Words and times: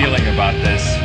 Feeling 0.00 0.28
about 0.28 0.54
this. 0.62 0.96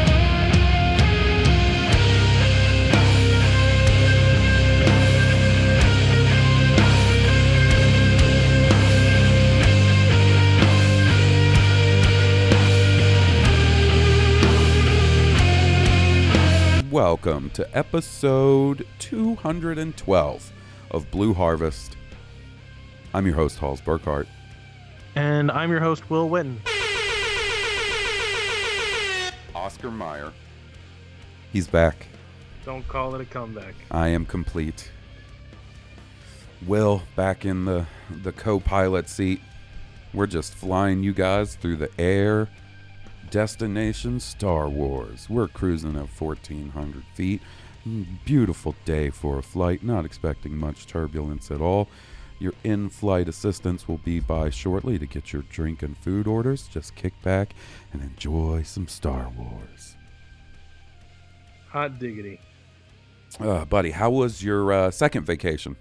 Welcome 16.92 17.50
to 17.56 17.68
episode 17.76 18.86
212 19.00 20.52
of 20.92 21.10
Blue 21.10 21.34
Harvest. 21.34 21.98
I'm 23.12 23.26
your 23.26 23.34
host, 23.34 23.58
Halls 23.58 23.82
Burkhart. 23.82 24.28
And 25.16 25.50
I'm 25.50 25.72
your 25.72 25.80
host, 25.80 26.12
Will 26.12 26.30
Witten. 26.30 26.60
Oscar 29.84 29.92
Mayer. 29.92 30.32
He's 31.52 31.68
back. 31.68 32.08
Don't 32.64 32.88
call 32.88 33.16
it 33.16 33.22
a 33.22 33.26
comeback. 33.26 33.76
I 33.92 34.08
am 34.08 34.26
complete. 34.26 34.92
Will 36.66 37.02
back 37.18 37.44
in 37.44 37.66
the 37.66 37.86
the 38.10 38.32
co-pilot 38.32 39.10
seat. 39.10 39.42
We're 40.14 40.28
just 40.28 40.54
flying 40.54 41.04
you 41.04 41.12
guys 41.12 41.56
through 41.56 41.78
the 41.78 41.90
air. 42.00 42.48
Destination 43.30 44.22
Star 44.22 44.70
Wars. 44.70 45.30
We're 45.30 45.50
cruising 45.50 45.98
at 45.98 46.08
1400 46.08 47.04
feet. 47.14 47.42
Beautiful 48.24 48.76
day 48.86 49.10
for 49.10 49.40
a 49.40 49.44
flight. 49.44 49.84
Not 49.84 50.06
expecting 50.06 50.56
much 50.56 50.88
turbulence 50.88 51.52
at 51.52 51.60
all. 51.60 51.90
Your 52.40 52.54
in-flight 52.64 53.30
assistance 53.30 53.88
will 53.88 54.00
be 54.00 54.20
by 54.20 54.50
shortly 54.50 55.00
to 55.00 55.06
get 55.06 55.34
your 55.34 55.44
drink 55.44 55.82
and 55.82 55.98
food 55.98 56.28
orders. 56.28 56.68
Just 56.68 56.96
kick 56.96 57.14
back 57.22 57.54
and 57.94 58.02
enjoy 58.02 58.64
some 58.64 58.88
Star 58.88 59.32
Wars. 59.38 59.96
Hot 61.70 61.98
diggity. 62.00 62.40
Uh, 63.40 63.66
buddy, 63.66 63.92
how 63.92 64.10
was 64.10 64.44
your 64.44 64.72
uh, 64.72 64.92
second 64.92 65.26
vacation? 65.26 65.76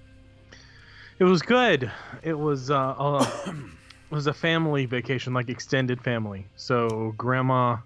It 1.18 1.24
was 1.24 1.42
good. 1.42 1.90
It 2.22 2.34
was 2.34 2.70
uh, 2.70 2.94
uh 2.98 3.26
it 3.46 4.14
was 4.14 4.26
a 4.26 4.32
family 4.32 4.86
vacation, 4.86 5.34
like 5.34 5.48
extended 5.48 6.02
family. 6.02 6.46
So 6.56 7.14
grandma, 7.16 7.78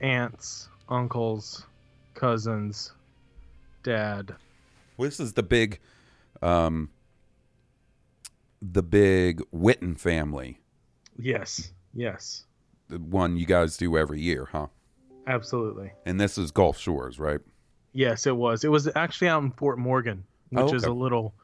aunts, 0.00 0.68
uncles, 0.88 1.66
cousins, 2.14 2.92
dad. 3.82 4.34
Well, 4.96 5.08
this 5.08 5.20
is 5.20 5.32
the 5.32 5.42
big, 5.42 5.80
um, 6.40 6.90
the 8.62 8.82
big 8.82 9.42
Witten 9.52 9.98
family, 9.98 10.60
Yes. 11.18 11.72
Yes. 11.92 12.44
The 12.88 12.98
one 12.98 13.36
you 13.36 13.46
guys 13.46 13.76
do 13.76 13.96
every 13.96 14.20
year, 14.20 14.48
huh? 14.52 14.66
Absolutely. 15.26 15.92
And 16.04 16.20
this 16.20 16.36
is 16.36 16.50
Gulf 16.50 16.78
Shores, 16.78 17.18
right? 17.18 17.40
Yes, 17.92 18.26
it 18.26 18.36
was. 18.36 18.64
It 18.64 18.68
was 18.70 18.88
actually 18.94 19.28
out 19.28 19.42
in 19.42 19.50
Fort 19.52 19.78
Morgan, 19.78 20.24
which 20.50 20.72
Oh, 20.72 20.74
is 20.74 20.84
a 20.84 20.92
little 20.92 21.34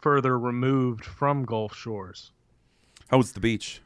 further 0.00 0.38
removed 0.38 1.04
from 1.04 1.44
Gulf 1.44 1.74
Shores. 1.74 2.32
How 3.08 3.16
was 3.18 3.32
the 3.32 3.40
beach? 3.40 3.80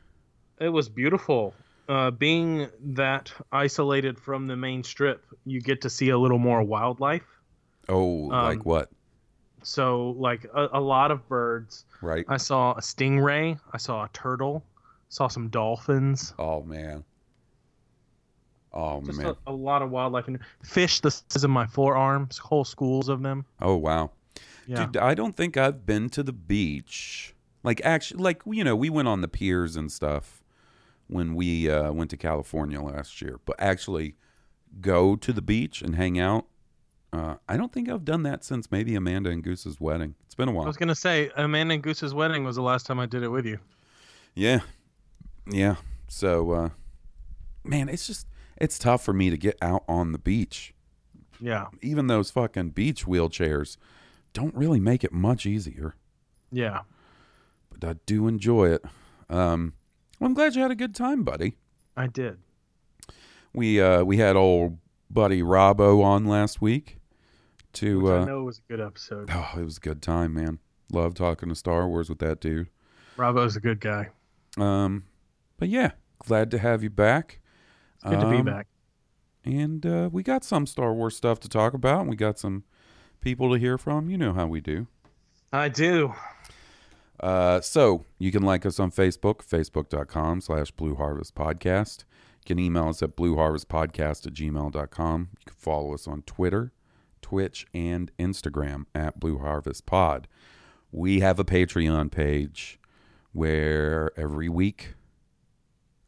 It 0.61 0.71
was 0.71 0.89
beautiful. 0.89 1.55
Uh, 1.89 2.11
being 2.11 2.69
that 2.83 3.33
isolated 3.53 4.19
from 4.19 4.47
the 4.47 4.57
main 4.57 4.83
strip, 4.83 5.25
you 5.47 5.61
get 5.61 5.81
to 5.83 5.91
see 5.91 6.09
a 6.11 6.19
little 6.19 6.39
more 6.39 6.63
wildlife. 6.63 7.23
Oh, 7.89 8.05
like 8.05 8.59
Um, 8.59 8.63
what? 8.65 8.91
So, 9.63 10.11
like 10.19 10.45
a, 10.55 10.69
a 10.75 10.81
lot 10.81 11.11
of 11.11 11.27
birds. 11.29 11.85
Right? 12.03 12.25
I 12.29 12.37
saw 12.37 12.73
a 12.73 12.81
stingray. 12.81 13.59
I 13.73 13.77
saw 13.77 14.05
a 14.05 14.09
turtle. 14.13 14.63
Saw 15.09 15.29
some 15.29 15.49
dolphins. 15.49 16.35
oh 16.39 16.63
man. 16.63 17.05
Oh 18.73 19.01
Just 19.01 19.19
man. 19.19 19.35
a, 19.47 19.51
a 19.51 19.53
lot 19.53 19.81
of 19.83 19.91
wildlife 19.91 20.29
and 20.29 20.39
fish 20.63 21.01
the 21.01 21.11
size 21.11 21.43
of 21.43 21.51
my 21.51 21.67
forearms. 21.67 22.39
Whole 22.39 22.65
schools 22.65 23.09
of 23.09 23.23
them. 23.23 23.45
Oh 23.63 23.77
wow. 23.77 24.11
Yeah. 24.67 24.85
Dude, 24.87 24.99
I 24.99 25.15
don't 25.15 25.35
think 25.35 25.57
I've 25.57 25.87
been 25.87 26.11
to 26.11 26.23
the 26.23 26.35
beach. 26.35 27.35
Like 27.63 27.81
actually, 27.85 28.23
like 28.23 28.43
you 28.47 28.63
know, 28.65 28.77
we 28.77 28.91
went 28.91 29.09
on 29.09 29.23
the 29.23 29.29
piers 29.29 29.77
and 29.77 29.91
stuff 29.91 30.43
when 31.07 31.35
we 31.35 31.71
uh, 31.71 31.91
went 31.93 32.11
to 32.11 32.17
California 32.19 32.81
last 32.81 33.23
year. 33.23 33.41
But 33.47 33.57
actually, 33.59 34.15
go 34.83 35.17
to 35.17 35.33
the 35.33 35.43
beach 35.43 35.81
and 35.81 35.97
hang 35.97 36.19
out. 36.19 36.47
Uh, 37.11 37.37
I 37.49 37.57
don't 37.57 37.73
think 37.73 37.89
I've 37.89 38.05
done 38.05 38.23
that 38.25 38.45
since 38.45 38.71
maybe 38.71 38.95
Amanda 38.95 39.31
and 39.31 39.43
Goose's 39.43 39.81
wedding. 39.81 40.15
It's 40.27 40.35
been 40.35 40.49
a 40.49 40.53
while. 40.53 40.65
I 40.65 40.69
was 40.69 40.77
gonna 40.77 40.95
say 40.95 41.31
Amanda 41.37 41.73
and 41.75 41.83
Goose's 41.83 42.13
wedding 42.13 42.45
was 42.45 42.57
the 42.57 42.63
last 42.63 42.85
time 42.85 43.01
I 43.01 43.07
did 43.07 43.23
it 43.23 43.29
with 43.29 43.47
you. 43.47 43.59
Yeah, 44.35 44.61
yeah. 45.49 45.77
So, 46.09 46.51
uh, 46.53 46.69
man, 47.65 47.89
it's 47.89 48.07
just 48.07 48.27
it's 48.57 48.79
tough 48.79 49.03
for 49.05 49.13
me 49.13 49.31
to 49.31 49.37
get 49.37 49.57
out 49.63 49.85
on 49.89 50.13
the 50.13 50.19
beach. 50.19 50.75
Yeah. 51.41 51.67
Even 51.83 52.07
those 52.09 52.31
fucking 52.31 52.71
beach 52.71 53.07
wheelchairs 53.07 53.77
don't 54.33 54.55
really 54.55 54.81
make 54.81 55.05
it 55.05 55.13
much 55.13 55.47
easier. 55.47 55.95
Yeah. 56.51 56.81
but 57.71 57.89
I 57.89 57.95
do 58.07 58.27
enjoy 58.27 58.71
it. 58.71 58.85
Um, 59.31 59.75
well, 60.19 60.27
I'm 60.29 60.35
glad 60.35 60.55
you 60.57 60.63
had 60.63 60.71
a 60.71 60.75
good 60.77 60.95
time, 60.95 61.23
buddy. 61.23 61.57
I 61.97 62.07
did. 62.07 62.39
We 63.55 63.81
uh, 63.81 64.05
we 64.05 64.17
had 64.19 64.37
old 64.37 64.79
buddy 65.11 65.43
Robbo 65.43 66.03
on 66.03 66.27
last 66.27 66.61
week. 66.61 66.97
To 67.75 68.01
Which 68.01 68.11
I 68.13 68.19
uh, 68.19 68.25
know 68.25 68.43
was 68.45 68.59
a 68.59 68.73
good 68.73 68.81
episode. 68.81 69.31
oh, 69.33 69.51
it 69.57 69.63
was 69.65 69.77
a 69.77 69.81
good 69.81 70.01
time, 70.03 70.35
man. 70.35 70.59
Love 70.91 71.15
talking 71.15 71.51
to 71.51 71.55
Star 71.55 71.87
Wars 71.87 72.09
with 72.09 72.19
that 72.21 72.41
dude. 72.41 72.69
Bravo's 73.17 73.57
a 73.57 73.61
good 73.61 73.79
guy. 73.79 74.09
Um, 74.57 75.05
but 75.59 75.69
yeah, 75.69 75.93
glad 76.25 76.51
to 76.53 76.59
have 76.59 76.83
you 76.83 76.91
back. 76.91 77.41
It's 77.97 78.05
good 78.05 78.21
to 78.21 78.31
be 78.31 78.37
Um, 78.39 78.45
back. 78.45 78.67
And 79.45 79.85
uh, 79.87 80.09
we 80.13 80.23
got 80.23 80.45
some 80.45 80.67
Star 80.67 80.93
Wars 80.95 81.17
stuff 81.17 81.41
to 81.41 81.49
talk 81.49 81.75
about. 81.75 82.01
And 82.03 82.11
we 82.11 82.17
got 82.17 82.39
some 82.39 82.65
people 83.21 83.53
to 83.53 83.59
hear 83.59 83.79
from. 83.79 84.09
You 84.11 84.19
know 84.19 84.33
how 84.33 84.47
we 84.47 84.61
do. 84.61 84.87
I 85.53 85.69
do. 85.69 86.15
Uh, 87.21 87.61
so 87.61 88.05
you 88.19 88.31
can 88.31 88.43
like 88.43 88.65
us 88.67 88.79
on 88.79 88.91
Facebook, 88.93 89.37
facebook.com 89.45 90.41
slash 90.41 90.71
Blue 90.71 90.95
Harvest 90.95 91.35
Podcast. 91.35 92.05
You 92.45 92.55
can 92.55 92.59
email 92.59 92.89
us 92.89 93.03
at 93.03 93.17
blueharvestpodcast 93.17 94.27
at 94.27 94.33
gmail.com. 94.35 95.29
You 95.39 95.45
can 95.47 95.55
follow 95.57 95.95
us 95.95 96.07
on 96.07 96.23
Twitter, 96.23 96.73
Twitch, 97.23 97.67
and 97.75 98.13
Instagram 98.19 98.85
at 98.95 99.19
Blue 99.19 99.39
Harvest 99.39 99.87
Pod. 99.87 100.29
We 100.93 101.21
have 101.21 101.39
a 101.39 101.45
Patreon 101.45 102.11
page 102.11 102.79
where 103.33 104.11
every 104.17 104.49
week 104.49 104.95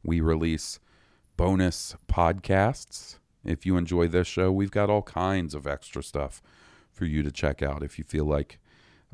we 0.03 0.21
release 0.21 0.79
bonus 1.37 1.97
podcasts. 2.09 3.17
If 3.45 3.65
you 3.65 3.77
enjoy 3.77 4.09
this 4.09 4.27
show, 4.27 4.53
we've 4.53 4.71
got 4.71 4.91
all 4.91 5.03
kinds 5.03 5.55
of 5.55 5.67
extra 5.67 6.03
stuff 6.03 6.43
for 6.93 7.07
you 7.07 7.23
to 7.23 7.31
check 7.31 7.63
out 7.63 7.83
if 7.83 7.99
you 7.99 8.05
feel 8.05 8.25
like 8.27 8.59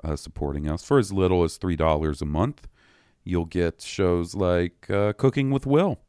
uh, 0.02 0.16
supporting 0.16 0.68
us 0.68 0.84
for 0.84 0.98
as 0.98 1.12
little 1.12 1.44
as 1.44 1.56
three 1.56 1.76
dollars 1.76 2.20
a 2.20 2.26
month. 2.26 2.66
You'll 3.24 3.44
get 3.44 3.80
shows 3.82 4.34
like 4.34 4.88
uh, 4.90 5.12
Cooking 5.12 5.50
with 5.50 5.66
Will, 5.66 6.00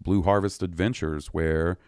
Blue 0.00 0.22
Harvest 0.22 0.62
Adventures, 0.62 1.28
where 1.28 1.78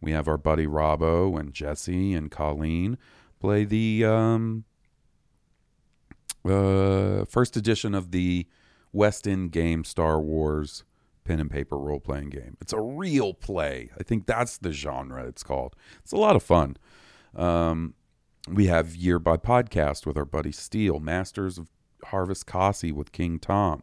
We 0.00 0.12
have 0.12 0.28
our 0.28 0.38
buddy 0.38 0.66
Robbo 0.66 1.38
and 1.38 1.52
Jesse 1.52 2.14
and 2.14 2.30
Colleen 2.30 2.98
play 3.40 3.64
the 3.64 4.04
um, 4.04 4.64
uh, 6.44 7.24
first 7.24 7.56
edition 7.56 7.94
of 7.94 8.10
the 8.10 8.46
West 8.92 9.26
End 9.26 9.50
game 9.52 9.84
Star 9.84 10.20
Wars 10.20 10.84
pen 11.26 11.40
and 11.40 11.50
paper 11.50 11.76
role 11.76 12.00
playing 12.00 12.30
game. 12.30 12.56
It's 12.60 12.72
a 12.72 12.80
real 12.80 13.34
play. 13.34 13.90
I 13.98 14.02
think 14.02 14.26
that's 14.26 14.58
the 14.58 14.72
genre 14.72 15.26
it's 15.26 15.42
called. 15.42 15.74
It's 16.02 16.12
a 16.12 16.16
lot 16.16 16.36
of 16.36 16.42
fun. 16.42 16.76
Um, 17.34 17.94
we 18.48 18.66
have 18.66 18.94
Year 18.94 19.18
by 19.18 19.36
Podcast 19.36 20.06
with 20.06 20.16
our 20.16 20.24
buddy 20.24 20.52
Steele, 20.52 21.00
Masters 21.00 21.58
of 21.58 21.68
Harvest 22.04 22.46
Kasi 22.46 22.92
with 22.92 23.12
King 23.12 23.38
Tom. 23.38 23.82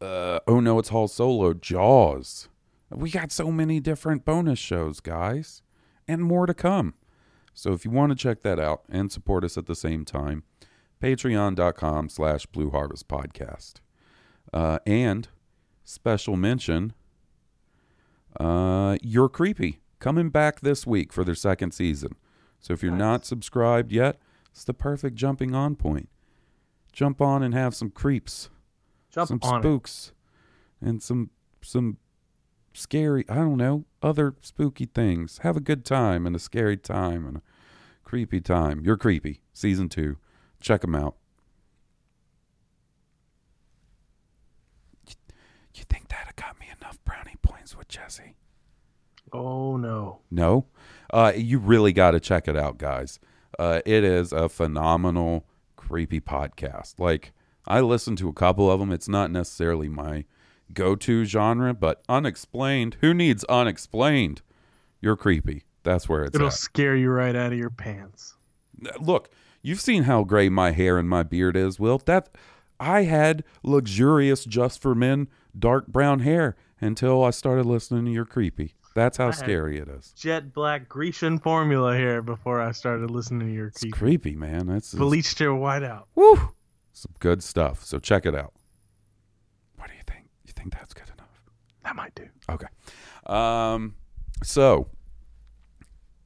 Uh, 0.00 0.40
oh 0.46 0.60
no, 0.60 0.78
it's 0.78 0.90
Hall 0.90 1.08
Solo, 1.08 1.54
Jaws. 1.54 2.48
We 2.90 3.10
got 3.10 3.32
so 3.32 3.50
many 3.50 3.80
different 3.80 4.24
bonus 4.24 4.58
shows, 4.58 5.00
guys, 5.00 5.62
and 6.06 6.22
more 6.22 6.46
to 6.46 6.54
come. 6.54 6.94
So 7.54 7.72
if 7.72 7.84
you 7.86 7.90
want 7.90 8.10
to 8.12 8.16
check 8.16 8.42
that 8.42 8.60
out 8.60 8.82
and 8.90 9.10
support 9.10 9.42
us 9.42 9.56
at 9.56 9.66
the 9.66 9.74
same 9.74 10.04
time, 10.04 10.44
patreon.com 11.02 12.10
slash 12.10 12.44
blue 12.46 12.70
harvest 12.70 13.08
podcast. 13.08 13.76
Uh, 14.52 14.78
and 14.86 15.28
special 15.86 16.36
mention, 16.36 16.92
uh, 18.38 18.96
You're 19.02 19.28
Creepy 19.28 19.80
coming 19.98 20.28
back 20.30 20.60
this 20.60 20.86
week 20.86 21.12
for 21.12 21.24
their 21.24 21.34
second 21.34 21.72
season. 21.72 22.12
So 22.60 22.72
if 22.74 22.82
you're 22.82 22.92
not 22.92 23.24
subscribed 23.24 23.92
yet, 23.92 24.18
it's 24.50 24.64
the 24.64 24.74
perfect 24.74 25.16
jumping 25.16 25.54
on 25.54 25.76
point. 25.76 26.08
Jump 26.92 27.20
on 27.20 27.42
and 27.42 27.54
have 27.54 27.74
some 27.74 27.90
creeps, 27.90 28.48
Jump 29.10 29.28
some 29.28 29.38
on 29.42 29.60
it. 29.60 29.62
spooks, 29.62 30.12
and 30.80 31.02
some 31.02 31.30
some 31.62 31.98
scary, 32.72 33.24
I 33.28 33.36
don't 33.36 33.56
know, 33.56 33.84
other 34.02 34.34
spooky 34.40 34.86
things. 34.86 35.38
Have 35.38 35.56
a 35.56 35.60
good 35.60 35.84
time 35.84 36.26
and 36.26 36.34
a 36.34 36.38
scary 36.38 36.76
time 36.76 37.26
and 37.26 37.36
a 37.38 37.42
creepy 38.04 38.40
time. 38.40 38.80
You're 38.84 38.96
creepy. 38.96 39.40
Season 39.52 39.88
2. 39.88 40.16
Check 40.60 40.82
them 40.82 40.94
out. 40.94 41.16
You 45.76 45.84
think 45.88 46.08
that 46.08 46.34
got 46.36 46.58
me 46.58 46.66
enough 46.80 46.98
brownie 47.04 47.36
points 47.42 47.76
with 47.76 47.88
Jesse? 47.88 48.34
Oh 49.32 49.76
no. 49.76 50.20
No, 50.30 50.66
uh, 51.12 51.32
you 51.36 51.58
really 51.58 51.92
got 51.92 52.12
to 52.12 52.20
check 52.20 52.48
it 52.48 52.56
out, 52.56 52.78
guys. 52.78 53.18
Uh, 53.58 53.80
it 53.84 54.04
is 54.04 54.32
a 54.32 54.48
phenomenal, 54.48 55.44
creepy 55.76 56.20
podcast. 56.20 56.98
Like 56.98 57.32
I 57.66 57.80
listened 57.80 58.18
to 58.18 58.28
a 58.28 58.32
couple 58.32 58.70
of 58.70 58.80
them. 58.80 58.90
It's 58.92 59.08
not 59.08 59.30
necessarily 59.30 59.88
my 59.88 60.24
go-to 60.72 61.24
genre, 61.24 61.74
but 61.74 62.02
unexplained. 62.08 62.96
Who 63.00 63.12
needs 63.12 63.44
unexplained? 63.44 64.42
You're 65.00 65.16
creepy. 65.16 65.64
That's 65.82 66.08
where 66.08 66.24
it's 66.24 66.34
It'll 66.34 66.48
at. 66.48 66.52
scare 66.54 66.96
you 66.96 67.10
right 67.10 67.36
out 67.36 67.52
of 67.52 67.58
your 67.58 67.70
pants. 67.70 68.34
Look, 69.00 69.30
you've 69.62 69.80
seen 69.80 70.04
how 70.04 70.24
gray 70.24 70.48
my 70.48 70.70
hair 70.72 70.98
and 70.98 71.08
my 71.08 71.22
beard 71.22 71.56
is, 71.56 71.78
Will. 71.78 71.98
That 72.06 72.30
I 72.80 73.02
had 73.02 73.44
luxurious 73.62 74.44
just 74.44 74.80
for 74.80 74.94
men 74.94 75.28
dark 75.58 75.86
brown 75.88 76.20
hair 76.20 76.56
until 76.80 77.24
I 77.24 77.30
started 77.30 77.66
listening 77.66 78.04
to 78.06 78.10
You're 78.10 78.24
Creepy. 78.24 78.74
That's 78.94 79.18
how 79.18 79.26
had- 79.26 79.34
scary 79.34 79.78
it 79.78 79.88
is. 79.88 80.12
Jet 80.16 80.52
black 80.54 80.88
Grecian 80.88 81.38
formula 81.38 81.96
here 81.96 82.22
before 82.22 82.60
I 82.60 82.72
started 82.72 83.10
listening 83.10 83.46
to 83.48 83.52
your 83.52 83.66
It's 83.68 83.80
creepy. 83.80 83.98
creepy, 83.98 84.36
man. 84.36 84.66
That's 84.66 84.94
Bleached 84.94 85.38
hair 85.38 85.54
white 85.54 85.82
out. 85.82 86.08
Woo! 86.14 86.52
Some 86.92 87.12
good 87.18 87.42
stuff. 87.42 87.84
So 87.84 87.98
check 87.98 88.24
it 88.24 88.34
out. 88.34 88.54
What 89.76 89.88
do 89.88 89.94
you 89.94 90.02
think? 90.06 90.28
You 90.46 90.52
think 90.54 90.72
that's 90.72 90.94
good 90.94 91.08
enough? 91.14 91.42
That 91.84 91.94
might 91.94 92.14
do. 92.14 92.26
Okay. 92.48 92.66
Um, 93.26 93.96
so 94.42 94.88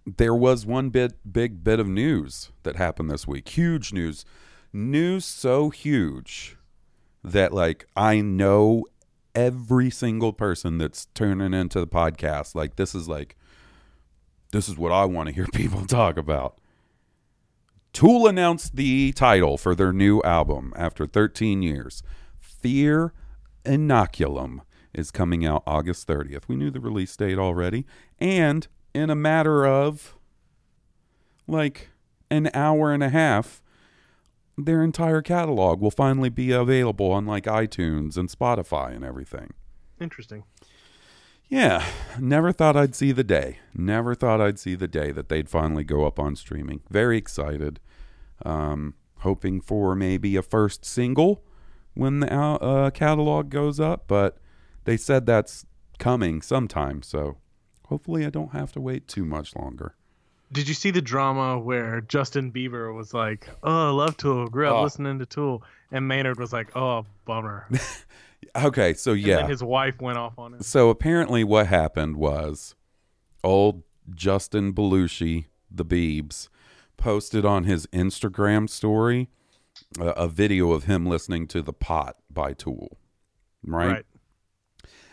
there 0.07 0.35
was 0.35 0.65
one 0.65 0.91
bit 0.91 1.15
big 1.33 1.63
bit 1.65 1.81
of 1.81 1.89
news 1.89 2.53
that 2.63 2.77
happened 2.77 3.11
this 3.11 3.27
week. 3.27 3.49
Huge 3.49 3.93
news. 3.93 4.25
News 4.73 5.25
so 5.25 5.71
huge 5.71 6.57
that 7.25 7.53
like 7.53 7.87
I 7.97 8.21
know 8.21 8.85
every 9.35 9.91
single 9.91 10.33
person 10.33 10.79
that's 10.79 11.07
turning 11.15 11.55
into 11.55 11.81
the 11.81 11.87
podcast. 11.87 12.55
Like 12.55 12.77
this 12.77 12.95
is 12.95 13.09
like 13.09 13.37
this 14.53 14.69
is 14.69 14.77
what 14.77 14.93
I 14.93 15.05
want 15.05 15.29
to 15.29 15.35
hear 15.35 15.47
people 15.53 15.87
talk 15.87 16.17
about. 16.17 16.59
Tool 17.93 18.27
announced 18.27 18.77
the 18.77 19.13
title 19.13 19.59
for 19.59 19.75
their 19.75 19.93
new 19.93 20.23
album 20.23 20.73
after 20.77 21.07
13 21.07 21.63
years. 21.63 22.03
Fear 22.39 23.13
Inoculum 23.65 24.61
is 24.95 25.11
coming 25.11 25.45
out 25.45 25.63
August 25.67 26.07
30th. 26.07 26.45
We 26.47 26.57
knew 26.57 26.71
the 26.71 26.81
release 26.81 27.17
date 27.17 27.39
already. 27.39 27.87
And 28.19 28.67
in 28.95 29.11
a 29.11 29.15
matter 29.15 29.67
of 29.67 30.17
like 31.47 31.89
an 32.31 32.51
hour 32.55 32.93
and 32.93 33.03
a 33.03 33.09
half, 33.09 33.61
their 34.65 34.83
entire 34.83 35.23
catalog 35.23 35.81
will 35.81 35.91
finally 35.91 36.29
be 36.29 36.53
available 36.53 37.11
on 37.13 37.27
like 37.27 37.45
iTunes 37.45 38.17
and 38.17 38.29
Spotify 38.29 38.95
and 38.95 39.05
everything. 39.05 39.53
Interesting. 40.01 40.45
Yeah, 41.49 41.85
never 42.19 42.53
thought 42.53 42.77
I'd 42.77 42.95
see 42.95 43.11
the 43.11 43.25
day. 43.25 43.59
Never 43.75 44.15
thought 44.15 44.41
I'd 44.41 44.59
see 44.59 44.77
the 44.77 44.87
day 44.87 45.11
that 45.11 45.29
they'd 45.29 45.49
finally 45.49 45.83
go 45.83 46.07
up 46.07 46.19
on 46.19 46.37
streaming. 46.37 46.81
Very 46.89 47.19
excited. 47.19 47.81
Um, 48.45 48.95
hoping 49.19 49.61
for 49.61 49.95
maybe 49.97 50.37
a 50.37 50.43
first 50.43 50.85
single 50.85 51.45
when 51.95 52.21
the 52.21 52.33
uh, 52.33 52.91
catalog 52.91 53.51
goes 53.51 53.81
up, 53.81 54.05
but 54.07 54.39
they 54.85 54.97
said 54.97 55.27
that's 55.27 55.67
coming 55.99 56.41
sometime. 56.41 57.03
So 57.03 57.39
hopefully 57.87 58.25
I 58.25 58.31
don't 58.31 58.53
have 58.53 58.73
to 58.73 58.81
wait 58.81 59.09
too 59.09 59.25
much 59.25 59.57
longer. 59.57 59.97
Did 60.53 60.67
you 60.69 60.75
see 60.75 60.91
the 60.91 61.01
drama 61.03 61.59
where 61.59 62.01
Justin 62.01 62.51
Bieber 62.53 62.95
was 62.95 63.15
like, 63.15 63.49
"Oh, 63.63 63.89
I 63.89 63.91
love 63.91 64.17
Tool. 64.17 64.49
Grew 64.49 64.67
up 64.69 64.75
Oh. 64.77 64.83
listening 64.83 65.19
to 65.21 65.27
Tool," 65.27 65.63
and 65.93 66.09
Maynard 66.09 66.39
was 66.39 66.53
like, 66.53 66.75
"Oh, 66.77 67.07
bummer." 67.25 67.69
Okay, 68.57 68.95
so 68.95 69.13
yeah. 69.13 69.47
his 69.47 69.63
wife 69.63 70.01
went 70.01 70.17
off 70.17 70.39
on 70.39 70.55
him. 70.55 70.63
So 70.63 70.89
apparently, 70.89 71.45
what 71.45 71.67
happened 71.67 72.17
was 72.17 72.75
old 73.45 73.83
Justin 74.13 74.73
Belushi, 74.73 75.45
the 75.71 75.85
Beebs, 75.85 76.49
posted 76.97 77.45
on 77.45 77.65
his 77.65 77.87
Instagram 77.89 78.69
story 78.69 79.29
a, 80.01 80.07
a 80.09 80.27
video 80.27 80.73
of 80.73 80.85
him 80.85 81.05
listening 81.07 81.47
to 81.49 81.61
"The 81.63 81.75
Pot" 81.75 82.17
by 82.31 82.55
Tool. 82.55 82.99
Right? 83.63 83.89
Right. 83.93 84.07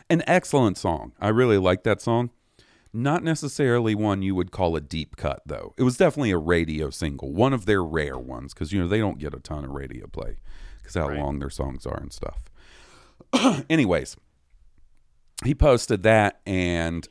An 0.10 0.24
excellent 0.25 0.78
song. 0.78 1.12
I 1.19 1.28
really 1.28 1.57
like 1.57 1.83
that 1.83 2.01
song. 2.01 2.31
Not 2.94 3.23
necessarily 3.23 3.94
one 3.95 4.21
you 4.21 4.33
would 4.35 4.52
call 4.52 4.76
a 4.76 4.81
deep 4.81 5.16
cut, 5.18 5.42
though. 5.45 5.73
It 5.78 5.83
was 5.83 5.97
definitely 5.97 6.31
a 6.31 6.38
radio 6.38 6.90
single, 6.90 7.31
one 7.31 7.54
of 7.54 7.66
their 7.66 7.83
rare 7.83 8.18
ones, 8.18 8.54
because 8.54 8.71
you 8.71 8.80
know 8.80 8.88
they 8.88 9.00
don't 9.00 9.19
get 9.19 9.33
a 9.33 9.40
ton 9.40 9.66
of 9.66 9.71
radio 9.71 10.07
play 10.07 10.38
because 10.78 10.95
how 10.95 11.09
Right. 11.09 11.19
long 11.19 11.40
their 11.40 11.50
songs 11.50 11.85
are 11.85 11.97
and 12.00 12.11
stuff. 12.14 12.44
Anyways, 13.69 14.16
he 15.44 15.54
posted 15.54 16.04
that 16.04 16.40
and 16.45 17.07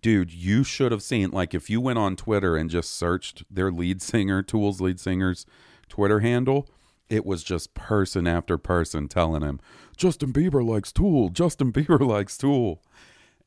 dude 0.00 0.32
you 0.32 0.64
should 0.64 0.92
have 0.92 1.02
seen 1.02 1.30
like 1.30 1.52
if 1.52 1.68
you 1.68 1.78
went 1.78 1.98
on 1.98 2.16
twitter 2.16 2.56
and 2.56 2.70
just 2.70 2.90
searched 2.96 3.44
their 3.50 3.70
lead 3.70 4.00
singer 4.00 4.42
tools 4.42 4.80
lead 4.80 4.98
singer's 4.98 5.44
twitter 5.90 6.20
handle 6.20 6.66
it 7.10 7.26
was 7.26 7.44
just 7.44 7.74
person 7.74 8.26
after 8.26 8.56
person 8.56 9.08
telling 9.08 9.42
him 9.42 9.60
justin 9.94 10.32
bieber 10.32 10.66
likes 10.66 10.90
tool 10.90 11.28
justin 11.28 11.70
bieber 11.70 12.00
likes 12.08 12.38
tool 12.38 12.82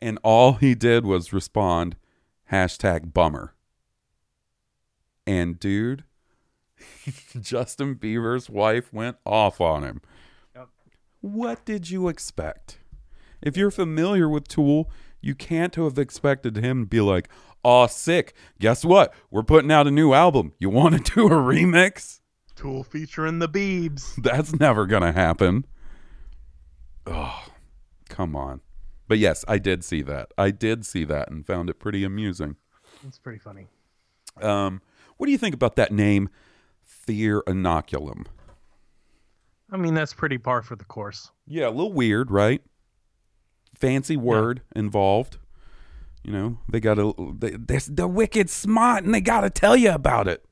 and 0.01 0.19
all 0.23 0.53
he 0.53 0.75
did 0.75 1.05
was 1.05 1.33
respond 1.33 1.95
hashtag 2.51 3.13
bummer 3.13 3.53
and 5.25 5.59
dude 5.59 6.03
justin 7.41 7.95
bieber's 7.95 8.49
wife 8.49 8.93
went 8.93 9.17
off 9.25 9.59
on 9.59 9.83
him 9.83 10.01
what 11.21 11.65
did 11.65 11.89
you 11.89 12.07
expect 12.07 12.79
if 13.41 13.55
you're 13.55 13.71
familiar 13.71 14.27
with 14.27 14.47
Tool, 14.47 14.89
you 15.21 15.35
can't 15.35 15.75
have 15.75 15.97
expected 15.97 16.57
him 16.57 16.83
to 16.83 16.87
be 16.87 17.01
like, 17.01 17.29
"Aw, 17.63 17.87
sick. 17.87 18.33
Guess 18.59 18.85
what? 18.85 19.13
We're 19.29 19.43
putting 19.43 19.71
out 19.71 19.87
a 19.87 19.91
new 19.91 20.13
album. 20.13 20.53
You 20.59 20.69
want 20.69 21.05
to 21.05 21.13
do 21.15 21.27
a 21.27 21.31
remix?" 21.31 22.21
Tool 22.55 22.83
featuring 22.83 23.39
the 23.39 23.49
Beebs. 23.49 24.15
That's 24.21 24.59
never 24.59 24.85
gonna 24.85 25.11
happen. 25.11 25.65
Oh, 27.05 27.45
come 28.09 28.35
on. 28.35 28.61
But 29.07 29.19
yes, 29.19 29.45
I 29.47 29.57
did 29.57 29.83
see 29.83 30.01
that. 30.03 30.33
I 30.37 30.51
did 30.51 30.85
see 30.85 31.03
that 31.05 31.29
and 31.29 31.45
found 31.45 31.69
it 31.69 31.79
pretty 31.79 32.03
amusing. 32.03 32.57
It's 33.07 33.19
pretty 33.19 33.39
funny. 33.39 33.67
Um, 34.41 34.81
what 35.17 35.27
do 35.27 35.31
you 35.31 35.37
think 35.37 35.55
about 35.55 35.75
that 35.77 35.91
name, 35.91 36.29
Fear 36.83 37.43
Inoculum? 37.47 38.25
I 39.71 39.77
mean, 39.77 39.93
that's 39.93 40.13
pretty 40.13 40.37
par 40.37 40.61
for 40.61 40.75
the 40.75 40.85
course. 40.85 41.31
Yeah, 41.45 41.67
a 41.67 41.69
little 41.69 41.93
weird, 41.93 42.31
right? 42.31 42.61
Fancy 43.75 44.17
word 44.17 44.61
involved. 44.75 45.37
You 46.23 46.33
know, 46.33 46.57
they 46.69 46.79
got 46.79 46.95
to. 46.95 47.35
They, 47.37 47.51
they're, 47.51 47.79
they're 47.87 48.07
wicked 48.07 48.49
smart, 48.49 49.03
and 49.03 49.13
they 49.13 49.21
got 49.21 49.41
to 49.41 49.49
tell 49.49 49.77
you 49.77 49.91
about 49.91 50.27
it. 50.27 50.43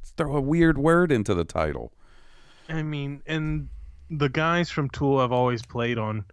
Let's 0.00 0.10
throw 0.10 0.36
a 0.36 0.40
weird 0.40 0.78
word 0.78 1.10
into 1.10 1.34
the 1.34 1.44
title. 1.44 1.92
I 2.68 2.82
mean, 2.82 3.22
and 3.26 3.68
the 4.10 4.28
guys 4.28 4.70
from 4.70 4.90
Tool 4.90 5.20
have 5.20 5.32
always 5.32 5.64
played 5.64 5.98
on, 5.98 6.24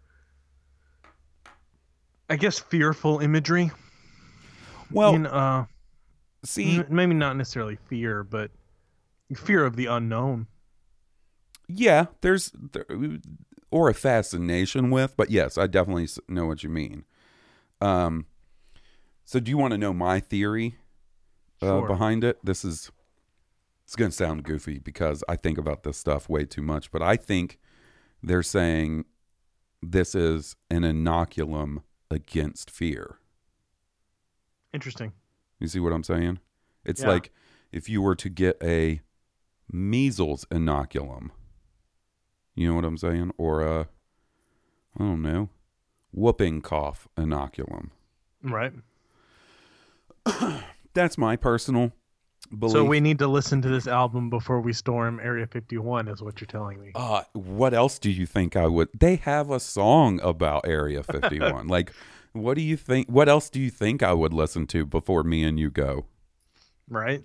I 2.31 2.35
guess, 2.37 2.57
fearful 2.59 3.19
imagery. 3.19 3.71
Well, 4.89 5.17
know, 5.17 5.29
uh, 5.29 5.65
see, 6.43 6.77
m- 6.79 6.85
maybe 6.89 7.13
not 7.13 7.35
necessarily 7.37 7.77
fear, 7.87 8.23
but 8.23 8.51
fear 9.35 9.65
of 9.65 9.75
the 9.75 9.85
unknown. 9.87 10.47
yeah, 11.67 12.05
there's 12.21 12.51
there, 12.71 12.85
or 13.69 13.89
a 13.89 13.93
fascination 13.93 14.89
with, 14.91 15.15
but 15.15 15.29
yes, 15.29 15.57
I 15.57 15.67
definitely 15.67 16.07
know 16.27 16.45
what 16.45 16.63
you 16.63 16.69
mean. 16.69 17.05
Um, 17.79 18.25
so 19.23 19.39
do 19.39 19.49
you 19.49 19.57
want 19.57 19.71
to 19.71 19.77
know 19.77 19.93
my 19.93 20.19
theory 20.19 20.75
uh, 21.61 21.67
Sure. 21.67 21.87
behind 21.87 22.23
it? 22.23 22.37
This 22.43 22.65
is 22.65 22.91
it's 23.85 23.95
going 23.95 24.11
to 24.11 24.15
sound 24.17 24.43
goofy 24.43 24.79
because 24.79 25.23
I 25.29 25.35
think 25.37 25.57
about 25.57 25.83
this 25.83 25.97
stuff 25.97 26.27
way 26.29 26.43
too 26.45 26.61
much, 26.61 26.91
but 26.91 27.01
I 27.01 27.15
think 27.15 27.59
they're 28.23 28.43
saying 28.43 29.05
this 29.81 30.13
is 30.15 30.55
an 30.69 30.81
inoculum 30.83 31.83
against 32.11 32.69
fear. 32.69 33.17
Interesting. 34.73 35.13
You 35.59 35.67
see 35.67 35.79
what 35.79 35.93
I'm 35.93 36.03
saying? 36.03 36.39
It's 36.85 37.01
Yeah. 37.01 37.09
like 37.09 37.31
if 37.71 37.87
you 37.89 38.01
were 38.01 38.15
to 38.15 38.29
get 38.29 38.57
a 38.61 39.01
measles 39.71 40.45
inoculum. 40.51 41.29
You 42.55 42.67
know 42.69 42.75
what 42.75 42.85
I'm 42.85 42.97
saying? 42.97 43.31
Or 43.37 43.61
a, 43.61 43.87
I 44.97 45.03
don't 45.03 45.21
know, 45.21 45.49
whooping 46.11 46.61
cough 46.61 47.07
inoculum. 47.17 47.89
Right. 48.43 48.73
That's 50.93 51.17
my 51.17 51.35
personal 51.37 51.93
belief. 52.57 52.73
So 52.73 52.83
we 52.83 52.99
need 52.99 53.19
to 53.19 53.27
listen 53.27 53.61
to 53.61 53.69
this 53.69 53.87
album 53.87 54.29
before 54.29 54.61
we 54.61 54.73
storm 54.73 55.19
Area 55.21 55.47
51, 55.47 56.07
is 56.07 56.21
what 56.21 56.39
you're 56.39 56.47
telling 56.47 56.79
me. 56.79 56.91
Uh, 56.95 57.23
what 57.33 57.73
else 57.73 57.99
do 57.99 58.09
you 58.09 58.25
think 58.25 58.55
I 58.55 58.67
would? 58.67 58.89
They 58.97 59.15
have 59.17 59.49
a 59.49 59.59
song 59.59 60.19
about 60.21 60.67
Area 60.67 61.03
51. 61.11 61.67
like, 61.67 61.91
what 62.33 62.55
do 62.55 62.61
you 62.61 62.77
think? 62.77 63.07
What 63.07 63.27
else 63.27 63.49
do 63.49 63.59
you 63.59 63.69
think 63.69 64.01
I 64.03 64.13
would 64.13 64.33
listen 64.33 64.67
to 64.67 64.85
before 64.85 65.23
me 65.23 65.43
and 65.43 65.59
you 65.59 65.69
go? 65.69 66.05
Right? 66.89 67.23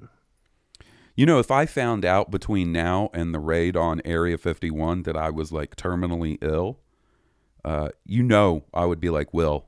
You 1.15 1.25
know, 1.25 1.39
if 1.39 1.51
I 1.51 1.65
found 1.65 2.05
out 2.05 2.31
between 2.31 2.73
now 2.73 3.09
and 3.15 3.35
the 3.35 3.41
raid 3.41 3.77
on 3.77 4.03
Area 4.05 4.37
51 4.37 5.03
that 5.05 5.17
I 5.17 5.31
was 5.31 5.51
like 5.51 5.75
terminally 5.75 6.37
ill, 6.43 6.81
uh, 7.65 7.89
you 8.05 8.23
know, 8.23 8.65
I 8.75 8.85
would 8.85 9.01
be 9.01 9.09
like, 9.11 9.33
Will, 9.33 9.67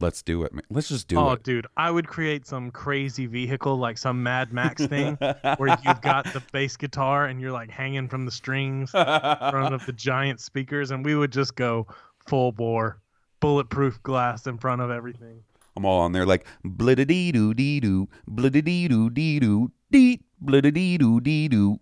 let's 0.00 0.22
do 0.22 0.42
it, 0.44 0.52
man. 0.52 0.62
Let's 0.70 0.88
just 0.88 1.08
do 1.08 1.18
oh, 1.18 1.30
it. 1.30 1.32
Oh, 1.32 1.36
dude, 1.36 1.66
I 1.76 1.90
would 1.90 2.08
create 2.08 2.46
some 2.46 2.70
crazy 2.70 3.26
vehicle, 3.26 3.76
like 3.76 3.98
some 3.98 4.22
Mad 4.22 4.52
Max 4.52 4.84
thing, 4.86 5.16
where 5.56 5.76
you've 5.84 6.00
got 6.00 6.24
the 6.32 6.42
bass 6.52 6.76
guitar 6.76 7.26
and 7.26 7.40
you're 7.40 7.52
like 7.52 7.70
hanging 7.70 8.08
from 8.08 8.24
the 8.24 8.30
strings 8.30 8.94
in 8.94 9.04
front 9.04 9.74
of 9.74 9.84
the 9.86 9.92
giant 9.96 10.40
speakers, 10.40 10.90
and 10.90 11.04
we 11.04 11.14
would 11.14 11.32
just 11.32 11.54
go 11.54 11.86
full 12.26 12.52
bore, 12.52 13.00
bulletproof 13.40 14.02
glass 14.02 14.46
in 14.46 14.58
front 14.58 14.82
of 14.82 14.90
everything. 14.90 15.42
I'm 15.76 15.84
all 15.84 16.00
on 16.00 16.12
there 16.12 16.26
like, 16.26 16.46
bliddity 16.64 17.32
doo 17.32 17.54
dee 17.54 17.80
doo, 17.80 18.08
bliddity 18.28 18.88
doo 18.88 19.10
dee 19.10 19.38
doo, 19.38 19.70
dee, 19.90 20.20
bliddity 20.44 20.98
doo 20.98 21.20
dee 21.20 21.48
doo. 21.48 21.80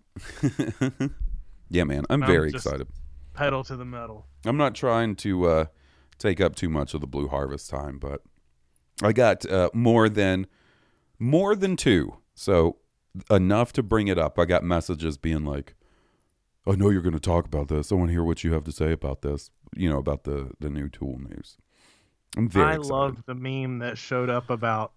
Yeah, 1.69 1.83
man, 1.83 2.03
I'm 2.09 2.23
I'm 2.23 2.27
very 2.27 2.49
excited. 2.49 2.87
Pedal 3.33 3.63
to 3.65 3.75
the 3.75 3.85
metal. 3.85 4.25
I'm 4.45 4.57
not 4.57 4.73
trying 4.73 5.15
to 5.17 5.45
uh, 5.45 5.65
take 6.19 6.39
up 6.39 6.55
too 6.55 6.69
much 6.69 6.93
of 6.93 7.01
the 7.01 7.07
Blue 7.07 7.27
Harvest 7.27 7.69
time, 7.69 7.97
but 7.97 8.21
I 9.01 9.13
got 9.13 9.49
uh, 9.49 9.69
more 9.73 10.09
than 10.09 10.45
more 11.17 11.55
than 11.55 11.75
two, 11.75 12.17
so 12.35 12.77
enough 13.29 13.73
to 13.73 13.83
bring 13.83 14.07
it 14.07 14.17
up. 14.17 14.37
I 14.37 14.45
got 14.45 14.63
messages 14.63 15.17
being 15.17 15.45
like, 15.45 15.75
"I 16.67 16.75
know 16.75 16.89
you're 16.89 17.01
going 17.01 17.13
to 17.13 17.19
talk 17.19 17.45
about 17.45 17.69
this. 17.69 17.91
I 17.91 17.95
want 17.95 18.09
to 18.09 18.13
hear 18.13 18.23
what 18.23 18.43
you 18.43 18.53
have 18.53 18.63
to 18.65 18.71
say 18.71 18.91
about 18.91 19.21
this. 19.21 19.49
You 19.75 19.89
know 19.89 19.97
about 19.97 20.23
the 20.25 20.51
the 20.59 20.69
new 20.69 20.89
Tool 20.89 21.17
news." 21.17 21.57
I'm 22.37 22.47
very 22.47 22.65
I 22.65 22.75
excited. 22.75 22.91
love 22.93 23.23
the 23.25 23.35
meme 23.35 23.79
that 23.79 23.97
showed 23.97 24.29
up 24.29 24.49
about 24.51 24.93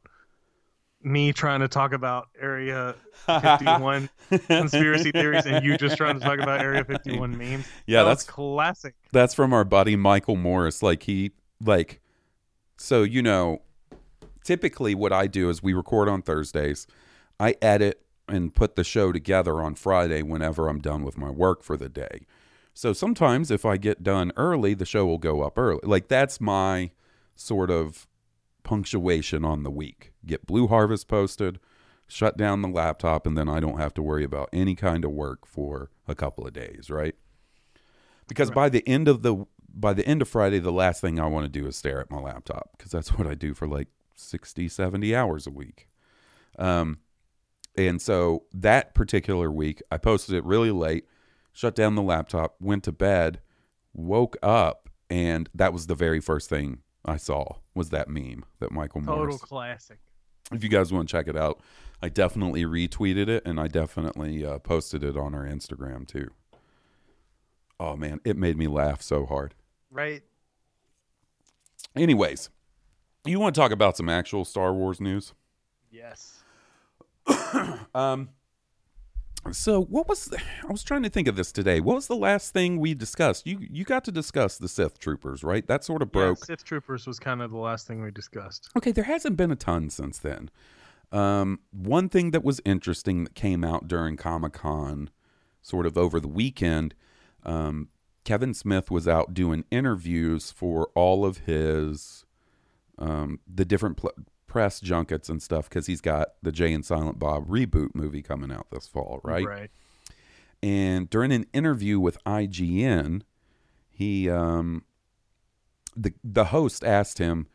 me 1.04 1.32
trying 1.32 1.60
to 1.60 1.68
talk 1.68 1.92
about 1.92 2.28
Area 2.40 2.94
51 3.26 4.08
conspiracy 4.46 5.10
theories 5.10 5.46
and 5.46 5.64
you 5.64 5.76
just 5.76 5.96
trying 5.96 6.18
to 6.18 6.24
talk 6.24 6.38
about 6.38 6.60
Area 6.60 6.84
51 6.84 7.36
memes. 7.36 7.66
Yeah, 7.86 8.02
That 8.02 8.10
that's 8.10 8.24
classic. 8.24 8.94
That's 9.12 9.34
from 9.34 9.52
our 9.52 9.64
buddy 9.64 9.96
Michael 9.96 10.36
Morris. 10.36 10.82
Like 10.82 11.02
he 11.02 11.32
like 11.64 12.00
so 12.76 13.02
you 13.02 13.22
know 13.22 13.62
typically 14.44 14.94
what 14.94 15.12
I 15.12 15.26
do 15.26 15.50
is 15.50 15.62
we 15.62 15.72
record 15.72 16.08
on 16.08 16.22
Thursdays. 16.22 16.86
I 17.38 17.56
edit 17.62 18.02
and 18.28 18.54
put 18.54 18.76
the 18.76 18.84
show 18.84 19.12
together 19.12 19.60
on 19.60 19.74
Friday 19.74 20.22
whenever 20.22 20.68
I'm 20.68 20.80
done 20.80 21.04
with 21.04 21.18
my 21.18 21.30
work 21.30 21.62
for 21.62 21.76
the 21.76 21.88
day. 21.88 22.26
So 22.74 22.92
sometimes 22.92 23.50
if 23.50 23.66
I 23.66 23.76
get 23.76 24.02
done 24.02 24.32
early, 24.36 24.74
the 24.74 24.86
show 24.86 25.04
will 25.04 25.18
go 25.18 25.42
up 25.42 25.58
early. 25.58 25.80
Like 25.82 26.08
that's 26.08 26.40
my 26.40 26.90
sort 27.34 27.70
of 27.70 28.06
punctuation 28.64 29.44
on 29.44 29.62
the 29.62 29.70
week. 29.70 30.12
Get 30.24 30.46
Blue 30.46 30.68
Harvest 30.68 31.08
posted, 31.08 31.58
shut 32.06 32.36
down 32.36 32.62
the 32.62 32.68
laptop 32.68 33.26
and 33.26 33.36
then 33.36 33.48
I 33.48 33.60
don't 33.60 33.78
have 33.78 33.94
to 33.94 34.02
worry 34.02 34.24
about 34.24 34.48
any 34.52 34.74
kind 34.74 35.04
of 35.04 35.10
work 35.12 35.46
for 35.46 35.90
a 36.06 36.14
couple 36.14 36.46
of 36.46 36.52
days, 36.52 36.90
right? 36.90 37.14
because 38.28 38.50
by 38.50 38.68
the 38.68 38.86
end 38.88 39.08
of 39.08 39.22
the 39.22 39.44
by 39.74 39.92
the 39.92 40.06
end 40.06 40.22
of 40.22 40.28
friday 40.28 40.58
the 40.58 40.72
last 40.72 41.00
thing 41.00 41.18
i 41.20 41.26
want 41.26 41.44
to 41.44 41.60
do 41.60 41.66
is 41.66 41.76
stare 41.76 42.00
at 42.00 42.10
my 42.10 42.18
laptop 42.18 42.70
because 42.76 42.90
that's 42.90 43.08
what 43.18 43.26
i 43.26 43.34
do 43.34 43.54
for 43.54 43.66
like 43.66 43.88
60 44.14 44.68
70 44.68 45.14
hours 45.14 45.46
a 45.46 45.50
week 45.50 45.88
um 46.58 46.98
and 47.76 48.00
so 48.00 48.44
that 48.52 48.94
particular 48.94 49.50
week 49.50 49.82
i 49.90 49.96
posted 49.96 50.34
it 50.34 50.44
really 50.44 50.70
late 50.70 51.06
shut 51.52 51.74
down 51.74 51.94
the 51.94 52.02
laptop 52.02 52.56
went 52.60 52.84
to 52.84 52.92
bed 52.92 53.40
woke 53.92 54.36
up 54.42 54.88
and 55.10 55.48
that 55.54 55.72
was 55.72 55.86
the 55.86 55.94
very 55.94 56.20
first 56.20 56.48
thing 56.48 56.78
i 57.04 57.16
saw 57.16 57.56
was 57.74 57.90
that 57.90 58.08
meme 58.08 58.44
that 58.60 58.70
michael 58.72 59.00
Total 59.00 59.16
morris 59.16 59.36
Total 59.36 59.46
classic. 59.48 59.98
if 60.52 60.62
you 60.62 60.68
guys 60.68 60.92
want 60.92 61.08
to 61.08 61.12
check 61.12 61.28
it 61.28 61.36
out 61.36 61.60
i 62.02 62.08
definitely 62.08 62.64
retweeted 62.64 63.28
it 63.28 63.42
and 63.46 63.58
i 63.60 63.66
definitely 63.68 64.44
uh, 64.44 64.58
posted 64.58 65.02
it 65.04 65.16
on 65.16 65.34
our 65.34 65.44
instagram 65.44 66.06
too 66.06 66.30
oh 67.80 67.96
man 67.96 68.20
it 68.24 68.36
made 68.36 68.56
me 68.56 68.66
laugh 68.66 69.02
so 69.02 69.26
hard 69.26 69.54
Right? 69.90 70.22
anyways 71.96 72.48
you 73.24 73.38
want 73.38 73.54
to 73.54 73.60
talk 73.60 73.70
about 73.72 73.96
some 73.96 74.08
actual 74.08 74.44
star 74.44 74.72
wars 74.72 75.00
news 75.00 75.32
Yes. 75.90 76.40
um 77.94 78.30
so 79.50 79.82
what 79.82 80.08
was 80.08 80.26
the, 80.26 80.38
i 80.68 80.70
was 80.70 80.82
trying 80.84 81.02
to 81.02 81.10
think 81.10 81.26
of 81.26 81.36
this 81.36 81.50
today 81.52 81.80
what 81.80 81.94
was 81.94 82.06
the 82.06 82.16
last 82.16 82.52
thing 82.52 82.78
we 82.78 82.94
discussed 82.94 83.46
you 83.46 83.58
you 83.60 83.84
got 83.84 84.04
to 84.04 84.12
discuss 84.12 84.56
the 84.58 84.68
sith 84.68 84.98
troopers 84.98 85.42
right 85.42 85.66
that 85.66 85.82
sort 85.84 86.00
of 86.02 86.12
broke 86.12 86.38
Yeah, 86.40 86.44
Sith 86.46 86.64
Troopers 86.64 87.06
was 87.06 87.18
kind 87.18 87.42
of 87.42 87.50
the 87.50 87.58
last 87.58 87.86
thing 87.86 88.02
we 88.02 88.10
discussed. 88.10 88.70
Okay, 88.76 88.92
there 88.92 89.04
hasn't 89.04 89.36
been 89.36 89.50
a 89.50 89.56
ton 89.56 89.90
since 89.90 90.18
then. 90.18 90.50
Um, 91.10 91.60
one 91.72 92.08
thing 92.08 92.30
that 92.30 92.42
was 92.44 92.60
interesting 92.64 93.24
that 93.24 93.34
came 93.34 93.64
out 93.64 93.86
during 93.86 94.16
Comic 94.16 94.54
Con, 94.54 95.10
sort 95.60 95.84
of 95.86 95.98
over 95.98 96.20
the 96.20 96.28
weekend, 96.28 96.94
um, 97.44 97.88
Kevin 98.24 98.54
Smith 98.54 98.90
was 98.90 99.06
out 99.06 99.34
doing 99.34 99.64
interviews 99.70 100.50
for 100.50 100.88
all 100.94 101.24
of 101.26 101.38
his 101.38 102.24
um, 102.98 103.40
the 103.52 103.64
different 103.64 103.96
pl- 103.98 104.12
press 104.52 104.80
junkets 104.80 105.30
and 105.30 105.42
stuff 105.42 105.66
because 105.66 105.86
he's 105.86 106.02
got 106.02 106.34
the 106.42 106.52
Jay 106.52 106.74
and 106.74 106.84
Silent 106.84 107.18
Bob 107.18 107.48
reboot 107.48 107.94
movie 107.94 108.20
coming 108.20 108.52
out 108.52 108.66
this 108.70 108.86
fall, 108.86 109.18
right? 109.24 109.46
Right. 109.46 109.70
And 110.62 111.08
during 111.08 111.32
an 111.32 111.46
interview 111.54 111.98
with 111.98 112.22
IGN, 112.24 113.22
he 113.88 114.28
um, 114.28 114.84
the 115.96 116.12
the 116.22 116.44
host 116.44 116.84
asked 116.84 117.16
him, 117.16 117.46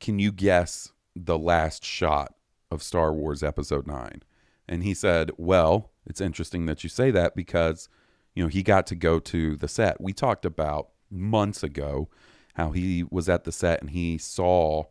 "Can 0.00 0.18
you 0.18 0.32
guess 0.32 0.92
the 1.16 1.38
last 1.38 1.82
shot 1.82 2.34
of 2.70 2.82
Star 2.82 3.14
Wars 3.14 3.42
Episode 3.42 3.86
9?" 3.86 4.22
And 4.68 4.82
he 4.82 4.92
said, 4.92 5.30
"Well, 5.38 5.92
it's 6.04 6.20
interesting 6.20 6.66
that 6.66 6.84
you 6.84 6.90
say 6.90 7.10
that 7.10 7.34
because 7.34 7.88
you 8.34 8.42
know, 8.42 8.48
he 8.48 8.62
got 8.62 8.86
to 8.88 8.94
go 8.94 9.18
to 9.18 9.56
the 9.56 9.66
set. 9.66 9.98
We 9.98 10.12
talked 10.12 10.44
about 10.44 10.90
months 11.10 11.62
ago 11.62 12.10
how 12.54 12.72
he 12.72 13.02
was 13.10 13.30
at 13.30 13.44
the 13.44 13.52
set 13.52 13.80
and 13.80 13.90
he 13.90 14.18
saw 14.18 14.84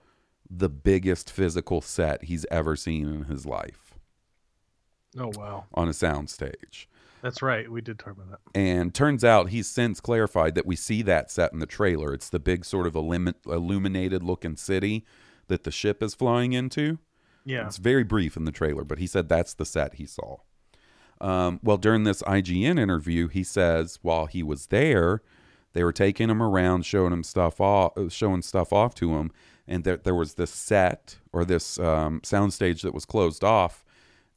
the 0.49 0.69
biggest 0.69 1.29
physical 1.31 1.81
set 1.81 2.23
he's 2.25 2.45
ever 2.49 2.75
seen 2.75 3.07
in 3.07 3.23
his 3.25 3.45
life 3.45 3.93
Oh 5.17 5.31
wow. 5.35 5.65
on 5.73 5.87
a 5.87 5.91
soundstage. 5.91 6.85
That's 7.21 7.41
right. 7.41 7.69
We 7.69 7.81
did 7.81 7.99
talk 7.99 8.13
about 8.13 8.29
that. 8.31 8.39
And 8.59 8.93
turns 8.93 9.23
out 9.25 9.49
he's 9.49 9.67
since 9.67 9.99
clarified 9.99 10.55
that 10.55 10.65
we 10.65 10.75
see 10.75 11.01
that 11.01 11.29
set 11.29 11.51
in 11.51 11.59
the 11.59 11.65
trailer. 11.65 12.13
It's 12.13 12.29
the 12.29 12.39
big 12.39 12.63
sort 12.63 12.87
of 12.87 12.93
illumin- 12.93 13.35
illuminated 13.45 14.23
looking 14.23 14.55
city 14.55 15.05
that 15.47 15.63
the 15.65 15.71
ship 15.71 16.01
is 16.01 16.15
flying 16.15 16.53
into. 16.53 16.97
Yeah. 17.43 17.65
It's 17.65 17.77
very 17.77 18.03
brief 18.03 18.37
in 18.37 18.45
the 18.45 18.51
trailer, 18.51 18.83
but 18.85 18.99
he 18.99 19.07
said 19.07 19.27
that's 19.27 19.53
the 19.53 19.65
set 19.65 19.95
he 19.95 20.05
saw. 20.05 20.37
Um, 21.19 21.59
well, 21.61 21.77
during 21.77 22.05
this 22.05 22.21
IGN 22.23 22.79
interview, 22.79 23.27
he 23.27 23.43
says 23.43 23.99
while 24.01 24.25
he 24.27 24.41
was 24.41 24.67
there, 24.67 25.21
they 25.73 25.83
were 25.83 25.91
taking 25.91 26.29
him 26.29 26.41
around, 26.41 26.85
showing 26.85 27.11
him 27.11 27.23
stuff 27.23 27.59
off, 27.59 27.93
showing 28.11 28.41
stuff 28.41 28.71
off 28.71 28.95
to 28.95 29.17
him, 29.17 29.31
and 29.69 29.85
there 29.85 29.97
there 29.97 30.15
was 30.15 30.33
this 30.33 30.51
set 30.51 31.17
or 31.31 31.45
this 31.45 31.79
um, 31.79 32.19
soundstage 32.21 32.81
that 32.81 32.93
was 32.93 33.05
closed 33.05 33.43
off, 33.43 33.85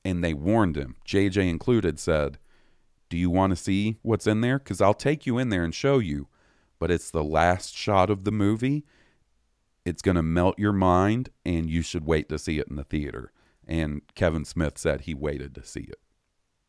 and 0.04 0.22
they 0.22 0.34
warned 0.34 0.76
him, 0.76 0.94
JJ 1.04 1.48
included, 1.48 1.98
said, 1.98 2.38
"Do 3.08 3.16
you 3.16 3.30
want 3.30 3.50
to 3.50 3.56
see 3.56 3.98
what's 4.02 4.28
in 4.28 4.42
there? 4.42 4.60
Because 4.60 4.80
I'll 4.80 4.94
take 4.94 5.26
you 5.26 5.38
in 5.38 5.48
there 5.48 5.64
and 5.64 5.74
show 5.74 5.98
you, 5.98 6.28
but 6.78 6.92
it's 6.92 7.10
the 7.10 7.24
last 7.24 7.74
shot 7.74 8.10
of 8.10 8.22
the 8.22 8.32
movie." 8.32 8.84
it's 9.84 10.02
going 10.02 10.14
to 10.16 10.22
melt 10.22 10.58
your 10.58 10.72
mind, 10.72 11.30
and 11.44 11.68
you 11.68 11.82
should 11.82 12.06
wait 12.06 12.28
to 12.28 12.38
see 12.38 12.58
it 12.58 12.68
in 12.68 12.76
the 12.76 12.84
theater. 12.84 13.32
And 13.66 14.02
Kevin 14.14 14.44
Smith 14.44 14.78
said 14.78 15.02
he 15.02 15.14
waited 15.14 15.54
to 15.54 15.64
see 15.64 15.82
it. 15.82 15.98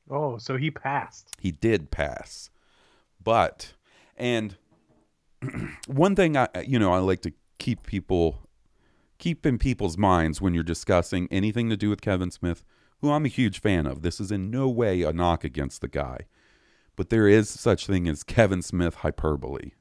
Oh, 0.09 0.37
so 0.37 0.57
he 0.57 0.71
passed. 0.71 1.29
He 1.39 1.51
did 1.51 1.91
pass, 1.91 2.49
but 3.23 3.73
and 4.17 4.57
one 5.87 6.15
thing 6.15 6.35
I 6.35 6.49
you 6.67 6.77
know 6.77 6.91
I 6.93 6.99
like 6.99 7.21
to 7.21 7.31
keep 7.57 7.83
people 7.83 8.42
keep 9.23 9.45
in 9.45 9.57
people's 9.57 9.97
minds 9.97 10.41
when 10.41 10.53
you're 10.53 10.63
discussing 10.63 11.29
anything 11.31 11.69
to 11.69 11.77
do 11.77 11.89
with 11.89 12.01
Kevin 12.01 12.29
Smith, 12.29 12.65
who 12.99 13.09
I'm 13.09 13.23
a 13.23 13.29
huge 13.29 13.61
fan 13.61 13.87
of. 13.87 14.01
This 14.01 14.19
is 14.19 14.33
in 14.33 14.51
no 14.51 14.67
way 14.67 15.01
a 15.01 15.13
knock 15.13 15.45
against 15.45 15.79
the 15.79 15.87
guy, 15.87 16.25
but 16.97 17.09
there 17.09 17.25
is 17.25 17.49
such 17.49 17.87
thing 17.87 18.09
as 18.09 18.21
Kevin 18.21 18.61
Smith 18.61 18.95
hyperbole, 18.95 19.71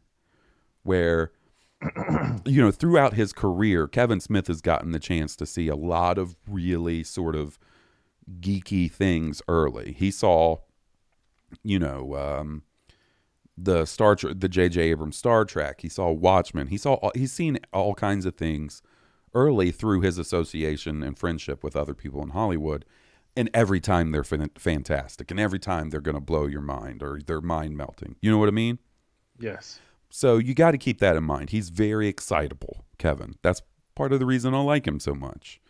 where 0.85 1.33
you 2.45 2.63
know 2.63 2.71
throughout 2.71 3.15
his 3.15 3.33
career, 3.33 3.89
Kevin 3.89 4.21
Smith 4.21 4.47
has 4.47 4.61
gotten 4.61 4.93
the 4.93 5.01
chance 5.01 5.35
to 5.35 5.45
see 5.45 5.67
a 5.67 5.75
lot 5.75 6.19
of 6.19 6.37
really 6.47 7.03
sort 7.03 7.35
of 7.35 7.59
geeky 8.39 8.89
things 8.89 9.43
early. 9.49 9.93
He 9.99 10.13
saw, 10.13 10.59
you 11.65 11.81
know, 11.81 12.15
um, 12.15 12.63
the 13.59 13.87
Star 13.87 14.15
Trek, 14.15 14.37
the 14.39 14.49
J.J. 14.49 14.81
Abrams 14.81 15.17
Star 15.17 15.45
Trek. 15.45 15.81
He 15.81 15.89
saw 15.89 16.13
Watchmen. 16.13 16.69
He 16.69 16.79
saw 16.79 17.11
he's 17.17 17.33
seen 17.33 17.59
all 17.73 17.97
kinds 17.97 18.25
of 18.25 18.37
things 18.37 18.83
early 19.35 19.71
through 19.71 20.01
his 20.01 20.19
association 20.19 21.03
and 21.03 21.19
friendship 21.19 21.65
with 21.65 21.77
other 21.77 21.95
people 21.95 22.23
in 22.23 22.31
Hollywood. 22.31 22.85
And 23.35 23.49
every 23.55 23.81
time 23.81 24.13
they're 24.13 24.25
fan- 24.25 24.51
fantastic, 24.57 25.31
and 25.31 25.41
every 25.41 25.59
time 25.59 25.89
they're 25.89 26.01
going 26.01 26.17
to 26.17 26.21
blow 26.21 26.47
your 26.47 26.61
mind 26.61 27.03
or 27.03 27.21
they're 27.25 27.41
mind 27.41 27.77
melting. 27.77 28.17
You 28.21 28.31
know 28.31 28.39
what 28.39 28.49
I 28.49 28.53
mean? 28.53 28.79
Yes. 29.39 29.81
So 30.11 30.37
you 30.37 30.55
got 30.55 30.73
to 30.73 30.79
keep 30.79 30.99
that 31.01 31.17
in 31.17 31.25
mind. 31.25 31.51
He's 31.51 31.71
very 31.71 32.09
excitable, 32.09 32.85
Kevin. 32.99 33.37
That's 33.43 33.63
part 33.95 34.13
of 34.13 34.21
the 34.21 34.27
reason 34.27 34.55
I 34.55 34.61
like 34.61 34.87
him 34.87 35.01
so 35.01 35.15
much. 35.15 35.61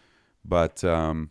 But 0.45 0.83
um, 0.83 1.31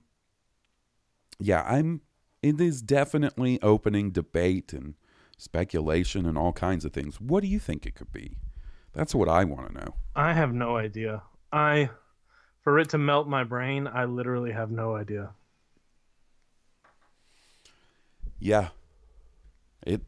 yeah, 1.39 1.63
I'm. 1.63 2.01
It 2.41 2.59
is 2.59 2.81
definitely 2.81 3.61
opening 3.61 4.11
debate 4.11 4.73
and 4.73 4.95
speculation 5.38 6.25
and 6.25 6.38
all 6.38 6.53
kinds 6.53 6.85
of 6.85 6.93
things. 6.93 7.19
What 7.19 7.41
do 7.41 7.47
you 7.47 7.59
think 7.59 7.85
it 7.85 7.93
could 7.93 8.11
be? 8.11 8.38
That's 8.93 9.13
what 9.13 9.29
I 9.29 9.43
want 9.43 9.67
to 9.67 9.73
know. 9.73 9.95
I 10.15 10.33
have 10.33 10.53
no 10.53 10.77
idea. 10.77 11.23
I, 11.51 11.89
for 12.61 12.79
it 12.79 12.89
to 12.89 12.97
melt 12.97 13.27
my 13.27 13.43
brain, 13.43 13.87
I 13.87 14.05
literally 14.05 14.51
have 14.51 14.71
no 14.71 14.95
idea. 14.95 15.31
Yeah. 18.39 18.69
It 19.85 20.01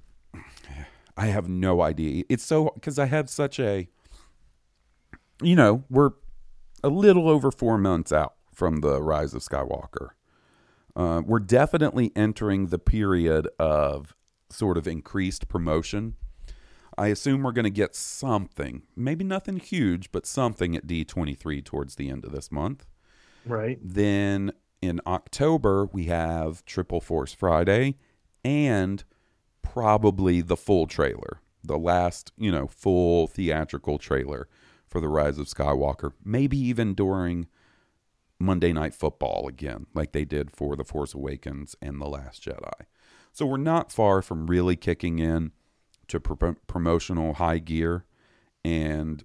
I 1.16 1.28
have 1.28 1.48
no 1.48 1.82
idea. 1.82 2.24
It's 2.30 2.44
so 2.44 2.70
cuz 2.82 2.98
I 2.98 3.06
have 3.06 3.30
such 3.30 3.60
a 3.60 3.88
you 5.42 5.56
know, 5.56 5.84
we're 5.90 6.12
a 6.84 6.90
little 6.90 7.30
over 7.30 7.52
4 7.52 7.78
months 7.78 8.12
out 8.12 8.36
from 8.54 8.82
the 8.82 9.02
rise 9.02 9.34
of 9.34 9.42
Skywalker. 9.42 10.10
Uh, 10.96 11.22
we're 11.26 11.40
definitely 11.40 12.12
entering 12.16 12.68
the 12.68 12.78
period 12.78 13.48
of 13.58 14.16
sort 14.50 14.78
of 14.78 14.88
increased 14.88 15.48
promotion. 15.48 16.16
I 16.98 17.08
assume 17.08 17.44
we're 17.44 17.52
going 17.52 17.64
to 17.64 17.70
get 17.70 17.96
something, 17.96 18.84
maybe 18.96 19.24
nothing 19.24 19.58
huge, 19.58 20.12
but 20.12 20.26
something 20.26 20.76
at 20.76 20.88
D23 20.88 21.64
towards 21.64 21.96
the 21.96 22.10
end 22.10 22.26
of 22.26 22.32
this 22.32 22.52
month. 22.52 22.86
Right. 23.46 23.80
Then 23.82 24.52
in 24.82 25.02
October, 25.08 25.86
we 25.92 26.06
have 26.06 26.64
Triple 26.66 27.02
Force 27.02 27.34
Friday 27.34 27.96
and 28.44 29.04
probably 29.62 30.42
the 30.42 30.58
full 30.58 30.88
trailer, 30.88 31.40
the 31.64 31.78
last, 31.78 32.32
you 32.38 32.52
know, 32.52 32.68
full 32.68 33.28
theatrical 33.28 33.98
trailer 33.98 34.48
for 34.88 35.00
The 35.00 35.10
Rise 35.10 35.40
of 35.40 35.48
Skywalker. 35.48 36.14
Maybe 36.24 36.58
even 36.58 36.94
during 36.94 37.48
Monday 38.40 38.74
Night 38.74 38.94
Football 38.94 39.48
again, 39.48 39.88
like 39.94 40.12
they 40.12 40.26
did 40.26 40.52
for 40.52 40.76
The 40.76 40.84
Force 40.84 41.14
Awakens 41.14 41.76
and 41.82 42.00
The 42.00 42.08
Last 42.08 42.44
Jedi. 42.44 42.86
So 43.32 43.46
we're 43.46 43.58
not 43.58 43.92
far 43.92 44.22
from 44.22 44.48
really 44.48 44.76
kicking 44.76 45.18
in 45.20 45.54
to 46.08 46.20
pro- 46.20 46.56
promotional 46.68 47.36
high 47.36 47.60
gear 47.60 48.06
and 48.64 49.24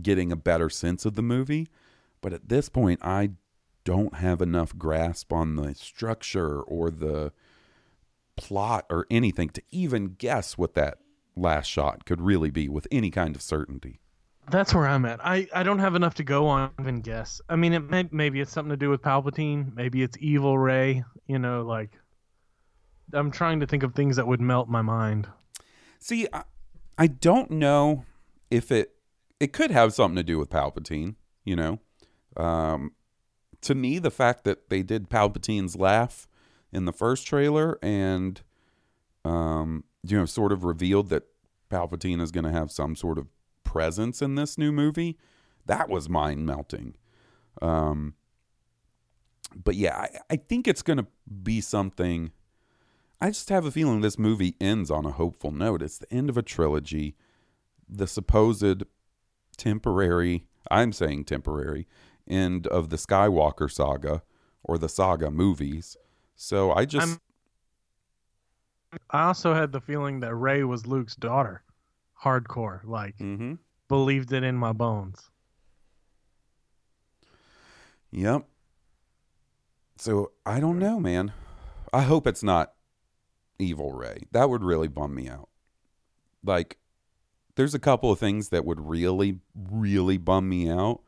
getting 0.00 0.32
a 0.32 0.36
better 0.36 0.70
sense 0.70 1.04
of 1.04 1.14
the 1.14 1.22
movie. 1.22 1.68
But 2.20 2.32
at 2.32 2.48
this 2.48 2.68
point, 2.68 3.00
I 3.02 3.30
don't 3.84 4.14
have 4.16 4.40
enough 4.40 4.76
grasp 4.78 5.32
on 5.32 5.56
the 5.56 5.74
structure 5.74 6.60
or 6.60 6.90
the 6.90 7.32
plot 8.36 8.86
or 8.88 9.06
anything 9.10 9.50
to 9.50 9.62
even 9.70 10.14
guess 10.18 10.56
what 10.56 10.74
that 10.74 10.98
last 11.36 11.66
shot 11.66 12.04
could 12.04 12.20
really 12.20 12.50
be 12.50 12.68
with 12.68 12.86
any 12.90 13.10
kind 13.10 13.34
of 13.34 13.42
certainty. 13.42 14.00
That's 14.50 14.74
where 14.74 14.86
I'm 14.86 15.04
at. 15.04 15.24
I, 15.24 15.46
I 15.54 15.62
don't 15.62 15.78
have 15.78 15.94
enough 15.94 16.14
to 16.14 16.24
go 16.24 16.46
on 16.48 16.70
and 16.78 17.02
guess. 17.02 17.40
I 17.48 17.56
mean, 17.56 17.72
it 17.72 17.88
may, 17.90 18.08
maybe 18.10 18.40
it's 18.40 18.50
something 18.50 18.70
to 18.70 18.76
do 18.76 18.90
with 18.90 19.02
Palpatine. 19.02 19.74
Maybe 19.74 20.02
it's 20.02 20.16
Evil 20.20 20.58
Rey. 20.58 21.04
You 21.26 21.38
know, 21.38 21.62
like 21.62 21.90
I'm 23.12 23.30
trying 23.30 23.60
to 23.60 23.66
think 23.66 23.82
of 23.82 23.94
things 23.94 24.16
that 24.16 24.26
would 24.26 24.40
melt 24.40 24.68
my 24.68 24.82
mind. 24.82 25.28
See, 26.02 26.26
I, 26.32 26.42
I 26.98 27.06
don't 27.06 27.52
know 27.52 28.04
if 28.50 28.72
it 28.72 28.96
it 29.38 29.52
could 29.52 29.70
have 29.70 29.94
something 29.94 30.16
to 30.16 30.24
do 30.24 30.38
with 30.38 30.50
Palpatine. 30.50 31.14
You 31.44 31.56
know, 31.56 31.78
um, 32.36 32.92
to 33.60 33.74
me, 33.74 33.98
the 33.98 34.10
fact 34.10 34.44
that 34.44 34.68
they 34.68 34.82
did 34.82 35.08
Palpatine's 35.08 35.76
laugh 35.76 36.26
in 36.72 36.86
the 36.86 36.92
first 36.92 37.26
trailer 37.26 37.78
and 37.82 38.42
um, 39.24 39.84
you 40.02 40.18
know, 40.18 40.26
sort 40.26 40.50
of 40.50 40.64
revealed 40.64 41.08
that 41.10 41.24
Palpatine 41.70 42.20
is 42.20 42.32
going 42.32 42.44
to 42.44 42.50
have 42.50 42.72
some 42.72 42.96
sort 42.96 43.16
of 43.18 43.28
presence 43.62 44.20
in 44.20 44.34
this 44.34 44.58
new 44.58 44.72
movie, 44.72 45.16
that 45.66 45.88
was 45.88 46.08
mind 46.08 46.44
melting. 46.44 46.96
Um, 47.60 48.14
but 49.54 49.76
yeah, 49.76 49.96
I, 49.96 50.08
I 50.30 50.36
think 50.36 50.66
it's 50.66 50.82
going 50.82 50.96
to 50.96 51.06
be 51.42 51.60
something. 51.60 52.32
I 53.22 53.26
just 53.28 53.50
have 53.50 53.64
a 53.64 53.70
feeling 53.70 54.00
this 54.00 54.18
movie 54.18 54.56
ends 54.60 54.90
on 54.90 55.06
a 55.06 55.12
hopeful 55.12 55.52
note. 55.52 55.80
It's 55.80 55.96
the 55.98 56.12
end 56.12 56.28
of 56.28 56.36
a 56.36 56.42
trilogy, 56.42 57.14
the 57.88 58.08
supposed 58.08 58.82
temporary, 59.56 60.44
I'm 60.72 60.92
saying 60.92 61.26
temporary, 61.26 61.86
end 62.26 62.66
of 62.66 62.88
the 62.90 62.96
Skywalker 62.96 63.70
saga 63.70 64.24
or 64.64 64.76
the 64.76 64.88
saga 64.88 65.30
movies. 65.30 65.96
So 66.34 66.72
I 66.72 66.84
just. 66.84 67.06
I'm- 67.06 67.20
I 69.10 69.22
also 69.28 69.54
had 69.54 69.70
the 69.70 69.80
feeling 69.80 70.18
that 70.20 70.34
Rey 70.34 70.64
was 70.64 70.88
Luke's 70.88 71.14
daughter. 71.14 71.62
Hardcore. 72.24 72.82
Like, 72.84 73.16
Mhm. 73.18 73.60
believed 73.86 74.32
it 74.32 74.42
in 74.42 74.56
my 74.56 74.72
bones. 74.72 75.30
Yep. 78.10 78.48
So 79.96 80.32
I 80.44 80.58
don't 80.58 80.80
know, 80.80 80.98
man. 80.98 81.32
I 81.92 82.02
hope 82.02 82.26
it's 82.26 82.42
not 82.42 82.74
Evil 83.62 83.92
Rey. 83.92 84.24
That 84.32 84.50
would 84.50 84.62
really 84.62 84.88
bum 84.88 85.14
me 85.14 85.28
out. 85.28 85.48
Like, 86.44 86.78
there's 87.54 87.74
a 87.74 87.78
couple 87.78 88.10
of 88.10 88.18
things 88.18 88.48
that 88.48 88.64
would 88.64 88.80
really, 88.80 89.38
really 89.54 90.18
bum 90.18 90.48
me 90.48 90.68
out. 90.68 91.00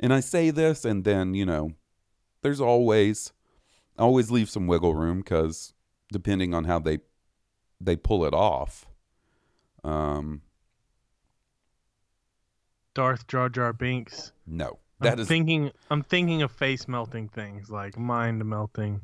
And 0.00 0.12
I 0.12 0.20
say 0.20 0.50
this, 0.50 0.84
and 0.84 1.04
then, 1.04 1.34
you 1.34 1.44
know, 1.44 1.72
there's 2.42 2.60
always, 2.60 3.32
always 3.98 4.30
leave 4.30 4.50
some 4.50 4.66
wiggle 4.66 4.94
room 4.94 5.18
because 5.18 5.74
depending 6.10 6.54
on 6.54 6.64
how 6.64 6.78
they, 6.78 6.98
they 7.80 7.96
pull 7.96 8.24
it 8.24 8.34
off. 8.34 8.86
Um, 9.84 10.42
Darth 12.94 13.26
Jar 13.26 13.48
Jar 13.48 13.72
Binks. 13.72 14.32
no, 14.46 14.78
that 15.00 15.14
I'm 15.14 15.20
is 15.20 15.28
thinking. 15.28 15.72
I'm 15.90 16.02
thinking 16.02 16.42
of 16.42 16.52
face 16.52 16.86
melting 16.86 17.28
things 17.28 17.70
like 17.70 17.98
mind 17.98 18.44
melting. 18.44 19.00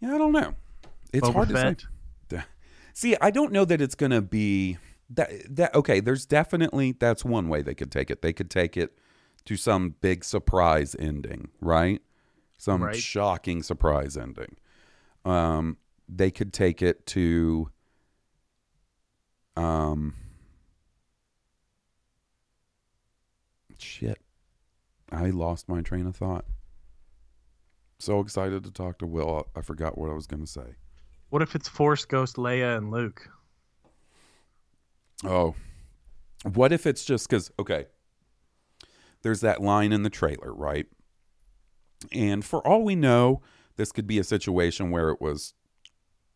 Yeah, 0.00 0.14
I 0.14 0.18
don't 0.18 0.32
know. 0.32 0.54
It's 1.12 1.28
Boba 1.28 1.32
hard 1.34 1.48
to 1.48 1.56
say. 1.56 1.76
See, 2.94 3.16
I 3.20 3.30
don't 3.30 3.52
know 3.52 3.64
that 3.64 3.80
it's 3.80 3.94
going 3.94 4.10
to 4.10 4.20
be 4.20 4.76
that 5.10 5.30
that 5.54 5.72
okay, 5.74 6.00
there's 6.00 6.26
definitely 6.26 6.92
that's 6.98 7.24
one 7.24 7.48
way 7.48 7.62
they 7.62 7.74
could 7.74 7.92
take 7.92 8.10
it. 8.10 8.22
They 8.22 8.32
could 8.32 8.50
take 8.50 8.76
it 8.76 8.98
to 9.44 9.56
some 9.56 9.94
big 10.00 10.24
surprise 10.24 10.96
ending, 10.98 11.48
right? 11.60 12.02
Some 12.56 12.82
Right. 12.82 12.96
shocking 12.96 13.62
surprise 13.62 14.16
ending. 14.16 14.56
Um 15.24 15.76
they 16.08 16.32
could 16.32 16.52
take 16.52 16.82
it 16.82 17.06
to 17.06 17.70
um 19.56 20.14
shit. 23.78 24.18
I 25.12 25.30
lost 25.30 25.68
my 25.68 25.82
train 25.82 26.06
of 26.06 26.16
thought. 26.16 26.44
So 28.00 28.20
excited 28.20 28.62
to 28.64 28.70
talk 28.70 28.98
to 28.98 29.06
Will, 29.06 29.46
I 29.56 29.60
forgot 29.60 29.98
what 29.98 30.10
I 30.10 30.14
was 30.14 30.26
going 30.26 30.40
to 30.40 30.50
say. 30.50 30.76
What 31.30 31.42
if 31.42 31.54
it's 31.54 31.68
Force 31.68 32.04
Ghost 32.04 32.36
Leia 32.36 32.76
and 32.76 32.90
Luke? 32.90 33.28
Oh, 35.24 35.54
what 36.44 36.72
if 36.72 36.86
it's 36.86 37.04
just 37.04 37.28
because, 37.28 37.50
okay, 37.58 37.86
there's 39.22 39.40
that 39.40 39.60
line 39.60 39.92
in 39.92 40.04
the 40.04 40.10
trailer, 40.10 40.54
right? 40.54 40.86
And 42.12 42.44
for 42.44 42.66
all 42.66 42.84
we 42.84 42.94
know, 42.94 43.42
this 43.76 43.90
could 43.90 44.06
be 44.06 44.20
a 44.20 44.24
situation 44.24 44.90
where 44.90 45.10
it 45.10 45.20
was 45.20 45.54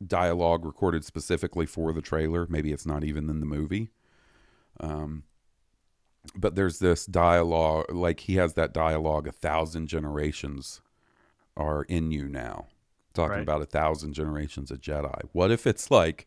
dialogue 0.05 0.65
recorded 0.65 1.05
specifically 1.05 1.67
for 1.67 1.93
the 1.93 2.03
trailer. 2.03 2.47
Maybe 2.49 2.73
it's 2.73 2.87
not 2.87 3.05
even 3.05 3.31
in 3.31 3.39
the 3.39 3.47
movie. 3.47 3.93
Um, 4.81 5.23
but 6.35 6.57
there's 6.57 6.81
this 6.81 7.07
dialogue 7.07 7.93
like 7.93 8.21
he 8.21 8.35
has 8.37 8.55
that 8.55 8.75
dialogue 8.75 9.29
a 9.29 9.33
thousand 9.33 9.87
generations 9.87 10.81
are 11.57 11.83
in 11.85 12.11
you 12.11 12.29
now 12.29 12.67
talking 13.15 13.33
Right. 13.37 13.43
about 13.43 13.61
a 13.63 13.67
thousand 13.67 14.15
generations 14.15 14.71
of 14.71 14.81
jedi 14.81 15.21
what 15.33 15.51
if 15.51 15.67
it's 15.67 15.91
like 15.91 16.27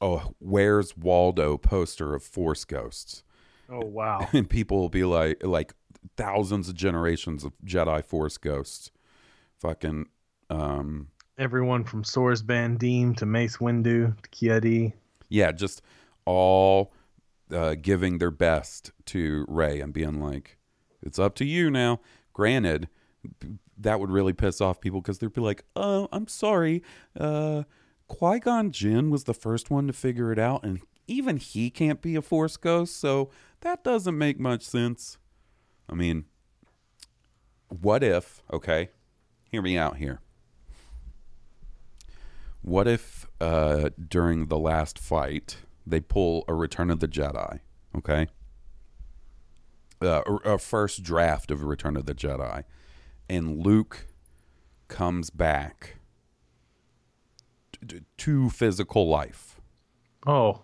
oh 0.00 0.34
where's 0.40 0.96
waldo 0.96 1.56
poster 1.56 2.14
of 2.14 2.22
force 2.22 2.64
ghosts 2.64 3.22
Oh 3.68 3.84
wow. 3.84 4.28
and 4.32 4.48
people 4.48 4.78
will 4.78 4.88
be 4.88 5.04
like 5.04 5.42
like 5.44 5.74
thousands 6.16 6.68
of 6.68 6.74
generations 6.76 7.42
of 7.44 7.52
jedi 7.64 8.04
force 8.04 8.38
ghosts 8.38 8.90
fucking 9.60 10.06
um 10.50 11.08
Everyone 11.38 11.84
from 11.84 12.02
Soars 12.02 12.42
Bandim 12.42 13.14
to 13.18 13.26
Mace 13.26 13.58
Windu 13.58 14.14
to 14.22 14.30
Kiadi. 14.30 14.92
yeah 15.28 15.52
just 15.52 15.82
all 16.24 16.92
uh, 17.52 17.74
giving 17.80 18.18
their 18.18 18.30
best 18.30 18.90
to 19.06 19.44
rey 19.48 19.80
and 19.80 19.92
being 19.92 20.20
like 20.20 20.58
it's 21.02 21.18
up 21.18 21.34
to 21.36 21.44
you 21.44 21.70
now 21.70 22.00
granted 22.32 22.88
that 23.78 24.00
would 24.00 24.10
really 24.10 24.32
piss 24.32 24.60
off 24.60 24.80
people 24.80 25.00
because 25.00 25.18
they'd 25.18 25.32
be 25.32 25.40
like 25.40 25.64
oh 25.74 26.08
i'm 26.12 26.26
sorry. 26.28 26.82
Uh 27.18 27.64
qui-gon 28.08 28.70
jinn 28.70 29.10
was 29.10 29.24
the 29.24 29.34
first 29.34 29.68
one 29.70 29.86
to 29.86 29.92
figure 29.92 30.30
it 30.32 30.38
out 30.38 30.62
and 30.64 30.80
even 31.08 31.36
he 31.36 31.70
can't 31.70 32.00
be 32.00 32.14
a 32.14 32.22
force 32.22 32.56
ghost 32.56 33.00
so 33.00 33.30
that 33.60 33.82
doesn't 33.82 34.16
make 34.16 34.38
much 34.38 34.62
sense. 34.62 35.18
I 35.88 35.94
mean 35.94 36.24
what 37.68 38.02
if 38.02 38.42
okay 38.52 38.90
hear 39.56 39.62
me 39.62 39.78
out 39.78 39.96
here. 39.96 40.20
What 42.60 42.86
if 42.86 43.26
uh, 43.40 43.90
during 44.08 44.48
the 44.48 44.58
last 44.58 44.98
fight 44.98 45.58
they 45.86 46.00
pull 46.00 46.44
a 46.48 46.54
Return 46.54 46.90
of 46.90 47.00
the 47.00 47.08
Jedi? 47.08 47.60
Okay, 47.96 48.26
uh, 50.02 50.22
a, 50.26 50.34
a 50.54 50.58
first 50.58 51.02
draft 51.02 51.50
of 51.50 51.62
a 51.62 51.66
Return 51.66 51.96
of 51.96 52.04
the 52.06 52.14
Jedi, 52.14 52.64
and 53.28 53.64
Luke 53.64 54.06
comes 54.88 55.30
back 55.30 55.96
to 58.18 58.50
physical 58.50 59.08
life 59.08 59.60
Oh, 60.26 60.62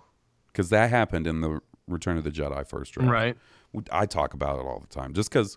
because 0.48 0.70
that 0.70 0.90
happened 0.90 1.26
in 1.26 1.40
the 1.40 1.60
Return 1.86 2.16
of 2.16 2.24
the 2.24 2.30
Jedi 2.30 2.66
first 2.66 2.92
draft. 2.94 3.10
right. 3.10 3.36
I 3.90 4.06
talk 4.06 4.34
about 4.34 4.58
it 4.58 4.66
all 4.66 4.80
the 4.80 4.86
time 4.86 5.14
just 5.14 5.30
because 5.30 5.56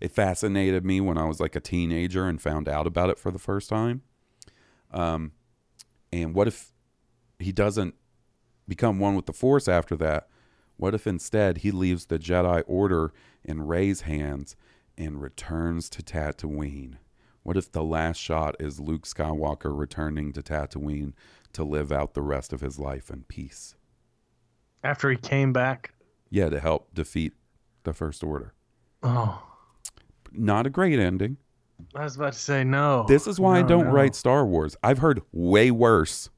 it 0.00 0.10
fascinated 0.12 0.84
me 0.84 1.00
when 1.00 1.16
I 1.18 1.24
was 1.26 1.40
like 1.40 1.54
a 1.56 1.60
teenager 1.60 2.26
and 2.26 2.40
found 2.40 2.68
out 2.68 2.86
about 2.86 3.10
it 3.10 3.18
for 3.18 3.30
the 3.30 3.38
first 3.38 3.68
time. 3.68 4.02
Um, 4.92 5.32
and 6.12 6.34
what 6.34 6.46
if 6.48 6.72
he 7.38 7.52
doesn't 7.52 7.94
become 8.68 8.98
one 8.98 9.14
with 9.14 9.26
the 9.26 9.32
Force 9.32 9.66
after 9.68 9.96
that? 9.96 10.28
What 10.76 10.94
if 10.94 11.06
instead 11.06 11.58
he 11.58 11.70
leaves 11.70 12.06
the 12.06 12.18
Jedi 12.18 12.62
Order 12.66 13.12
in 13.44 13.62
Rey's 13.66 14.02
hands 14.02 14.56
and 14.96 15.20
returns 15.20 15.88
to 15.90 16.02
Tatooine? 16.02 16.94
What 17.42 17.56
if 17.56 17.70
the 17.70 17.82
last 17.84 18.18
shot 18.18 18.56
is 18.58 18.80
Luke 18.80 19.02
Skywalker 19.04 19.76
returning 19.76 20.32
to 20.32 20.42
Tatooine 20.42 21.12
to 21.52 21.62
live 21.64 21.92
out 21.92 22.14
the 22.14 22.22
rest 22.22 22.52
of 22.52 22.60
his 22.60 22.78
life 22.78 23.10
in 23.10 23.24
peace? 23.24 23.74
After 24.82 25.10
he 25.10 25.16
came 25.16 25.52
back. 25.52 25.92
Yeah, 26.30 26.48
to 26.48 26.58
help 26.60 26.94
defeat 26.94 27.32
the 27.84 27.92
First 27.92 28.24
Order. 28.24 28.54
Oh, 29.02 29.42
Not 30.32 30.66
a 30.66 30.70
great 30.70 30.98
ending. 30.98 31.36
I 31.94 32.04
was 32.04 32.16
about 32.16 32.32
to 32.32 32.38
say 32.38 32.64
no. 32.64 33.04
This 33.08 33.26
is 33.26 33.38
why 33.38 33.58
I 33.58 33.62
don't 33.62 33.86
no. 33.86 33.90
write 33.92 34.14
Star 34.14 34.46
Wars. 34.46 34.76
I've 34.82 34.98
heard 34.98 35.20
way 35.32 35.70
worse. 35.70 36.30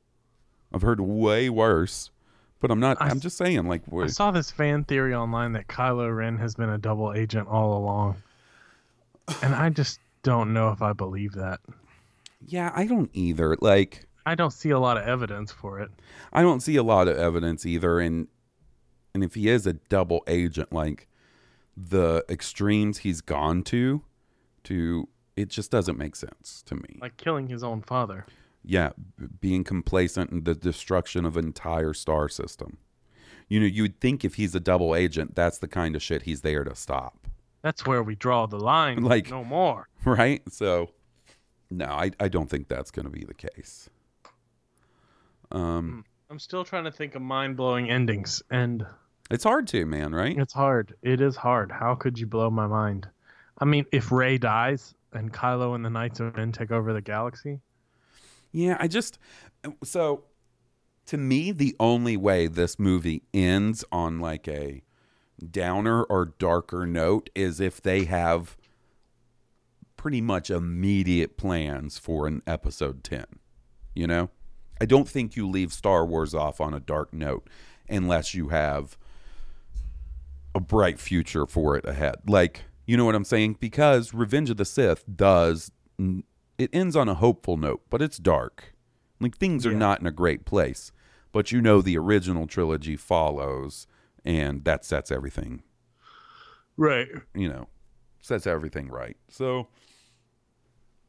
I've 0.73 0.83
heard 0.83 1.01
way 1.01 1.49
worse. 1.51 2.11
But 2.59 2.71
I'm 2.71 2.81
not. 2.81 2.97
I 3.01 3.09
I'm 3.09 3.21
just 3.21 3.37
saying, 3.37 3.67
like, 3.69 3.83
I 3.83 3.91
we're- 3.95 4.09
saw 4.09 4.31
this 4.31 4.51
fan 4.51 4.85
theory 4.85 5.15
online 5.15 5.53
that 5.53 5.69
Kylo 5.69 6.15
Ren 6.15 6.37
has 6.39 6.55
been 6.55 6.71
a 6.71 6.79
double 6.79 7.13
agent 7.13 7.49
all 7.49 7.79
along, 7.79 8.17
and 9.43 9.55
I 9.55 9.71
just 9.71 10.01
don't 10.23 10.53
know 10.53 10.71
if 10.71 10.83
I 10.83 10.93
believe 10.93 11.33
that. 11.33 11.61
yeah, 12.47 12.73
I 12.75 12.87
don't 12.87 13.11
either. 13.13 13.57
Like, 13.61 14.07
I 14.25 14.35
don't 14.35 14.53
see 14.53 14.71
a 14.71 14.79
lot 14.79 14.97
of 14.97 15.07
evidence 15.07 15.53
for 15.53 15.81
it. 15.81 15.91
I 16.33 16.43
don't 16.43 16.61
see 16.61 16.77
a 16.77 16.83
lot 16.83 17.09
of 17.09 17.17
evidence 17.17 17.65
either. 17.67 18.01
And 18.01 18.29
and 19.15 19.23
if 19.25 19.35
he 19.35 19.49
is 19.49 19.67
a 19.67 19.75
double 19.75 20.23
agent, 20.27 20.73
like 20.73 21.09
the 21.77 22.25
extremes 22.29 22.99
he's 22.99 23.21
gone 23.21 23.63
to, 23.65 24.03
to 24.65 25.09
it 25.37 25.49
just 25.49 25.71
doesn't 25.71 25.99
make 25.99 26.17
sense 26.17 26.63
to 26.67 26.75
me. 26.75 26.99
Like 27.01 27.17
killing 27.17 27.49
his 27.49 27.63
own 27.63 27.83
father. 27.83 28.27
yeah, 28.65 28.91
being 29.41 29.63
complacent 29.65 30.31
in 30.31 30.45
the 30.45 30.55
destruction 30.55 31.25
of 31.25 31.37
entire 31.37 31.93
star 31.95 32.29
system. 32.29 32.79
You 33.49 33.61
know, 33.61 33.67
you'd 33.67 34.01
think 34.01 34.25
if 34.25 34.35
he's 34.35 34.55
a 34.57 34.61
double 34.61 34.97
agent, 34.97 35.35
that's 35.37 35.59
the 35.59 35.69
kind 35.69 35.95
of 35.95 36.03
shit 36.03 36.23
he's 36.23 36.41
there 36.41 36.65
to 36.65 36.75
stop. 36.75 37.29
That's 37.67 37.85
where 37.85 38.01
we 38.01 38.15
draw 38.15 38.47
the 38.47 38.61
line. 38.61 39.03
Like- 39.03 39.29
no 39.29 39.43
more. 39.43 39.89
right? 40.05 40.41
So, 40.53 40.91
no, 41.69 41.87
I, 41.87 42.13
I 42.21 42.29
don't 42.29 42.49
think 42.49 42.69
that's 42.69 42.93
going 42.93 43.07
to 43.07 43.11
be 43.11 43.25
the 43.25 43.35
case. 43.35 43.91
Um, 45.51 46.05
I'm 46.31 46.39
still 46.39 46.63
trying 46.63 46.85
to 46.85 46.93
think 46.93 47.17
of 47.17 47.23
mind 47.23 47.57
blowing 47.57 47.91
endings, 47.91 48.41
and 48.53 48.87
it's 49.33 49.43
hard 49.43 49.67
to, 49.69 49.85
man, 49.85 50.15
right? 50.15 50.39
it's 50.39 50.53
hard. 50.53 50.95
It 51.03 51.21
is 51.21 51.35
hard. 51.35 51.73
How 51.73 51.97
could 51.97 52.21
you 52.21 52.27
blow 52.29 52.51
my 52.51 52.69
mind? 52.69 53.09
I 53.59 53.65
mean, 53.65 53.85
if 53.91 54.13
Rey 54.13 54.39
dies 54.39 54.95
and 55.13 55.33
Kylo 55.33 55.75
and 55.75 55.85
the 55.85 55.91
Knights 55.91 56.21
of 56.21 56.37
Ren 56.37 56.53
take 56.53 56.71
over 56.71 56.93
the 56.93 57.01
galaxy, 57.01 57.59
Yeah, 58.53 58.77
I 58.79 58.87
just 58.87 59.19
so 59.83 60.23
to 61.07 61.17
me 61.17 61.51
the 61.51 61.75
only 61.81 62.17
way 62.17 62.47
this 62.47 62.79
movie 62.79 63.23
ends 63.35 63.85
on 63.91 64.21
like 64.21 64.47
a 64.47 64.83
downer 65.51 66.03
or 66.05 66.33
darker 66.39 66.87
note 66.87 67.31
is 67.35 67.61
if 67.61 67.81
they 67.81 68.05
have 68.05 68.57
pretty 69.97 70.21
much 70.21 70.51
immediate 70.51 71.37
plans 71.37 71.99
for 71.99 72.27
an 72.27 72.43
episode 72.47 73.03
10. 73.05 73.25
You 73.95 74.07
know? 74.07 74.31
I 74.81 74.85
don't 74.85 75.09
think 75.09 75.37
you 75.37 75.49
leave 75.49 75.73
Star 75.73 76.05
Wars 76.05 76.35
off 76.35 76.61
on 76.61 76.75
a 76.75 76.81
dark 76.81 77.13
note 77.15 77.49
unless 77.89 78.35
you 78.35 78.49
have 78.49 78.99
a 80.55 80.61
bright 80.61 80.99
future 80.99 81.47
for 81.47 81.77
it 81.77 81.87
ahead. 81.87 82.17
Like, 82.27 82.65
you 82.87 82.97
know 82.97 83.05
what 83.05 83.15
I'm 83.15 83.25
saying? 83.25 83.57
Because 83.59 84.13
Revenge 84.15 84.51
of 84.51 84.59
the 84.59 84.65
Sith 84.65 85.05
does 85.15 85.71
it 86.59 86.71
ends 86.73 86.95
on 86.97 87.09
a 87.09 87.15
hopeful 87.15 87.57
note, 87.57 87.83
but 87.91 88.01
it's 88.03 88.19
dark. 88.19 88.75
Like 89.21 89.37
things 89.37 89.67
are 89.67 89.73
Yeah. 89.73 89.79
not 89.79 90.01
in 90.01 90.07
a 90.07 90.11
great 90.13 90.45
place. 90.45 90.93
But 91.33 91.53
you 91.53 91.61
know 91.61 91.81
the 91.83 91.99
original 91.99 92.47
trilogy 92.47 92.97
follows 92.97 93.87
and 94.27 94.65
that 94.65 94.85
sets 94.85 95.11
everything, 95.11 95.63
right? 96.77 97.09
you 97.35 97.49
know, 97.49 97.69
sets 98.21 98.47
everything 98.47 98.89
right. 98.89 99.17
So 99.29 99.69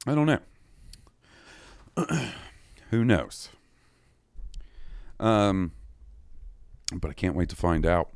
I 0.05 0.15
don't 0.15 0.27
know. 0.27 0.39
Who 2.91 3.03
knows? 3.03 3.49
Um 5.19 5.71
but 6.93 7.11
I 7.11 7.13
can't 7.13 7.35
wait 7.35 7.49
to 7.49 7.55
find 7.55 7.85
out. 7.85 8.11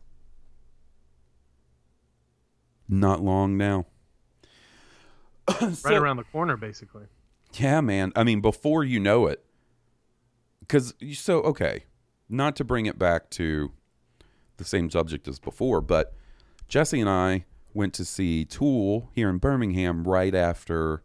Not 2.88 3.22
long 3.22 3.58
now. 3.58 3.88
right 5.62 5.98
around 5.98 6.18
the 6.18 6.24
corner, 6.24 6.56
basically. 6.56 7.06
Yeah, 7.54 7.82
man. 7.82 8.14
I 8.16 8.24
mean, 8.24 8.40
before 8.40 8.84
you 8.84 9.00
know 9.00 9.28
it, 9.28 9.44
because 10.62 10.94
so 11.14 11.42
okay, 11.42 11.86
not 12.30 12.56
to 12.58 12.64
bring 12.64 12.86
it 12.86 12.98
back 12.98 13.30
to 13.32 13.72
the 14.62 14.68
same 14.68 14.90
subject 14.90 15.28
as 15.28 15.40
before, 15.40 15.82
but 15.82 16.14
Jesse 16.68 17.00
and 17.00 17.10
I 17.10 17.46
went 17.74 17.94
to 17.96 18.06
see 18.06 18.46
Tool 18.46 19.10
here 19.14 19.30
in 19.30 19.38
Birmingham 19.38 20.08
right 20.08 20.36
after, 20.36 21.04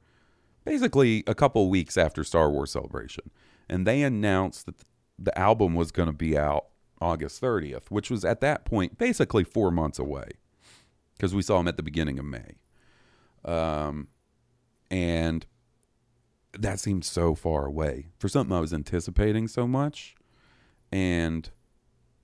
basically 0.65 1.25
a 1.27 1.35
couple 1.35 1.69
weeks 1.71 1.97
after 1.97 2.23
Star 2.23 2.51
Wars 2.51 2.73
Celebration, 2.73 3.31
and 3.69 3.87
they 3.87 4.03
announced 4.03 4.67
that 4.67 4.85
the 5.19 5.37
album 5.39 5.75
was 5.75 5.91
going 5.91 6.09
to 6.09 6.13
be 6.13 6.37
out 6.37 6.67
August 7.01 7.41
30th, 7.43 7.87
which 7.89 8.11
was 8.11 8.25
at 8.25 8.41
that 8.41 8.65
point 8.65 8.99
basically 8.99 9.45
four 9.45 9.71
months 9.71 9.99
away, 9.99 10.29
because 11.17 11.35
we 11.35 11.43
saw 11.43 11.59
them 11.59 11.69
at 11.69 11.77
the 11.77 11.83
beginning 11.83 12.19
of 12.19 12.25
May. 12.25 12.57
Um, 13.45 14.09
and 14.91 15.47
that 16.53 16.81
seemed 16.81 17.05
so 17.05 17.35
far 17.35 17.67
away 17.67 18.09
for 18.19 18.29
something 18.29 18.55
I 18.55 18.61
was 18.61 18.73
anticipating 18.75 19.49
so 19.49 19.67
much, 19.67 20.15
and 20.93 21.51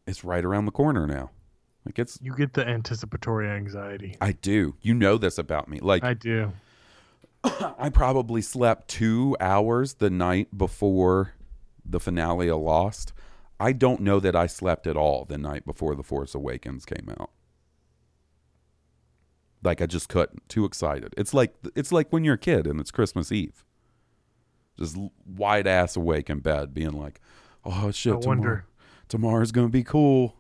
it's 0.07 0.25
right 0.25 0.45
around 0.45 0.67
the 0.67 0.73
corner 0.73 1.07
now. 1.07 1.31
Like 1.85 1.99
it's, 1.99 2.19
You 2.23 2.35
get 2.35 2.55
the 2.55 2.67
anticipatory 2.67 3.49
anxiety. 3.49 4.17
I 4.21 4.33
do. 4.33 4.77
You 4.83 4.95
know 4.95 5.19
this 5.19 5.39
about 5.39 5.69
me. 5.69 5.81
Like 5.81 6.05
I 6.05 6.15
do. 6.15 6.53
I 7.45 7.89
probably 7.89 8.41
slept 8.41 8.89
two 8.89 9.37
hours 9.41 9.95
the 9.95 10.11
night 10.11 10.57
before 10.57 11.35
the 11.85 11.99
finale 11.99 12.49
of 12.49 12.61
Lost. 12.61 13.13
I 13.59 13.73
don't 13.73 14.01
know 14.01 14.21
that 14.21 14.37
I 14.37 14.47
slept 14.47 14.87
at 14.87 14.97
all 14.97 15.25
the 15.25 15.39
night 15.39 15.65
before 15.65 15.95
The 15.95 16.03
Force 16.03 16.35
Awakens 16.35 16.85
came 16.85 17.09
out. 17.19 17.31
Like 19.63 19.81
I 19.81 19.87
just 19.87 20.09
couldn't. 20.09 20.49
Too 20.49 20.65
excited. 20.65 21.15
It's 21.17 21.35
like 21.35 21.55
it's 21.75 21.93
like 21.93 22.13
when 22.13 22.25
you're 22.25 22.35
a 22.35 22.39
kid 22.39 22.67
and 22.67 22.81
it's 22.81 22.91
Christmas 22.91 23.31
Eve. 23.31 23.65
Just 24.79 24.97
wide 25.25 25.67
ass 25.67 25.97
awake 25.97 26.31
in 26.31 26.41
bed, 26.41 26.75
being 26.75 26.93
like, 26.93 27.21
"Oh 27.65 27.91
shit, 27.91 28.15
I 28.15 28.21
tomorrow, 28.21 28.29
wonder. 28.29 28.65
Tomorrow's 29.13 29.53
gonna 29.53 29.69
be 29.69 29.85
cool." 29.85 30.35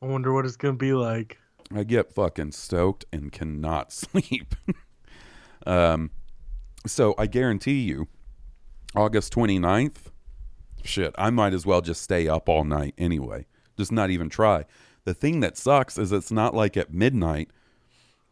I 0.00 0.06
wonder 0.06 0.32
what 0.32 0.46
it's 0.46 0.56
gonna 0.56 0.78
be 0.78 0.94
like. 0.94 1.38
I 1.74 1.84
get 1.84 2.10
fucking 2.10 2.52
stoked 2.52 3.04
and 3.12 3.30
cannot 3.30 3.92
sleep. 4.02 4.54
um, 5.66 6.10
so 6.86 7.14
I 7.18 7.26
guarantee 7.26 7.82
you, 7.82 8.08
August 8.96 9.34
29th, 9.34 10.10
shit, 10.84 11.14
I 11.18 11.28
might 11.28 11.52
as 11.52 11.66
well 11.66 11.82
just 11.82 12.00
stay 12.02 12.26
up 12.28 12.48
all 12.48 12.64
night 12.64 12.94
anyway. 12.96 13.44
Just 13.76 13.92
not 13.92 14.08
even 14.08 14.30
try. 14.30 14.64
The 15.04 15.12
thing 15.12 15.40
that 15.40 15.58
sucks 15.58 15.98
is 15.98 16.12
it's 16.12 16.32
not 16.32 16.54
like 16.54 16.78
at 16.78 16.94
midnight 16.94 17.50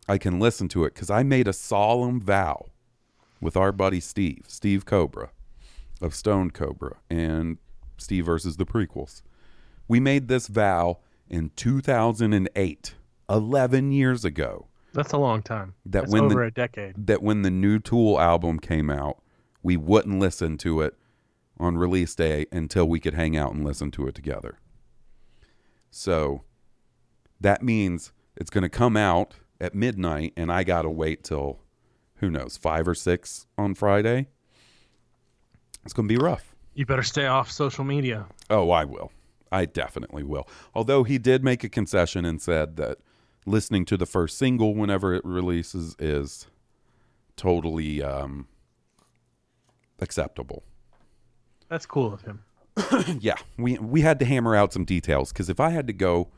I 0.09 0.17
can 0.17 0.41
listen 0.41 0.69
to 0.69 0.85
it 0.85 0.95
because 0.95 1.11
I 1.11 1.23
made 1.23 1.47
a 1.47 1.53
solemn 1.53 2.19
vow 2.19 2.65
with 3.43 3.59
our 3.59 3.73
buddy 3.73 4.01
Steve, 4.01 4.47
Steve 4.49 4.87
Cobra 4.87 5.33
of 6.01 6.15
Stone 6.15 6.53
Cobra 6.53 6.97
and 7.11 7.59
Steve 8.03 8.27
versus 8.27 8.57
the 8.57 8.67
prequels. 8.67 9.23
We 9.89 10.01
made 10.01 10.29
this 10.29 10.47
vow 10.49 10.99
in 11.29 11.51
2008, 11.57 12.95
11 13.31 13.93
years 13.93 14.25
ago, 14.25 14.67
That's 14.93 15.13
a 15.13 15.19
long 15.19 15.43
time. 15.43 15.75
That 15.87 16.03
That's 16.03 16.13
when 16.13 16.29
the- 16.29 16.35
over 16.35 16.45
a 16.45 16.51
decade. 16.51 17.07
that 17.07 17.23
when 17.23 17.43
the 17.43 17.51
new 17.51 17.79
Tool 17.79 18.21
album 18.21 18.59
came 18.59 18.91
out, 18.91 19.23
we 19.63 19.77
wouldn't 19.77 20.19
listen 20.19 20.59
to 20.59 20.83
it 20.83 20.99
on 21.59 21.79
release 21.79 22.15
day 22.15 22.47
until 22.53 22.87
we 22.89 23.01
could 23.01 23.15
hang 23.15 23.37
out 23.37 23.55
and 23.55 23.65
listen 23.65 23.91
to 23.93 24.07
it 24.09 24.15
together. 24.15 24.59
So 25.91 26.43
that 27.41 27.63
means 27.63 28.13
it's 28.37 28.51
going 28.51 28.63
to 28.63 28.69
come 28.69 28.97
out 28.97 29.35
at 29.61 29.75
midnight, 29.75 30.33
and 30.37 30.51
I 30.53 30.65
got 30.65 30.83
to 30.83 30.91
wait 30.91 31.23
till 31.25 31.61
who 32.17 32.31
knows, 32.31 32.57
five 32.57 32.87
or 32.87 32.95
six 32.95 33.47
on 33.57 33.75
Friday. 33.75 34.29
It's 35.85 35.93
going 35.93 36.09
to 36.09 36.15
be 36.15 36.23
rough. 36.23 36.52
You 36.75 36.87
better 36.87 37.03
stay 37.03 37.27
off 37.27 37.51
social 37.51 37.85
media. 37.85 38.27
Oh, 38.49 38.71
I 38.71 38.85
will. 38.85 39.13
I 39.51 39.67
definitely 39.67 40.23
will. 40.23 40.49
Although 40.75 41.05
he 41.05 41.19
did 41.19 41.45
make 41.45 41.63
a 41.63 41.69
concession 41.69 42.25
and 42.25 42.41
said 42.41 42.77
that 42.77 42.99
listening 43.45 43.85
to 43.87 43.97
the 43.97 44.07
first 44.07 44.39
single 44.39 44.75
whenever 44.75 45.15
it 45.15 45.25
releases 45.25 45.95
is 45.99 46.47
totally 47.37 48.03
um, 48.03 48.49
acceptable. 50.01 50.63
That's 51.69 51.87
cool 51.87 52.13
of 52.13 52.23
him. 52.23 52.45
yeah, 53.21 53.35
we 53.59 53.79
we 53.79 54.01
had 54.01 54.19
to 54.19 54.25
hammer 54.25 54.57
out 54.57 54.73
some 54.73 54.85
details 54.85 55.31
because 55.31 55.51
if 55.51 55.61
I 55.61 55.71
had 55.71 55.87
to 55.89 55.93
go, 55.93 56.29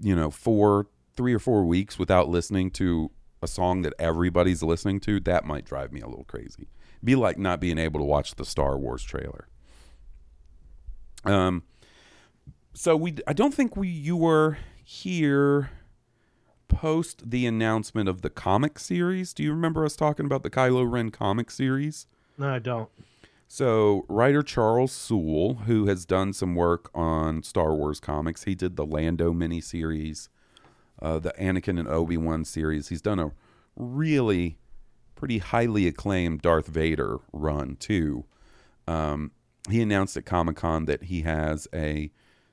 you 0.00 0.16
know, 0.16 0.30
for 0.30 0.86
three 1.14 1.34
or 1.34 1.38
four 1.38 1.64
weeks 1.64 1.98
without 1.98 2.28
listening 2.28 2.70
to 2.72 3.10
a 3.42 3.46
song 3.46 3.82
that 3.82 3.92
everybody's 3.98 4.62
listening 4.62 5.00
to, 5.00 5.20
that 5.20 5.44
might 5.44 5.66
drive 5.66 5.92
me 5.92 6.00
a 6.00 6.06
little 6.06 6.24
crazy. 6.24 6.68
Be 7.02 7.14
like 7.14 7.38
not 7.38 7.60
being 7.60 7.78
able 7.78 8.00
to 8.00 8.04
watch 8.04 8.34
the 8.34 8.44
Star 8.44 8.78
Wars 8.78 9.02
trailer. 9.02 9.48
Um, 11.24 11.62
so 12.74 12.96
we 12.96 13.16
I 13.26 13.32
don't 13.32 13.54
think 13.54 13.76
we 13.76 13.88
you 13.88 14.16
were 14.16 14.58
here 14.84 15.70
post 16.68 17.30
the 17.30 17.46
announcement 17.46 18.08
of 18.08 18.22
the 18.22 18.30
comic 18.30 18.78
series. 18.78 19.32
Do 19.32 19.42
you 19.42 19.52
remember 19.52 19.84
us 19.84 19.96
talking 19.96 20.26
about 20.26 20.42
the 20.42 20.50
Kylo 20.50 20.90
Ren 20.90 21.10
comic 21.10 21.50
series? 21.50 22.06
No, 22.38 22.52
I 22.52 22.58
don't. 22.58 22.88
So, 23.48 24.04
writer 24.08 24.42
Charles 24.42 24.92
Soule, 24.92 25.54
who 25.66 25.86
has 25.86 26.04
done 26.04 26.32
some 26.32 26.56
work 26.56 26.90
on 26.94 27.44
Star 27.44 27.74
Wars 27.74 28.00
comics, 28.00 28.44
he 28.44 28.56
did 28.56 28.76
the 28.76 28.84
Lando 28.84 29.32
miniseries, 29.32 30.28
uh, 31.00 31.20
the 31.20 31.32
Anakin 31.38 31.78
and 31.78 31.86
Obi 31.86 32.16
Wan 32.16 32.44
series. 32.44 32.88
He's 32.88 33.00
done 33.00 33.20
a 33.20 33.30
really 33.76 34.58
pretty 35.16 35.38
highly 35.38 35.88
acclaimed 35.88 36.42
Darth 36.42 36.68
Vader 36.68 37.18
run 37.32 37.74
too. 37.76 38.26
Um, 38.86 39.32
he 39.68 39.82
announced 39.82 40.16
at 40.16 40.24
Comic 40.24 40.56
Con 40.56 40.84
that 40.84 41.04
he 41.04 41.22
has 41.22 41.66
a 41.74 42.12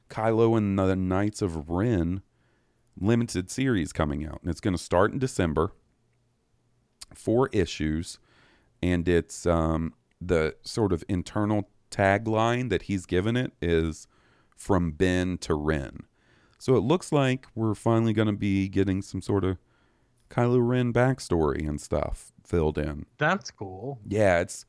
Kylo 0.10 0.58
and 0.58 0.80
the 0.80 0.96
Knights 0.96 1.42
of 1.42 1.70
Ren 1.70 2.24
limited 3.00 3.52
series 3.52 3.94
coming 3.94 4.26
out, 4.26 4.40
and 4.42 4.50
it's 4.50 4.62
going 4.62 4.76
to 4.76 4.82
start 4.82 5.12
in 5.12 5.20
December. 5.20 5.74
Four 7.14 7.50
issues, 7.52 8.18
and 8.82 9.08
it's 9.08 9.46
um, 9.46 9.94
the 10.20 10.56
sort 10.64 10.92
of 10.92 11.04
internal 11.08 11.70
tagline 11.92 12.70
that 12.70 12.84
he's 12.84 13.06
given 13.06 13.36
it 13.38 13.54
is 13.62 14.08
from 14.56 14.92
Ben 14.92 15.38
to 15.40 15.54
Ren. 15.54 16.00
So 16.58 16.76
it 16.76 16.80
looks 16.82 17.12
like 17.12 17.46
we're 17.54 17.76
finally 17.76 18.14
going 18.14 18.28
to 18.28 18.34
be 18.34 18.68
getting 18.70 19.02
some 19.02 19.22
sort 19.22 19.44
of 19.44 19.58
Kylo 20.30 20.66
Ren 20.68 20.92
backstory 20.92 21.68
and 21.68 21.80
stuff 21.80 22.33
filled 22.44 22.78
in. 22.78 23.06
That's 23.18 23.52
cool. 23.52 24.00
Yeah, 24.08 24.40
it's 24.40 24.66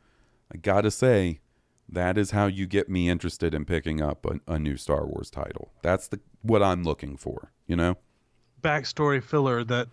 I 0.53 0.59
got 0.59 0.83
to 0.83 0.91
say 0.91 1.41
that 1.89 2.17
is 2.17 2.31
how 2.31 2.47
you 2.47 2.67
get 2.67 2.89
me 2.89 3.09
interested 3.09 3.55
in 3.55 3.65
picking 3.65 4.01
up 4.01 4.27
a, 4.27 4.53
a 4.53 4.59
new 4.59 4.77
Star 4.77 5.07
Wars 5.07 5.31
title. 5.31 5.73
That's 5.83 6.09
the 6.09 6.21
what 6.43 6.63
I'm 6.63 6.85
looking 6.85 7.17
for, 7.17 7.53
you 7.67 7.77
know? 7.77 7.97
Backstory 8.63 9.23
filler 9.23 9.65
that 9.65 9.89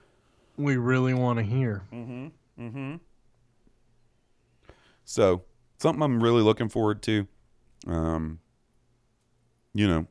we 0.58 0.78
really 0.78 1.14
want 1.14 1.40
to 1.40 1.44
hear. 1.44 1.84
So 5.04 5.44
something 5.80 6.04
I'm 6.04 6.22
really 6.24 6.42
looking 6.42 6.70
forward 6.70 7.02
to. 7.04 7.28
Um, 7.88 8.40
you 9.74 9.88
know, 9.88 10.08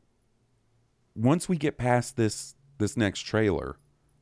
once 1.15 1.47
we 1.47 1.57
get 1.57 1.77
past 1.77 2.17
this 2.17 2.55
this 2.77 2.97
next 2.97 3.21
trailer, 3.21 3.77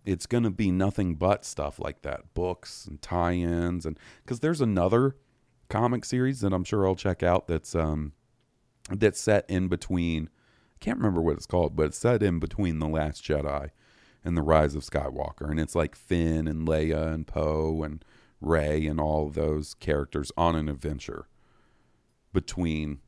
it's 0.06 0.26
gonna 0.26 0.52
be 0.52 0.72
nothing 0.72 1.16
but 1.16 1.46
stuff 1.46 1.80
like 1.80 2.02
that, 2.02 2.34
books 2.34 2.86
and 2.86 3.02
tie-ins, 3.02 3.86
and 3.86 4.00
because 4.24 4.40
there's 4.40 4.62
another 4.62 5.16
comic 5.70 6.04
series 6.04 6.42
that 6.42 6.54
I'm 6.54 6.64
sure 6.64 6.88
I'll 6.88 6.96
check 6.96 7.22
out 7.22 7.48
that's 7.48 7.76
um 7.76 8.14
that's 8.90 9.20
set 9.20 9.46
in 9.50 9.68
between. 9.68 10.30
I 10.76 10.78
can't 10.84 10.98
remember 10.98 11.22
what 11.22 11.36
it's 11.36 11.46
called, 11.46 11.76
but 11.76 11.88
it's 11.88 11.98
set 11.98 12.24
in 12.24 12.40
between 12.40 12.80
the 12.80 12.88
Last 12.88 13.24
Jedi 13.24 13.70
and 14.24 14.38
the 14.38 14.42
Rise 14.42 14.76
of 14.76 14.84
Skywalker, 14.84 15.50
and 15.50 15.60
it's 15.60 15.76
like 15.76 15.96
Finn 15.96 16.48
and 16.48 16.68
Leia 16.68 17.14
and 17.14 17.28
Poe 17.28 17.84
and 17.84 18.04
Rey 18.42 18.86
and 18.88 19.00
all 19.00 19.30
those 19.30 19.74
characters 19.76 20.32
on 20.38 20.56
an 20.56 20.70
adventure 20.70 21.28
between 22.34 23.00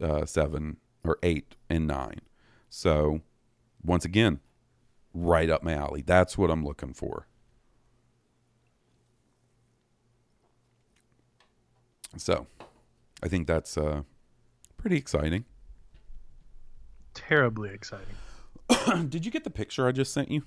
uh, 0.00 0.24
seven 0.24 0.78
or 1.04 1.18
eight 1.22 1.56
and 1.68 1.86
nine. 1.86 2.20
So, 2.68 3.20
once 3.84 4.04
again, 4.04 4.40
right 5.14 5.50
up 5.50 5.62
my 5.62 5.74
alley. 5.74 6.02
That's 6.02 6.36
what 6.38 6.50
I'm 6.50 6.64
looking 6.64 6.94
for. 6.94 7.26
So, 12.16 12.46
I 13.22 13.28
think 13.28 13.46
that's 13.46 13.78
uh, 13.78 14.02
pretty 14.76 14.96
exciting. 14.96 15.44
Terribly 17.14 17.70
exciting. 17.70 18.16
Did 19.08 19.24
you 19.24 19.30
get 19.30 19.44
the 19.44 19.50
picture 19.50 19.86
I 19.86 19.92
just 19.92 20.12
sent 20.12 20.30
you? 20.30 20.42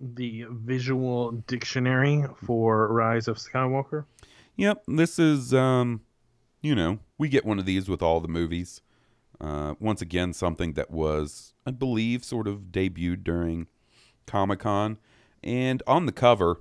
The 0.00 0.46
visual 0.48 1.32
dictionary 1.32 2.24
for 2.44 2.92
Rise 2.92 3.26
of 3.26 3.36
Skywalker. 3.38 4.04
Yep, 4.56 4.84
this 4.86 5.18
is 5.18 5.54
um 5.54 6.02
you 6.60 6.74
know, 6.74 6.98
we 7.16 7.28
get 7.28 7.44
one 7.44 7.58
of 7.58 7.66
these 7.66 7.88
with 7.88 8.02
all 8.02 8.20
the 8.20 8.28
movies. 8.28 8.80
Uh 9.40 9.74
once 9.80 10.02
again 10.02 10.32
something 10.32 10.74
that 10.74 10.90
was 10.90 11.54
I 11.66 11.70
believe 11.70 12.24
sort 12.24 12.46
of 12.46 12.70
debuted 12.70 13.24
during 13.24 13.66
Comic-Con 14.28 14.98
and 15.42 15.82
on 15.86 16.06
the 16.06 16.12
cover 16.12 16.60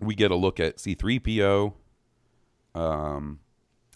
we 0.00 0.14
get 0.14 0.30
a 0.30 0.36
look 0.36 0.58
at 0.58 0.78
C3PO 0.78 1.74
um 2.74 3.40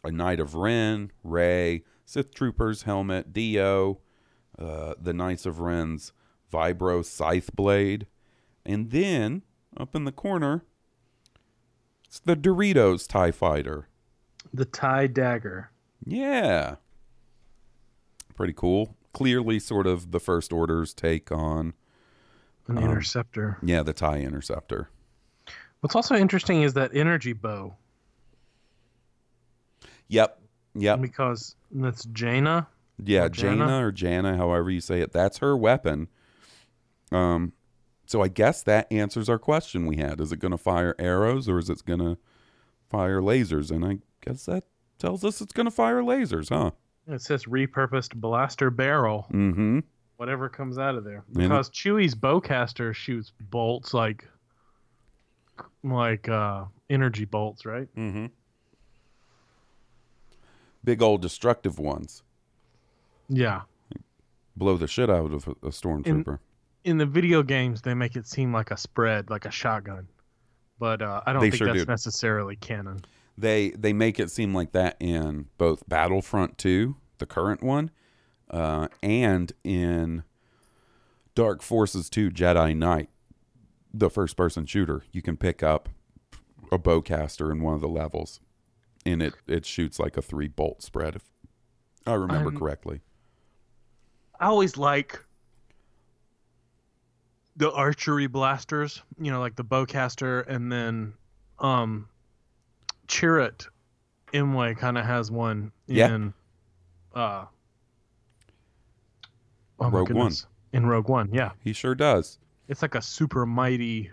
a 0.05 0.13
Knight 0.13 0.39
of 0.39 0.55
Ren, 0.55 1.11
Rey, 1.23 1.83
Sith 2.05 2.35
Troopers 2.35 2.83
helmet, 2.83 3.33
D-O, 3.33 4.01
uh, 4.59 4.95
the 5.01 5.15
Knights 5.15 5.47
of 5.47 5.61
Ren's 5.61 6.13
Vibro 6.53 7.03
Scythe 7.03 7.57
Blade, 7.57 8.07
and 8.67 8.91
then 8.91 9.43
up 9.79 9.97
in 9.97 10.05
the 10.05 10.13
corner 10.13 10.63
it's 12.15 12.21
the 12.21 12.37
Doritos 12.37 13.09
TIE 13.09 13.33
Fighter. 13.33 13.89
The 14.53 14.65
Tie 14.65 15.09
Dagger. 15.09 15.73
Yeah. 16.07 16.77
Pretty 18.37 18.53
cool. 18.53 18.97
Clearly, 19.13 19.59
sort 19.59 19.89
of 19.89 20.13
the 20.13 20.21
First 20.21 20.53
Order's 20.53 20.95
take 20.95 21.33
on, 21.33 21.75
An 22.69 22.79
Um, 22.79 22.85
interceptor. 22.85 23.59
yeah, 23.63 23.83
the 23.83 23.93
TIE 23.93 24.21
Interceptor. 24.21 24.89
What's 25.81 25.95
also 25.95 26.15
interesting 26.17 26.63
is 26.63 26.73
that 26.75 26.95
energy 26.97 27.33
bow 27.35 27.77
Yep. 30.09 30.41
Yep. 30.75 31.01
because 31.01 31.57
that's 31.71 32.05
Jaina. 32.07 32.69
Yeah, 33.03 33.25
or 33.25 33.29
Jana? 33.29 33.57
Jaina 33.67 33.87
or 33.87 33.93
Jana, 33.93 34.37
however 34.37 34.71
you 34.71 34.81
say 34.81 35.01
it. 35.01 35.13
That's 35.13 35.39
her 35.39 35.57
weapon. 35.57 36.09
Um, 37.13 37.53
so 38.07 38.23
I 38.23 38.29
guess 38.29 38.63
that 38.63 38.91
answers 38.93 39.29
our 39.29 39.39
question 39.39 39.87
we 39.87 39.97
had. 39.97 40.21
Is 40.21 40.33
it 40.33 40.39
going 40.39 40.53
to 40.53 40.59
fire 40.59 40.95
arrows 40.99 41.49
or 41.49 41.59
is 41.59 41.69
it 41.71 41.85
going 41.85 42.01
to 42.01 42.19
fire 42.89 43.21
lasers? 43.21 43.71
And 43.71 43.85
I 43.85 43.99
guess 44.25 44.47
that 44.47 44.65
tells 44.99 45.25
us 45.25 45.41
it's 45.41 45.53
going 45.53 45.67
to 45.67 45.71
fire 45.71 46.03
lasers, 46.03 46.49
huh? 46.51 46.71
It 47.07 47.21
says 47.23 47.45
repurposed 47.45 48.15
blaster 48.17 48.71
barrel. 48.71 49.27
Mm-hmm. 49.33 49.81
Whatever 50.17 50.49
comes 50.49 50.79
out 50.79 50.95
of 50.95 51.05
there. 51.05 51.25
Because 51.33 51.71
Chewie's 51.71 52.15
bowcaster 52.15 52.95
shoots 52.95 53.33
bolts 53.51 53.93
like 53.95 54.27
like 55.83 56.29
uh 56.29 56.65
energy 56.89 57.25
bolts, 57.25 57.67
right? 57.67 57.89
Mm-hmm. 57.97 58.27
Big 60.85 61.03
old 61.03 61.23
destructive 61.23 61.79
ones. 61.79 62.23
Yeah. 63.29 63.63
Blow 64.57 64.77
the 64.77 64.87
shit 64.87 65.11
out 65.11 65.33
of 65.33 65.49
a, 65.49 65.71
stormtrooper. 65.71 66.39
in 66.85 66.99
the 66.99 67.07
video 67.07 67.43
games 67.43 67.83
they 67.83 67.95
make 67.95 68.15
it 68.15 68.27
seem 68.27 68.53
like 68.53 68.71
a 68.71 68.77
spread, 68.77 69.31
like 69.31 69.47
a 69.47 69.51
shotgun, 69.51 70.07
but 70.79 71.03
uh, 71.03 71.23
I 71.27 71.33
don't 71.33 71.41
They 71.43 71.51
think 71.51 71.59
sure 71.59 71.67
that's 71.69 71.85
do. 71.85 71.91
necessarily 71.91 72.55
canon. 72.57 73.01
They 73.37 73.71
they 73.71 73.93
make 73.93 74.21
it 74.21 74.31
seem 74.31 74.55
like 74.55 74.71
that 74.73 74.97
in 75.01 75.47
both 75.59 75.89
Battlefront 75.89 76.57
2, 76.59 76.95
the 77.19 77.27
current 77.27 77.65
one, 77.65 77.91
uh, 78.55 78.87
and 79.03 79.53
in 79.65 80.23
Dark 81.35 81.61
Forces 81.63 82.09
2 82.09 82.31
Jedi 82.31 82.77
Knight, 82.77 83.09
the 83.93 84.09
first 84.09 84.37
person 84.37 84.65
shooter. 84.65 85.03
You 85.13 85.23
can 85.23 85.37
pick 85.37 85.63
up 85.63 85.89
a 86.73 86.79
bowcaster 86.79 87.51
in 87.51 87.61
one 87.63 87.75
of 87.75 87.81
the 87.81 87.89
levels 87.89 88.41
and 89.05 89.23
it 89.23 89.35
it 89.47 89.67
shoots 89.67 89.99
like 89.99 90.17
a 90.17 90.23
three 90.23 90.49
bolt 90.49 90.83
spread 90.83 91.15
if 91.17 91.23
I 92.07 92.15
remember 92.15 92.51
I'm- 92.51 92.59
correctly. 92.59 93.01
I 94.41 94.47
always 94.47 94.77
like 94.77 95.23
the 97.57 97.71
archery 97.73 98.27
blasters, 98.27 99.03
you 99.21 99.31
know, 99.31 99.41
like 99.41 99.55
the 99.57 99.65
bowcaster, 99.65 100.45
and 100.49 100.71
then 100.73 101.15
um, 101.61 102.09
Chirrut 103.07 103.67
Imwe 104.33 104.77
kind 104.77 104.99
of 104.99 105.05
has 105.05 105.31
one 105.31 105.71
Yeah. 105.87 106.15
in 106.15 106.35
uh, 107.15 107.45
oh 109.85 109.91
Rogue 109.91 110.11
One. 110.13 110.33
In 110.73 110.87
Rogue 110.87 111.09
One, 111.09 111.31
yeah, 111.33 111.53
He 111.61 111.73
sure 111.73 111.95
does. 111.95 112.39
it's 112.69 112.83
like 112.83 112.95
a 112.95 113.03
super 113.03 113.47
mighty. 113.47 114.11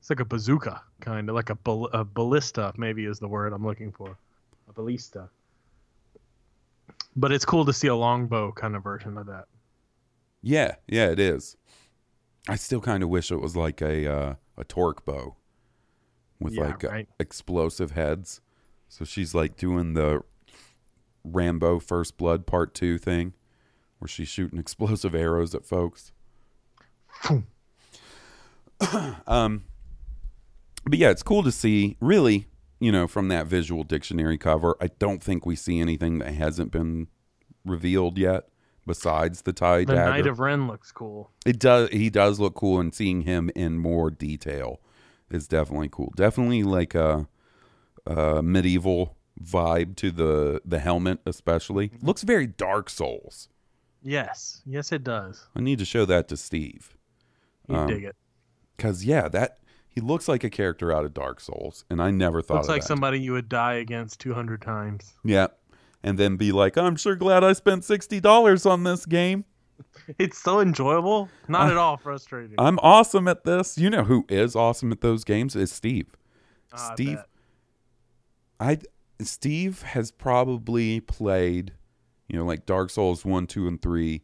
It's 0.00 0.08
like 0.10 0.20
a 0.20 0.24
bazooka, 0.24 0.80
kind 1.00 1.28
of 1.28 1.34
like 1.34 1.50
a, 1.50 1.54
ball, 1.56 1.88
a 1.92 2.04
ballista, 2.04 2.72
maybe 2.76 3.04
is 3.04 3.18
the 3.18 3.28
word 3.28 3.52
I'm 3.52 3.66
looking 3.66 3.92
for, 3.92 4.16
a 4.68 4.72
ballista. 4.72 5.28
But 7.16 7.32
it's 7.32 7.44
cool 7.44 7.64
to 7.66 7.72
see 7.72 7.88
a 7.88 7.94
longbow 7.94 8.52
kind 8.52 8.76
of 8.76 8.82
version 8.84 9.18
of 9.18 9.26
that. 9.26 9.46
Yeah, 10.40 10.76
yeah, 10.86 11.08
it 11.10 11.18
is. 11.18 11.56
I 12.48 12.56
still 12.56 12.80
kind 12.80 13.02
of 13.02 13.08
wish 13.08 13.30
it 13.30 13.40
was 13.40 13.56
like 13.56 13.82
a 13.82 14.10
uh, 14.10 14.34
a 14.56 14.64
torque 14.64 15.04
bow 15.04 15.34
with 16.40 16.54
Yeah, 16.54 16.66
like 16.68 16.84
uh, 16.84 16.88
right. 16.88 17.08
explosive 17.18 17.90
heads. 17.90 18.40
So 18.88 19.04
she's 19.04 19.34
like 19.34 19.56
doing 19.56 19.94
the 19.94 20.22
Rambo 21.24 21.80
First 21.80 22.16
Blood 22.16 22.46
Part 22.46 22.72
Two 22.74 22.96
thing, 22.98 23.34
where 23.98 24.08
she's 24.08 24.28
shooting 24.28 24.58
explosive 24.58 25.14
arrows 25.14 25.54
at 25.54 25.64
folks. 25.64 26.12
um, 29.26 29.64
but 30.84 30.98
yeah, 30.98 31.10
it's 31.10 31.22
cool 31.22 31.42
to 31.42 31.52
see. 31.52 31.96
Really, 32.00 32.46
you 32.80 32.92
know, 32.92 33.06
from 33.06 33.28
that 33.28 33.46
visual 33.46 33.84
dictionary 33.84 34.38
cover, 34.38 34.76
I 34.80 34.88
don't 34.98 35.22
think 35.22 35.44
we 35.44 35.56
see 35.56 35.80
anything 35.80 36.18
that 36.18 36.32
hasn't 36.32 36.70
been 36.70 37.08
revealed 37.64 38.18
yet. 38.18 38.48
Besides 38.86 39.42
the 39.42 39.52
tie 39.52 39.80
The 39.84 39.94
dagger, 39.96 40.10
Knight 40.10 40.26
of 40.26 40.40
Ren 40.40 40.66
looks 40.66 40.92
cool. 40.92 41.30
it 41.44 41.58
does. 41.58 41.90
He 41.90 42.08
does 42.08 42.40
look 42.40 42.54
cool, 42.54 42.80
and 42.80 42.94
seeing 42.94 43.20
him 43.22 43.50
in 43.54 43.76
more 43.76 44.10
detail 44.10 44.80
is 45.30 45.46
definitely 45.46 45.90
cool. 45.92 46.10
Definitely 46.16 46.62
like 46.62 46.94
a, 46.94 47.28
a 48.06 48.42
medieval 48.42 49.14
vibe 49.44 49.94
to 49.96 50.10
the 50.10 50.62
the 50.64 50.78
helmet, 50.78 51.20
especially. 51.26 51.90
Looks 52.00 52.22
very 52.22 52.46
Dark 52.46 52.88
Souls. 52.88 53.50
Yes, 54.02 54.62
yes, 54.66 54.92
it 54.92 55.04
does. 55.04 55.46
I 55.56 55.60
need 55.60 55.78
to 55.80 55.84
show 55.84 56.04
that 56.04 56.28
to 56.28 56.36
Steve, 56.36 56.96
You 57.68 57.76
Um, 57.76 57.86
dig 57.88 58.04
it. 58.04 58.16
cause 58.78 59.04
yeah, 59.04 59.28
that 59.28 59.58
he 59.88 60.00
looks 60.00 60.28
like 60.28 60.44
a 60.44 60.50
character 60.50 60.92
out 60.92 61.04
of 61.04 61.12
Dark 61.14 61.40
Souls, 61.40 61.84
and 61.90 62.00
I 62.00 62.10
never 62.10 62.40
thought 62.40 62.56
Looks 62.58 62.68
like 62.68 62.82
that. 62.82 62.86
somebody 62.88 63.20
you 63.20 63.32
would 63.32 63.48
die 63.48 63.74
against 63.74 64.20
200 64.20 64.62
times. 64.62 65.14
Yeah, 65.24 65.48
and 66.02 66.16
then 66.18 66.36
be 66.36 66.52
like, 66.52 66.76
I'm 66.78 66.94
sure 66.96 67.16
glad 67.16 67.42
I 67.42 67.52
spent 67.54 67.84
sixty 67.84 68.20
dollars 68.20 68.64
on 68.66 68.84
this 68.84 69.04
game. 69.06 69.44
It's 70.18 70.38
so 70.38 70.58
enjoyable, 70.60 71.28
not 71.48 71.68
Uh, 71.68 71.72
at 71.72 71.76
all 71.76 71.96
frustrating. 71.96 72.54
I'm 72.58 72.78
awesome 72.80 73.28
at 73.28 73.44
this. 73.44 73.76
You 73.78 73.90
know 73.90 74.04
who 74.04 74.24
is 74.28 74.56
awesome 74.56 74.90
at 74.92 75.00
those 75.02 75.22
games 75.24 75.54
is 75.54 75.70
Steve. 75.70 76.16
Ah, 76.72 76.92
Steve, 76.94 77.16
bet. 77.16 77.26
I 78.60 78.78
Steve 79.24 79.82
has 79.82 80.10
probably 80.10 81.00
played, 81.00 81.72
you 82.28 82.38
know, 82.38 82.44
like 82.44 82.66
Dark 82.66 82.90
Souls 82.90 83.24
one, 83.24 83.46
two, 83.46 83.66
and 83.66 83.80
three, 83.80 84.22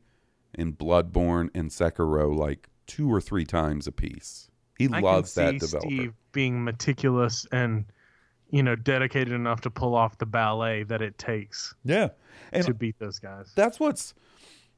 and 0.55 0.79
Bloodborne 0.79 1.51
and 1.55 1.71
Sekiro 1.71 2.37
like 2.37 2.69
two 2.87 3.13
or 3.13 3.21
three 3.21 3.45
times 3.45 3.87
a 3.87 3.93
piece. 3.93 4.51
He 4.79 4.89
I 4.93 5.01
loves 5.01 5.35
that 5.35 5.59
developer. 5.59 5.89
Steve 5.89 6.13
being 6.33 6.65
meticulous 6.65 7.47
and, 7.53 7.87
you 8.51 8.63
know, 8.63 8.77
dedicated 8.77 9.33
enough 9.33 9.61
to 9.63 9.71
pull 9.71 9.95
off 9.95 10.19
the 10.19 10.27
ballet 10.27 10.83
that 10.85 11.01
it 11.01 11.17
takes 11.17 11.75
Yeah, 11.85 12.09
and 12.53 12.67
to 12.67 12.75
beat 12.75 12.99
those 12.99 13.19
guys. 13.19 13.53
that's 13.55 13.81
what's 13.81 14.15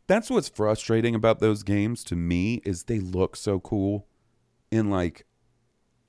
that's 0.06 0.30
what's 0.30 0.48
frustrating 0.48 1.14
about 1.14 1.40
those 1.40 1.62
games 1.62 2.04
to 2.04 2.14
me 2.14 2.60
is 2.64 2.84
they 2.84 3.00
look 3.00 3.36
so 3.36 3.58
cool, 3.58 4.06
and 4.70 4.90
like 4.90 5.26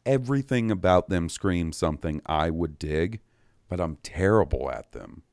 everything 0.06 0.70
about 0.70 1.10
them 1.10 1.30
screams 1.30 1.78
something 1.78 2.22
I 2.26 2.50
would 2.50 2.78
dig, 2.78 3.22
but 3.68 3.80
I'm 3.80 3.98
terrible 4.04 4.70
at 4.70 4.92
them. 4.92 5.24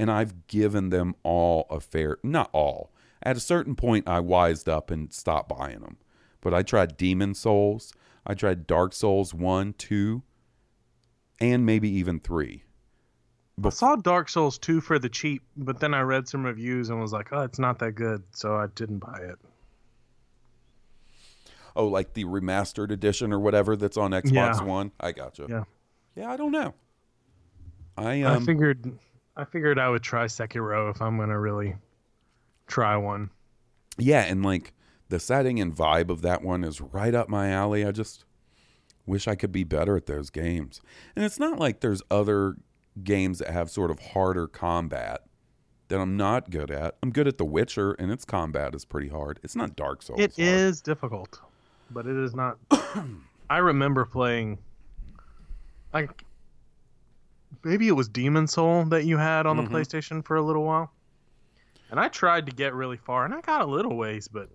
And 0.00 0.10
I've 0.10 0.46
given 0.46 0.88
them 0.88 1.14
all 1.22 1.66
a 1.68 1.78
fair, 1.78 2.16
not 2.22 2.48
all. 2.54 2.90
At 3.22 3.36
a 3.36 3.40
certain 3.40 3.74
point, 3.74 4.08
I 4.08 4.18
wised 4.20 4.66
up 4.66 4.90
and 4.90 5.12
stopped 5.12 5.50
buying 5.50 5.80
them. 5.80 5.98
But 6.40 6.54
I 6.54 6.62
tried 6.62 6.96
Demon 6.96 7.34
Souls, 7.34 7.92
I 8.26 8.32
tried 8.32 8.66
Dark 8.66 8.94
Souls 8.94 9.34
1, 9.34 9.74
2, 9.74 10.22
and 11.38 11.66
maybe 11.66 11.90
even 11.90 12.18
3. 12.18 12.62
I 13.62 13.68
saw 13.68 13.96
Dark 13.96 14.30
Souls 14.30 14.56
2 14.56 14.80
for 14.80 14.98
the 14.98 15.10
cheap, 15.10 15.42
but 15.54 15.80
then 15.80 15.92
I 15.92 16.00
read 16.00 16.28
some 16.28 16.46
reviews 16.46 16.88
and 16.88 16.98
was 16.98 17.12
like, 17.12 17.28
oh, 17.32 17.42
it's 17.42 17.58
not 17.58 17.78
that 17.80 17.92
good, 17.92 18.22
so 18.32 18.56
I 18.56 18.68
didn't 18.74 19.00
buy 19.00 19.18
it. 19.20 19.38
Oh, 21.76 21.86
like 21.88 22.14
the 22.14 22.24
remastered 22.24 22.90
edition 22.90 23.34
or 23.34 23.38
whatever 23.38 23.76
that's 23.76 23.98
on 23.98 24.12
Xbox 24.12 24.32
Yeah. 24.32 24.62
One? 24.62 24.92
I 24.98 25.12
gotcha. 25.12 25.44
Yeah. 25.46 25.64
Yeah, 26.16 26.30
I 26.30 26.38
don't 26.38 26.52
know. 26.52 26.72
I 27.98 28.22
I 28.22 28.36
um 28.36 28.46
figured 28.46 28.98
I 29.36 29.44
figured 29.44 29.78
I 29.78 29.88
would 29.88 30.02
try 30.02 30.24
Sekiro 30.26 30.90
if 30.90 31.00
I'm 31.00 31.16
going 31.16 31.28
to 31.28 31.38
really 31.38 31.76
try 32.66 32.96
one. 32.96 33.30
yeah, 33.98 34.22
and 34.22 34.44
like 34.44 34.72
the 35.08 35.18
setting 35.20 35.60
and 35.60 35.74
vibe 35.74 36.08
of 36.08 36.22
that 36.22 36.42
one 36.42 36.64
is 36.64 36.80
right 36.80 37.14
up 37.14 37.28
my 37.28 37.50
alley. 37.50 37.84
I 37.84 37.92
just 37.92 38.24
wish 39.06 39.26
I 39.26 39.34
could 39.34 39.52
be 39.52 39.64
better 39.64 39.96
at 39.96 40.06
those 40.06 40.30
games. 40.30 40.80
And 41.16 41.24
it's 41.24 41.38
not 41.38 41.58
like 41.58 41.80
there's 41.80 42.02
other 42.10 42.56
games 43.02 43.38
that 43.38 43.50
have 43.50 43.70
sort 43.70 43.90
of 43.90 43.98
harder 43.98 44.46
combat 44.46 45.22
that 45.88 46.00
I'm 46.00 46.16
not 46.16 46.50
good 46.50 46.70
at. 46.70 46.96
I'm 47.02 47.10
good 47.10 47.26
at 47.26 47.36
The 47.38 47.44
Witcher 47.44 47.92
and 47.92 48.12
its 48.12 48.24
combat 48.24 48.74
is 48.74 48.84
pretty 48.84 49.08
hard. 49.08 49.40
It's 49.42 49.56
not 49.56 49.74
Dark 49.74 50.02
Souls. 50.02 50.20
It 50.20 50.36
hard. 50.36 50.48
is 50.48 50.80
difficult, 50.80 51.40
but 51.90 52.06
it 52.06 52.16
is 52.16 52.34
not. 52.34 52.58
I 53.50 53.58
remember 53.58 54.04
playing, 54.04 54.58
like, 55.92 56.24
maybe 57.64 57.88
it 57.88 57.92
was 57.92 58.08
Demon 58.08 58.46
Soul 58.46 58.84
that 58.86 59.04
you 59.04 59.16
had 59.18 59.46
on 59.46 59.56
Mhm. 59.56 59.64
the 59.64 59.70
PlayStation 59.70 60.24
for 60.24 60.36
a 60.36 60.42
little 60.42 60.64
while, 60.64 60.92
and 61.90 61.98
I 62.00 62.08
tried 62.08 62.46
to 62.46 62.52
get 62.52 62.74
really 62.74 62.96
far, 62.96 63.24
and 63.24 63.34
I 63.34 63.40
got 63.40 63.60
a 63.62 63.66
little 63.66 63.96
ways, 63.96 64.28
but 64.28 64.48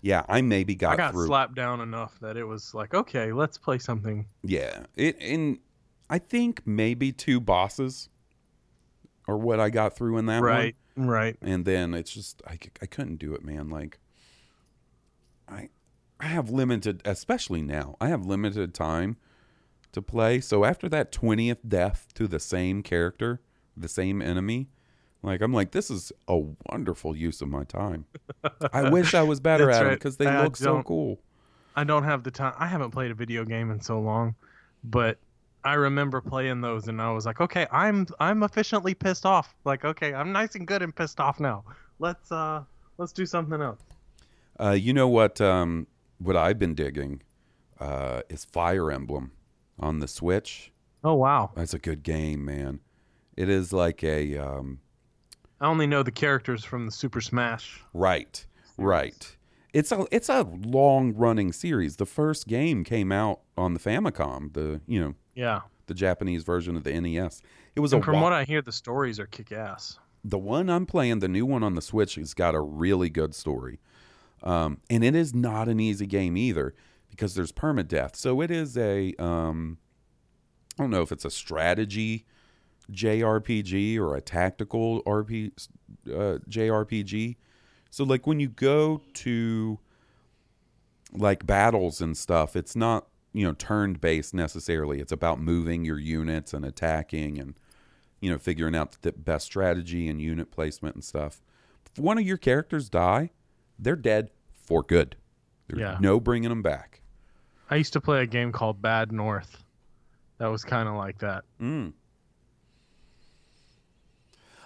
Yeah, 0.00 0.24
I 0.28 0.42
maybe 0.42 0.74
got, 0.74 0.94
I 0.94 0.96
got 0.96 1.12
through. 1.12 1.26
slapped 1.26 1.54
down 1.54 1.80
enough 1.80 2.18
that 2.20 2.36
it 2.36 2.44
was 2.44 2.74
like, 2.74 2.92
okay, 2.92 3.32
let's 3.32 3.56
play 3.56 3.78
something. 3.78 4.26
Yeah, 4.42 4.84
it 4.96 5.16
and 5.20 5.58
I 6.10 6.18
think 6.18 6.66
maybe 6.66 7.10
two 7.10 7.40
bosses 7.40 8.10
are 9.26 9.38
what 9.38 9.58
I 9.60 9.70
got 9.70 9.96
through 9.96 10.18
in 10.18 10.26
that 10.26 10.40
one. 10.40 10.50
right, 10.50 10.76
right. 10.96 11.36
and 11.40 11.64
then 11.64 11.94
it's 11.94 12.12
just 12.12 12.42
I, 12.46 12.58
I 12.82 12.86
couldn't 12.86 13.16
do 13.16 13.34
it 13.34 13.42
man 13.42 13.70
like 13.70 13.98
i 15.48 15.70
i 16.20 16.26
have 16.26 16.50
limited 16.50 17.00
especially 17.06 17.62
now 17.62 17.96
i 18.02 18.08
have 18.08 18.26
limited 18.26 18.74
time 18.74 19.16
to 19.94 20.02
play 20.02 20.40
so 20.40 20.64
after 20.64 20.88
that 20.88 21.10
20th 21.10 21.58
death 21.66 22.08
to 22.14 22.26
the 22.28 22.38
same 22.40 22.82
character 22.82 23.40
the 23.76 23.88
same 23.88 24.20
enemy 24.20 24.68
like 25.22 25.40
i'm 25.40 25.52
like 25.52 25.70
this 25.70 25.90
is 25.90 26.12
a 26.28 26.36
wonderful 26.70 27.16
use 27.16 27.40
of 27.40 27.48
my 27.48 27.64
time 27.64 28.04
i 28.72 28.88
wish 28.96 29.14
i 29.14 29.22
was 29.22 29.40
better 29.40 29.70
at 29.70 29.86
it 29.86 29.98
because 29.98 30.16
they 30.18 30.26
I 30.26 30.42
look 30.44 30.56
so 30.56 30.82
cool 30.82 31.20
I 31.76 31.82
don't 31.82 32.04
have 32.04 32.22
the 32.22 32.30
time. 32.30 32.54
I 32.56 32.68
haven't 32.68 32.92
played 32.92 33.10
a 33.10 33.14
video 33.14 33.44
game 33.44 33.72
in 33.72 33.80
so 33.80 33.98
long, 33.98 34.36
but 34.84 35.18
I 35.64 35.74
remember 35.74 36.20
playing 36.20 36.60
those, 36.60 36.86
and 36.86 37.02
I 37.02 37.10
was 37.10 37.26
like, 37.26 37.40
okay, 37.40 37.66
I'm 37.72 38.06
I'm 38.20 38.44
efficiently 38.44 38.94
pissed 38.94 39.26
off. 39.26 39.56
Like, 39.64 39.84
okay, 39.84 40.14
I'm 40.14 40.30
nice 40.30 40.54
and 40.54 40.68
good 40.68 40.82
and 40.82 40.94
pissed 40.94 41.18
off 41.18 41.40
now. 41.40 41.64
Let's 41.98 42.30
uh 42.30 42.62
let's 42.96 43.10
do 43.12 43.26
something 43.26 43.60
else. 43.60 43.80
uh, 44.60 44.70
you 44.70 44.92
know 44.92 45.08
what 45.08 45.40
um 45.40 45.88
what 46.18 46.36
i've 46.36 46.60
been 46.60 46.74
digging 46.76 47.22
uh 47.80 48.22
is 48.28 48.44
fire 48.44 48.92
emblem 48.92 49.32
on 49.78 49.98
the 50.00 50.08
switch 50.08 50.70
Oh 51.02 51.14
wow, 51.14 51.50
that's 51.54 51.74
a 51.74 51.78
good 51.78 52.02
game 52.02 52.44
man 52.44 52.80
it 53.36 53.48
is 53.48 53.72
like 53.72 54.02
a 54.04 54.36
um 54.38 54.78
I 55.60 55.66
only 55.66 55.86
know 55.86 56.02
the 56.02 56.10
characters 56.10 56.64
from 56.64 56.84
the 56.86 56.92
Super 56.92 57.20
Smash. 57.20 57.82
Right. 57.94 58.44
Right. 58.76 59.36
It's 59.72 59.92
a 59.92 60.04
it's 60.10 60.28
a 60.28 60.42
long 60.42 61.14
running 61.14 61.52
series. 61.52 61.96
The 61.96 62.06
first 62.06 62.46
game 62.46 62.84
came 62.84 63.10
out 63.12 63.40
on 63.56 63.72
the 63.72 63.80
Famicom, 63.80 64.52
the 64.52 64.80
you 64.86 65.00
know, 65.00 65.14
Yeah, 65.34 65.62
the 65.86 65.94
Japanese 65.94 66.42
version 66.44 66.76
of 66.76 66.84
the 66.84 66.92
NES. 67.00 67.40
It 67.76 67.80
was 67.80 67.92
a 67.92 67.96
and 67.96 68.04
from 68.04 68.16
wa- 68.16 68.24
what 68.24 68.32
I 68.32 68.44
hear, 68.44 68.62
the 68.62 68.72
stories 68.72 69.18
are 69.18 69.26
kick 69.26 69.52
ass. 69.52 69.98
the 70.24 70.38
one 70.38 70.68
I'm 70.68 70.86
playing, 70.86 71.20
the 71.20 71.28
new 71.28 71.46
one 71.46 71.62
on 71.62 71.74
the 71.74 71.82
Switch 71.82 72.16
has 72.16 72.34
got 72.34 72.54
a 72.54 72.60
really 72.60 73.08
good 73.10 73.34
story. 73.34 73.80
Um, 74.42 74.80
and 74.90 75.02
it 75.02 75.14
is 75.14 75.34
not 75.34 75.68
an 75.68 75.80
easy 75.80 76.06
game 76.06 76.36
either 76.36 76.74
because 77.14 77.34
there's 77.34 77.52
permadeath. 77.52 78.16
So 78.16 78.40
it 78.40 78.50
is 78.50 78.76
a 78.76 79.14
um, 79.18 79.78
I 80.78 80.82
don't 80.82 80.90
know 80.90 81.02
if 81.02 81.12
it's 81.12 81.24
a 81.24 81.30
strategy 81.30 82.24
JRPG 82.92 83.98
or 83.98 84.14
a 84.16 84.20
tactical 84.20 85.02
RP 85.04 85.52
uh, 86.06 86.38
JRPG. 86.48 87.36
So 87.90 88.04
like 88.04 88.26
when 88.26 88.40
you 88.40 88.48
go 88.48 89.00
to 89.14 89.78
like 91.12 91.46
battles 91.46 92.00
and 92.00 92.16
stuff, 92.16 92.56
it's 92.56 92.74
not 92.76 93.06
you 93.32 93.46
know 93.46 93.52
turn 93.54 93.94
based 93.94 94.34
necessarily. 94.34 95.00
It's 95.00 95.12
about 95.12 95.40
moving 95.40 95.84
your 95.84 95.98
units 95.98 96.52
and 96.52 96.64
attacking 96.64 97.38
and 97.38 97.54
you 98.20 98.30
know 98.30 98.38
figuring 98.38 98.74
out 98.74 98.96
the 99.02 99.12
best 99.12 99.46
strategy 99.46 100.08
and 100.08 100.20
unit 100.20 100.50
placement 100.50 100.96
and 100.96 101.04
stuff. 101.04 101.40
If 101.96 102.02
one 102.02 102.18
of 102.18 102.24
your 102.24 102.36
characters 102.38 102.88
die, 102.88 103.30
they're 103.78 103.96
dead 103.96 104.30
for 104.52 104.82
good. 104.82 105.16
There's 105.68 105.80
Yeah. 105.80 105.98
no 106.00 106.18
bringing 106.20 106.50
them 106.50 106.62
back. 106.62 107.00
I 107.70 107.76
used 107.76 107.92
to 107.94 108.00
play 108.00 108.22
a 108.22 108.26
game 108.26 108.52
called 108.52 108.82
Bad 108.82 109.12
North. 109.12 109.64
That 110.38 110.48
was 110.48 110.64
kind 110.64 110.88
of 110.88 110.96
like 110.96 111.18
that. 111.18 111.44
Mm. 111.60 111.92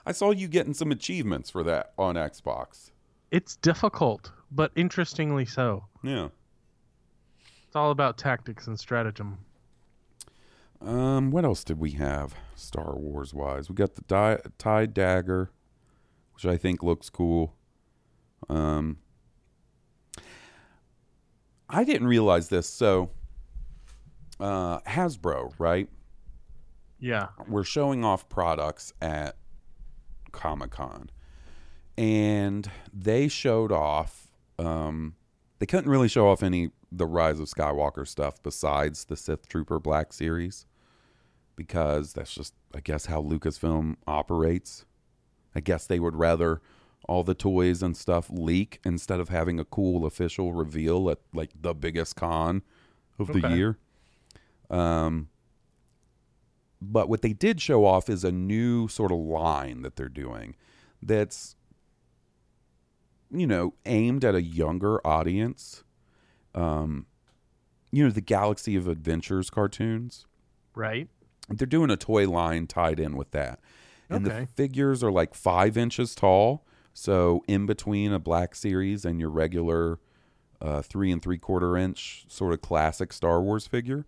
I 0.05 0.13
saw 0.13 0.31
you 0.31 0.49
getting 0.49 0.75
some 0.75 0.91
achievements 0.91 1.51
for 1.51 1.63
that 1.65 1.93
on 1.99 2.15
Xbox. 2.15 2.91
It's 3.31 3.57
difficult, 3.57 4.33
but 4.51 4.73
interestingly 4.75 5.45
so. 5.45 5.85
Yeah. 6.03 6.29
It's 7.67 7.77
all 7.77 7.91
about 7.91 8.17
tactics 8.17 8.67
and 8.67 8.79
stratagem. 8.81 9.39
Um, 10.81 11.31
what 11.31 11.45
else 11.45 11.65
did 11.65 11.79
we 11.79 11.91
have 11.93 12.35
Star 12.55 12.97
Wars 12.97 13.35
wise? 13.35 13.69
We 13.69 13.75
got 13.75 13.97
the 13.97 14.03
di- 14.03 14.39
tie 14.57 14.87
dagger, 14.87 15.51
which 16.35 16.47
I 16.47 16.57
think 16.57 16.83
looks 16.83 17.11
cool. 17.11 17.55
Um, 18.49 18.99
I 21.71 21.85
didn't 21.85 22.07
realize 22.07 22.49
this. 22.49 22.69
So, 22.69 23.11
uh, 24.41 24.81
Hasbro, 24.81 25.53
right? 25.59 25.89
Yeah. 26.99 27.29
We're 27.47 27.65
showing 27.65 28.05
off 28.05 28.29
products 28.29 28.93
at 29.01 29.37
Comic 30.33 30.71
Con, 30.71 31.11
and 31.97 32.71
they 32.93 33.29
showed 33.29 33.73
off. 33.73 34.29
Um, 34.59 35.15
they 35.59 35.67
couldn't 35.67 35.91
really 35.91 36.09
show 36.09 36.29
off 36.29 36.43
any 36.43 36.71
the 36.91 37.07
Rise 37.07 37.39
of 37.39 37.49
Skywalker 37.49 38.07
stuff 38.07 38.43
besides 38.43 39.05
the 39.05 39.17
Sith 39.17 39.49
Trooper 39.49 39.79
Black 39.79 40.13
series, 40.13 40.67
because 41.55 42.15
that's 42.15 42.33
just, 42.33 42.55
I 42.75 42.81
guess, 42.81 43.07
how 43.07 43.21
Lucasfilm 43.23 43.97
operates. 44.07 44.85
I 45.55 45.61
guess 45.61 45.87
they 45.87 45.99
would 45.99 46.17
rather 46.17 46.61
all 47.09 47.25
the 47.25 47.35
toys 47.35 47.83
and 47.83 47.97
stuff 47.97 48.29
leak 48.31 48.79
instead 48.85 49.19
of 49.19 49.31
having 49.31 49.59
a 49.59 49.65
cool 49.65 50.07
official 50.07 50.53
reveal 50.53 51.11
at 51.11 51.19
like 51.35 51.51
the 51.61 51.75
biggest 51.75 52.15
con 52.15 52.63
of 53.19 53.29
the 53.33 53.49
year. 53.49 53.79
Um, 54.71 55.29
but 56.81 57.09
what 57.09 57.23
they 57.23 57.33
did 57.33 57.61
show 57.61 57.85
off 57.85 58.09
is 58.09 58.23
a 58.23 58.31
new 58.31 58.87
sort 58.87 59.11
of 59.11 59.19
line 59.19 59.83
that 59.83 59.97
they're 59.97 60.09
doing 60.09 60.55
that's 61.03 61.57
you 63.31 63.47
know 63.47 63.75
aimed 63.87 64.25
at 64.25 64.35
a 64.35 64.43
younger 64.43 65.05
audience. 65.07 65.83
Um 66.55 67.07
you 67.91 68.05
know 68.05 68.11
the 68.11 68.21
galaxy 68.21 68.77
of 68.77 68.87
adventures 68.87 69.51
cartoons? 69.51 70.27
Right? 70.75 71.09
they're 71.49 71.67
doing 71.67 71.91
a 71.91 71.97
toy 71.97 72.29
line 72.29 72.67
tied 72.67 73.01
in 73.01 73.17
with 73.17 73.31
that. 73.31 73.59
And 74.11 74.25
the 74.25 74.47
figures 74.55 75.03
are 75.03 75.11
like 75.11 75.35
five 75.35 75.77
inches 75.77 76.15
tall 76.15 76.67
so 76.99 77.45
in 77.47 77.65
between 77.65 78.13
a 78.13 78.19
black 78.19 78.55
series 78.55 79.05
and 79.05 79.21
your 79.21 79.31
regular 79.31 80.01
uh, 80.61 80.83
three 80.83 81.13
and 81.13 81.23
three 81.23 81.39
quarter 81.39 81.77
inch 81.77 82.25
sort 82.29 82.53
of 82.53 82.61
classic 82.61 83.13
star 83.13 83.41
wars 83.41 83.67
figure 83.67 84.05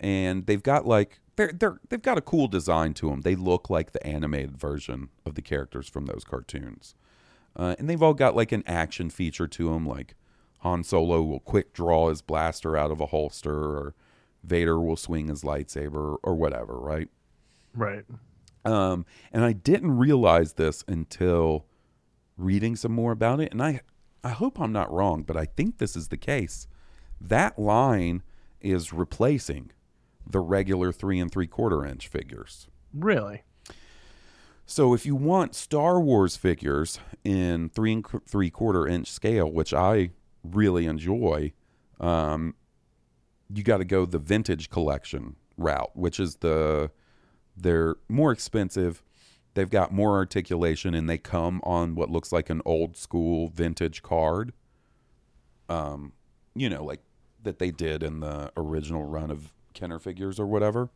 and 0.00 0.46
they've 0.46 0.62
got 0.62 0.86
like 0.86 1.20
they're, 1.36 1.52
they're 1.52 1.78
they've 1.90 2.02
got 2.02 2.16
a 2.16 2.22
cool 2.22 2.48
design 2.48 2.94
to 2.94 3.10
them 3.10 3.20
they 3.20 3.34
look 3.34 3.68
like 3.68 3.92
the 3.92 4.04
animated 4.06 4.56
version 4.56 5.10
of 5.26 5.34
the 5.34 5.42
characters 5.42 5.88
from 5.88 6.06
those 6.06 6.24
cartoons. 6.24 6.94
Uh, 7.54 7.74
and 7.78 7.88
they've 7.88 8.02
all 8.02 8.14
got 8.14 8.36
like 8.36 8.52
an 8.52 8.62
action 8.66 9.08
feature 9.10 9.46
to 9.46 9.70
them 9.70 9.86
like 9.86 10.14
han 10.60 10.82
solo 10.82 11.22
will 11.22 11.40
quick 11.40 11.72
draw 11.72 12.08
his 12.08 12.22
blaster 12.22 12.76
out 12.76 12.90
of 12.90 13.00
a 13.00 13.06
holster 13.06 13.54
or 13.54 13.94
vader 14.42 14.80
will 14.80 14.96
swing 14.96 15.28
his 15.28 15.42
lightsaber 15.42 16.16
or 16.22 16.34
whatever 16.34 16.78
right? 16.78 17.08
Right. 17.74 18.04
um, 18.64 19.04
and 19.32 19.44
I 19.44 19.52
didn't 19.52 19.98
realize 19.98 20.54
this 20.54 20.82
until 20.88 21.66
reading 22.36 22.76
some 22.76 22.92
more 22.92 23.12
about 23.12 23.40
it. 23.40 23.52
And 23.52 23.62
I, 23.62 23.80
I 24.22 24.30
hope 24.30 24.60
I'm 24.60 24.72
not 24.72 24.92
wrong, 24.92 25.22
but 25.22 25.36
I 25.36 25.44
think 25.44 25.78
this 25.78 25.96
is 25.96 26.08
the 26.08 26.16
case. 26.16 26.66
That 27.20 27.58
line 27.58 28.22
is 28.60 28.92
replacing 28.92 29.72
the 30.28 30.40
regular 30.40 30.92
three 30.92 31.18
and 31.18 31.30
three 31.30 31.46
quarter 31.46 31.84
inch 31.84 32.08
figures. 32.08 32.68
Really? 32.92 33.42
So 34.66 34.94
if 34.94 35.06
you 35.06 35.14
want 35.14 35.54
Star 35.54 36.00
Wars 36.00 36.36
figures 36.36 36.98
in 37.22 37.68
three 37.68 37.92
and 37.92 38.04
three 38.26 38.50
quarter 38.50 38.86
inch 38.86 39.10
scale, 39.10 39.50
which 39.50 39.72
I 39.72 40.10
really 40.42 40.86
enjoy, 40.86 41.52
um, 42.00 42.54
you 43.48 43.62
got 43.62 43.78
to 43.78 43.84
go 43.84 44.04
the 44.04 44.18
vintage 44.18 44.68
collection 44.68 45.36
route, 45.56 45.92
which 45.94 46.18
is 46.18 46.36
the 46.36 46.90
they're 47.56 47.96
more 48.08 48.32
expensive. 48.32 49.02
They've 49.56 49.70
got 49.70 49.90
more 49.90 50.16
articulation, 50.16 50.94
and 50.94 51.08
they 51.08 51.16
come 51.16 51.62
on 51.64 51.94
what 51.94 52.10
looks 52.10 52.30
like 52.30 52.50
an 52.50 52.60
old 52.66 52.94
school 52.94 53.48
vintage 53.48 54.02
card. 54.02 54.52
Um, 55.70 56.12
you 56.54 56.68
know, 56.68 56.84
like 56.84 57.00
that 57.42 57.58
they 57.58 57.70
did 57.70 58.02
in 58.02 58.20
the 58.20 58.52
original 58.54 59.04
run 59.04 59.30
of 59.30 59.54
Kenner 59.72 59.98
figures 59.98 60.38
or 60.38 60.44
whatever. 60.44 60.90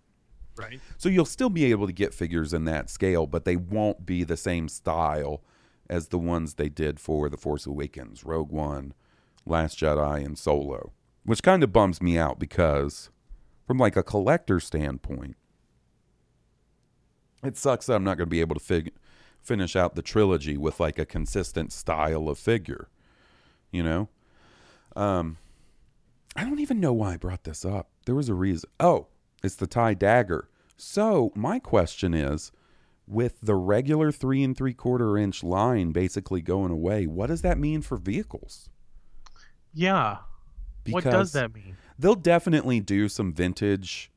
Right. 0.58 0.78
So 0.98 1.08
you'll 1.08 1.24
still 1.24 1.48
be 1.48 1.70
able 1.70 1.86
to 1.86 1.92
get 1.94 2.12
figures 2.12 2.52
in 2.52 2.66
that 2.66 2.90
scale, 2.90 3.26
but 3.26 3.46
they 3.46 3.56
won't 3.56 4.04
be 4.04 4.24
the 4.24 4.36
same 4.36 4.68
style 4.68 5.42
as 5.88 6.08
the 6.08 6.18
ones 6.18 6.54
they 6.54 6.68
did 6.68 7.00
for 7.00 7.30
The 7.30 7.38
Force 7.38 7.64
Awakens, 7.64 8.24
Rogue 8.24 8.52
One, 8.52 8.92
Last 9.46 9.78
Jedi, 9.78 10.22
and 10.22 10.36
Solo, 10.38 10.92
which 11.24 11.42
kind 11.42 11.64
of 11.64 11.72
bums 11.72 12.02
me 12.02 12.18
out 12.18 12.38
because, 12.38 13.08
from 13.66 13.78
like 13.78 13.96
a 13.96 14.02
collector 14.02 14.60
standpoint, 14.60 15.36
it 17.42 17.56
sucks 17.56 17.86
that 17.86 17.94
I'm 17.94 18.04
not 18.04 18.16
going 18.16 18.26
to 18.26 18.30
be 18.30 18.40
able 18.40 18.54
to 18.54 18.60
fig- 18.60 18.92
finish 19.40 19.76
out 19.76 19.94
the 19.94 20.02
trilogy 20.02 20.56
with 20.56 20.80
like 20.80 20.98
a 20.98 21.06
consistent 21.06 21.72
style 21.72 22.28
of 22.28 22.38
figure, 22.38 22.88
you 23.70 23.82
know. 23.82 24.08
Um, 24.96 25.38
I 26.36 26.44
don't 26.44 26.60
even 26.60 26.80
know 26.80 26.92
why 26.92 27.14
I 27.14 27.16
brought 27.16 27.44
this 27.44 27.64
up. 27.64 27.88
There 28.04 28.14
was 28.14 28.28
a 28.28 28.34
reason. 28.34 28.68
Oh, 28.78 29.06
it's 29.42 29.54
the 29.54 29.66
tie 29.66 29.94
dagger. 29.94 30.48
So 30.76 31.32
my 31.34 31.58
question 31.58 32.14
is, 32.14 32.52
with 33.06 33.40
the 33.42 33.56
regular 33.56 34.12
three 34.12 34.42
and 34.42 34.56
three 34.56 34.72
quarter 34.72 35.18
inch 35.18 35.42
line 35.42 35.92
basically 35.92 36.40
going 36.40 36.70
away, 36.70 37.06
what 37.06 37.26
does 37.26 37.42
that 37.42 37.58
mean 37.58 37.82
for 37.82 37.96
vehicles? 37.96 38.68
Yeah. 39.74 40.18
what 40.88 41.04
does 41.04 41.32
that 41.32 41.54
mean? 41.54 41.76
They'll 41.98 42.14
definitely 42.14 42.80
do 42.80 43.08
some 43.08 43.32
vintage 43.32 44.10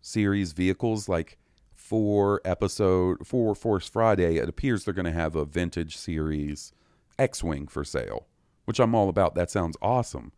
series 0.00 0.52
vehicles 0.52 1.08
like 1.08 1.38
for 1.84 2.40
episode 2.46 3.26
for 3.26 3.54
Force 3.54 3.86
Friday. 3.86 4.38
It 4.38 4.48
appears 4.48 4.84
they're 4.84 4.94
going 4.94 5.04
to 5.04 5.12
have 5.12 5.36
a 5.36 5.44
vintage 5.44 5.98
series 5.98 6.72
X-wing 7.18 7.66
for 7.66 7.84
sale, 7.84 8.26
which 8.64 8.80
I'm 8.80 8.94
all 8.94 9.10
about. 9.10 9.34
That 9.34 9.50
sounds 9.50 9.76
awesome, 9.82 10.32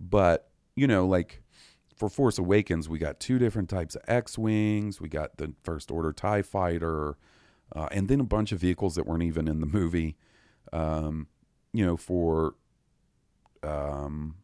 but 0.00 0.50
you 0.74 0.88
know, 0.88 1.06
like 1.06 1.42
for 1.94 2.08
Force 2.08 2.36
Awakens, 2.36 2.88
we 2.88 2.98
got 2.98 3.20
two 3.20 3.38
different 3.38 3.68
types 3.68 3.94
of 3.94 4.02
X-wings. 4.08 5.00
We 5.00 5.08
got 5.08 5.36
the 5.36 5.52
First 5.62 5.92
Order 5.92 6.12
Tie 6.12 6.42
Fighter, 6.42 7.16
uh, 7.76 7.86
and 7.92 8.08
then 8.08 8.18
a 8.18 8.24
bunch 8.24 8.50
of 8.50 8.58
vehicles 8.58 8.96
that 8.96 9.06
weren't 9.06 9.22
even 9.22 9.46
in 9.46 9.60
the 9.60 9.66
movie. 9.66 10.16
Um, 10.72 11.28
you 11.72 11.86
know, 11.86 11.96
for 11.96 12.56
um, 13.62 14.34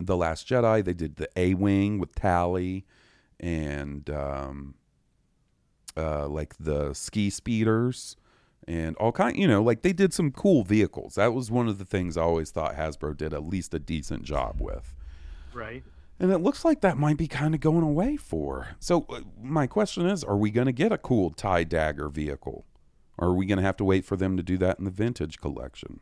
the 0.00 0.16
Last 0.16 0.48
Jedi, 0.48 0.84
they 0.84 0.94
did 0.94 1.14
the 1.14 1.28
A-wing 1.36 2.00
with 2.00 2.12
Tallie, 2.12 2.84
and 3.38 4.10
um, 4.10 4.74
uh, 5.96 6.26
like 6.28 6.54
the 6.58 6.92
ski 6.94 7.30
speeders 7.30 8.16
and 8.68 8.94
all 8.96 9.10
kind 9.12 9.36
you 9.36 9.46
know 9.48 9.62
like 9.62 9.82
they 9.82 9.92
did 9.92 10.12
some 10.14 10.30
cool 10.30 10.62
vehicles 10.62 11.16
that 11.16 11.32
was 11.34 11.50
one 11.50 11.66
of 11.68 11.78
the 11.78 11.84
things 11.84 12.16
i 12.16 12.22
always 12.22 12.50
thought 12.52 12.76
hasbro 12.76 13.16
did 13.16 13.34
at 13.34 13.44
least 13.44 13.74
a 13.74 13.78
decent 13.78 14.22
job 14.22 14.60
with 14.60 14.94
Right. 15.52 15.82
and 16.20 16.30
it 16.30 16.38
looks 16.38 16.64
like 16.64 16.80
that 16.80 16.96
might 16.96 17.16
be 17.16 17.26
kind 17.26 17.54
of 17.54 17.60
going 17.60 17.82
away 17.82 18.16
for 18.16 18.68
so 18.78 19.04
uh, 19.08 19.20
my 19.42 19.66
question 19.66 20.06
is 20.06 20.22
are 20.22 20.36
we 20.36 20.50
going 20.52 20.66
to 20.66 20.72
get 20.72 20.92
a 20.92 20.98
cool 20.98 21.30
tie 21.30 21.64
dagger 21.64 22.08
vehicle 22.08 22.64
or 23.18 23.28
are 23.28 23.34
we 23.34 23.46
going 23.46 23.58
to 23.58 23.64
have 23.64 23.76
to 23.78 23.84
wait 23.84 24.04
for 24.04 24.16
them 24.16 24.36
to 24.36 24.42
do 24.44 24.56
that 24.58 24.78
in 24.78 24.84
the 24.84 24.90
vintage 24.92 25.38
collection 25.40 25.98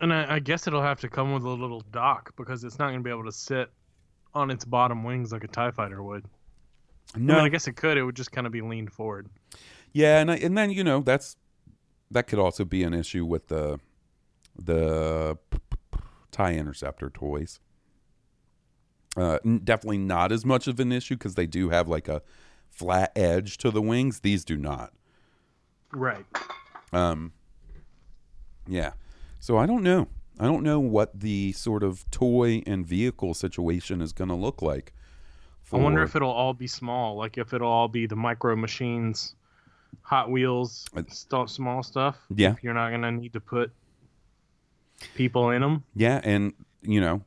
And 0.00 0.12
I, 0.14 0.36
I 0.36 0.38
guess 0.38 0.68
it'll 0.68 0.80
have 0.82 1.00
to 1.00 1.08
come 1.08 1.32
with 1.34 1.42
a 1.42 1.50
little 1.50 1.82
dock 1.90 2.32
because 2.36 2.62
it's 2.62 2.78
not 2.78 2.86
going 2.90 3.00
to 3.00 3.04
be 3.04 3.10
able 3.10 3.24
to 3.24 3.32
sit 3.32 3.70
on 4.34 4.50
its 4.52 4.64
bottom 4.64 5.02
wings 5.02 5.32
like 5.32 5.42
a 5.42 5.48
TIE 5.48 5.72
fighter 5.72 6.00
would. 6.02 6.24
No 7.16 7.34
I, 7.34 7.36
mean, 7.36 7.46
I 7.46 7.48
guess 7.48 7.66
it 7.66 7.74
could. 7.74 7.96
It 7.96 8.04
would 8.04 8.16
just 8.16 8.32
kind 8.32 8.46
of 8.46 8.52
be 8.52 8.60
leaned 8.60 8.92
forward. 8.92 9.28
Yeah, 9.92 10.20
and 10.20 10.30
I, 10.30 10.36
and 10.36 10.56
then 10.56 10.70
you 10.70 10.84
know 10.84 11.00
that's 11.00 11.36
that 12.10 12.26
could 12.26 12.38
also 12.38 12.64
be 12.64 12.82
an 12.82 12.94
issue 12.94 13.24
with 13.24 13.48
the 13.48 13.80
the 14.56 15.38
tie 16.30 16.54
interceptor 16.54 17.10
toys. 17.10 17.60
Uh, 19.16 19.38
definitely 19.64 19.98
not 19.98 20.30
as 20.30 20.44
much 20.44 20.68
of 20.68 20.78
an 20.78 20.92
issue 20.92 21.16
because 21.16 21.34
they 21.34 21.46
do 21.46 21.70
have 21.70 21.88
like 21.88 22.08
a 22.08 22.22
flat 22.70 23.10
edge 23.16 23.56
to 23.58 23.70
the 23.70 23.82
wings. 23.82 24.20
These 24.20 24.44
do 24.44 24.56
not. 24.56 24.92
Right. 25.92 26.24
Um, 26.92 27.32
yeah. 28.66 28.92
So 29.40 29.56
I 29.56 29.66
don't 29.66 29.82
know. 29.82 30.08
I 30.38 30.44
don't 30.44 30.62
know 30.62 30.78
what 30.78 31.18
the 31.18 31.52
sort 31.52 31.82
of 31.82 32.08
toy 32.10 32.62
and 32.66 32.86
vehicle 32.86 33.34
situation 33.34 34.00
is 34.00 34.12
going 34.12 34.28
to 34.28 34.36
look 34.36 34.62
like. 34.62 34.92
I 35.72 35.76
wonder 35.76 36.02
if 36.02 36.16
it'll 36.16 36.30
all 36.30 36.54
be 36.54 36.66
small, 36.66 37.16
like 37.16 37.38
if 37.38 37.52
it'll 37.52 37.70
all 37.70 37.88
be 37.88 38.06
the 38.06 38.16
micro 38.16 38.56
machines, 38.56 39.34
Hot 40.02 40.30
Wheels, 40.30 40.86
st- 41.08 41.50
small 41.50 41.82
stuff. 41.82 42.16
Yeah. 42.34 42.52
If 42.52 42.62
you're 42.62 42.74
not 42.74 42.90
gonna 42.90 43.12
need 43.12 43.32
to 43.34 43.40
put 43.40 43.70
people 45.14 45.50
in 45.50 45.62
them. 45.62 45.84
Yeah, 45.94 46.20
and 46.24 46.52
you 46.82 47.00
know 47.00 47.22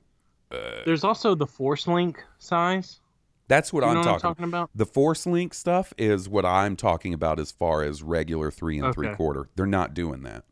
uh, 0.52 0.82
There's 0.86 1.04
also 1.04 1.36
the 1.36 1.48
Force 1.48 1.88
Link 1.88 2.24
size. 2.40 3.00
that's 3.48 3.72
what 3.72 3.84
I'm 3.84 3.98
what 3.98 4.04
talking. 4.04 4.14
I'm 4.14 4.20
talking 4.20 4.46
about? 4.46 4.70
The 4.76 4.86
Force 4.86 5.26
Link 5.26 5.54
stuff 5.54 5.94
is 5.98 6.28
what 6.28 6.46
I'm 6.46 6.76
talking 6.76 7.14
about 7.14 7.40
as 7.40 7.52
far 7.52 7.84
as 7.84 8.02
regular 8.04 8.52
three 8.52 8.80
and 8.80 8.94
three 8.94 9.14
quarter. 9.16 9.50
They're 9.56 9.66
not 9.66 9.94
doing 9.94 10.24
that. 10.24 10.46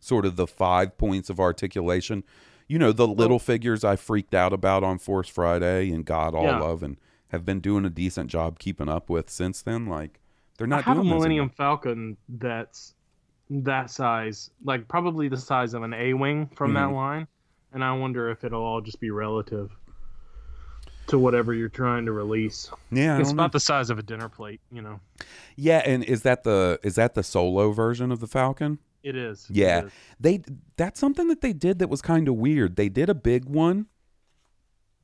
Sort 0.00 0.26
of 0.26 0.36
the 0.36 0.46
five 0.46 0.98
points 0.98 1.30
of 1.30 1.40
articulation. 1.40 2.24
You 2.66 2.78
know, 2.78 2.92
the 2.92 3.06
little 3.06 3.38
figures 3.38 3.84
I 3.84 3.96
freaked 3.96 4.34
out 4.34 4.52
about 4.52 4.82
on 4.82 4.98
Force 4.98 5.28
Friday 5.28 5.90
and 5.90 6.04
got 6.04 6.34
all 6.34 6.44
Yeah. 6.44 6.60
of 6.62 6.82
and 6.82 6.96
have 7.28 7.44
been 7.44 7.60
doing 7.60 7.84
a 7.84 7.90
decent 7.90 8.30
job 8.30 8.58
keeping 8.58 8.88
up 8.88 9.10
with 9.10 9.28
since 9.28 9.60
then. 9.62 9.86
Like 9.86 10.20
they're 10.56 10.66
I 10.66 10.70
not 10.70 10.84
have 10.84 10.98
a 10.98 11.04
Millennium 11.04 11.44
anymore. 11.44 11.50
Falcon 11.56 12.16
that's 12.28 12.94
that 13.50 13.90
size, 13.90 14.50
like 14.64 14.88
probably 14.88 15.28
the 15.28 15.36
size 15.36 15.74
of 15.74 15.82
an 15.82 15.92
A 15.92 16.14
wing 16.14 16.48
from 16.54 16.72
that 16.74 16.86
Mm-hmm. 16.86 16.94
line, 16.94 17.26
and 17.72 17.84
I 17.84 17.92
wonder 17.92 18.30
if 18.30 18.44
it'll 18.44 18.62
all 18.62 18.80
just 18.80 18.98
be 19.00 19.10
relative 19.10 19.70
to 21.08 21.18
whatever 21.18 21.52
you're 21.52 21.68
trying 21.68 22.06
to 22.06 22.12
release. 22.12 22.70
Yeah, 22.90 23.18
it's 23.18 23.28
don't 23.28 23.36
know. 23.36 23.42
about 23.42 23.52
the 23.52 23.60
size 23.60 23.90
of 23.90 23.98
a 23.98 24.02
dinner 24.02 24.30
plate, 24.30 24.60
you 24.72 24.80
know. 24.80 25.00
yeah, 25.56 25.82
and 25.84 26.02
is 26.02 26.22
that 26.22 26.44
the 26.44 26.80
is 26.82 26.94
that 26.94 27.14
the 27.14 27.22
solo 27.22 27.72
version 27.72 28.10
of 28.10 28.20
the 28.20 28.26
Falcon? 28.26 28.78
It 29.04 29.16
is. 29.16 29.46
Yeah, 29.50 29.84
is. 29.84 29.92
they 30.18 30.42
that's 30.76 30.98
something 30.98 31.28
that 31.28 31.42
they 31.42 31.52
did 31.52 31.78
that 31.78 31.88
was 31.88 32.00
kind 32.02 32.26
of 32.26 32.34
weird. 32.36 32.76
They 32.76 32.88
did 32.88 33.08
a 33.10 33.14
big 33.14 33.44
one 33.44 33.86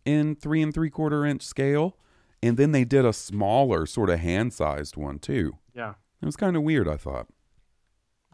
in 0.07 0.35
three 0.35 0.63
and 0.63 0.73
three 0.75 0.89
quarter 0.91 1.25
inch 1.27 1.43
scale, 1.43 1.97
and 2.43 2.57
then 2.57 2.73
they 2.73 2.85
did 2.85 3.05
a 3.05 3.13
smaller, 3.13 3.85
sort 3.85 4.09
of 4.11 4.19
hand 4.19 4.55
sized 4.55 4.97
one 4.97 5.19
too. 5.19 5.59
Yeah. 5.75 5.95
It 6.23 6.27
was 6.27 6.37
kind 6.37 6.57
of 6.57 6.63
weird. 6.63 6.89
I 6.89 6.97
thought. 6.97 7.27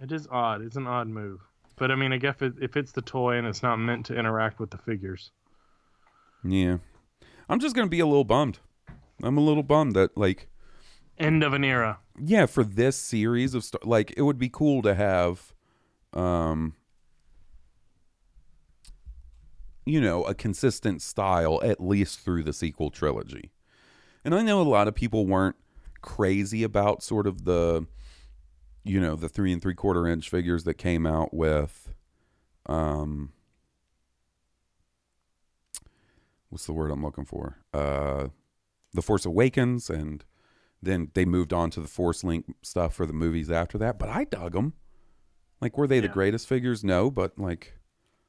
It 0.01 0.13
is 0.13 0.29
odd. 0.31 0.63
It's 0.63 0.77
an 0.77 0.87
odd 0.87 1.09
move. 1.09 1.41
But 1.75 1.91
I 1.91 1.97
mean, 1.97 2.13
I 2.13 2.19
guess 2.19 2.37
it, 2.41 2.55
if 2.63 2.77
it's 2.77 2.93
the 2.93 3.03
toy 3.03 3.37
and 3.37 3.47
it's 3.47 3.63
not 3.63 3.77
meant 3.77 4.07
to 4.07 4.15
interact 4.17 4.61
with 4.61 4.71
the 4.71 4.79
figures. 4.79 5.33
Yeah, 6.45 6.79
I'm 7.49 7.59
just 7.59 7.75
gonna 7.75 7.89
be 7.89 8.01
a 8.01 8.07
little 8.07 8.25
bummed. 8.25 8.61
I'm 9.21 9.37
a 9.37 9.41
little 9.43 9.63
bummed 9.65 9.95
that 9.97 10.17
like 10.17 10.49
End 11.19 11.43
of 11.43 11.55
an 11.55 11.65
era. 11.65 11.99
yeah 12.21 12.45
for 12.47 12.63
this 12.63 12.95
series 12.97 13.55
of 13.55 13.65
st- 13.65 13.87
like 13.87 14.13
it 14.17 14.23
would 14.23 14.39
be 14.39 14.51
cool 14.51 14.83
to 14.83 14.95
have 14.95 15.55
um 16.17 16.75
you 19.85 20.01
know 20.01 20.25
a 20.25 20.35
consistent 20.35 21.03
style 21.03 21.61
at 21.63 21.81
least 21.81 22.21
through 22.21 22.43
the 22.43 22.53
sequel 22.53 22.91
trilogy 22.91 23.53
and 24.25 24.35
i 24.35 24.43
know 24.43 24.61
a 24.61 24.63
lot 24.63 24.89
of 24.89 24.95
people 24.95 25.27
weren't 25.27 25.57
crazy 26.01 26.63
about 26.63 27.03
sort 27.03 27.27
of 27.27 27.45
the 27.45 27.87
you 28.83 28.99
know 28.99 29.15
the 29.15 29.29
three 29.29 29.53
and 29.53 29.61
three 29.61 29.75
quarter 29.75 30.07
inch 30.07 30.29
figures 30.29 30.65
that 30.65 30.75
came 30.75 31.07
out 31.07 31.35
with 31.35 31.93
um 32.67 33.33
what's 36.49 36.67
the 36.67 36.73
word 36.73 36.91
i'm 36.91 37.05
looking 37.05 37.25
for 37.25 37.59
uh 37.75 38.29
the 38.95 39.03
force 39.03 39.27
awakens 39.27 39.91
and 39.91 40.25
then 40.83 41.11
they 41.15 41.25
moved 41.25 41.53
on 41.53 41.71
to 41.71 41.81
the 41.81 41.89
Force 41.89 42.25
Link 42.25 42.47
stuff 42.63 42.95
for 42.95 43.07
the 43.07 43.13
movies 43.13 43.51
after 43.51 43.79
that. 43.79 43.99
But 43.99 44.09
I 44.09 44.25
dug 44.25 44.53
them. 44.53 44.75
Like, 45.61 45.79
were 45.79 45.87
they 45.87 46.01
the 46.01 46.09
greatest 46.09 46.47
figures? 46.49 46.85
No, 46.85 47.11
but 47.11 47.39
like, 47.39 47.75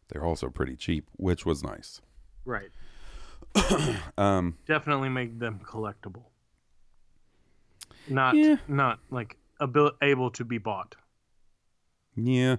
they're 0.10 0.24
also 0.24 0.50
pretty 0.50 0.76
cheap, 0.76 1.10
which 1.18 1.46
was 1.46 1.64
nice. 1.64 2.02
Right. 2.46 2.70
Um, 4.18 4.58
Definitely 4.66 5.10
make 5.10 5.38
them 5.40 5.60
collectible. 5.64 6.24
Not 8.10 8.36
Yeah. 8.36 8.58
not 8.68 9.00
like 9.12 9.38
abil- 9.60 9.92
able 10.02 10.32
to 10.32 10.46
be 10.46 10.58
bought. 10.58 10.96
yeah, 12.16 12.58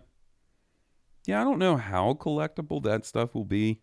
yeah. 1.26 1.40
I 1.40 1.44
don't 1.44 1.58
know 1.58 1.76
how 1.76 2.14
collectible 2.14 2.82
that 2.84 3.04
stuff 3.06 3.34
will 3.34 3.44
be. 3.44 3.80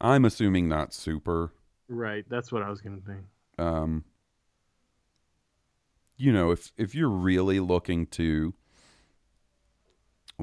I'm 0.00 0.24
assuming 0.24 0.68
not 0.68 0.92
super. 0.94 1.52
Right. 1.88 2.24
That's 2.28 2.50
what 2.52 2.62
I 2.62 2.70
was 2.70 2.80
gonna 2.80 3.00
think. 3.06 3.26
Um, 3.58 4.04
you 6.16 6.32
know, 6.32 6.50
if 6.50 6.72
if 6.76 6.94
you're 6.94 7.08
really 7.08 7.60
looking 7.60 8.06
to 8.08 8.54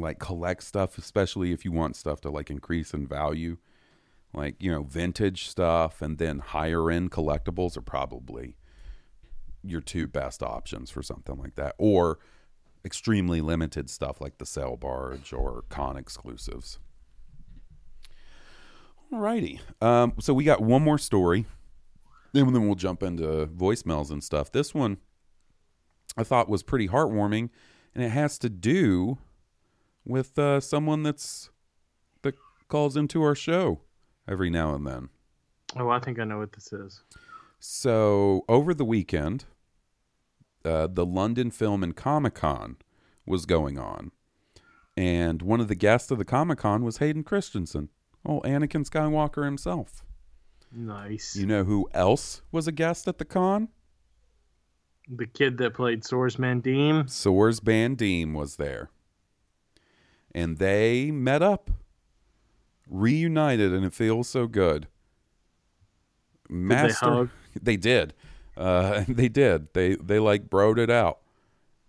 like 0.04 0.20
collect 0.20 0.64
stuff, 0.64 0.98
especially 0.98 1.52
if 1.52 1.64
you 1.64 1.72
want 1.72 1.96
stuff 1.96 2.22
to 2.22 2.30
like 2.30 2.50
increase 2.50 2.94
in 2.94 3.08
value, 3.08 3.58
like 4.34 4.56
you 4.60 4.72
know, 4.72 4.84
vintage 4.84 5.48
stuff 5.48 6.02
and 6.02 6.18
then 6.18 6.40
higher 6.40 6.90
end 6.92 7.12
collectibles 7.12 7.78
are 7.78 7.82
probably 7.82 8.56
your 9.64 9.82
two 9.82 10.08
best 10.08 10.44
options 10.44 10.92
for 10.92 11.02
something 11.02 11.38
like 11.38 11.56
that, 11.56 11.76
or 11.78 12.20
extremely 12.84 13.42
limited 13.42 13.90
stuff 13.90 14.22
like 14.22 14.38
the 14.38 14.46
Sail 14.46 14.78
Barge 14.78 15.34
or 15.34 15.64
con 15.70 15.98
exclusives. 15.98 16.78
Alrighty, 19.14 19.60
um, 19.82 20.14
so 20.20 20.34
we 20.34 20.44
got 20.44 20.62
one 20.62 20.82
more 20.82 20.98
story 20.98 21.46
then 22.36 22.52
then 22.52 22.66
we'll 22.66 22.76
jump 22.76 23.02
into 23.02 23.48
voicemails 23.48 24.12
and 24.12 24.24
stuff. 24.24 24.52
This 24.52 24.74
one 24.74 24.98
I 26.18 26.24
thought 26.24 26.50
was 26.50 26.64
pretty 26.64 26.88
heartwarming, 26.88 27.50
and 27.94 28.04
it 28.04 28.10
has 28.10 28.38
to 28.40 28.50
do 28.50 29.18
with 30.06 30.38
uh, 30.38 30.60
someone 30.60 31.04
that's 31.04 31.50
that 32.22 32.36
calls 32.68 32.96
into 32.96 33.22
our 33.24 33.36
show 33.36 33.82
every 34.28 34.50
now 34.50 34.74
and 34.74 34.86
then. 34.86 35.10
Oh, 35.78 35.90
I 35.90 36.00
think 36.00 36.20
I 36.20 36.24
know 36.24 36.40
what 36.40 36.54
this 36.54 36.72
is. 36.72 37.02
So 37.60 38.46
over 38.48 38.74
the 38.74 38.86
weekend, 38.86 39.46
uh, 40.64 40.88
the 40.88 41.06
London 41.06 41.52
Film 41.52 41.84
and 41.84 41.96
Comic 41.96 42.36
Con 42.36 42.78
was 43.26 43.46
going 43.46 43.80
on, 43.80 44.12
and 44.96 45.42
one 45.42 45.60
of 45.60 45.68
the 45.68 45.76
guests 45.76 46.12
of 46.12 46.18
the 46.18 46.26
Comic 46.26 46.60
Con 46.60 46.84
was 46.84 46.98
Hayden 46.98 47.24
Christensen, 47.24 47.90
oh 48.26 48.42
Anakin 48.42 48.88
Skywalker 48.88 49.46
himself. 49.46 50.04
Nice. 50.72 51.36
You 51.36 51.46
know 51.46 51.64
who 51.64 51.90
else 51.94 52.42
was 52.52 52.68
a 52.68 52.72
guest 52.72 53.08
at 53.08 53.18
the 53.18 53.26
con? 53.26 53.70
the 55.10 55.28
kid 55.28 55.58
that 55.60 55.74
played 55.74 56.04
Sors 56.04 56.36
Bandeam. 56.36 57.10
Sors 57.10 57.60
Bandeam 57.60 58.34
was 58.34 58.56
there. 58.56 58.90
And 60.36 60.58
they 60.58 61.12
met 61.12 61.42
up, 61.42 61.72
reunited, 62.90 63.72
and 63.74 63.86
it 63.86 63.94
feels 63.94 64.28
so 64.28 64.48
good. 64.48 64.90
Master, 66.50 67.06
hug? 67.06 67.30
they 67.62 67.78
did. 67.78 68.14
Uh, 68.58 69.06
they 69.08 69.30
did. 69.30 69.74
They 69.74 69.96
they 69.96 70.20
like 70.20 70.50
broed 70.50 70.78
it 70.78 70.90
out. 70.90 71.20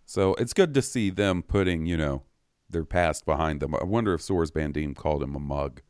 So 0.06 0.34
it's 0.34 0.52
good 0.52 0.74
to 0.74 0.80
see 0.80 1.10
them 1.10 1.42
putting 1.42 1.86
you 1.86 1.96
know 1.96 2.22
their 2.70 2.84
past 2.84 3.26
behind 3.26 3.58
them. 3.58 3.74
I 3.74 3.82
wonder 3.82 4.14
if 4.14 4.22
Sors 4.22 4.52
Bandeam 4.52 4.94
called 4.94 5.24
him 5.24 5.34
a 5.34 5.40
mug. 5.40 5.82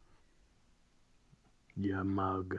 Yeah, 1.76 2.02
mug. 2.04 2.58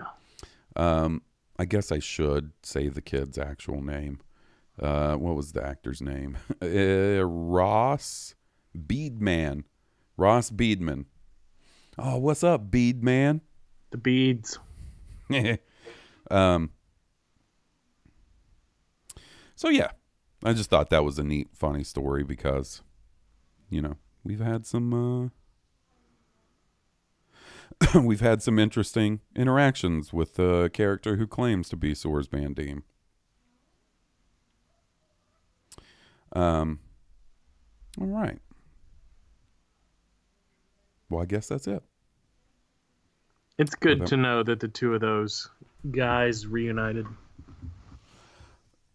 Um, 0.75 1.23
I 1.57 1.65
guess 1.65 1.91
I 1.91 1.97
should 1.97 2.51
say 2.61 2.87
the 2.87 3.01
kid's 3.01 3.39
actual 3.39 3.81
name. 3.81 4.19
Uh, 4.79 5.15
what 5.15 5.35
was 5.35 5.53
the 5.53 5.65
actor's 5.65 6.03
name? 6.03 6.37
Uh, 6.61 7.23
Ross 7.25 8.35
Beadman. 8.75 9.63
Ross 10.17 10.49
Beadman. 10.49 11.05
Oh, 11.97 12.17
what's 12.17 12.43
up, 12.43 12.69
Beadman? 12.69 13.41
The 13.91 13.97
beads. 13.97 14.59
um. 16.31 16.71
So 19.55 19.69
yeah, 19.69 19.91
I 20.43 20.53
just 20.53 20.69
thought 20.69 20.89
that 20.89 21.03
was 21.03 21.17
a 21.17 21.23
neat, 21.23 21.49
funny 21.53 21.83
story 21.83 22.23
because, 22.23 22.81
you 23.69 23.81
know, 23.81 23.97
we've 24.23 24.39
had 24.39 24.65
some. 24.65 25.31
Uh, 27.93 27.99
we've 27.99 28.21
had 28.21 28.41
some 28.41 28.59
interesting 28.59 29.21
interactions 29.35 30.11
with 30.11 30.39
a 30.39 30.69
character 30.69 31.15
who 31.17 31.27
claims 31.27 31.69
to 31.69 31.75
be 31.75 31.93
Sors 31.93 32.27
Bandeam. 32.27 32.81
Um. 36.33 36.79
All 37.99 38.07
right. 38.07 38.39
Well, 41.09 41.21
I 41.21 41.25
guess 41.25 41.47
that's 41.47 41.67
it. 41.67 41.83
It's 43.57 43.75
good 43.75 44.05
to 44.07 44.17
know 44.17 44.43
that 44.43 44.59
the 44.59 44.67
two 44.67 44.93
of 44.93 45.01
those 45.01 45.49
guys 45.89 46.45
reunited. 46.45 47.05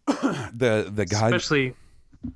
The 0.53 0.89
the 0.93 1.05
guy. 1.05 1.27
Especially, 1.27 1.75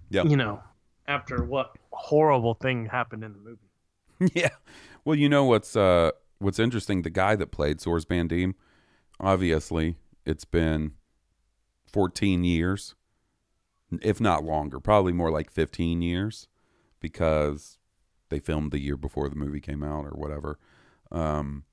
Yep. 0.09 0.25
you 0.25 0.38
know, 0.38 0.61
after 1.07 1.43
what 1.43 1.75
horrible 1.91 2.53
thing 2.53 2.86
happened 2.86 3.23
in 3.23 3.34
the 3.34 3.39
movie. 3.39 4.32
yeah. 4.39 4.49
Well, 5.05 5.15
you 5.15 5.30
know 5.30 5.45
what's 5.45 5.75
uh 5.75 6.11
what's 6.39 6.59
interesting, 6.59 7.01
the 7.03 7.09
guy 7.09 7.36
that 7.36 7.51
played 7.51 7.80
Sors 7.82 8.05
Bandeam, 8.05 8.53
obviously, 9.19 9.95
it's 10.25 10.45
been 10.45 10.91
14 11.91 12.43
years, 12.43 12.95
if 14.01 14.19
not 14.19 14.43
longer, 14.43 14.80
probably 14.80 15.13
more 15.13 15.32
like 15.32 15.49
15 15.49 16.01
years, 16.01 16.47
because 16.99 17.76
they 18.30 18.39
filmed 18.39 18.71
the 18.71 18.80
year 18.80 18.97
before 18.97 19.30
the 19.30 19.36
movie 19.36 19.61
came 19.61 19.84
out 19.84 20.05
or 20.05 20.11
whatever. 20.11 20.59
Um, 21.11 21.63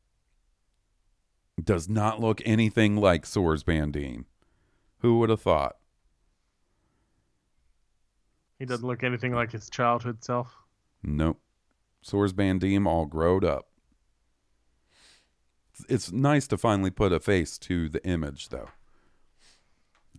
does 1.63 1.89
not 1.89 2.21
look 2.21 2.41
anything 2.45 2.97
like 2.97 3.27
Sors 3.27 3.63
Bandeam. 3.65 4.25
Who 4.99 5.19
would 5.19 5.31
have 5.31 5.41
thought? 5.41 5.77
He 8.59 8.65
doesn't 8.65 8.87
look 8.87 9.03
anything 9.03 9.35
like 9.35 9.53
his 9.53 9.69
childhood 9.69 10.25
self. 10.25 10.55
Nope. 11.03 11.41
Sors 12.03 12.33
Bandeam 12.33 12.87
all 12.87 13.07
growed 13.07 13.45
up. 13.45 13.69
It's 15.89 16.13
nice 16.13 16.47
to 16.49 16.59
finally 16.59 16.91
put 16.91 17.13
a 17.13 17.19
face 17.19 17.59
to 17.59 17.89
the 17.89 18.05
image, 18.07 18.49
though. 18.51 18.71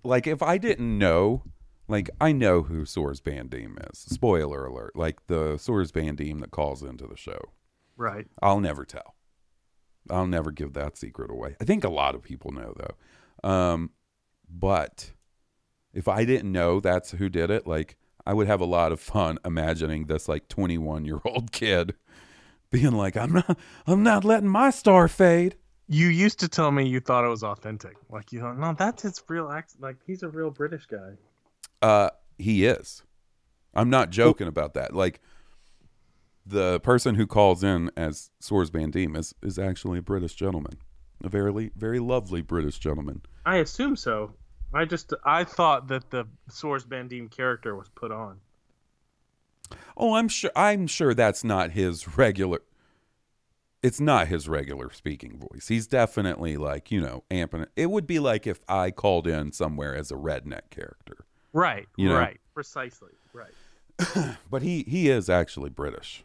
Like, 0.04 0.28
if 0.28 0.44
I 0.44 0.58
didn't 0.58 0.98
know, 0.98 1.44
like, 1.88 2.10
I 2.20 2.32
know 2.32 2.64
who 2.64 2.86
Sors 2.86 3.22
Bandeam 3.22 3.78
is. 3.92 4.00
Spoiler 4.00 4.66
alert. 4.66 4.96
Like, 4.96 5.28
the 5.28 5.58
Sors 5.58 5.92
Bandeam 5.92 6.40
that 6.42 6.52
calls 6.52 6.82
into 6.84 7.08
the 7.08 7.18
show. 7.18 7.40
Right. 7.96 8.28
I'll 8.42 8.60
never 8.60 8.86
tell. 8.86 9.16
I'll 10.10 10.28
never 10.28 10.52
give 10.52 10.74
that 10.74 10.98
secret 10.98 11.32
away. 11.32 11.56
I 11.62 11.66
think 11.66 11.84
a 11.84 11.90
lot 11.90 12.16
of 12.16 12.24
people 12.24 12.52
know, 12.52 12.74
though. 12.76 13.50
Um, 13.50 13.92
but 14.50 15.12
if 15.94 16.08
I 16.08 16.26
didn't 16.26 16.52
know 16.52 16.80
that's 16.80 17.12
who 17.12 17.30
did 17.30 17.50
it, 17.50 17.68
like, 17.68 17.98
I 18.26 18.34
would 18.34 18.48
have 18.48 18.62
a 18.62 18.66
lot 18.66 18.92
of 18.92 19.00
fun 19.00 19.38
imagining 19.46 20.08
this 20.08 20.28
like 20.28 20.48
21 20.48 21.06
year 21.06 21.20
old 21.26 21.52
kid 21.52 21.94
being 22.72 22.94
like, 22.94 23.16
I'm 23.16 23.34
not, 23.34 23.58
I'm 23.86 24.04
not 24.04 24.24
letting 24.26 24.50
my 24.50 24.72
star 24.72 25.08
fade. 25.08 25.56
You 25.88 26.08
used 26.08 26.40
to 26.40 26.48
tell 26.48 26.72
me 26.72 26.88
you 26.88 27.00
thought 27.00 27.24
it 27.24 27.30
was 27.30 27.44
authentic. 27.44 27.96
Like 28.10 28.32
you 28.32 28.40
thought, 28.40 28.58
no, 28.58 28.74
that's 28.74 29.04
his 29.04 29.22
real 29.28 29.52
accent. 29.52 29.84
Like 29.84 29.98
he's 30.08 30.24
a 30.24 30.30
real 30.30 30.50
British 30.50 30.88
guy. 30.88 31.14
Uh, 31.82 32.10
he 32.38 32.66
is. 32.66 33.04
I'm 33.74 33.90
not 33.90 34.10
joking 34.10 34.48
about 34.48 34.74
that. 34.76 34.94
Like 34.94 35.20
the 36.46 36.80
person 36.82 37.16
who 37.16 37.28
calls 37.28 37.64
in 37.64 37.92
as 37.98 38.32
Sors 38.40 38.72
Bandeam 38.72 39.18
is 39.18 39.34
is 39.42 39.60
actually 39.60 40.00
a 40.00 40.04
British 40.04 40.36
gentleman, 40.36 40.78
a 41.24 41.30
very 41.30 41.72
very 41.76 42.00
lovely 42.00 42.42
British 42.42 42.80
gentleman. 42.80 43.22
I 43.46 43.58
assume 43.58 43.96
so. 43.96 44.34
I 44.74 44.86
just 44.86 45.14
I 45.24 45.44
thought 45.44 45.88
that 45.90 46.10
the 46.12 46.26
Sors 46.50 46.86
Bandeam 46.86 47.30
character 47.30 47.76
was 47.76 47.90
put 47.90 48.12
on. 48.12 48.40
Oh, 49.98 50.16
I'm 50.16 50.28
sure. 50.28 50.52
I'm 50.56 50.88
sure 50.88 51.14
that's 51.14 51.44
not 51.44 51.72
his 51.72 52.18
regular. 52.18 52.60
It's 53.82 54.00
not 54.00 54.28
his 54.28 54.50
regular 54.50 54.92
speaking 54.92 55.38
voice. 55.38 55.68
He's 55.68 55.88
definitely 55.88 56.58
like 56.58 56.92
you 56.92 57.02
know 57.02 57.24
amping 57.32 57.64
it. 57.64 57.70
It 57.76 57.90
would 57.90 58.08
be 58.08 58.20
like 58.20 58.48
if 58.48 58.60
I 58.68 58.92
called 58.92 59.28
in 59.28 59.52
somewhere 59.52 59.96
as 59.96 60.12
a 60.12 60.16
redneck 60.16 60.70
character. 60.70 61.25
Right. 61.56 61.88
You 61.96 62.10
know? 62.10 62.18
Right. 62.18 62.40
Precisely. 62.54 63.12
Right. 63.34 64.36
But 64.52 64.62
he 64.62 64.84
he 64.84 65.10
is 65.10 65.30
actually 65.30 65.70
British. 65.70 66.24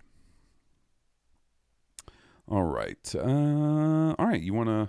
All 2.48 2.64
right. 2.64 3.14
Uh, 3.14 4.14
all 4.18 4.26
right. 4.26 4.40
You 4.40 4.52
want 4.52 4.68
to 4.68 4.88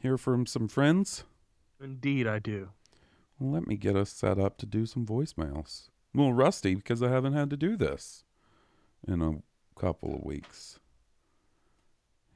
hear 0.00 0.16
from 0.16 0.46
some 0.46 0.68
friends? 0.68 1.24
Indeed, 1.82 2.28
I 2.28 2.38
do. 2.38 2.68
Well, 3.38 3.52
let 3.52 3.66
me 3.66 3.76
get 3.76 3.96
us 3.96 4.10
set 4.10 4.38
up 4.38 4.56
to 4.58 4.66
do 4.66 4.86
some 4.86 5.04
voicemails. 5.04 5.88
I'm 6.14 6.20
a 6.20 6.22
little 6.22 6.34
rusty 6.34 6.76
because 6.76 7.02
I 7.02 7.08
haven't 7.08 7.32
had 7.32 7.50
to 7.50 7.56
do 7.56 7.76
this 7.76 8.24
in 9.06 9.20
a 9.20 9.42
couple 9.78 10.14
of 10.14 10.22
weeks. 10.24 10.78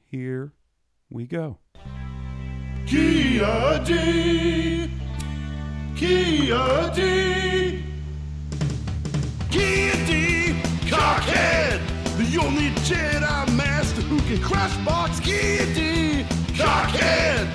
Here 0.05 0.51
we 1.09 1.25
go. 1.25 1.59
Kia 5.95 6.91
D. 6.95 7.83
Kia 9.51 9.93
D. 10.05 10.05
Kia 10.05 10.05
D. 10.05 10.55
Cockhead. 10.89 11.79
The 12.17 12.39
only 12.41 12.69
Jedi 12.87 13.55
Master 13.55 14.01
who 14.01 14.19
can 14.21 14.41
crash 14.41 14.75
box 14.85 15.19
Ki-Adi. 15.19 16.23
Cockhead. 16.53 17.47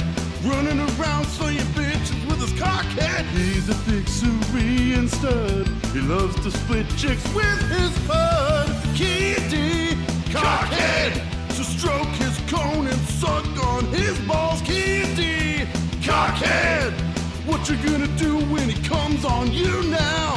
Running 0.44 0.78
around 0.78 1.24
slaying 1.26 1.58
bitches 1.74 2.28
with 2.28 2.40
his 2.40 2.52
cockhead. 2.52 3.24
He's 3.36 3.68
a 3.68 3.74
big 3.90 4.06
Cerean 4.08 5.08
stud. 5.08 5.66
He 5.92 6.00
loves 6.00 6.36
to 6.42 6.50
split 6.50 6.86
chicks 6.96 7.26
with 7.34 7.60
his 7.70 7.98
bud. 8.06 8.68
Kia 8.94 9.36
D. 9.50 9.96
Cockhead. 10.30 11.12
To 11.56 11.64
stroke 11.64 12.06
his 12.22 12.38
cone 12.48 12.86
and 12.86 13.00
suck 13.20 13.44
on 13.66 13.84
his 13.86 14.16
balls. 14.20 14.62
Kia 14.62 15.04
D. 15.16 15.66
Cockhead. 16.00 17.07
What 17.48 17.66
you 17.70 17.76
gonna 17.76 18.06
do 18.18 18.36
when 18.52 18.68
he 18.68 18.78
comes 18.86 19.24
on 19.24 19.50
you 19.50 19.82
now? 19.84 20.34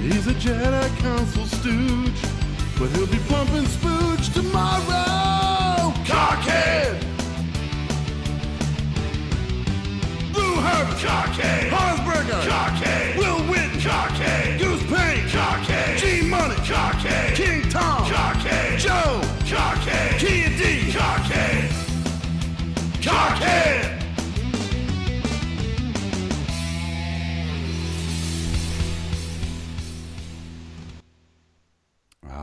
He's 0.00 0.26
a 0.26 0.34
Jedi 0.34 0.98
Council 0.98 1.46
stooge, 1.46 2.20
but 2.76 2.90
he'll 2.90 3.06
be 3.06 3.20
pumping 3.28 3.62
spooge 3.62 4.34
tomorrow. 4.34 5.92
Cockhead! 6.04 7.00
Blue 10.32 10.56
Herbert! 10.56 10.98
Cockhead! 10.98 11.70
Harsberger! 11.70 12.42
Cockhead! 12.50 13.16
Will 13.16 13.38
Witten! 13.46 13.80
Cockhead! 13.80 14.58
Goose 14.58 14.82
Payne! 14.82 15.28
Cockhead! 15.28 15.98
G 15.98 16.28
Money! 16.28 16.56
Cockhead! 16.66 17.36
King 17.36 17.62
Tom! 17.70 18.04
Cockhead! 18.10 18.78
Joe! 18.80 19.20
Cockhead! 19.46 20.18
Ki-Adi! 20.18 20.90
Cockhead! 20.90 21.70
Cockhead! 23.00 23.87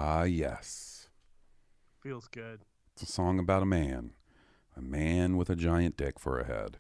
Ah, 0.08 0.22
yes. 0.22 1.08
Feels 2.00 2.28
good. 2.28 2.60
It's 2.94 3.02
a 3.02 3.12
song 3.12 3.40
about 3.40 3.64
a 3.64 3.66
man. 3.66 4.12
A 4.78 4.82
man 4.82 5.36
with 5.36 5.50
a 5.50 5.56
giant 5.56 5.98
dick 5.98 6.20
for 6.20 6.40
a 6.40 6.46
head. 6.46 6.78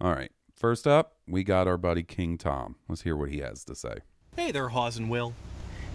All 0.00 0.10
right. 0.14 0.32
First 0.54 0.86
up, 0.86 1.16
we 1.28 1.44
got 1.44 1.68
our 1.68 1.76
buddy 1.76 2.02
King 2.02 2.38
Tom. 2.38 2.76
Let's 2.88 3.02
hear 3.02 3.14
what 3.14 3.28
he 3.28 3.40
has 3.40 3.62
to 3.66 3.74
say. 3.74 3.96
Hey 4.36 4.52
there, 4.52 4.70
Hawes 4.70 4.96
and 4.96 5.10
Will. 5.10 5.34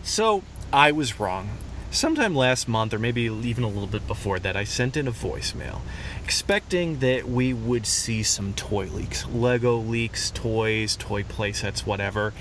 So, 0.03 0.43
I 0.71 0.91
was 0.91 1.19
wrong. 1.19 1.49
Sometime 1.93 2.33
last 2.33 2.69
month, 2.69 2.93
or 2.93 2.99
maybe 2.99 3.23
even 3.23 3.65
a 3.65 3.67
little 3.67 3.85
bit 3.85 4.07
before 4.07 4.39
that, 4.39 4.55
I 4.55 4.63
sent 4.63 4.95
in 4.95 5.09
a 5.09 5.11
voicemail 5.11 5.81
expecting 6.23 6.99
that 6.99 7.27
we 7.27 7.53
would 7.53 7.85
see 7.85 8.23
some 8.23 8.53
toy 8.53 8.85
leaks 8.85 9.27
Lego 9.27 9.75
leaks, 9.75 10.31
toys, 10.31 10.95
toy 10.95 11.23
playsets, 11.23 11.85
whatever. 11.85 12.33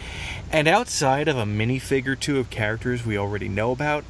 And 0.52 0.68
outside 0.68 1.26
of 1.26 1.36
a 1.36 1.42
minifig 1.42 2.06
or 2.06 2.14
two 2.14 2.38
of 2.38 2.48
characters 2.48 3.04
we 3.04 3.18
already 3.18 3.48
know 3.48 3.72
about, 3.72 4.04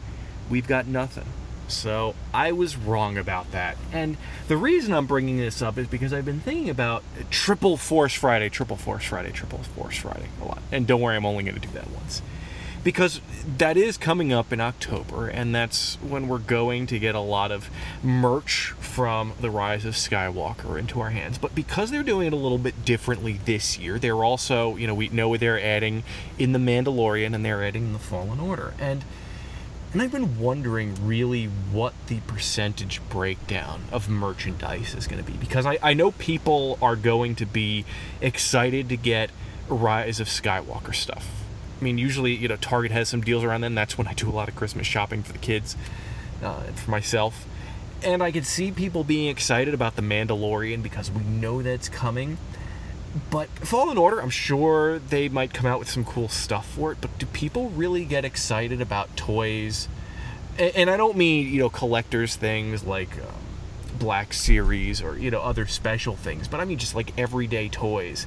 we've 0.51 0.69
got 0.69 0.87
nothing. 0.87 1.25
So 1.69 2.15
I 2.35 2.53
was 2.53 2.77
wrong 2.77 3.17
about 3.17 3.51
that. 3.53 3.79
And 3.95 4.19
the 4.47 4.59
reason 4.59 4.93
I'm 4.93 5.07
bringing 5.07 5.39
this 5.39 5.63
up 5.63 5.79
is 5.79 5.87
because 5.87 6.13
I've 6.13 6.27
been 6.27 6.41
thinking 6.41 6.69
about 6.69 7.03
Triple 7.31 7.79
Force 7.79 8.13
Friday, 8.13 8.51
Triple 8.51 8.77
Force 8.77 9.07
Friday, 9.07 9.31
Triple 9.31 9.61
Force 9.61 9.97
Friday 9.97 10.29
a 10.43 10.45
lot. 10.45 10.61
And 10.71 10.87
don't 10.87 11.01
worry, 11.01 11.17
I'm 11.17 11.25
only 11.25 11.45
going 11.45 11.55
to 11.55 11.67
do 11.67 11.73
that 11.73 11.89
once. 11.93 12.21
Because 12.83 13.21
that 13.59 13.77
is 13.77 13.99
coming 13.99 14.33
up 14.33 14.53
in 14.53 14.61
October, 14.61 15.29
and 15.29 15.55
that's 15.55 15.97
when 15.97 16.29
we're 16.29 16.39
going 16.39 16.87
to 16.87 16.99
get 16.99 17.15
a 17.15 17.21
lot 17.21 17.53
of 17.53 17.69
merch 18.03 18.71
from 18.79 19.35
The 19.41 19.51
Rise 19.51 19.85
of 19.85 19.95
Skywalker 19.95 20.79
into 20.79 21.01
our 21.01 21.11
hands. 21.11 21.37
But 21.37 21.55
because 21.55 21.91
they're 21.91 22.03
doing 22.03 22.27
it 22.27 22.33
a 22.33 22.37
little 22.37 22.59
bit 22.59 22.85
differently 22.85 23.35
this 23.45 23.79
year, 23.79 23.99
they're 23.99 24.25
also, 24.25 24.77
you 24.77 24.87
know, 24.87 24.95
we 24.95 25.09
know 25.11 25.37
they're 25.37 25.63
adding 25.63 26.05
in 26.39 26.53
The 26.53 26.59
Mandalorian 26.59 27.35
and 27.35 27.45
they're 27.45 27.63
adding 27.63 27.85
in 27.85 27.93
The 27.93 27.99
Fallen 27.99 28.41
Order. 28.41 28.73
And 28.79 29.05
and 29.93 30.01
I've 30.01 30.13
been 30.13 30.39
wondering 30.39 31.05
really 31.05 31.47
what 31.47 31.95
the 32.07 32.21
percentage 32.21 33.01
breakdown 33.09 33.83
of 33.91 34.09
merchandise 34.09 34.95
is 34.95 35.09
going 35.09 35.23
to 35.23 35.29
be 35.29 35.37
because 35.37 35.67
I, 35.67 35.79
I 35.83 35.95
know 35.95 36.13
people 36.13 36.79
are 36.81 36.95
going 36.95 37.35
to 37.37 37.47
be 37.47 37.85
excited 38.21 38.89
to 38.91 38.97
get 38.97 39.31
Rise 39.69 40.21
of 40.21 40.29
Skywalker 40.29 40.95
stuff. 40.95 41.40
I 41.81 41.85
mean, 41.85 41.99
usually, 41.99 42.35
you 42.35 42.49
know, 42.49 42.57
Target 42.57 42.93
has 42.93 43.09
some 43.09 43.23
deals 43.23 43.43
around 43.43 43.63
then. 43.63 43.75
That's 43.75 43.97
when 43.97 44.07
I 44.07 44.13
do 44.13 44.29
a 44.29 44.33
lot 44.33 44.49
of 44.49 44.57
Christmas 44.57 44.87
shopping 44.87 45.23
for 45.23 45.33
the 45.33 45.39
kids 45.39 45.77
uh, 46.43 46.63
and 46.67 46.79
for 46.79 46.91
myself. 46.91 47.47
And 48.03 48.23
I 48.23 48.31
could 48.33 48.47
see 48.47 48.71
people 48.71 49.05
being 49.05 49.29
excited 49.29 49.75
about 49.75 49.97
The 49.97 50.03
Mandalorian 50.03 50.83
because 50.83 51.11
we 51.11 51.23
know 51.23 51.63
that's 51.63 51.89
coming. 51.89 52.39
But 53.31 53.49
Fallen 53.49 53.99
Order, 53.99 54.21
I'm 54.21 54.31
sure 54.31 54.99
they 54.99 55.29
might 55.29 55.53
come 55.53 55.67
out 55.67 55.79
with 55.79 55.91
some 55.91 56.05
cool 56.05 56.29
stuff 56.29 56.67
for 56.67 56.93
it. 56.93 56.99
But 57.01 57.19
do 57.19 57.27
people 57.27 57.71
really 57.71 58.05
get 58.05 58.25
excited 58.25 58.81
about 58.81 59.17
toys? 59.17 59.89
And, 60.59 60.73
and 60.77 60.91
I 60.91 60.97
don't 60.97 61.17
mean 61.17 61.53
you 61.53 61.61
know 61.61 61.71
collectors 61.71 62.37
things 62.37 62.85
like 62.85 63.13
um, 63.17 63.99
Black 63.99 64.33
Series 64.33 65.03
or 65.03 65.19
you 65.19 65.31
know 65.31 65.41
other 65.41 65.67
special 65.67 66.15
things, 66.15 66.47
but 66.47 66.61
I 66.61 66.65
mean 66.65 66.79
just 66.79 66.95
like 66.95 67.19
everyday 67.19 67.69
toys 67.69 68.27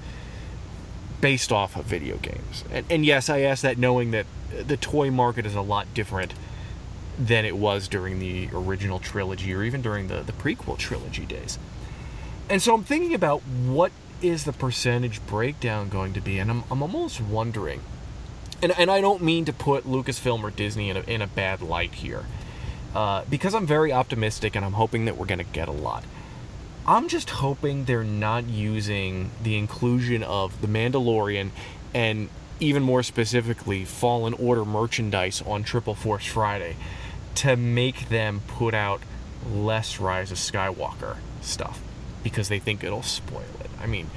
based 1.23 1.53
off 1.53 1.77
of 1.77 1.85
video 1.85 2.17
games. 2.17 2.65
And, 2.69 2.85
and 2.89 3.05
yes, 3.05 3.29
I 3.29 3.39
ask 3.39 3.61
that 3.61 3.77
knowing 3.77 4.11
that 4.11 4.25
the 4.67 4.75
toy 4.75 5.09
market 5.09 5.45
is 5.45 5.55
a 5.55 5.61
lot 5.61 5.87
different 5.93 6.33
than 7.17 7.45
it 7.45 7.55
was 7.55 7.87
during 7.87 8.19
the 8.19 8.49
original 8.51 8.99
trilogy 8.99 9.53
or 9.53 9.63
even 9.63 9.81
during 9.81 10.09
the, 10.09 10.19
the 10.19 10.33
prequel 10.33 10.77
trilogy 10.77 11.25
days. 11.25 11.57
And 12.49 12.61
so 12.61 12.75
I'm 12.75 12.83
thinking 12.83 13.13
about 13.13 13.39
what 13.39 13.93
is 14.21 14.43
the 14.43 14.51
percentage 14.51 15.25
breakdown 15.25 15.87
going 15.87 16.11
to 16.11 16.19
be, 16.19 16.39
and 16.39 16.51
I'm, 16.51 16.63
I'm 16.69 16.81
almost 16.81 17.21
wondering. 17.21 17.79
And, 18.61 18.77
and 18.77 18.91
I 18.91 18.99
don't 18.99 19.23
mean 19.23 19.45
to 19.45 19.53
put 19.53 19.85
Lucasfilm 19.85 20.43
or 20.43 20.51
Disney 20.51 20.89
in 20.89 20.97
a, 20.97 21.01
in 21.03 21.21
a 21.21 21.27
bad 21.27 21.61
light 21.61 21.93
here, 21.93 22.25
uh, 22.93 23.23
because 23.29 23.55
I'm 23.55 23.65
very 23.65 23.93
optimistic 23.93 24.57
and 24.57 24.65
I'm 24.65 24.73
hoping 24.73 25.05
that 25.05 25.15
we're 25.15 25.25
going 25.25 25.39
to 25.39 25.45
get 25.45 25.69
a 25.69 25.71
lot. 25.71 26.03
I'm 26.85 27.07
just 27.07 27.29
hoping 27.29 27.85
they're 27.85 28.03
not 28.03 28.47
using 28.47 29.31
the 29.41 29.57
inclusion 29.57 30.21
of 30.21 30.59
The 30.59 30.67
Mandalorian 30.67 31.51
and 31.93 32.27
even 32.59 32.83
more 32.83 33.03
specifically 33.03 33.85
Fallen 33.85 34.33
Order 34.33 34.65
merchandise 34.65 35.41
on 35.45 35.63
Triple 35.63 35.95
Force 35.95 36.25
Friday 36.25 36.75
to 37.35 37.55
make 37.55 38.09
them 38.09 38.41
put 38.47 38.73
out 38.73 39.01
less 39.49 39.99
Rise 39.99 40.31
of 40.31 40.37
Skywalker 40.37 41.17
stuff 41.41 41.81
because 42.21 42.49
they 42.49 42.59
think 42.59 42.83
it'll 42.83 43.01
spoil 43.01 43.43
it. 43.61 43.69
I 43.81 43.87
mean, 43.87 44.09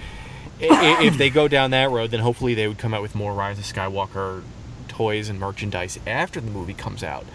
if 0.58 1.18
they 1.18 1.30
go 1.30 1.46
down 1.46 1.70
that 1.70 1.90
road, 1.90 2.10
then 2.10 2.20
hopefully 2.20 2.54
they 2.54 2.66
would 2.66 2.78
come 2.78 2.94
out 2.94 3.02
with 3.02 3.14
more 3.14 3.32
Rise 3.32 3.58
of 3.58 3.64
Skywalker 3.64 4.42
toys 4.88 5.28
and 5.28 5.38
merchandise 5.38 6.00
after 6.06 6.40
the 6.40 6.50
movie 6.50 6.74
comes 6.74 7.04
out. 7.04 7.26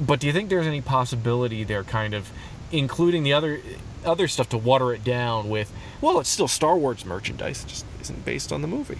But 0.00 0.18
do 0.18 0.26
you 0.26 0.32
think 0.32 0.50
there's 0.50 0.66
any 0.66 0.80
possibility 0.80 1.62
they're 1.62 1.84
kind 1.84 2.14
of 2.14 2.32
including 2.78 3.22
the 3.22 3.32
other 3.32 3.60
other 4.04 4.28
stuff 4.28 4.48
to 4.50 4.58
water 4.58 4.92
it 4.92 5.02
down 5.04 5.48
with? 5.48 5.72
Well, 6.00 6.20
it's 6.20 6.28
still 6.28 6.48
Star 6.48 6.76
Wars 6.76 7.04
merchandise, 7.04 7.64
it 7.64 7.68
just 7.68 7.86
isn't 8.02 8.24
based 8.24 8.52
on 8.52 8.60
the 8.62 8.68
movie. 8.68 8.98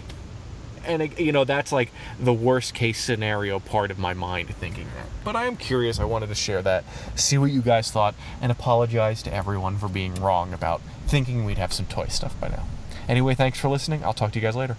And 0.87 1.03
it- 1.03 1.19
you 1.21 1.33
know 1.33 1.45
that's 1.45 1.73
like 1.73 1.91
the 2.19 2.33
worst 2.33 2.75
case 2.75 3.03
scenario 3.03 3.59
part 3.59 3.91
of 3.91 3.99
my 3.99 4.15
mind 4.15 4.55
thinking 4.57 4.87
that. 4.97 5.07
But 5.25 5.37
I 5.37 5.47
am 5.47 5.57
curious. 5.57 5.99
I 5.99 6.05
wanted 6.05 6.29
to 6.29 6.35
share 6.35 6.63
that, 6.63 6.85
see 7.15 7.37
what 7.39 7.51
you 7.51 7.63
guys 7.63 7.91
thought, 7.91 8.15
and 8.41 8.53
apologize 8.53 9.23
to 9.25 9.33
everyone 9.35 9.79
for 9.79 9.89
being 9.89 10.15
wrong 10.17 10.53
about 10.53 10.81
thinking 11.07 11.45
we'd 11.45 11.59
have 11.59 11.73
some 11.73 11.87
toy 11.87 12.07
stuff 12.07 12.39
by 12.41 12.49
now. 12.49 12.65
Anyway, 13.09 13.35
thanks 13.35 13.59
for 13.59 13.69
listening. 13.69 14.03
I'll 14.05 14.15
talk 14.15 14.33
to 14.33 14.39
you 14.39 14.43
guys 14.43 14.57
later. 14.57 14.77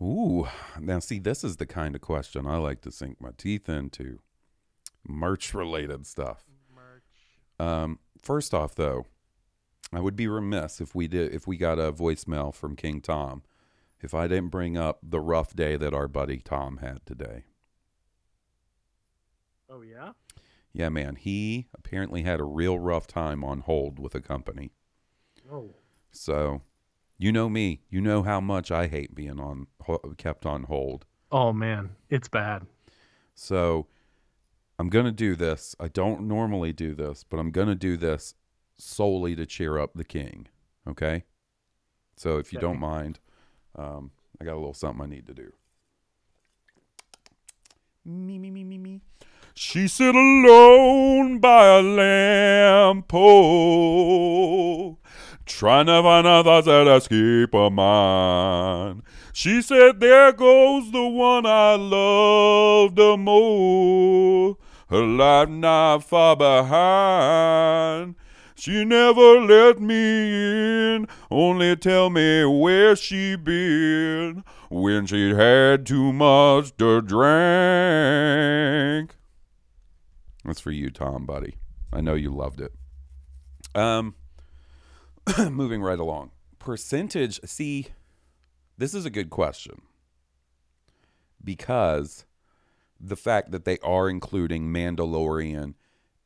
Ooh, 0.00 0.48
now 0.80 0.98
see, 0.98 1.18
this 1.20 1.44
is 1.44 1.56
the 1.56 1.66
kind 1.66 1.94
of 1.94 2.00
question 2.00 2.46
I 2.46 2.56
like 2.56 2.80
to 2.82 2.90
sink 2.92 3.20
my 3.20 3.30
teeth 3.36 3.68
into. 3.68 4.18
Merch 5.06 5.54
related 5.54 6.06
stuff. 6.06 6.44
Um, 7.62 7.98
first 8.20 8.52
off, 8.52 8.74
though, 8.74 9.06
I 9.92 10.00
would 10.00 10.16
be 10.16 10.26
remiss 10.26 10.80
if 10.80 10.94
we 10.94 11.06
did 11.06 11.32
if 11.32 11.46
we 11.46 11.56
got 11.56 11.78
a 11.78 11.92
voicemail 11.92 12.52
from 12.52 12.74
King 12.74 13.00
Tom 13.00 13.42
if 14.00 14.14
I 14.14 14.26
didn't 14.26 14.48
bring 14.48 14.76
up 14.76 14.98
the 15.00 15.20
rough 15.20 15.54
day 15.54 15.76
that 15.76 15.94
our 15.94 16.08
buddy 16.08 16.38
Tom 16.38 16.78
had 16.78 17.06
today. 17.06 17.44
Oh 19.70 19.82
yeah. 19.82 20.12
Yeah, 20.72 20.88
man, 20.88 21.16
he 21.16 21.68
apparently 21.74 22.22
had 22.22 22.40
a 22.40 22.44
real 22.44 22.78
rough 22.78 23.06
time 23.06 23.44
on 23.44 23.60
hold 23.60 23.98
with 23.98 24.14
a 24.14 24.20
company. 24.20 24.72
Oh. 25.50 25.74
So, 26.10 26.62
you 27.18 27.30
know 27.30 27.48
me, 27.48 27.82
you 27.90 28.00
know 28.00 28.22
how 28.22 28.40
much 28.40 28.70
I 28.72 28.88
hate 28.88 29.14
being 29.14 29.38
on 29.38 29.68
ho- 29.82 30.14
kept 30.16 30.46
on 30.46 30.64
hold. 30.64 31.04
Oh 31.30 31.52
man, 31.52 31.90
it's 32.10 32.28
bad. 32.28 32.66
So 33.34 33.86
I'm 34.82 34.88
going 34.88 35.04
to 35.04 35.12
do 35.12 35.36
this. 35.36 35.76
I 35.78 35.86
don't 35.86 36.22
normally 36.22 36.72
do 36.72 36.92
this, 36.92 37.22
but 37.22 37.38
I'm 37.38 37.52
going 37.52 37.68
to 37.68 37.76
do 37.76 37.96
this 37.96 38.34
solely 38.76 39.36
to 39.36 39.46
cheer 39.46 39.78
up 39.78 39.94
the 39.94 40.02
king. 40.02 40.48
Okay? 40.88 41.22
So 42.16 42.38
if 42.38 42.52
you 42.52 42.58
don't 42.58 42.80
mind, 42.80 43.20
um, 43.76 44.10
I 44.40 44.44
got 44.44 44.54
a 44.54 44.58
little 44.58 44.74
something 44.74 45.00
I 45.00 45.06
need 45.06 45.28
to 45.28 45.34
do. 45.34 45.52
Me, 48.04 48.40
me, 48.40 48.50
me, 48.50 48.64
me, 48.64 48.76
me. 48.76 49.00
She 49.54 49.86
sit 49.86 50.16
alone 50.16 51.38
by 51.38 51.78
a 51.78 51.80
lamppost, 51.80 53.06
trying 55.46 55.86
to 55.86 56.02
find 56.02 56.26
a 56.26 56.42
thoughts 56.42 56.66
that 56.66 56.88
escape 56.88 57.52
her 57.52 57.70
mind. 57.70 59.04
She 59.32 59.62
said, 59.62 60.00
There 60.00 60.32
goes 60.32 60.90
the 60.90 61.06
one 61.06 61.46
I 61.46 61.76
love 61.76 62.96
the 62.96 63.16
most. 63.16 64.58
Her 64.92 65.06
life 65.06 65.48
not 65.48 66.04
far 66.04 66.36
behind. 66.36 68.14
She 68.54 68.84
never 68.84 69.40
let 69.40 69.80
me 69.80 69.96
in, 70.94 71.08
only 71.30 71.76
tell 71.76 72.10
me 72.10 72.44
where 72.44 72.94
she 72.94 73.34
been 73.36 74.44
when 74.68 75.06
she 75.06 75.30
had 75.30 75.86
too 75.86 76.12
much 76.12 76.76
to 76.76 77.00
drink. 77.00 77.26
That's 80.44 80.60
for 80.60 80.70
you, 80.70 80.90
Tom, 80.90 81.24
buddy. 81.24 81.54
I 81.90 82.02
know 82.02 82.12
you 82.12 82.28
loved 82.28 82.60
it. 82.60 82.74
Um, 83.74 84.14
moving 85.38 85.80
right 85.80 85.98
along. 85.98 86.32
Percentage. 86.58 87.40
See, 87.46 87.86
this 88.76 88.92
is 88.92 89.06
a 89.06 89.10
good 89.10 89.30
question 89.30 89.80
because 91.42 92.26
the 93.02 93.16
fact 93.16 93.50
that 93.50 93.64
they 93.64 93.78
are 93.78 94.08
including 94.08 94.72
Mandalorian 94.72 95.74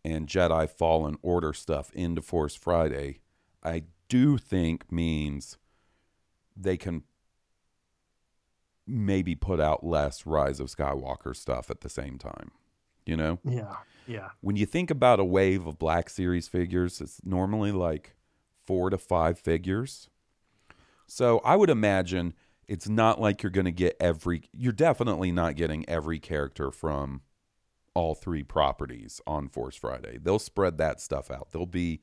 and 0.05 0.29
Jedi 0.29 0.69
Fallen 0.69 1.17
Order 1.23 1.53
stuff 1.53 1.91
into 1.93 2.21
Force 2.21 2.55
Friday, 2.55 3.21
I 3.65 3.85
do 4.09 4.37
think 4.37 4.93
means 4.93 5.57
they 6.57 6.77
can 6.77 7.03
maybe 8.87 9.35
put 9.35 9.59
out 9.59 9.85
less 9.85 10.27
Rise 10.27 10.61
of 10.61 10.69
Skywalker 10.69 11.35
stuff 11.35 11.71
at 11.71 11.81
the 11.81 11.89
same 11.89 12.19
time. 12.19 12.53
You 13.05 13.17
know? 13.17 13.39
Yeah. 13.45 13.77
Yeah. 14.09 14.29
when 14.41 14.55
you 14.55 14.67
think 14.67 14.93
about 14.93 15.19
a 15.19 15.25
wave 15.25 15.67
of 15.67 15.81
Black 15.81 16.09
Series 16.09 16.47
figures, 16.47 17.01
it's 17.01 17.21
normally 17.25 17.73
like 17.73 18.15
four 18.65 18.89
to 18.91 18.99
five 18.99 19.37
figures. 19.37 20.09
So 21.09 21.41
I 21.41 21.57
would 21.57 21.71
imagine 21.71 22.35
it's 22.69 22.89
not 22.89 23.21
like 23.21 23.43
you're 23.43 23.51
going 23.51 23.67
to 23.67 23.73
get 23.73 23.97
every, 24.01 24.49
you're 24.53 24.73
definitely 24.73 25.33
not 25.33 25.57
getting 25.57 25.89
every 25.89 26.19
character 26.19 26.71
from 26.71 27.23
all 27.95 28.15
three 28.15 28.43
properties 28.43 29.21
on 29.27 29.49
Force 29.49 29.77
Friday. 29.77 30.19
They'll 30.21 30.39
spread 30.39 30.79
that 30.79 31.01
stuff 31.01 31.31
out. 31.31 31.49
There'll 31.53 31.67
be, 31.67 32.01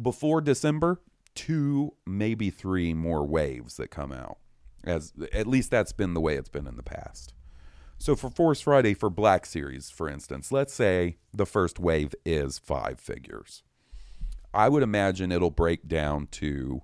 before 0.00 0.40
December, 0.40 1.00
two, 1.34 1.94
maybe 2.06 2.50
three 2.50 2.94
more 2.94 3.24
waves 3.24 3.76
that 3.76 3.90
come 3.90 4.12
out. 4.12 4.38
As 4.82 5.12
at 5.32 5.46
least 5.46 5.70
that's 5.70 5.92
been 5.92 6.14
the 6.14 6.20
way 6.20 6.36
it's 6.36 6.48
been 6.48 6.66
in 6.66 6.76
the 6.76 6.82
past. 6.82 7.34
So 7.98 8.16
for 8.16 8.30
Force 8.30 8.62
Friday 8.62 8.94
for 8.94 9.10
Black 9.10 9.44
Series, 9.44 9.90
for 9.90 10.08
instance, 10.08 10.50
let's 10.50 10.72
say 10.72 11.18
the 11.34 11.44
first 11.44 11.78
wave 11.78 12.14
is 12.24 12.58
five 12.58 12.98
figures. 12.98 13.62
I 14.54 14.70
would 14.70 14.82
imagine 14.82 15.30
it'll 15.30 15.50
break 15.50 15.86
down 15.86 16.28
to 16.32 16.82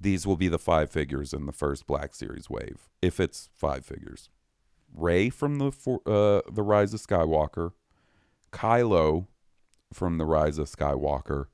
these 0.00 0.26
will 0.26 0.36
be 0.36 0.48
the 0.48 0.58
five 0.58 0.90
figures 0.90 1.32
in 1.32 1.46
the 1.46 1.52
first 1.52 1.86
Black 1.86 2.14
Series 2.14 2.50
wave, 2.50 2.88
if 3.00 3.18
it's 3.18 3.48
five 3.54 3.84
figures. 3.84 4.30
Rey 4.94 5.30
from 5.30 5.58
the 5.58 5.72
for, 5.72 6.00
uh, 6.06 6.42
the 6.50 6.62
Rise 6.62 6.94
of 6.94 7.00
Skywalker, 7.00 7.72
Kylo 8.52 9.26
from 9.92 10.18
the 10.18 10.26
Rise 10.26 10.58
of 10.58 10.68
Skywalker, 10.68 11.46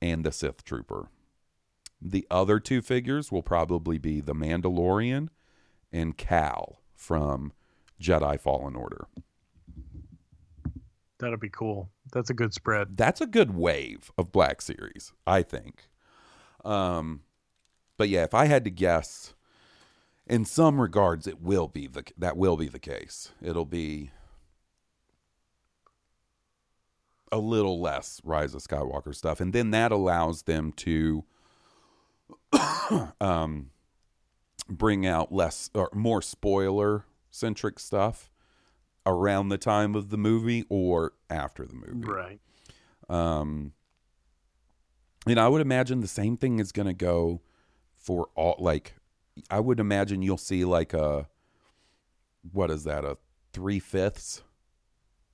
and 0.00 0.24
the 0.24 0.32
Sith 0.32 0.64
Trooper. 0.64 1.10
The 2.00 2.26
other 2.30 2.60
two 2.60 2.82
figures 2.82 3.32
will 3.32 3.42
probably 3.42 3.98
be 3.98 4.20
the 4.20 4.34
Mandalorian 4.34 5.28
and 5.92 6.16
Cal 6.16 6.82
from 6.94 7.52
Jedi 8.00 8.38
Fallen 8.38 8.76
Order. 8.76 9.06
That'll 11.18 11.38
be 11.38 11.48
cool. 11.48 11.90
That's 12.12 12.28
a 12.30 12.34
good 12.34 12.52
spread. 12.52 12.96
That's 12.96 13.20
a 13.20 13.26
good 13.26 13.54
wave 13.54 14.10
of 14.18 14.32
Black 14.32 14.60
Series, 14.60 15.12
I 15.26 15.42
think. 15.42 15.88
Um, 16.64 17.22
but 17.96 18.08
yeah, 18.08 18.24
if 18.24 18.34
I 18.34 18.46
had 18.46 18.64
to 18.64 18.70
guess, 18.70 19.34
in 20.26 20.44
some 20.44 20.80
regards, 20.80 21.26
it 21.26 21.40
will 21.40 21.68
be 21.68 21.86
the 21.86 22.04
that 22.18 22.36
will 22.36 22.56
be 22.56 22.68
the 22.68 22.78
case. 22.78 23.32
It'll 23.42 23.64
be 23.64 24.10
a 27.32 27.38
little 27.38 27.80
less 27.80 28.20
Rise 28.24 28.54
of 28.54 28.62
Skywalker 28.62 29.14
stuff, 29.14 29.40
and 29.40 29.52
then 29.52 29.70
that 29.70 29.92
allows 29.92 30.42
them 30.42 30.72
to 30.72 31.24
um, 33.20 33.70
bring 34.68 35.06
out 35.06 35.32
less 35.32 35.70
or 35.74 35.90
more 35.92 36.22
spoiler 36.22 37.04
centric 37.30 37.78
stuff 37.78 38.30
around 39.04 39.48
the 39.48 39.58
time 39.58 39.94
of 39.94 40.10
the 40.10 40.16
movie 40.16 40.64
or 40.68 41.12
after 41.30 41.64
the 41.64 41.74
movie. 41.74 42.06
Right. 42.06 42.40
Um, 43.08 43.72
and 45.26 45.38
I 45.38 45.48
would 45.48 45.60
imagine 45.60 46.00
the 46.00 46.08
same 46.08 46.36
thing 46.36 46.58
is 46.58 46.72
going 46.72 46.86
to 46.86 46.94
go 46.94 47.40
for 48.06 48.28
all. 48.36 48.54
Like, 48.58 48.94
I 49.50 49.60
would 49.60 49.80
imagine 49.80 50.22
you'll 50.22 50.38
see 50.38 50.64
like 50.64 50.94
a 50.94 51.28
what 52.52 52.70
is 52.70 52.84
that? 52.84 53.04
A 53.04 53.18
three 53.52 53.80
fifths, 53.80 54.42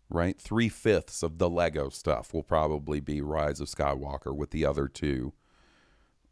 right? 0.08 0.40
Three 0.40 0.70
fifths 0.70 1.22
of 1.22 1.38
the 1.38 1.50
Lego 1.50 1.90
stuff 1.90 2.32
will 2.32 2.42
probably 2.42 2.98
be 2.98 3.20
Rise 3.20 3.60
of 3.60 3.68
Skywalker, 3.68 4.34
with 4.34 4.50
the 4.50 4.64
other 4.64 4.88
two 4.88 5.34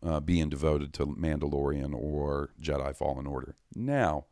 uh, 0.02 0.20
being 0.20 0.48
devoted 0.48 0.94
to 0.94 1.06
Mandalorian 1.06 1.94
or 1.94 2.50
Jedi 2.60 2.96
Fallen 2.96 3.26
Order. 3.26 3.54
Now, 3.74 4.24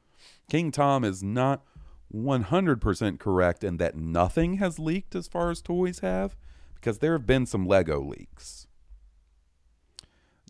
King 0.48 0.70
Tom 0.72 1.04
is 1.04 1.22
not 1.22 1.62
100% 2.14 3.18
correct 3.18 3.62
in 3.62 3.76
that 3.76 3.94
nothing 3.94 4.54
has 4.54 4.78
leaked 4.78 5.14
as 5.14 5.28
far 5.28 5.50
as 5.50 5.60
toys 5.60 5.98
have 5.98 6.36
because 6.74 6.98
there 6.98 7.12
have 7.12 7.26
been 7.26 7.44
some 7.44 7.66
Lego 7.66 8.00
leaks. 8.00 8.66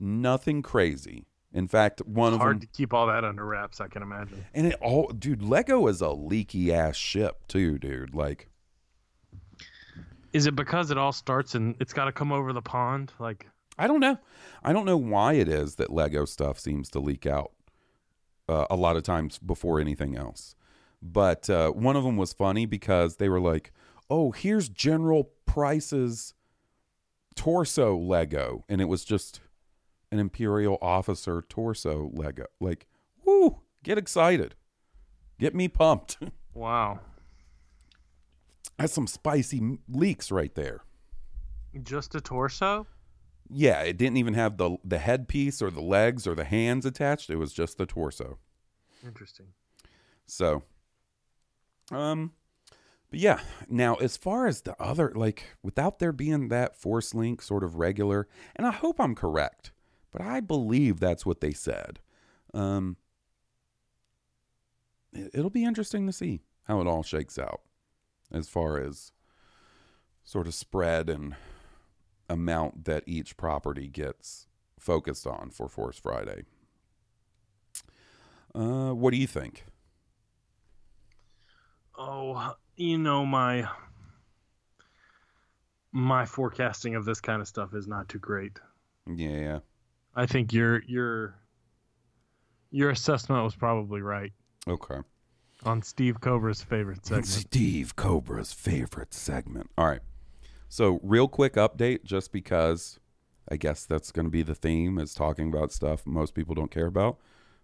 Nothing 0.00 0.62
crazy. 0.62 1.26
In 1.52 1.66
fact, 1.66 2.02
one 2.06 2.34
of 2.34 2.40
Hard 2.40 2.56
them 2.56 2.60
to 2.60 2.66
keep 2.66 2.92
all 2.92 3.06
that 3.06 3.24
under 3.24 3.44
wraps, 3.44 3.80
I 3.80 3.88
can 3.88 4.02
imagine. 4.02 4.44
and 4.52 4.66
it 4.66 4.76
all 4.82 5.08
dude, 5.08 5.42
Lego 5.42 5.86
is 5.86 6.00
a 6.00 6.10
leaky 6.10 6.72
ass 6.72 6.96
ship 6.96 7.46
too, 7.48 7.78
dude. 7.78 8.14
Like 8.14 8.48
Is 10.32 10.46
it 10.46 10.54
because 10.54 10.90
it 10.90 10.98
all 10.98 11.12
starts 11.12 11.54
and 11.54 11.74
it's 11.80 11.92
got 11.92 12.04
to 12.04 12.12
come 12.12 12.32
over 12.32 12.52
the 12.52 12.62
pond? 12.62 13.12
Like, 13.18 13.48
I 13.78 13.86
don't 13.86 14.00
know. 14.00 14.18
I 14.62 14.72
don't 14.72 14.84
know 14.84 14.96
why 14.98 15.34
it 15.34 15.48
is 15.48 15.76
that 15.76 15.90
Lego 15.90 16.26
stuff 16.26 16.58
seems 16.58 16.90
to 16.90 17.00
leak 17.00 17.24
out 17.26 17.52
uh, 18.48 18.66
a 18.70 18.76
lot 18.76 18.96
of 18.96 19.02
times 19.02 19.38
before 19.38 19.80
anything 19.80 20.16
else. 20.16 20.54
But 21.00 21.48
uh, 21.48 21.70
one 21.70 21.96
of 21.96 22.04
them 22.04 22.16
was 22.16 22.32
funny 22.32 22.66
because 22.66 23.16
they 23.16 23.28
were 23.28 23.40
like, 23.40 23.72
"Oh, 24.10 24.32
here's 24.32 24.68
General 24.68 25.30
Pryde's 25.46 26.34
torso 27.36 27.96
Lego," 27.96 28.64
and 28.68 28.80
it 28.80 28.86
was 28.86 29.04
just 29.04 29.40
an 30.10 30.18
Imperial 30.18 30.78
officer 30.80 31.44
torso 31.48 32.10
Lego. 32.14 32.46
Like, 32.60 32.86
whoo! 33.24 33.60
Get 33.82 33.98
excited, 33.98 34.54
get 35.38 35.54
me 35.54 35.68
pumped. 35.68 36.18
wow. 36.54 37.00
That's 38.78 38.92
some 38.92 39.06
spicy 39.06 39.78
leaks 39.88 40.30
right 40.30 40.54
there. 40.54 40.82
Just 41.82 42.14
a 42.14 42.20
torso? 42.20 42.86
Yeah, 43.50 43.80
it 43.80 43.96
didn't 43.96 44.18
even 44.18 44.34
have 44.34 44.56
the 44.56 44.76
the 44.84 44.98
headpiece 44.98 45.62
or 45.62 45.70
the 45.70 45.80
legs 45.80 46.26
or 46.26 46.34
the 46.34 46.44
hands 46.44 46.84
attached. 46.84 47.30
It 47.30 47.36
was 47.36 47.52
just 47.52 47.78
the 47.78 47.86
torso. 47.86 48.38
Interesting. 49.04 49.46
So, 50.26 50.64
um, 51.90 52.32
but 53.10 53.20
yeah. 53.20 53.40
Now, 53.68 53.94
as 53.96 54.16
far 54.16 54.46
as 54.46 54.62
the 54.62 54.80
other, 54.80 55.12
like, 55.14 55.56
without 55.62 55.98
there 55.98 56.12
being 56.12 56.48
that 56.48 56.76
force 56.76 57.14
link 57.14 57.40
sort 57.40 57.64
of 57.64 57.76
regular, 57.76 58.28
and 58.54 58.66
I 58.66 58.70
hope 58.70 59.00
I'm 59.00 59.14
correct, 59.14 59.72
but 60.10 60.22
I 60.22 60.40
believe 60.40 61.00
that's 61.00 61.26
what 61.26 61.40
they 61.40 61.52
said. 61.52 62.00
Um, 62.54 62.96
it- 65.12 65.30
it'll 65.34 65.50
be 65.50 65.64
interesting 65.64 66.06
to 66.06 66.12
see 66.12 66.40
how 66.64 66.80
it 66.80 66.86
all 66.86 67.02
shakes 67.02 67.38
out 67.38 67.62
as 68.30 68.48
far 68.48 68.78
as 68.78 69.12
sort 70.24 70.46
of 70.46 70.54
spread 70.54 71.08
and 71.08 71.36
amount 72.28 72.84
that 72.84 73.04
each 73.06 73.36
property 73.36 73.88
gets 73.88 74.46
focused 74.78 75.26
on 75.26 75.50
for 75.50 75.68
Force 75.68 75.98
Friday. 75.98 76.44
Uh, 78.54 78.92
what 78.92 79.10
do 79.12 79.16
you 79.16 79.26
think? 79.26 79.64
Oh, 81.98 82.56
you 82.76 82.96
know 82.96 83.26
my 83.26 83.68
my 85.92 86.24
forecasting 86.24 86.94
of 86.94 87.04
this 87.04 87.20
kind 87.20 87.42
of 87.42 87.48
stuff 87.48 87.74
is 87.74 87.86
not 87.86 88.08
too 88.08 88.18
great. 88.18 88.58
Yeah. 89.06 89.60
I 90.18 90.26
think 90.26 90.52
your 90.52 90.82
your 90.82 91.36
your 92.72 92.90
assessment 92.90 93.44
was 93.44 93.54
probably 93.54 94.02
right 94.02 94.32
Okay. 94.66 94.98
on 95.64 95.80
Steve 95.80 96.20
Cobra's 96.20 96.60
favorite 96.60 97.06
segment. 97.06 97.26
Steve 97.26 97.94
Cobra's 97.96 98.52
favorite 98.52 99.14
segment. 99.14 99.70
All 99.78 99.86
right. 99.86 100.00
So, 100.68 100.98
real 101.02 101.28
quick 101.28 101.54
update, 101.54 102.02
just 102.04 102.32
because 102.32 102.98
I 103.48 103.56
guess 103.56 103.86
that's 103.86 104.10
going 104.12 104.26
to 104.26 104.30
be 104.30 104.42
the 104.42 104.56
theme, 104.56 104.98
is 104.98 105.14
talking 105.14 105.48
about 105.48 105.70
stuff 105.72 106.04
most 106.04 106.34
people 106.34 106.54
don't 106.54 106.70
care 106.70 106.86
about. 106.86 107.18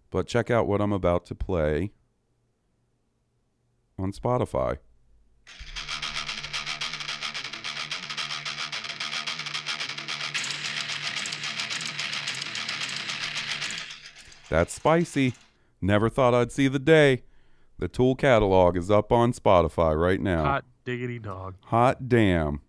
But 0.09 0.25
check 0.25 0.49
out 0.49 0.65
what 0.65 0.81
I'm 0.81 0.93
about 0.93 1.25
to 1.27 1.35
play 1.35 1.91
on 3.99 4.11
Spotify. 4.13 4.77
That's 14.55 14.73
spicy. 14.73 15.33
Never 15.81 16.07
thought 16.07 16.33
I'd 16.33 16.49
see 16.49 16.69
the 16.69 16.79
day. 16.79 17.23
The 17.77 17.89
Tool 17.89 18.15
catalog 18.15 18.77
is 18.77 18.89
up 18.89 19.11
on 19.11 19.33
Spotify 19.33 19.99
right 19.99 20.21
now. 20.21 20.45
Hot 20.45 20.65
diggity 20.85 21.19
dog. 21.19 21.55
Hot 21.65 22.07
damn. 22.07 22.61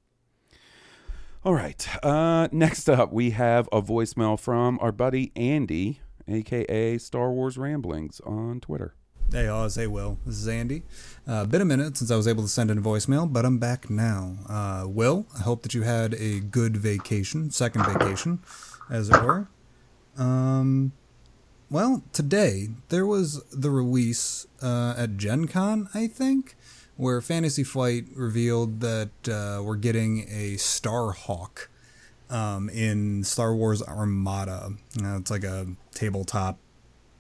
All 1.45 1.55
right. 1.55 2.05
Uh, 2.05 2.49
next 2.51 2.91
up, 2.91 3.13
we 3.13 3.31
have 3.31 3.69
a 3.71 3.81
voicemail 3.81 4.37
from 4.37 4.81
our 4.83 4.91
buddy 4.91 5.31
Andy, 5.37 6.01
aka 6.27 6.99
Star 6.99 7.31
Wars 7.31 7.57
Ramblings, 7.57 8.21
on 8.27 8.59
Twitter. 8.59 8.97
Hey 9.31 9.47
Oz, 9.47 9.77
hey 9.77 9.87
Will, 9.87 10.19
this 10.27 10.39
is 10.39 10.49
Andy. 10.49 10.83
Uh, 11.25 11.45
been 11.45 11.63
a 11.63 11.65
minute 11.65 11.97
since 11.97 12.11
I 12.11 12.17
was 12.17 12.27
able 12.27 12.43
to 12.43 12.49
send 12.49 12.73
in 12.73 12.79
a 12.79 12.83
voicemail, 12.83 13.33
but 13.33 13.45
I'm 13.45 13.59
back 13.59 13.89
now. 13.89 14.39
Uh, 14.49 14.89
Will, 14.89 15.29
I 15.39 15.43
hope 15.43 15.63
that 15.63 15.73
you 15.73 15.83
had 15.83 16.15
a 16.15 16.41
good 16.41 16.77
vacation, 16.77 17.53
second 17.53 17.87
vacation, 17.87 18.41
as 18.91 19.09
it 19.09 19.23
were. 19.23 19.47
Um, 20.19 20.91
well, 21.71 22.03
today 22.13 22.69
there 22.89 23.07
was 23.07 23.43
the 23.53 23.71
release 23.71 24.47
uh, 24.63 24.95
at 24.97 25.17
Gen 25.17 25.47
Con, 25.49 25.89
I 25.95 26.07
think, 26.07 26.57
where 26.97 27.21
Fantasy 27.21 27.65
Flight 27.65 28.07
revealed 28.15 28.81
that 28.81 29.29
uh, 29.29 29.63
we're 29.63 29.77
getting 29.77 30.21
a 30.29 30.55
Starhawk 30.57 31.67
um, 32.31 32.69
in 32.71 33.25
Star 33.25 33.55
Wars 33.55 33.83
Armada. 33.83 34.73
Uh, 35.03 35.19
it's 35.19 35.31
like 35.31 35.45
a 35.45 35.67
tabletop 35.93 36.59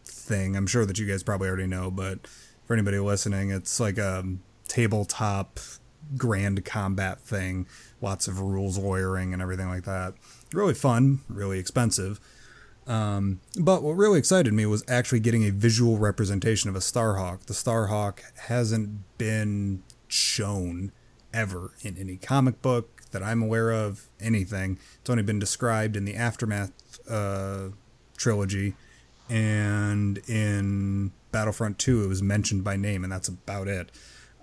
thing. 0.04 0.56
I'm 0.56 0.66
sure 0.66 0.86
that 0.86 0.98
you 0.98 1.06
guys 1.06 1.22
probably 1.22 1.48
already 1.48 1.66
know, 1.66 1.90
but 1.90 2.26
for 2.64 2.74
anybody 2.74 2.98
listening, 2.98 3.50
it's 3.50 3.80
like 3.80 3.98
a 3.98 4.24
tabletop 4.68 5.60
grand 6.16 6.64
combat 6.64 7.20
thing. 7.20 7.66
Lots 8.00 8.28
of 8.28 8.40
rules 8.40 8.78
lawyering 8.78 9.32
and 9.32 9.42
everything 9.42 9.68
like 9.68 9.84
that. 9.84 10.14
Really 10.52 10.74
fun, 10.74 11.20
really 11.28 11.58
expensive. 11.58 12.20
Um, 12.86 13.40
but 13.60 13.82
what 13.82 13.96
really 13.96 14.18
excited 14.18 14.52
me 14.52 14.64
was 14.66 14.84
actually 14.86 15.20
getting 15.20 15.44
a 15.44 15.50
visual 15.50 15.98
representation 15.98 16.70
of 16.70 16.76
a 16.76 16.80
Starhawk. 16.80 17.46
The 17.46 17.54
Starhawk 17.54 18.20
hasn't 18.46 19.18
been 19.18 19.82
shown 20.08 20.92
ever 21.34 21.74
in 21.82 21.96
any 21.98 22.16
comic 22.16 22.62
book 22.62 23.02
that 23.10 23.22
I'm 23.22 23.42
aware 23.42 23.72
of, 23.72 24.08
anything. 24.20 24.78
It's 25.00 25.10
only 25.10 25.22
been 25.22 25.38
described 25.38 25.96
in 25.96 26.04
the 26.04 26.14
Aftermath 26.14 26.72
uh, 27.08 27.68
trilogy 28.16 28.74
and 29.28 30.18
in 30.28 31.12
Battlefront 31.32 31.78
2 31.78 32.04
it 32.04 32.06
was 32.06 32.22
mentioned 32.22 32.62
by 32.62 32.76
name 32.76 33.02
and 33.02 33.12
that's 33.12 33.28
about 33.28 33.68
it. 33.68 33.90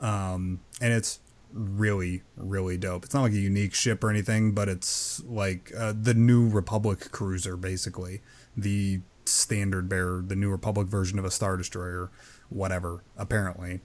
Um, 0.02 0.60
and 0.82 0.92
it's 0.92 1.20
really 1.54 2.24
really 2.36 2.78
dope. 2.78 3.06
It's 3.06 3.14
not 3.14 3.22
like 3.22 3.34
a 3.34 3.38
unique 3.38 3.74
ship 3.74 4.04
or 4.04 4.10
anything, 4.10 4.52
but 4.54 4.68
it's 4.68 5.24
like 5.24 5.72
uh, 5.78 5.94
the 6.00 6.14
new 6.14 6.50
Republic 6.50 7.12
cruiser 7.12 7.56
basically, 7.56 8.22
the 8.58 9.02
standard 9.26 9.88
bearer, 9.88 10.24
the 10.26 10.36
new 10.36 10.50
Republic 10.50 10.88
version 10.88 11.20
of 11.20 11.26
a 11.26 11.32
star 11.32 11.58
destroyer, 11.58 12.12
whatever. 12.50 13.04
Apparently. 13.18 13.82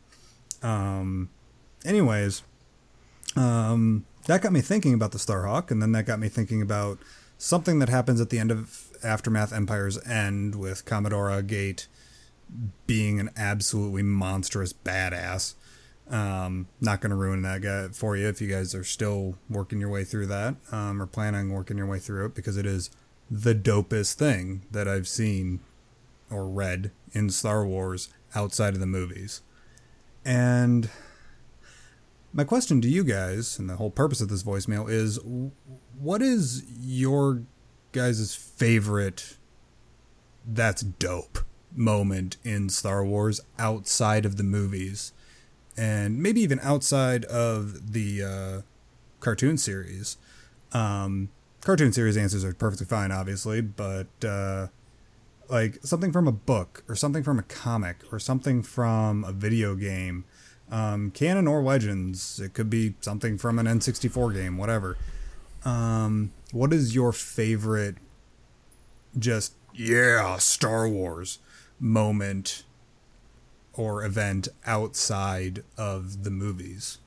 Um, 0.63 1.31
anyways, 1.85 2.43
um, 3.37 4.05
that 4.27 4.43
got 4.43 4.53
me 4.53 4.61
thinking 4.61 4.95
about 4.95 5.13
the 5.13 5.19
Starhawk, 5.19 5.71
and 5.71 5.81
then 5.81 5.93
that 5.93 6.07
got 6.07 6.19
me 6.19 6.29
thinking 6.29 6.61
about 6.61 6.99
something 7.39 7.79
that 7.79 7.89
happens 7.89 8.21
at 8.21 8.31
the 8.31 8.39
end 8.39 8.51
of 8.51 8.89
Aftermath 9.03 9.53
Empire's 9.53 10.05
End 10.07 10.57
with 10.57 10.85
Commodore 10.85 11.31
Agate 11.31 11.87
being 12.87 13.21
an 13.21 13.31
absolutely 13.37 14.03
monstrous 14.03 14.73
badass. 14.73 15.55
Um, 16.11 16.69
not 16.81 17.03
going 17.03 17.11
to 17.11 17.17
ruin 17.17 17.43
that 17.43 17.61
guy 17.61 17.89
for 17.89 18.17
you 18.17 18.29
if 18.29 18.41
you 18.41 18.49
guys 18.49 18.75
are 18.75 18.85
still 18.85 19.37
working 19.51 19.79
your 19.79 19.91
way 19.91 20.05
through 20.05 20.27
that 20.29 20.57
um, 20.73 21.03
or 21.03 21.07
planning 21.07 21.41
on 21.41 21.51
working 21.51 21.77
your 21.77 21.87
way 21.87 21.99
through 21.99 22.25
it 22.27 22.35
because 22.35 22.57
it 22.57 22.65
is 22.65 22.91
the 23.31 23.55
dopest 23.55 24.15
thing 24.15 24.65
that 24.71 24.89
I've 24.89 25.07
seen 25.07 25.61
or 26.31 26.49
read 26.49 26.93
in 27.13 27.31
Star 27.31 27.67
Wars 27.67 28.09
outside 28.35 28.75
of 28.75 28.81
the 28.81 28.87
movies. 28.87 29.43
And 30.25 30.91
my 32.33 32.45
question 32.45 32.81
to 32.83 32.89
you 32.89 33.05
guys, 33.05 33.59
and 33.59 33.69
the 33.69 33.77
whole 33.77 33.91
purpose 33.91 34.21
of 34.21 34.29
this 34.29 34.43
voicemail, 34.43 34.89
is 34.89 35.19
what 35.99 36.23
is 36.23 36.65
your 36.79 37.43
guys' 37.93 38.35
favorite 38.35 39.37
that's 40.47 40.83
dope 40.83 41.41
moment 41.75 42.37
in 42.45 42.69
Star 42.69 43.05
Wars 43.05 43.41
outside 43.59 44.25
of 44.25 44.37
the 44.37 44.43
movies? 44.43 45.13
And 45.79 46.21
maybe 46.21 46.41
even 46.41 46.59
outside 46.61 47.25
of 47.27 47.93
the 47.93 48.23
uh, 48.25 48.63
cartoon 49.21 49.57
series. 49.57 50.17
Um, 50.73 51.31
cartoon 51.61 51.93
series 51.93 52.17
answers 52.17 52.45
are 52.45 52.53
perfectly 52.53 52.87
fine, 52.87 53.13
obviously, 53.13 53.61
but 53.61 54.09
uh, 54.25 54.69
like 55.49 55.79
something 55.83 56.13
from 56.13 56.27
a 56.27 56.33
book 56.33 56.83
or 56.89 56.95
something 56.95 57.23
from 57.23 57.39
a 57.39 57.43
comic 57.43 57.99
or 58.13 58.19
something 58.19 58.63
from 58.63 59.25
a 59.25 59.33
video 59.33 59.75
game, 59.75 60.25
um, 60.71 61.11
canon 61.11 61.47
or 61.47 61.63
legends. 61.63 62.41
It 62.41 62.55
could 62.55 62.71
be 62.71 62.95
something 63.01 63.39
from 63.39 63.59
an 63.59 63.67
N64 63.67 64.35
game, 64.35 64.59
whatever. 64.59 64.97
Um, 65.65 66.33
what 66.53 66.73
is 66.73 66.95
your 66.95 67.13
favorite, 67.13 67.97
just 69.19 69.55
yeah, 69.75 70.37
Star 70.39 70.89
Wars 70.89 71.39
moment 71.81 72.65
or 73.79 74.05
event 74.05 74.49
outside 74.67 75.63
of 75.79 76.25
the 76.25 76.31
movies. 76.31 76.99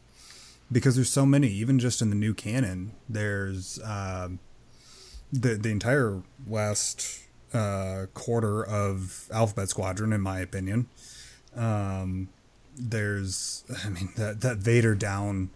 Because 0.72 0.95
there's 0.95 1.09
so 1.09 1.26
many 1.26 1.49
even 1.49 1.78
just 1.78 2.01
in 2.01 2.09
the 2.09 2.15
new 2.15 2.34
canon 2.34 2.93
there's 3.07 3.78
um, 3.84 4.39
the 5.32 5.55
the 5.55 5.69
entire 5.69 6.24
last 6.47 7.24
uh, 7.53 8.05
quarter 8.13 8.65
of 8.65 9.28
alphabet 9.32 9.69
squadron 9.69 10.13
in 10.13 10.22
my 10.22 10.39
opinion. 10.39 10.88
Um, 11.55 12.30
there's 12.78 13.65
i 13.86 13.89
mean 13.89 14.09
that 14.15 14.39
that 14.39 14.57
vader 14.57 14.95
down 14.95 15.49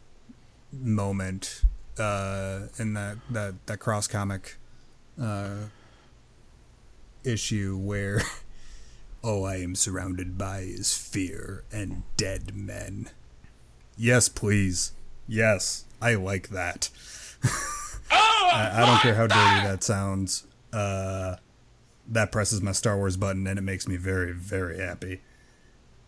moment 0.74 1.62
uh, 1.98 2.68
in 2.78 2.94
that 2.94 3.18
that 3.30 3.54
that 3.68 3.80
cross 3.80 4.08
comic 4.08 4.58
uh, 5.22 5.56
issue 7.24 7.78
where 7.78 8.22
all 9.26 9.46
I 9.46 9.56
am 9.58 9.74
surrounded 9.76 10.38
by 10.38 10.60
is 10.60 10.96
fear 10.96 11.64
and 11.72 12.04
dead 12.16 12.56
men. 12.56 13.10
Yes, 13.98 14.30
please. 14.30 14.92
Yes, 15.28 15.86
I 16.02 16.16
like 16.16 16.50
that. 16.50 16.90
I, 18.12 18.72
I 18.74 18.86
don't 18.86 19.00
care 19.00 19.16
how 19.16 19.28
dirty 19.28 19.68
that 19.68 19.84
sounds. 19.84 20.46
Uh, 20.72 21.38
that 22.08 22.32
presses 22.32 22.62
my 22.62 22.72
Star 22.72 22.98
Wars 22.98 23.18
button 23.18 23.48
and 23.48 23.58
it 23.58 23.64
makes 23.64 23.88
me 23.88 23.96
very, 23.98 24.32
very 24.32 24.78
happy. 24.80 25.22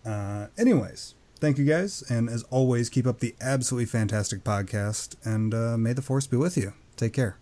Uh, 0.06 0.48
anyways, 0.58 1.16
thank 1.40 1.58
you 1.58 1.66
guys. 1.66 2.04
And 2.10 2.30
as 2.30 2.44
always, 2.44 2.90
keep 2.90 3.08
up 3.08 3.20
the 3.20 3.36
absolutely 3.42 3.86
fantastic 3.88 4.44
podcast 4.44 5.16
and 5.26 5.54
uh, 5.54 5.76
may 5.78 5.94
the 5.94 6.02
force 6.04 6.28
be 6.28 6.38
with 6.38 6.56
you. 6.56 6.74
Take 6.96 7.14
care. 7.14 7.38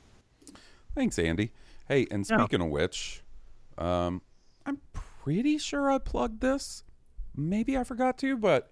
Thanks, 0.95 1.19
Andy. 1.19 1.51
Hey, 1.89 2.07
and 2.09 2.25
Yeah. 2.29 2.37
speaking 2.39 2.61
of 2.61 2.69
which, 2.69 3.21
um, 3.77 3.85
I'm 3.85 4.21
pretty 5.25 5.57
sure 5.57 5.89
I 5.89 5.97
plugged 5.97 6.41
this. 6.41 6.83
Maybe 7.35 7.75
I 7.75 7.83
forgot 7.83 8.15
to, 8.19 8.37
but 8.37 8.69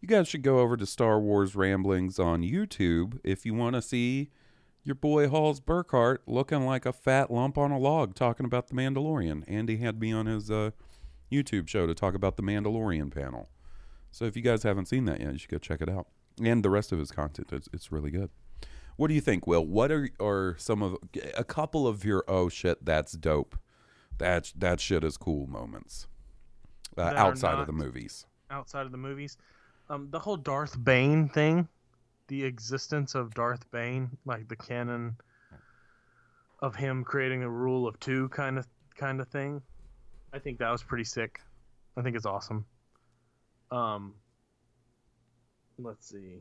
you 0.00 0.06
guys 0.06 0.28
should 0.28 0.42
go 0.42 0.60
over 0.60 0.76
to 0.76 0.86
Star 0.86 1.18
Wars 1.18 1.56
Ramblings 1.56 2.20
on 2.20 2.42
YouTube 2.42 3.18
if 3.24 3.44
you 3.44 3.54
want 3.54 3.74
to 3.74 3.82
see 3.82 4.30
your 4.84 4.94
boy 4.94 5.28
Halls 5.28 5.60
Burkhart 5.60 6.18
looking 6.28 6.64
like 6.64 6.86
a 6.86 6.92
fat 6.92 7.28
lump 7.28 7.58
on 7.58 7.72
a 7.72 7.78
log 7.78 8.14
talking 8.14 8.46
about 8.46 8.68
the 8.68 8.74
Mandalorian. 8.74 9.42
Andy 9.48 9.78
had 9.78 10.00
me 10.00 10.12
on 10.12 10.26
his 10.26 10.48
uh, 10.48 10.70
YouTube 11.32 11.66
show 11.66 11.88
to 11.88 11.94
talk 11.94 12.14
about 12.14 12.36
the 12.36 12.42
Mandalorian 12.44 13.12
panel. 13.12 13.48
So 14.12 14.26
if 14.26 14.36
you 14.36 14.42
guys 14.42 14.62
haven't 14.62 14.86
seen 14.86 15.06
that 15.06 15.18
yet, 15.18 15.32
you 15.32 15.38
should 15.40 15.50
go 15.50 15.58
check 15.58 15.82
it 15.82 15.88
out. 15.88 16.06
And 16.40 16.64
the 16.64 16.70
rest 16.70 16.92
of 16.92 17.00
his 17.00 17.10
content, 17.10 17.48
it's, 17.50 17.68
it's 17.72 17.90
really 17.90 18.12
good. 18.12 18.30
What 18.96 19.08
do 19.08 19.14
you 19.14 19.20
think, 19.20 19.48
Will? 19.48 19.66
What 19.66 19.90
are 19.90 20.08
are 20.20 20.54
some 20.56 20.82
of 20.82 20.98
a 21.36 21.42
couple 21.42 21.88
of 21.88 22.04
your 22.04 22.22
oh 22.28 22.48
shit 22.48 22.84
that's 22.84 23.12
dope, 23.14 23.58
that 24.18 24.52
that 24.56 24.80
shit 24.80 25.04
is 25.04 25.16
cool 25.16 25.46
moments 25.46 26.06
uh, 26.96 27.02
outside 27.02 27.58
of 27.58 27.66
the 27.66 27.72
movies? 27.72 28.26
outside 28.50 28.86
of 28.86 28.92
the 28.92 28.98
movies. 28.98 29.36
Um, 29.88 30.08
the 30.10 30.18
whole 30.18 30.36
Darth 30.36 30.82
Bane 30.82 31.28
thing, 31.28 31.68
the 32.28 32.44
existence 32.44 33.14
of 33.14 33.34
Darth 33.34 33.70
Bane, 33.70 34.10
like 34.24 34.48
the 34.48 34.56
canon 34.56 35.16
of 36.60 36.74
him 36.74 37.04
creating 37.04 37.42
a 37.42 37.50
rule 37.50 37.86
of 37.86 37.98
two 38.00 38.28
kind 38.30 38.58
of 38.58 38.66
kind 38.96 39.20
of 39.20 39.28
thing. 39.28 39.62
I 40.32 40.38
think 40.38 40.58
that 40.58 40.70
was 40.70 40.82
pretty 40.82 41.04
sick. 41.04 41.40
I 41.96 42.02
think 42.02 42.16
it's 42.16 42.26
awesome. 42.26 42.64
Um, 43.70 44.14
let's 45.78 46.08
see. 46.08 46.40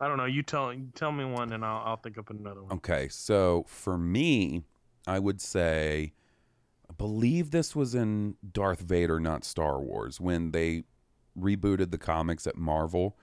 I 0.00 0.08
don't 0.08 0.16
know. 0.16 0.24
You 0.26 0.42
tell 0.42 0.72
tell 0.94 1.12
me 1.12 1.24
one, 1.24 1.52
and 1.52 1.64
I'll 1.64 1.82
I'll 1.84 1.96
think 1.96 2.18
up 2.18 2.30
another 2.30 2.62
one. 2.62 2.72
Okay, 2.76 3.08
so 3.08 3.64
for 3.68 3.98
me, 3.98 4.62
I 5.06 5.18
would 5.18 5.40
say, 5.40 6.12
I 6.88 6.92
believe 6.94 7.50
this 7.50 7.74
was 7.74 7.94
in 7.94 8.36
Darth 8.52 8.80
Vader, 8.80 9.18
not 9.18 9.44
Star 9.44 9.80
Wars, 9.80 10.20
when 10.20 10.52
they 10.52 10.84
rebooted 11.38 11.90
the 11.90 11.98
comics 11.98 12.46
at 12.46 12.56
Marvel. 12.56 13.16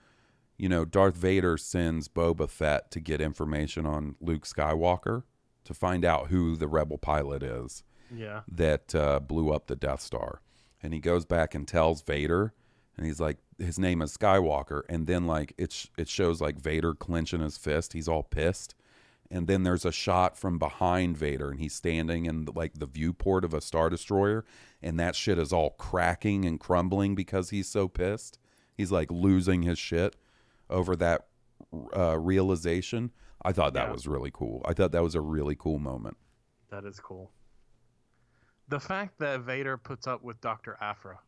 You 0.58 0.68
know, 0.70 0.84
Darth 0.86 1.16
Vader 1.16 1.56
sends 1.58 2.08
Boba 2.08 2.48
Fett 2.48 2.90
to 2.92 3.00
get 3.00 3.20
information 3.20 3.84
on 3.84 4.16
Luke 4.20 4.46
Skywalker 4.46 5.24
to 5.64 5.74
find 5.74 6.02
out 6.04 6.28
who 6.28 6.56
the 6.56 6.66
rebel 6.68 6.96
pilot 6.96 7.42
is 7.42 7.82
Yeah. 8.14 8.40
that 8.48 8.94
uh, 8.94 9.20
blew 9.20 9.52
up 9.52 9.66
the 9.66 9.76
Death 9.76 10.00
Star. 10.00 10.40
And 10.82 10.94
he 10.94 11.00
goes 11.00 11.26
back 11.26 11.54
and 11.54 11.68
tells 11.68 12.00
Vader, 12.00 12.54
and 12.96 13.06
he's 13.06 13.20
like, 13.20 13.38
his 13.58 13.78
name 13.78 14.00
is 14.02 14.16
Skywalker. 14.16 14.82
And 14.88 15.06
then 15.06 15.26
like 15.26 15.52
it 15.58 15.72
sh- 15.72 15.86
it 15.98 16.08
shows 16.08 16.40
like 16.40 16.56
Vader 16.58 16.94
clenching 16.94 17.40
his 17.40 17.56
fist. 17.58 17.92
He's 17.92 18.08
all 18.08 18.22
pissed. 18.22 18.74
And 19.30 19.48
then 19.48 19.64
there's 19.64 19.84
a 19.84 19.90
shot 19.90 20.36
from 20.38 20.56
behind 20.58 21.16
Vader, 21.16 21.50
and 21.50 21.58
he's 21.58 21.74
standing 21.74 22.26
in 22.26 22.44
like 22.54 22.74
the 22.78 22.86
viewport 22.86 23.44
of 23.44 23.52
a 23.54 23.60
star 23.60 23.90
destroyer, 23.90 24.44
and 24.80 25.00
that 25.00 25.16
shit 25.16 25.36
is 25.36 25.52
all 25.52 25.70
cracking 25.70 26.44
and 26.44 26.60
crumbling 26.60 27.16
because 27.16 27.50
he's 27.50 27.66
so 27.68 27.88
pissed. 27.88 28.38
He's 28.76 28.92
like 28.92 29.10
losing 29.10 29.62
his 29.62 29.80
shit 29.80 30.14
over 30.70 30.94
that 30.96 31.26
uh, 31.96 32.16
realization. 32.18 33.10
I 33.42 33.50
thought 33.52 33.74
that 33.74 33.88
Yeah. 33.88 33.92
was 33.92 34.06
really 34.06 34.30
cool. 34.32 34.62
I 34.64 34.72
thought 34.74 34.92
that 34.92 35.02
was 35.02 35.16
a 35.16 35.20
really 35.20 35.56
cool 35.56 35.80
moment. 35.80 36.16
That 36.70 36.84
is 36.84 37.00
cool. 37.00 37.32
The 38.68 38.80
fact 38.80 39.18
that 39.18 39.40
Vader 39.40 39.76
puts 39.76 40.06
up 40.06 40.22
with 40.22 40.40
Dr. 40.40 40.76
Aphra, 40.80 41.18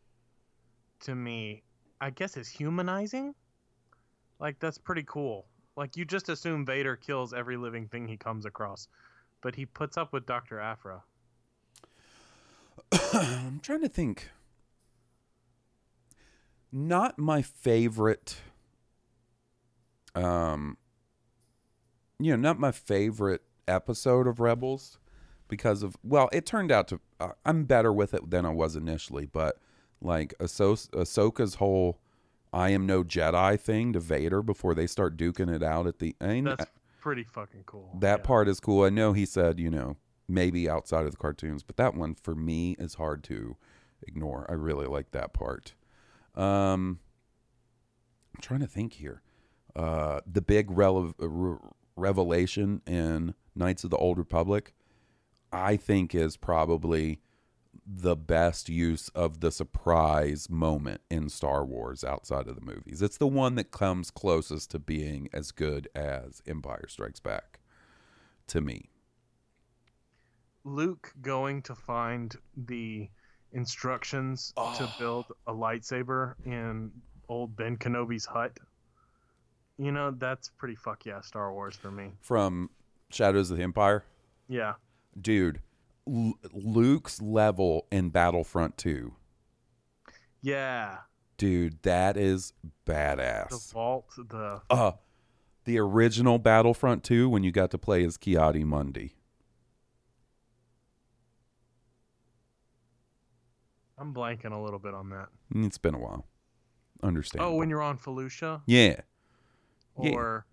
to 1.01 1.15
me, 1.15 1.63
I 2.01 2.11
guess 2.11 2.37
is 2.37 2.49
humanizing. 2.49 3.35
Like, 4.39 4.59
that's 4.59 4.79
pretty 4.79 5.05
cool. 5.07 5.47
Like, 5.77 5.97
you 5.97 6.05
just 6.05 6.29
assume 6.29 6.65
Vader 6.65 6.97
kills 6.97 7.33
every 7.33 7.57
living 7.57 7.87
thing 7.89 8.07
he 8.07 8.17
comes 8.17 8.47
across, 8.47 8.89
but 9.43 9.55
he 9.55 9.67
puts 9.67 9.97
up 9.97 10.13
with 10.13 10.27
Dr. 10.27 10.61
Aphra. 10.61 11.03
I'm 13.13 13.61
trying 13.61 13.83
to 13.83 13.89
think. 13.89 14.31
Not 16.73 17.19
my 17.19 17.43
favorite. 17.43 18.37
Um. 20.15 20.77
You 22.21 22.33
know, 22.33 22.37
not 22.37 22.59
my 22.59 22.73
favorite 22.73 23.43
episode 23.69 24.27
of 24.27 24.41
Rebels, 24.41 24.99
because 25.47 25.83
of 25.83 25.97
well, 26.03 26.29
it 26.33 26.47
turned 26.47 26.73
out 26.73 26.89
to 26.89 27.01
uh, 27.21 27.31
I'm 27.45 27.65
better 27.65 27.93
with 27.93 28.15
it 28.15 28.31
than 28.31 28.45
I 28.45 28.51
was 28.51 28.77
initially, 28.77 29.27
but 29.27 29.59
like 30.01 30.35
Ahso- 30.39 30.89
Ahsoka's 30.91 31.57
whole 31.57 31.99
"I 32.53 32.71
am 32.71 32.87
no 32.87 33.03
Jedi" 33.05 33.59
thing 33.61 33.93
to 33.93 34.01
Vader 34.01 34.43
before 34.43 34.75
they 34.75 34.87
start 34.87 35.17
duking 35.17 35.53
it 35.55 35.63
out 35.63 35.87
at 35.87 35.99
the 35.99 36.15
end. 36.21 36.47
That's 36.47 36.71
pretty 37.01 37.25
fucking 37.25 37.65
cool. 37.67 37.97
That 38.01 38.21
Yeah. 38.21 38.25
part 38.27 38.49
is 38.49 38.61
cool. 38.61 38.85
I 38.85 38.91
know 38.91 39.13
he 39.13 39.27
said, 39.27 39.59
you 39.61 39.71
know, 39.71 39.97
maybe 40.29 40.69
outside 40.69 41.05
of 41.07 41.11
the 41.11 41.17
cartoons, 41.17 41.63
but 41.63 41.77
that 41.77 41.95
one 41.95 42.15
for 42.15 42.35
me 42.35 42.77
is 42.79 42.95
hard 42.95 43.23
to 43.25 43.57
ignore. 44.07 44.47
I 44.49 44.55
really 44.55 44.87
like 44.87 45.11
that 45.13 45.33
part. 45.33 45.75
Um, 46.35 47.01
I'm 48.35 48.41
trying 48.41 48.61
to 48.61 48.67
think 48.67 48.95
here. 48.95 49.23
Uh, 49.75 50.21
the 50.27 50.43
big 50.43 50.69
rele- 50.69 51.15
re- 51.19 51.59
revelation 51.97 52.83
in 52.87 53.35
Knights 53.55 53.85
of 53.85 53.91
the 53.91 53.97
Old 53.97 54.19
Republic, 54.19 54.75
I 55.53 55.77
think, 55.77 56.15
is 56.15 56.37
probably 56.37 57.21
the 57.91 58.15
best 58.17 58.69
use 58.69 59.09
of 59.11 59.41
the 59.41 59.51
surprise 59.51 60.51
moment 60.51 61.01
in 61.11 61.29
Star 61.31 61.65
Wars 61.65 62.05
outside 62.05 62.47
of 62.47 62.55
the 62.55 62.61
movies. 62.65 63.01
It's 63.01 63.17
the 63.17 63.27
one 63.27 63.55
that 63.55 63.71
comes 63.71 64.11
closest 64.11 64.71
to 64.73 64.79
being 64.79 65.31
as 65.33 65.53
good 65.53 65.89
as 65.95 66.43
Empire 66.47 66.85
Strikes 66.87 67.21
Back 67.21 67.61
to 68.49 68.61
me. 68.61 68.91
Luke 70.65 71.13
going 71.23 71.63
to 71.63 71.75
find 71.75 72.37
the 72.57 73.09
instructions 73.53 74.53
to 74.57 74.61
Oh. 74.61 74.95
build 74.99 75.27
a 75.47 75.53
lightsaber 75.55 76.35
in 76.45 76.91
old 77.29 77.57
Ben 77.57 77.79
Kenobi's 77.79 78.27
hut. 78.27 78.59
You 79.79 79.93
know, 79.93 80.11
that's 80.11 80.51
pretty 80.51 80.75
fuck 80.77 81.07
yeah 81.07 81.21
Star 81.23 81.53
Wars 81.55 81.77
for 81.77 81.91
me. 81.91 82.13
From 82.21 82.69
Shadows 83.11 83.51
of 83.51 83.57
the 83.57 83.63
Empire, 83.63 84.05
Yeah. 84.49 84.75
dude, 85.19 85.63
Luke's 86.09 87.21
level 87.21 87.87
in 87.91 88.11
Battlefront 88.11 88.77
2. 88.79 89.15
Yeah. 90.41 90.99
Dude, 91.37 91.83
that 91.83 92.17
is 92.17 92.53
badass. 92.87 93.51
The 93.51 93.73
vault, 93.73 94.07
the 94.17 94.63
Uh 94.71 94.93
the 95.65 95.79
original 95.79 96.39
Battlefront 96.39 97.05
2 97.05 97.29
when 97.29 97.45
you 97.45 97.53
got 97.53 97.71
to 97.73 97.79
play 97.79 98.03
as 98.03 98.17
Ki-Adi-Mundi. 98.17 99.15
I'm 103.99 104.15
blanking 104.15 104.53
a 104.53 104.59
little 104.59 104.79
bit 104.79 104.95
on 104.95 105.11
that. 105.11 105.29
It's 105.55 105.77
been 105.77 105.95
a 105.95 105.99
while. 105.99 106.27
Understand. 107.03 107.45
Oh, 107.45 107.55
when 107.55 107.69
you're 107.69 107.83
on 107.83 107.99
Felucia? 107.99 108.63
Yeah. 108.67 109.01
Yeah. 110.01 110.11
Or 110.13 110.47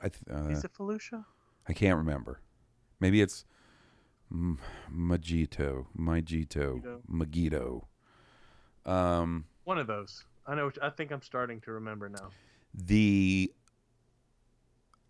th- 0.00 0.12
uh, 0.32 0.48
is 0.48 0.64
it 0.64 0.70
Felucia? 0.72 1.24
I 1.68 1.72
can't 1.74 1.98
remember. 1.98 2.40
Maybe 3.00 3.20
it's 3.20 3.44
M- 4.30 4.58
Mygeeto, 4.92 5.86
Mygeeto, 5.98 7.00
Mygeeto. 7.10 7.84
Um, 8.86 9.44
One 9.64 9.78
of 9.78 9.86
those. 9.86 10.24
I 10.46 10.54
know. 10.54 10.70
I 10.82 10.90
think 10.90 11.10
I'm 11.10 11.22
starting 11.22 11.60
to 11.62 11.72
remember 11.72 12.08
now. 12.08 12.30
the 12.74 13.52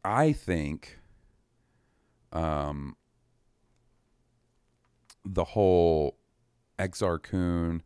I 0.05 0.33
think 0.33 0.99
um 2.33 2.95
the 5.25 5.45
whole 5.45 6.19
Exar 6.79 7.23
Kun, 7.23 7.83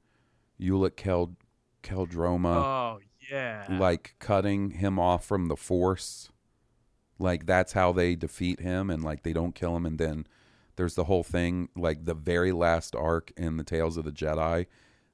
Ulic 0.60 0.92
Qel 0.96 1.36
Qel-Droma, 1.82 2.56
Oh 2.56 2.98
yeah. 3.30 3.66
like 3.78 4.16
cutting 4.18 4.72
him 4.72 4.98
off 4.98 5.24
from 5.24 5.46
the 5.46 5.56
Force. 5.56 6.30
Like 7.18 7.46
that's 7.46 7.72
how 7.72 7.92
they 7.92 8.14
defeat 8.16 8.60
him, 8.60 8.90
and 8.90 9.02
like 9.02 9.22
they 9.22 9.32
don't 9.32 9.54
kill 9.54 9.76
him, 9.76 9.86
and 9.86 9.98
then 9.98 10.26
there's 10.78 10.94
the 10.94 11.04
whole 11.04 11.24
thing, 11.24 11.68
like 11.76 12.04
the 12.04 12.14
very 12.14 12.52
last 12.52 12.94
arc 12.94 13.32
in 13.36 13.56
the 13.56 13.64
Tales 13.64 13.96
of 13.96 14.04
the 14.04 14.12
Jedi, 14.12 14.66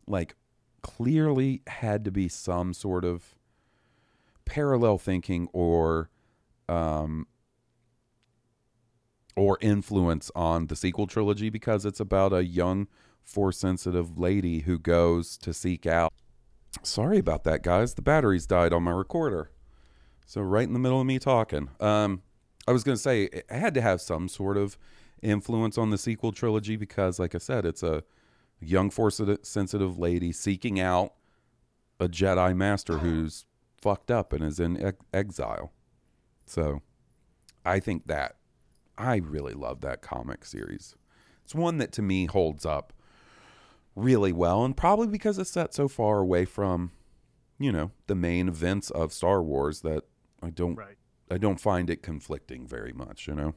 like 0.07 0.37
clearly 0.83 1.63
had 1.67 2.05
to 2.05 2.11
be 2.11 2.29
some 2.29 2.75
sort 2.75 3.03
of 3.03 3.35
parallel 4.45 4.99
thinking 4.99 5.49
or 5.55 6.11
um 6.69 7.27
or 9.37 9.57
influence 9.63 10.31
on 10.37 10.67
the 10.67 10.77
sequel 10.77 11.07
trilogy 11.07 11.49
because 11.49 11.87
it's 11.87 11.99
about 11.99 12.35
a 12.35 12.45
young 12.45 12.87
force 13.23 13.57
sensitive 13.57 14.19
lady 14.19 14.61
who 14.61 14.79
goes 14.79 15.39
to 15.39 15.55
seek 15.55 15.87
out 15.87 16.13
sorry 16.83 17.19
about 17.19 17.45
that 17.45 17.63
guys. 17.63 17.95
The 17.95 18.03
batteries 18.03 18.47
died 18.47 18.75
on 18.75 18.83
my 18.83 18.91
recorder. 18.91 19.51
So 20.27 20.43
right 20.43 20.67
in 20.67 20.75
the 20.75 20.79
middle 20.79 21.01
of 21.01 21.07
me 21.07 21.19
talking. 21.19 21.71
Um 21.81 22.21
i 22.69 22.73
was 22.73 22.85
going 22.85 22.97
to 22.97 23.03
say 23.03 23.25
it 23.25 23.47
had 23.49 23.73
to 23.73 23.81
have 23.81 24.03
some 24.03 24.29
sort 24.29 24.59
of 24.59 24.77
influence 25.23 25.79
on 25.79 25.91
the 25.91 25.99
sequel 25.99 26.33
trilogy 26.33 26.77
because 26.77 27.19
like 27.19 27.35
i 27.35 27.39
said 27.39 27.65
it's 27.65 27.83
a 27.83 28.03
young 28.61 28.91
force 28.91 29.21
sensitive 29.43 29.99
lady 29.99 30.33
seeking 30.33 30.79
out 30.79 31.15
a 31.99 32.09
jedi 32.09 32.55
master 32.55 32.99
who's 32.99 33.47
fucked 33.81 34.11
up 34.11 34.33
and 34.33 34.43
is 34.45 34.61
in 34.61 34.83
ex- 34.83 35.05
exile 35.13 35.73
so 36.47 36.83
i 37.65 37.79
think 37.79 38.07
that 38.07 38.37
I 38.97 39.17
really 39.17 39.55
love 39.55 39.81
that 39.81 40.03
comic 40.03 40.45
series. 40.45 40.95
It's 41.45 41.55
one 41.55 41.79
that 41.79 41.93
to 41.93 42.03
me 42.03 42.27
holds 42.27 42.65
up 42.65 42.93
really 43.97 44.33
well, 44.33 44.65
and 44.65 44.77
probably 44.77 45.09
because 45.09 45.39
it's 45.39 45.51
set 45.51 45.75
so 45.75 45.89
far 45.89 46.19
away 46.19 46.45
from, 46.45 46.93
you 47.59 47.73
know, 47.73 47.91
the 48.07 48.15
main 48.15 48.49
events 48.49 48.91
of 48.91 49.13
Star 49.13 49.43
Wars 49.43 49.81
that 49.81 50.05
I 50.43 50.51
don't 50.51 50.77
Right. 50.77 50.97
I 51.31 51.39
don't 51.39 51.61
find 51.61 51.89
it 51.89 52.03
conflicting 52.03 52.67
very 52.67 52.93
much, 52.93 53.27
you 53.27 53.35
know. 53.35 53.55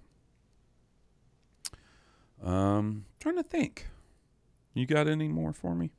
Um 2.43 3.05
trying 3.19 3.35
to 3.37 3.43
think. 3.43 3.87
You 4.73 4.85
got 4.85 5.07
any 5.07 5.27
more 5.27 5.53
for 5.53 5.73
me? 5.75 5.91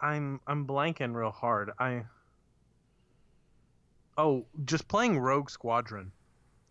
I'm 0.00 0.40
I'm 0.46 0.66
blanking 0.66 1.14
real 1.14 1.30
hard. 1.30 1.70
I 1.78 2.04
Oh, 4.18 4.44
just 4.64 4.88
playing 4.88 5.18
Rogue 5.18 5.48
Squadron, 5.50 6.12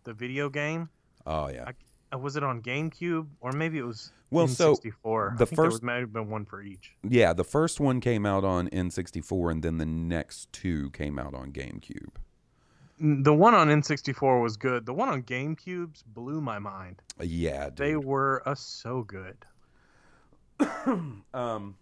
the 0.04 0.12
video 0.14 0.48
game. 0.48 0.88
Oh 1.26 1.48
yeah. 1.48 1.70
Uh, 2.14 2.18
was 2.18 2.36
it 2.36 2.44
on 2.44 2.62
GameCube 2.62 3.26
or 3.40 3.52
maybe 3.52 3.78
it 3.78 3.82
was 3.84 4.12
Well, 4.30 4.46
so, 4.48 4.74
N64? 4.76 5.38
the 5.38 5.44
I 5.44 5.46
think 5.46 5.56
there 5.56 5.64
first- 5.64 5.74
was, 5.74 5.82
might 5.82 5.96
have 6.00 6.12
been 6.12 6.28
one 6.30 6.44
for 6.44 6.62
each. 6.62 6.92
Yeah, 7.02 7.32
the 7.32 7.44
first 7.44 7.80
one 7.80 8.00
came 8.00 8.24
out 8.26 8.44
on 8.44 8.68
N64 8.68 9.50
and 9.50 9.62
then 9.62 9.78
the 9.78 9.86
next 9.86 10.52
two 10.52 10.90
came 10.90 11.18
out 11.18 11.34
on 11.34 11.52
GameCube. 11.52 12.14
The 13.04 13.34
one 13.34 13.52
on 13.52 13.66
N64 13.66 14.40
was 14.40 14.56
good. 14.56 14.86
The 14.86 14.94
one 14.94 15.08
on 15.08 15.24
GameCubes 15.24 16.04
blew 16.06 16.40
my 16.40 16.60
mind. 16.60 17.02
Yeah, 17.20 17.64
dude. 17.64 17.76
They 17.76 17.96
were 17.96 18.42
uh, 18.46 18.54
so 18.54 19.02
good. 19.02 19.36
um 21.34 21.76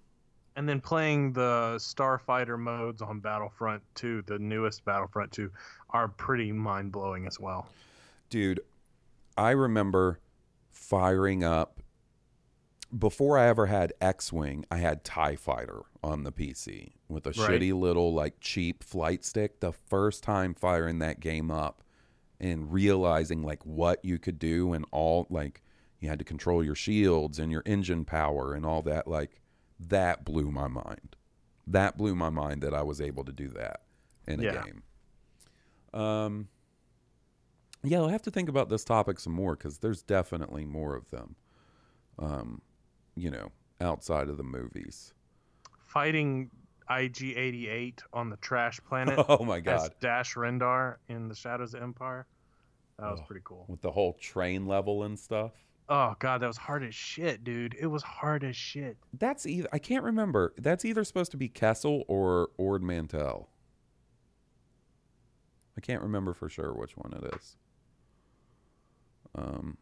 And 0.57 0.67
then 0.67 0.81
playing 0.81 1.35
the 1.35 1.75
Starfighter 1.77 2.59
modes 2.59 3.03
on 3.03 3.21
Battlefront 3.21 3.83
2, 3.97 4.23
the 4.27 4.39
newest 4.39 4.83
Battlefront 4.87 5.31
2, 5.33 5.51
are 5.91 6.09
pretty 6.09 6.53
mind 6.53 6.91
blowing 6.91 7.27
as 7.27 7.39
well. 7.39 7.69
dude 8.31 8.61
i 9.37 9.51
remember 9.51 10.21
firing 10.71 11.45
up 11.45 11.80
before 12.99 13.39
i 13.39 13.47
ever 13.47 13.67
had 13.67 13.93
x-wing 14.01 14.65
i 14.71 14.79
had 14.79 15.05
tie 15.05 15.37
fighter 15.37 15.83
on 16.03 16.25
the 16.25 16.33
pc 16.33 16.91
with 17.09 17.27
a 17.27 17.31
Right. 17.31 17.61
shitty 17.61 17.73
little 17.79 18.13
like 18.13 18.35
cheap 18.41 18.83
flight 18.83 19.25
stick 19.25 19.61
the 19.61 19.73
first 19.73 20.23
time 20.25 20.55
firing 20.55 20.99
that 20.99 21.21
game 21.21 21.51
up 21.51 21.83
and 22.41 22.73
realizing 22.73 23.43
like 23.45 23.65
what 23.65 24.05
you 24.05 24.19
could 24.19 24.39
do 24.39 24.73
and 24.73 24.85
all 24.91 25.27
like 25.31 25.63
you 26.01 26.09
had 26.09 26.19
to 26.19 26.25
control 26.25 26.65
your 26.65 26.75
shields 26.75 27.39
and 27.39 27.53
your 27.53 27.63
engine 27.67 28.05
power 28.05 28.55
and 28.55 28.65
all 28.67 28.83
that 28.83 29.07
like 29.07 29.41
that 29.79 30.25
blew 30.25 30.51
my 30.51 30.67
mind 30.67 31.15
that 31.67 31.97
blew 31.97 32.15
my 32.17 32.31
mind 32.31 32.61
that 32.63 32.75
i 32.75 32.83
was 32.83 33.01
able 33.01 33.23
to 33.25 33.33
do 33.33 33.49
that 33.49 33.83
in 34.27 34.41
a 34.41 34.45
Yeah. 34.45 34.65
game 34.65 34.83
um 35.95 36.49
yeah, 37.83 37.97
I'll 37.99 38.09
have 38.09 38.21
to 38.23 38.31
think 38.31 38.51
about 38.51 38.69
this 38.69 38.85
topic 38.85 39.19
some 39.19 39.33
more 39.33 39.57
because 39.57 39.79
there's 39.79 40.03
definitely 40.03 40.67
more 40.67 40.95
of 40.95 41.09
them. 41.11 41.35
Um, 42.19 42.61
you 43.17 43.31
know, 43.31 43.51
outside 43.81 44.29
of 44.29 44.37
the 44.37 44.43
movies. 44.43 45.13
Fighting 45.87 46.51
IG 46.89 47.35
88 47.37 48.03
on 48.13 48.31
the 48.31 48.37
trash 48.39 48.81
planet. 48.89 49.19
Oh 49.29 49.45
my 49.45 49.61
god, 49.61 49.93
Dash 50.01 50.35
Rendar 50.35 50.97
in 51.09 51.29
the 51.29 51.35
Shadows 51.35 51.75
of 51.75 51.83
Empire. 51.83 52.27
That 52.99 53.11
was 53.13 53.21
Oh. 53.21 53.27
pretty 53.27 53.43
cool. 53.45 53.65
with 53.69 53.81
the 53.81 53.91
whole 53.91 54.13
train 54.15 54.67
level 54.67 55.03
and 55.05 55.19
stuff. 55.19 55.53
Oh 55.89 56.15
god, 56.21 56.41
that 56.43 56.47
was 56.47 56.57
hard 56.57 56.85
as 56.85 56.95
shit, 56.95 57.43
dude. 57.45 57.75
It 57.79 57.87
was 57.87 58.03
hard 58.03 58.45
as 58.45 58.55
shit. 58.57 58.97
That's 59.19 59.47
either 59.47 59.69
I 59.73 59.79
can't 59.79 60.05
remember. 60.05 60.53
That's 60.59 60.85
either 60.85 61.03
supposed 61.05 61.31
to 61.33 61.37
be 61.37 61.49
Kessel 61.49 62.05
or 62.09 62.51
Ord 62.59 62.83
Mantell. 62.83 63.49
I 65.77 65.81
can't 65.81 66.03
remember 66.03 66.35
for 66.35 66.49
sure 66.49 66.73
which 66.75 66.97
one 66.97 67.13
it 67.15 67.35
is. 67.35 67.57
Um, 69.35 69.79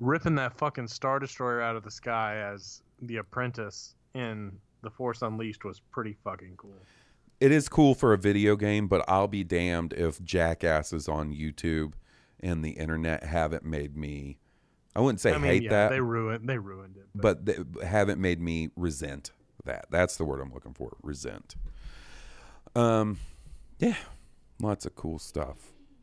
Ripping 0.00 0.34
that 0.36 0.56
fucking 0.56 0.88
Star 0.88 1.18
Destroyer 1.18 1.60
out 1.60 1.76
of 1.76 1.84
the 1.84 1.90
sky 1.90 2.36
as 2.36 2.82
the 3.02 3.18
apprentice 3.18 3.94
in 4.14 4.58
The 4.82 4.90
Force 4.90 5.22
Unleashed 5.22 5.64
was 5.64 5.80
pretty 5.92 6.16
fucking 6.24 6.54
cool. 6.56 6.74
it 7.38 7.52
is 7.52 7.68
cool 7.68 7.94
for 7.94 8.12
a 8.12 8.18
video 8.18 8.56
game, 8.56 8.88
but 8.88 9.04
I'll 9.06 9.28
be 9.28 9.44
damned 9.44 9.92
if 9.92 10.22
jackasses 10.22 11.08
on 11.08 11.32
YouTube 11.32 11.92
and 12.40 12.64
the 12.64 12.70
internet 12.70 13.22
haven't 13.24 13.64
made 13.64 13.96
me. 13.96 14.38
I 14.96 15.00
wouldn't 15.00 15.20
say 15.20 15.32
I 15.32 15.38
mean, 15.38 15.52
hate 15.52 15.62
yeah, 15.64 15.70
that, 15.70 15.90
they 15.90 16.00
ruined 16.00 16.48
they 16.48 16.58
ruined 16.58 16.96
it. 16.96 17.06
but 17.14 17.46
they 17.46 17.58
haven't 17.84 18.20
made 18.20 18.40
me 18.40 18.70
resent 18.76 19.30
that. 19.64 19.86
That's 19.90 20.16
the 20.16 20.24
word 20.24 20.40
I'm 20.40 20.52
looking 20.52 20.74
for. 20.74 20.96
Resent. 21.02 21.56
Um, 22.74 23.18
yeah, 23.78 23.96
lots 24.60 24.86
of 24.86 24.94
cool 24.96 25.18
stuff. 25.18 25.58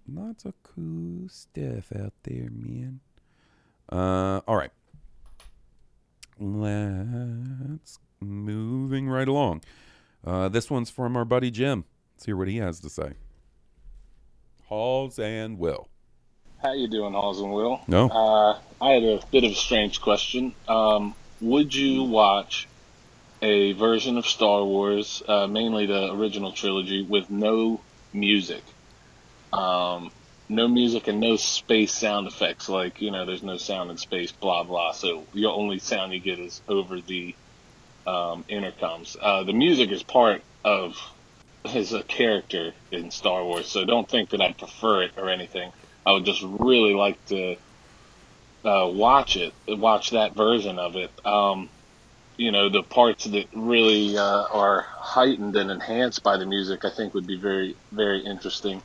Lots 0.08 0.46
of 0.46 0.54
cool 0.64 1.28
stuff 1.28 1.92
out 2.00 2.14
there, 2.24 2.50
man. 2.52 3.02
Uh, 3.92 4.42
all 4.48 4.56
right. 4.56 4.72
Let's 6.40 8.00
moving 8.20 9.08
right 9.10 9.28
along. 9.28 9.62
Uh, 10.26 10.50
this 10.50 10.70
one's 10.70 10.90
from 10.90 11.16
our 11.16 11.26
buddy 11.26 11.52
Jim. 11.52 11.86
Let's 12.16 12.26
hear 12.26 12.38
what 12.38 12.48
he 12.48 12.58
has 12.58 12.80
to 12.82 12.90
say. 12.90 13.14
Halls 14.66 15.18
and 15.20 15.58
Will. 15.58 15.88
How 16.62 16.74
you 16.74 16.88
doing, 16.88 17.14
Halls 17.14 17.40
and 17.40 17.54
Will? 17.54 17.80
No. 17.88 18.10
Uh, 18.10 18.60
I 18.82 18.92
had 18.92 19.04
a 19.04 19.20
bit 19.32 19.44
of 19.44 19.52
a 19.52 19.56
strange 19.56 20.02
question. 20.02 20.54
Um, 20.68 21.14
would 21.40 21.74
you 21.74 22.04
watch 22.04 22.68
a 23.42 23.74
version 23.74 24.18
of 24.18 24.26
Star 24.26 24.64
Wars, 24.66 25.22
uh, 25.28 25.48
mainly 25.48 25.86
the 25.86 26.12
original 26.14 26.52
trilogy, 26.52 27.04
with 27.04 27.30
no 27.30 27.80
music? 28.12 28.64
Um, 29.54 30.12
no 30.50 30.68
music 30.68 31.08
and 31.08 31.20
no 31.20 31.36
space 31.36 31.94
sound 31.94 32.28
effects. 32.28 32.70
Like 32.70 33.02
you 33.02 33.12
know, 33.12 33.26
there's 33.26 33.44
no 33.44 33.58
sound 33.58 33.92
in 33.92 33.98
space. 33.98 34.32
Blah 34.32 34.64
blah. 34.64 34.92
So 34.94 35.28
the 35.34 35.48
only 35.48 35.80
sound 35.80 36.14
you 36.14 36.20
get 36.20 36.40
is 36.40 36.62
over 36.68 37.02
the 37.02 37.36
um, 38.06 38.46
intercoms. 38.50 39.16
Uh, 39.22 39.44
the 39.44 39.54
music 39.54 39.92
is 39.92 40.04
part 40.04 40.44
of 40.64 40.98
his 41.66 41.94
a 41.94 42.04
character 42.04 42.74
in 42.92 43.12
Star 43.12 43.44
Wars, 43.44 43.68
so 43.70 43.86
don't 43.86 44.10
think 44.10 44.30
that 44.32 44.42
I 44.42 44.54
prefer 44.54 45.04
it 45.04 45.12
or 45.18 45.30
anything. 45.30 45.72
I 46.06 46.14
would 46.14 46.26
just 46.26 46.42
really 46.44 46.94
like 46.94 47.24
to 47.26 47.58
uh, 48.64 48.88
watch 48.88 49.36
it, 49.36 49.54
watch 49.68 50.12
that 50.12 50.36
version 50.36 50.80
of 50.80 50.96
it. 50.96 51.12
Um, 51.26 51.70
you 52.38 52.52
know, 52.52 52.70
the 52.70 52.84
parts 52.84 53.26
that 53.26 53.48
really 53.54 54.18
uh, 54.18 54.46
are 54.52 54.86
heightened 55.00 55.56
and 55.56 55.72
enhanced 55.72 56.24
by 56.24 56.38
the 56.38 56.46
music, 56.46 56.86
I 56.86 56.92
think 56.92 57.14
would 57.14 57.28
be 57.28 57.40
very, 57.40 57.78
very 57.92 58.24
interesting. 58.26 58.84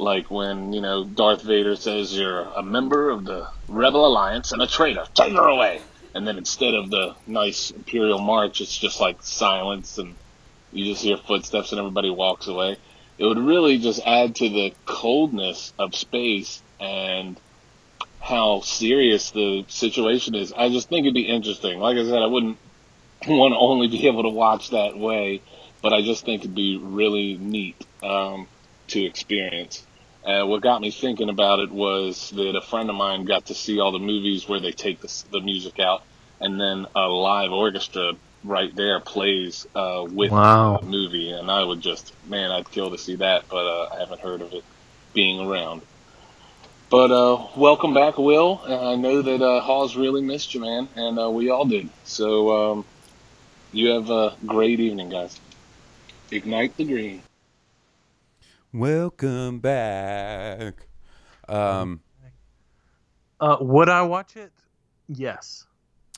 Like 0.00 0.30
when, 0.30 0.72
you 0.72 0.80
know, 0.80 1.04
Darth 1.04 1.42
Vader 1.42 1.76
says 1.76 2.16
you're 2.16 2.40
a 2.40 2.62
member 2.62 3.10
of 3.10 3.26
the 3.26 3.48
Rebel 3.68 4.06
Alliance 4.06 4.50
and 4.52 4.62
a 4.62 4.66
traitor. 4.66 5.04
Take 5.14 5.34
her 5.34 5.46
away! 5.46 5.82
And 6.14 6.26
then 6.26 6.38
instead 6.38 6.74
of 6.74 6.88
the 6.90 7.14
nice 7.26 7.70
Imperial 7.70 8.18
March, 8.18 8.62
it's 8.62 8.76
just 8.76 8.98
like 8.98 9.22
silence 9.22 9.98
and 9.98 10.14
you 10.72 10.86
just 10.86 11.02
hear 11.02 11.18
footsteps 11.18 11.72
and 11.72 11.78
everybody 11.78 12.08
walks 12.08 12.46
away. 12.46 12.78
It 13.18 13.26
would 13.26 13.38
really 13.38 13.76
just 13.78 14.00
add 14.06 14.36
to 14.36 14.48
the 14.48 14.72
coldness 14.86 15.74
of 15.78 15.94
space 15.94 16.62
and 16.80 17.38
how 18.20 18.60
serious 18.60 19.32
the 19.32 19.66
situation 19.68 20.34
is. 20.34 20.50
I 20.54 20.70
just 20.70 20.88
think 20.88 21.04
it'd 21.04 21.14
be 21.14 21.28
interesting. 21.28 21.78
Like 21.78 21.98
I 21.98 22.04
said, 22.04 22.22
I 22.22 22.26
wouldn't 22.26 22.56
want 23.28 23.52
to 23.52 23.58
only 23.58 23.88
be 23.88 24.06
able 24.06 24.22
to 24.22 24.30
watch 24.30 24.70
that 24.70 24.96
way, 24.96 25.42
but 25.82 25.92
I 25.92 26.00
just 26.00 26.24
think 26.24 26.42
it'd 26.42 26.54
be 26.54 26.78
really 26.78 27.36
neat 27.36 27.76
um, 28.02 28.48
to 28.88 29.04
experience. 29.04 29.86
Uh, 30.24 30.44
what 30.46 30.62
got 30.62 30.80
me 30.80 30.90
thinking 30.90 31.30
about 31.30 31.60
it 31.60 31.70
was 31.70 32.30
that 32.30 32.56
a 32.56 32.60
friend 32.60 32.90
of 32.90 32.96
mine 32.96 33.24
got 33.24 33.46
to 33.46 33.54
see 33.54 33.80
all 33.80 33.92
the 33.92 33.98
movies 33.98 34.48
where 34.48 34.60
they 34.60 34.72
take 34.72 35.00
the, 35.00 35.24
the 35.32 35.40
music 35.40 35.78
out, 35.80 36.02
and 36.40 36.60
then 36.60 36.86
a 36.94 37.08
live 37.08 37.52
orchestra 37.52 38.12
right 38.44 38.74
there 38.76 39.00
plays 39.00 39.66
uh, 39.74 40.04
with 40.08 40.30
Wow. 40.30 40.78
the 40.80 40.86
movie, 40.86 41.30
and 41.30 41.50
I 41.50 41.64
would 41.64 41.80
just, 41.80 42.12
man, 42.26 42.50
I'd 42.50 42.70
kill 42.70 42.90
to 42.90 42.98
see 42.98 43.16
that, 43.16 43.44
but 43.50 43.66
uh, 43.66 43.88
I 43.94 44.00
haven't 44.00 44.20
heard 44.20 44.42
of 44.42 44.52
it 44.52 44.64
being 45.14 45.40
around. 45.40 45.82
But 46.90 47.10
uh, 47.10 47.46
welcome 47.56 47.94
back, 47.94 48.18
Will. 48.18 48.60
Uh, 48.66 48.92
I 48.92 48.96
know 48.96 49.22
that 49.22 49.42
uh, 49.42 49.60
Halls 49.60 49.96
really 49.96 50.22
missed 50.22 50.54
you, 50.54 50.60
man, 50.60 50.88
and 50.96 51.18
uh, 51.18 51.30
we 51.30 51.50
all 51.50 51.64
did. 51.64 51.88
So 52.04 52.72
um, 52.72 52.86
you 53.72 53.90
have 53.90 54.10
a 54.10 54.36
great 54.46 54.80
evening, 54.80 55.08
guys. 55.10 55.38
Ignite 56.30 56.76
the 56.76 56.84
green. 56.84 57.22
Welcome 58.72 59.58
back. 59.58 60.86
Um, 61.48 62.00
Uh, 63.40 63.56
would 63.60 63.88
I 63.88 64.02
watch 64.02 64.36
it? 64.36 64.52
Yes. 65.08 65.66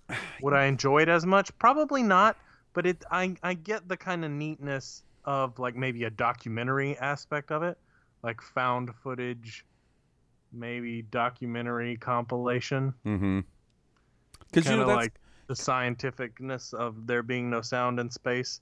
Would 0.42 0.52
I 0.52 0.64
enjoy 0.64 1.02
it 1.02 1.08
as 1.08 1.24
much? 1.24 1.56
Probably 1.58 2.02
not. 2.02 2.36
But 2.74 2.86
it, 2.86 3.04
I, 3.10 3.36
I 3.42 3.54
get 3.54 3.88
the 3.88 3.96
kind 3.96 4.24
of 4.24 4.30
neatness 4.30 5.04
of 5.24 5.58
like 5.58 5.76
maybe 5.76 6.04
a 6.04 6.10
documentary 6.10 6.98
aspect 6.98 7.52
of 7.52 7.62
it, 7.62 7.78
like 8.22 8.42
found 8.42 8.90
footage, 9.02 9.64
maybe 10.52 11.02
documentary 11.02 11.96
compilation. 11.96 12.92
mm-hmm. 13.06 13.40
Because 14.50 14.70
you 14.70 14.76
know 14.76 14.86
that's 14.86 14.96
like 14.96 15.20
the 15.46 15.54
scientificness 15.54 16.74
of 16.74 17.06
there 17.06 17.22
being 17.22 17.48
no 17.48 17.62
sound 17.62 17.98
in 18.00 18.10
space. 18.10 18.60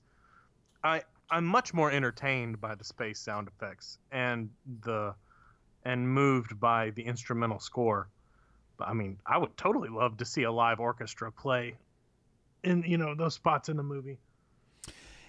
I 0.83 1.01
I'm 1.31 1.45
much 1.45 1.73
more 1.73 1.89
entertained 1.89 2.59
by 2.59 2.75
the 2.75 2.83
space 2.83 3.19
sound 3.19 3.47
effects 3.47 3.97
and 4.11 4.49
the 4.83 5.15
and 5.83 6.07
moved 6.07 6.59
by 6.59 6.91
the 6.91 7.03
instrumental 7.03 7.59
score. 7.59 8.09
But 8.77 8.89
I 8.89 8.93
mean, 8.93 9.17
I 9.25 9.37
would 9.37 9.55
totally 9.57 9.89
love 9.89 10.17
to 10.17 10.25
see 10.25 10.43
a 10.43 10.51
live 10.51 10.79
orchestra 10.79 11.31
play 11.31 11.75
in 12.63 12.83
you 12.85 12.97
know 12.97 13.15
those 13.15 13.33
spots 13.33 13.69
in 13.69 13.77
the 13.77 13.83
movie. 13.83 14.19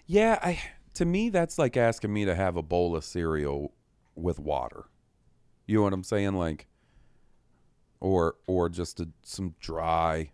yeah. 0.07 0.39
I 0.43 0.61
to 0.95 1.05
me 1.05 1.29
that's 1.31 1.59
like 1.59 1.77
asking 1.77 2.13
me 2.13 2.25
to 2.25 2.35
have 2.35 2.57
a 2.57 2.63
bowl 2.63 2.97
of 2.97 3.05
cereal 3.05 3.73
with 4.15 4.39
water. 4.39 4.85
You 5.67 5.77
know 5.79 5.83
what 5.85 5.93
I'm 5.93 6.05
saying? 6.05 6.35
Like, 6.35 6.67
or 8.01 8.37
or 8.47 8.69
just 8.69 9.01
a, 9.01 9.09
some 9.23 9.55
dry 9.61 10.33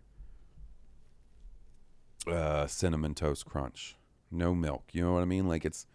uh, 2.27 2.67
cinnamon 2.67 3.13
toast 3.13 3.45
crunch, 3.45 3.95
no 4.31 4.53
milk. 4.55 4.83
You 4.91 5.03
know 5.03 5.13
what 5.13 5.21
I 5.21 5.25
mean? 5.25 5.47
Like 5.47 5.65
it's 5.65 5.85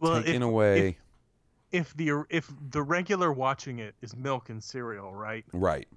Well, 0.00 0.22
taken 0.22 0.42
if- 0.42 0.48
away. 0.48 0.98
If 1.72 1.94
the 1.96 2.24
if 2.30 2.50
the 2.70 2.82
regular 2.82 3.32
watching 3.32 3.80
it 3.80 3.94
is 4.00 4.16
milk 4.16 4.48
and 4.50 4.62
cereal, 4.62 5.12
right? 5.12 5.44
right. 5.52 5.88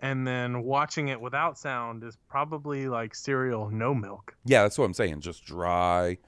And 0.00 0.26
then 0.26 0.64
watching 0.64 1.08
it 1.08 1.20
without 1.20 1.56
sound 1.56 2.02
is 2.02 2.16
probably 2.28 2.88
like 2.88 3.14
cereal 3.14 3.70
no 3.70 3.94
milk. 3.94 4.34
Yeah, 4.44 4.62
that's 4.62 4.76
what 4.76 4.84
I'm 4.84 4.94
saying. 4.94 5.20
Just 5.20 5.44
dry. 5.44 6.18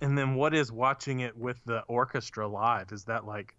And 0.00 0.18
then 0.18 0.34
what 0.34 0.54
is 0.54 0.72
watching 0.72 1.20
it 1.20 1.36
with 1.36 1.64
the 1.66 1.82
orchestra 1.82 2.48
live? 2.48 2.90
Is 2.90 3.04
that 3.04 3.24
like 3.26 3.54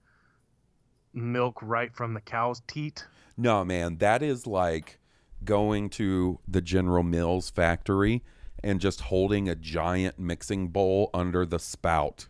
milk 1.13 1.57
right 1.61 1.93
from 1.95 2.13
the 2.13 2.21
cow's 2.21 2.61
teat? 2.67 3.05
No, 3.37 3.63
man, 3.63 3.97
that 3.97 4.21
is 4.21 4.45
like 4.45 4.99
going 5.45 5.89
to 5.91 6.39
the 6.47 6.61
General 6.61 7.03
Mills 7.03 7.49
factory 7.49 8.23
and 8.63 8.79
just 8.79 9.01
holding 9.01 9.49
a 9.49 9.55
giant 9.55 10.19
mixing 10.19 10.67
bowl 10.69 11.09
under 11.13 11.45
the 11.45 11.59
spout 11.59 12.27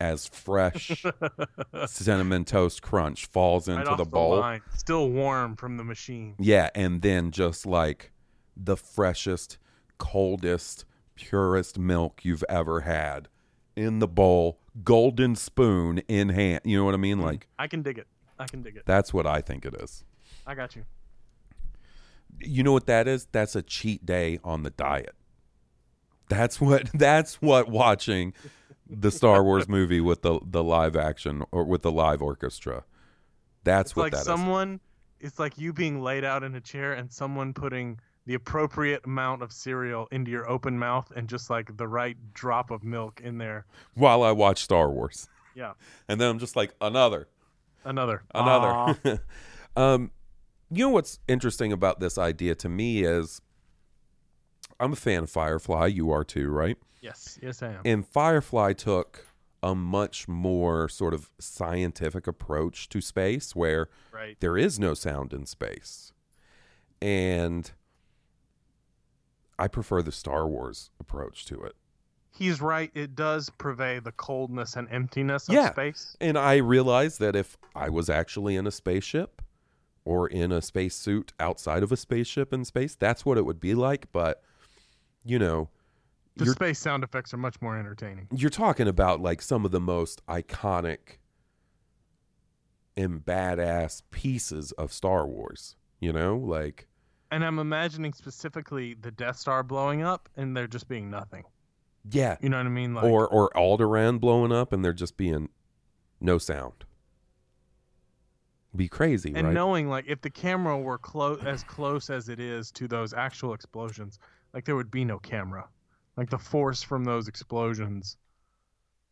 as 0.00 0.26
fresh 0.26 1.04
cinnamon 1.86 2.44
toast 2.44 2.82
crunch 2.82 3.26
falls 3.26 3.68
into 3.68 3.88
off 3.90 3.98
the 3.98 4.04
bowl. 4.04 4.38
line, 4.38 4.60
still 4.74 5.08
warm 5.10 5.56
from 5.56 5.76
the 5.76 5.84
machine. 5.84 6.34
Yeah, 6.38 6.70
and 6.74 7.02
then 7.02 7.30
just 7.30 7.64
like 7.64 8.12
the 8.56 8.76
freshest, 8.76 9.58
coldest, 9.98 10.84
purest 11.14 11.78
milk 11.78 12.24
you've 12.24 12.44
ever 12.48 12.80
had 12.80 13.28
in 13.76 13.98
the 13.98 14.08
bowl, 14.08 14.60
golden 14.82 15.36
spoon 15.36 15.98
in 16.08 16.28
hand. 16.30 16.60
You 16.64 16.78
know 16.78 16.84
what 16.84 16.94
I 16.94 16.98
mean? 16.98 17.16
Mm-hmm. 17.16 17.26
Like 17.26 17.48
I 17.58 17.66
can 17.66 17.82
dig 17.82 17.98
it. 17.98 18.06
I 18.38 18.46
can 18.46 18.62
dig 18.62 18.76
it. 18.76 18.82
that's 18.84 19.14
what 19.14 19.26
I 19.26 19.40
think 19.40 19.64
it 19.64 19.74
is. 19.80 20.04
I 20.46 20.54
got 20.54 20.74
you. 20.74 20.84
You 22.40 22.64
know 22.64 22.72
what 22.72 22.86
that 22.86 23.06
is? 23.06 23.28
That's 23.30 23.54
a 23.54 23.62
cheat 23.62 24.04
day 24.04 24.40
on 24.42 24.64
the 24.64 24.70
diet. 24.70 25.14
That's 26.28 26.60
what 26.60 26.90
that's 26.94 27.40
what 27.42 27.68
watching 27.68 28.32
the 28.88 29.10
Star 29.10 29.42
Wars 29.42 29.68
movie 29.68 30.00
with 30.00 30.22
the 30.22 30.40
the 30.44 30.62
live 30.62 30.96
action 30.96 31.42
or 31.52 31.64
with 31.64 31.82
the 31.82 31.92
live 31.92 32.22
orchestra. 32.22 32.84
That's 33.64 33.90
It's 33.90 33.96
what 33.96 34.02
like 34.04 34.12
that 34.12 34.18
is. 34.20 34.24
someone. 34.24 34.80
It's 35.20 35.38
like 35.38 35.56
you 35.58 35.72
being 35.72 36.02
laid 36.02 36.22
out 36.24 36.42
in 36.42 36.54
a 36.54 36.60
chair 36.60 36.92
and 36.92 37.10
someone 37.10 37.54
putting 37.54 37.98
the 38.26 38.34
appropriate 38.34 39.04
amount 39.04 39.42
of 39.42 39.52
cereal 39.52 40.06
into 40.10 40.30
your 40.30 40.48
open 40.50 40.78
mouth 40.78 41.10
and 41.16 41.28
just 41.28 41.48
like 41.50 41.74
the 41.76 41.86
right 41.88 42.16
drop 42.34 42.70
of 42.70 42.84
milk 42.84 43.20
in 43.22 43.38
there. 43.38 43.64
While 43.94 44.22
I 44.22 44.32
watch 44.32 44.62
Star 44.62 44.90
Wars. 44.90 45.28
Yeah. 45.54 45.72
And 46.08 46.20
then 46.20 46.30
I'm 46.30 46.38
just 46.38 46.56
like 46.56 46.74
another. 46.80 47.28
Another. 47.84 48.22
Another. 48.34 49.22
um 49.76 50.10
you 50.70 50.84
know 50.84 50.90
what's 50.90 51.18
interesting 51.28 51.72
about 51.72 52.00
this 52.00 52.18
idea 52.18 52.54
to 52.56 52.68
me 52.68 53.04
is 53.04 53.40
I'm 54.80 54.92
a 54.92 54.96
fan 54.96 55.24
of 55.24 55.30
Firefly, 55.30 55.86
you 55.86 56.10
are 56.10 56.24
too, 56.24 56.50
right? 56.50 56.76
Yes. 57.00 57.38
Yes, 57.42 57.62
I 57.62 57.68
am. 57.72 57.80
And 57.84 58.06
Firefly 58.06 58.72
took 58.74 59.26
a 59.62 59.74
much 59.74 60.28
more 60.28 60.88
sort 60.88 61.14
of 61.14 61.30
scientific 61.38 62.26
approach 62.26 62.88
to 62.90 63.00
space 63.00 63.54
where 63.56 63.88
Right. 64.12 64.36
there 64.40 64.56
is 64.58 64.78
no 64.78 64.94
sound 64.94 65.32
in 65.32 65.46
space. 65.46 66.12
And 67.00 67.70
I 69.58 69.68
prefer 69.68 70.02
the 70.02 70.12
Star 70.12 70.46
Wars 70.48 70.90
approach 70.98 71.44
to 71.46 71.62
it. 71.62 71.76
He's 72.30 72.60
right. 72.60 72.90
It 72.94 73.14
does 73.14 73.48
purvey 73.58 74.00
the 74.00 74.10
coldness 74.12 74.74
and 74.74 74.88
emptiness 74.90 75.48
of 75.48 75.54
Yeah. 75.54 75.70
space. 75.70 76.16
And 76.20 76.36
I 76.36 76.56
realized 76.56 77.20
that 77.20 77.36
if 77.36 77.56
I 77.74 77.88
was 77.88 78.10
actually 78.10 78.56
in 78.56 78.66
a 78.66 78.72
spaceship 78.72 79.40
or 80.04 80.26
in 80.26 80.50
a 80.50 80.60
spacesuit 80.60 81.32
outside 81.38 81.82
of 81.84 81.92
a 81.92 81.96
spaceship 81.96 82.52
in 82.52 82.64
space, 82.64 82.96
that's 82.96 83.24
what 83.24 83.38
it 83.38 83.46
would 83.46 83.60
be 83.60 83.74
like. 83.74 84.10
But, 84.12 84.42
you 85.24 85.38
know, 85.38 85.68
The 86.36 86.46
space 86.46 86.78
sound 86.78 87.04
effects 87.04 87.32
are 87.32 87.36
much 87.38 87.60
more 87.62 87.78
entertaining. 87.78 88.28
you're 88.34 88.50
talking 88.50 88.88
about 88.88 89.20
like 89.20 89.40
some 89.42 89.64
of 89.64 89.70
the 89.70 89.80
most 89.80 90.24
iconic 90.26 91.18
and 92.96 93.24
badass 93.24 94.02
pieces 94.10 94.72
of 94.72 94.92
Star 94.92 95.26
Wars, 95.26 95.76
you 96.00 96.12
know? 96.12 96.36
Like, 96.36 96.86
And 97.30 97.44
I'm 97.44 97.58
imagining 97.58 98.12
specifically 98.12 98.94
the 98.94 99.10
Death 99.10 99.36
Star 99.36 99.62
blowing 99.62 100.02
up 100.02 100.28
and 100.36 100.56
there 100.56 100.66
just 100.66 100.88
being 100.88 101.10
nothing. 101.10 101.44
yeah. 102.10 102.36
You 102.40 102.48
know 102.50 102.58
what 102.58 102.66
I 102.66 102.70
mean? 102.70 102.94
Like, 102.94 103.04
or 103.04 103.26
or 103.26 103.50
Alderaan 103.56 104.20
blowing 104.20 104.52
up 104.52 104.72
and 104.72 104.84
there 104.84 104.92
just 104.92 105.16
being 105.16 105.48
no 106.20 106.38
sound. 106.38 106.84
Be 108.76 108.88
crazy, 108.88 109.32
and 109.36 109.46
right? 109.46 109.54
knowing 109.54 109.88
like 109.88 110.04
if 110.08 110.20
the 110.20 110.30
camera 110.30 110.76
were 110.76 110.98
close 110.98 111.40
as 111.44 111.62
close 111.62 112.10
as 112.10 112.28
it 112.28 112.40
is 112.40 112.72
to 112.72 112.88
those 112.88 113.14
actual 113.14 113.54
explosions, 113.54 114.18
like 114.54 114.64
there 114.64 114.76
would 114.76 114.90
be 114.90 115.04
no 115.04 115.18
camera. 115.18 115.68
Like 116.16 116.30
the 116.30 116.38
force 116.38 116.82
from 116.82 117.04
those 117.04 117.28
explosions 117.28 118.16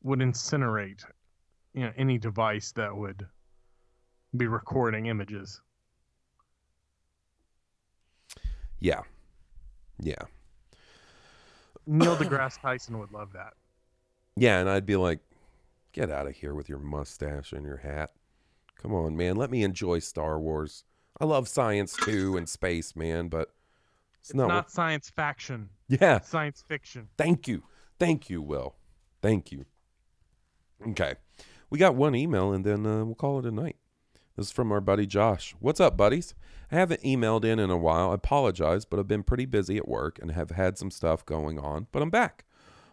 would 0.05 0.21
incinerate, 0.21 1.05
you 1.75 1.83
know, 1.83 1.93
any 1.97 2.17
device 2.17 2.73
that 2.73 2.97
would 2.97 3.27
be 4.37 4.47
recording 4.47 5.07
images. 5.07 5.61
yeah. 8.83 9.01
Yeah. 10.01 10.23
Neil 11.87 12.17
deGrasse 12.19 12.61
Tyson 12.61 12.99
would 12.99 13.13
love 13.13 13.33
that. 13.33 13.55
Yeah, 14.37 14.59
and 14.59 14.69
I'd 14.69 14.87
be 14.87 14.97
like, 14.97 15.21
get 15.93 16.11
out 16.11 16.27
of 16.27 16.35
here 16.35 16.55
with 16.55 16.69
your 16.69 16.81
mustache 16.81 17.53
and 17.53 17.65
your 17.65 17.77
hat. 17.77 18.13
Come 18.81 18.93
on, 18.93 19.17
man. 19.17 19.37
Let 19.37 19.51
me 19.51 19.63
enjoy 19.63 20.01
Star 20.01 20.41
Wars. 20.41 20.85
I 21.21 21.25
love 21.25 21.47
science 21.47 21.95
too 21.95 22.37
and 22.37 22.49
space, 22.49 22.97
man, 22.97 23.29
but 23.29 23.53
it's, 24.23 24.31
It's 24.31 24.37
not. 24.37 24.49
not 24.49 24.55
what- 24.65 24.71
science 24.71 25.11
fiction. 25.11 25.69
yeah. 25.89 26.21
Science 26.21 26.63
fiction. 26.67 27.09
Thank 27.19 27.47
you. 27.49 27.65
Thank 27.99 28.31
you, 28.31 28.41
Will. 28.41 28.77
Thank 29.21 29.53
you. 29.53 29.67
Okay. 30.89 31.15
We 31.71 31.79
got 31.79 31.95
one 31.95 32.15
email 32.15 32.53
and 32.53 32.65
then 32.65 32.87
uh, 32.87 33.05
we'll 33.05 33.15
call 33.15 33.39
it 33.39 33.47
a 33.47 33.51
night. 33.51 33.77
This 34.37 34.47
is 34.47 34.53
from 34.53 34.73
our 34.73 34.81
buddy 34.81 35.07
Josh. 35.07 35.55
What's 35.61 35.81
up, 35.81 35.97
buddies? 35.97 36.35
I 36.71 36.77
haven't 36.77 37.03
emailed 37.03 37.45
in 37.45 37.59
in 37.59 37.71
a 37.71 37.77
while. 37.77 38.11
I 38.11 38.15
apologize, 38.15 38.85
but 38.85 38.99
I've 38.99 39.09
been 39.09 39.23
pretty 39.23 39.45
busy 39.47 39.77
at 39.77 39.87
work 39.89 40.19
and 40.21 40.33
have 40.33 40.51
had 40.53 40.79
some 40.79 40.91
stuff 40.91 41.25
going 41.27 41.59
on, 41.59 41.87
but 41.93 42.03
I'm 42.03 42.11
back. 42.11 42.45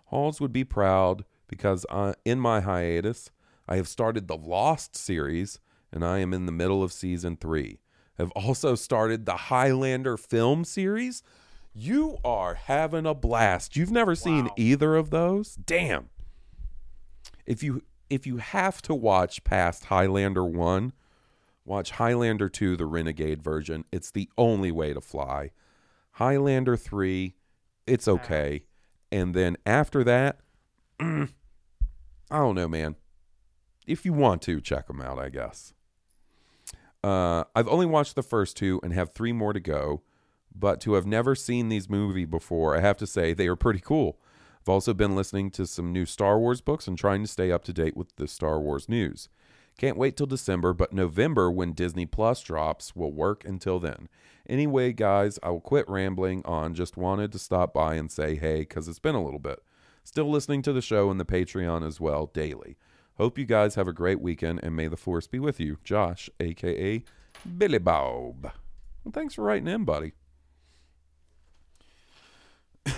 Halls 0.05 0.41
would 0.41 0.51
be 0.51 0.63
proud 0.65 1.23
because 1.47 1.85
I, 1.89 2.13
in 2.25 2.39
my 2.39 2.59
hiatus, 2.61 3.31
I 3.67 3.77
have 3.77 3.87
started 3.87 4.27
the 4.27 4.35
Lost 4.37 4.95
series 4.95 5.59
and 5.91 6.03
I 6.03 6.19
am 6.19 6.33
in 6.33 6.45
the 6.45 6.51
middle 6.51 6.83
of 6.83 6.91
season 6.91 7.37
three. 7.37 7.79
I've 8.19 8.31
also 8.31 8.75
started 8.75 9.25
the 9.25 9.35
Highlander 9.35 10.17
film 10.17 10.65
series. 10.65 11.23
You 11.73 12.17
are 12.25 12.55
having 12.55 13.05
a 13.05 13.13
blast. 13.13 13.75
You've 13.75 13.91
never 13.91 14.15
seen 14.15 14.49
either 14.57 14.95
of 14.95 15.09
those? 15.09 15.55
Damn. 15.55 16.09
If 17.45 17.63
you 17.63 17.83
if 18.09 18.27
you 18.27 18.37
have 18.37 18.81
to 18.83 18.95
watch 18.95 19.43
past 19.43 19.85
Highlander 19.85 20.43
1, 20.43 20.93
Watch 21.69 21.91
Highlander 21.91 22.49
2, 22.49 22.77
the 22.77 22.87
Renegade 22.87 23.43
version. 23.43 23.85
It's 23.91 24.09
the 24.09 24.27
only 24.39 24.71
way 24.71 24.91
to 24.91 25.01
fly. 25.01 25.51
Highlander 26.13 26.75
3, 26.75 27.35
it's 27.85 28.07
okay. 28.07 28.63
And 29.11 29.35
then 29.35 29.55
after 29.67 30.03
that, 30.03 30.39
I 30.99 31.27
don't 32.31 32.55
know, 32.55 32.67
man. 32.67 32.95
If 33.85 34.03
you 34.03 34.13
want 34.13 34.41
to, 34.43 34.59
check 34.59 34.87
them 34.87 34.99
out, 34.99 35.19
I 35.19 35.29
guess. 35.29 35.75
Uh, 37.03 37.45
I've 37.55 37.67
only 37.67 37.85
watched 37.85 38.15
the 38.15 38.23
first 38.23 38.57
two 38.57 38.79
and 38.83 38.93
have 38.93 39.13
three 39.13 39.31
more 39.31 39.53
to 39.53 39.59
go. 39.59 40.01
But 40.53 40.81
to 40.81 40.93
have 40.93 41.05
never 41.05 41.35
seen 41.35 41.69
these 41.69 41.89
movies 41.89 42.27
before, 42.27 42.75
I 42.75 42.81
have 42.81 42.97
to 42.97 43.07
say 43.07 43.33
they 43.33 43.47
are 43.47 43.55
pretty 43.55 43.79
cool. 43.79 44.19
I've 44.61 44.69
also 44.69 44.93
been 44.93 45.15
listening 45.15 45.51
to 45.51 45.65
some 45.65 45.93
new 45.93 46.05
Star 46.05 46.37
Wars 46.37 46.59
books 46.59 46.87
and 46.87 46.97
trying 46.97 47.21
to 47.21 47.27
stay 47.27 47.51
up 47.51 47.63
to 47.65 47.73
date 47.73 47.95
with 47.95 48.15
the 48.17 48.27
Star 48.27 48.59
Wars 48.59 48.89
news. 48.89 49.29
Can't 49.77 49.97
wait 49.97 50.17
till 50.17 50.25
December, 50.25 50.73
but 50.73 50.91
November, 50.91 51.49
when 51.49 51.71
Disney 51.71 52.05
Plus 52.05 52.41
drops, 52.41 52.93
will 52.93 53.13
work 53.13 53.45
until 53.45 53.79
then. 53.79 54.09
Anyway, 54.49 54.91
guys, 54.91 55.39
I 55.41 55.51
will 55.51 55.61
quit 55.61 55.87
rambling 55.87 56.41
on. 56.43 56.73
Just 56.73 56.97
wanted 56.97 57.31
to 57.31 57.39
stop 57.39 57.73
by 57.73 57.95
and 57.95 58.11
say 58.11 58.35
hey, 58.35 58.59
because 58.59 58.89
it's 58.89 58.99
been 58.99 59.15
a 59.15 59.23
little 59.23 59.39
bit. 59.39 59.63
Still 60.03 60.29
listening 60.29 60.61
to 60.63 60.73
the 60.73 60.81
show 60.81 61.09
and 61.09 61.19
the 61.19 61.25
Patreon 61.25 61.87
as 61.87 62.01
well 62.01 62.25
daily. 62.25 62.77
Hope 63.19 63.37
you 63.37 63.45
guys 63.45 63.75
have 63.75 63.87
a 63.89 63.93
great 63.93 64.21
weekend 64.21 64.61
and 64.63 64.77
may 64.77 64.87
the 64.87 64.95
force 64.95 65.27
be 65.27 65.39
with 65.39 65.59
you. 65.59 65.77
Josh, 65.83 66.29
aka 66.39 67.03
Billy 67.57 67.77
Bob. 67.77 68.43
Well, 69.03 69.11
thanks 69.11 69.33
for 69.33 69.43
writing 69.43 69.67
in, 69.67 69.83
buddy. 69.83 70.13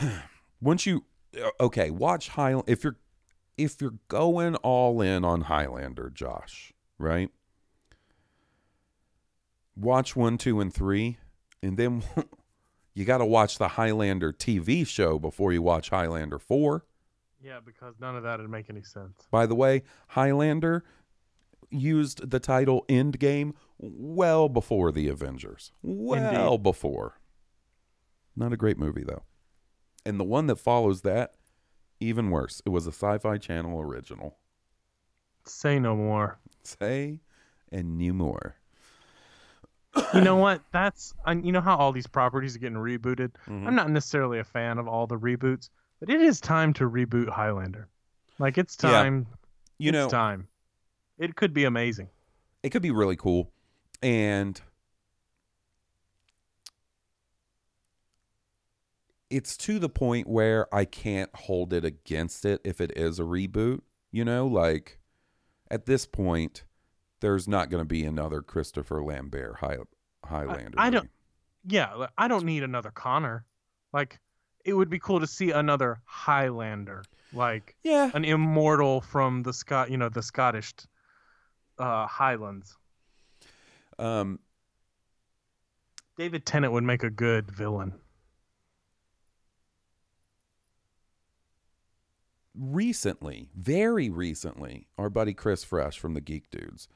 Once 0.61 0.85
you 0.85 1.05
okay, 1.59 1.89
watch 1.89 2.29
High 2.29 2.61
if 2.67 2.83
you're 2.83 2.97
if 3.57 3.81
you're 3.81 3.95
going 4.09 4.55
all 4.57 5.01
in 5.01 5.25
on 5.25 5.41
Highlander, 5.41 6.11
Josh, 6.11 6.71
right? 6.99 7.31
Watch 9.75 10.15
one, 10.15 10.37
two, 10.37 10.59
and 10.59 10.71
three, 10.71 11.17
and 11.63 11.77
then 11.77 12.03
you 12.93 13.05
got 13.05 13.17
to 13.19 13.25
watch 13.25 13.57
the 13.57 13.69
Highlander 13.69 14.31
TV 14.31 14.85
show 14.85 15.17
before 15.17 15.51
you 15.51 15.63
watch 15.63 15.89
Highlander 15.89 16.37
four. 16.37 16.85
Yeah, 17.43 17.59
because 17.65 17.95
none 17.99 18.15
of 18.15 18.23
that 18.23 18.39
would 18.39 18.49
make 18.49 18.69
any 18.69 18.83
sense. 18.83 19.27
By 19.31 19.45
the 19.45 19.55
way, 19.55 19.83
Highlander 20.09 20.83
used 21.69 22.29
the 22.29 22.39
title 22.39 22.85
Endgame 22.89 23.53
well 23.79 24.47
before 24.49 24.91
the 24.91 25.07
Avengers. 25.07 25.71
Well 25.81 26.51
Indeed. 26.53 26.63
before. 26.63 27.19
Not 28.35 28.53
a 28.53 28.57
great 28.57 28.77
movie 28.77 29.03
though. 29.03 29.23
And 30.05 30.19
the 30.19 30.23
one 30.23 30.47
that 30.47 30.57
follows 30.57 31.01
that, 31.01 31.35
even 31.99 32.29
worse. 32.31 32.61
It 32.65 32.69
was 32.69 32.85
a 32.87 32.91
sci-fi 32.91 33.37
channel 33.37 33.79
original. 33.79 34.37
Say 35.45 35.79
no 35.79 35.95
more. 35.95 36.39
Say 36.63 37.19
and 37.71 37.97
new 37.97 38.13
more. 38.13 38.55
You 40.13 40.21
know 40.21 40.37
what? 40.37 40.61
That's 40.71 41.13
you 41.43 41.51
know 41.51 41.61
how 41.61 41.75
all 41.75 41.91
these 41.91 42.07
properties 42.07 42.55
are 42.55 42.59
getting 42.59 42.77
rebooted. 42.77 43.31
Mhm. 43.47 43.67
I'm 43.67 43.75
not 43.75 43.89
necessarily 43.89 44.39
a 44.39 44.43
fan 44.43 44.77
of 44.77 44.87
all 44.87 45.05
the 45.07 45.17
reboots, 45.17 45.69
but 46.01 46.09
it 46.09 46.19
is 46.21 46.41
time 46.41 46.73
to 46.73 46.89
reboot 46.89 47.29
Highlander. 47.29 47.87
Like 48.39 48.57
it's 48.57 48.75
Yeah. 48.83 48.91
time. 48.91 49.27
You 49.77 49.89
it's 49.89 49.93
know- 49.93 50.09
time. 50.09 50.49
It 51.17 51.35
could 51.37 51.53
be 51.53 51.63
amazing. 51.63 52.09
It 52.63 52.71
could 52.71 52.81
be 52.81 52.91
really 52.91 53.15
cool. 53.15 53.53
And 54.01 54.59
it's 59.29 59.55
to 59.57 59.79
the 59.79 59.89
point 59.89 60.27
where 60.27 60.73
I 60.73 60.85
can't 60.85 61.33
hold 61.35 61.73
it 61.73 61.85
against 61.85 62.43
it 62.45 62.59
if 62.63 62.81
it 62.81 62.91
is 62.97 63.19
a 63.19 63.23
reboot. 63.23 63.81
You 64.11 64.25
know, 64.25 64.45
like 64.47 64.99
at 65.69 65.85
this 65.85 66.05
point, 66.05 66.63
there's 67.21 67.47
not 67.47 67.69
going 67.69 67.81
to 67.81 67.85
be 67.87 68.03
another 68.03 68.41
Christopher 68.41 69.01
Lambert 69.03 69.57
High, 69.57 69.77
Highlander. 70.25 70.77
I 70.77 70.89
don't. 70.89 71.09
Yeah, 71.63 72.07
I 72.17 72.27
don't 72.27 72.45
need 72.45 72.63
another 72.63 72.89
Connor. 72.89 73.45
Like, 73.93 74.19
it 74.65 74.73
would 74.73 74.89
be 74.89 74.99
cool 74.99 75.19
to 75.19 75.27
see 75.27 75.51
another 75.51 75.99
Highlander, 76.05 77.03
like 77.33 77.75
yeah, 77.83 78.11
an 78.13 78.25
immortal 78.25 79.01
from 79.01 79.43
the 79.43 79.53
Scot, 79.53 79.91
you 79.91 79.97
know, 79.97 80.09
the 80.09 80.23
Scottish 80.23 80.73
uh, 81.77 82.07
Highlands. 82.07 82.77
Um, 83.99 84.39
David 86.17 86.45
Tennant 86.45 86.73
would 86.73 86.83
make 86.83 87.03
a 87.03 87.09
good 87.09 87.51
villain. 87.51 87.93
recently, 92.61 93.49
very 93.55 94.09
recently, 94.09 94.87
our 94.97 95.09
buddy 95.09 95.33
Chris 95.33 95.63
Fresh 95.63 95.99
from 95.99 96.13
the 96.13 96.21
Geek 96.21 96.49
Dudes 96.51 96.87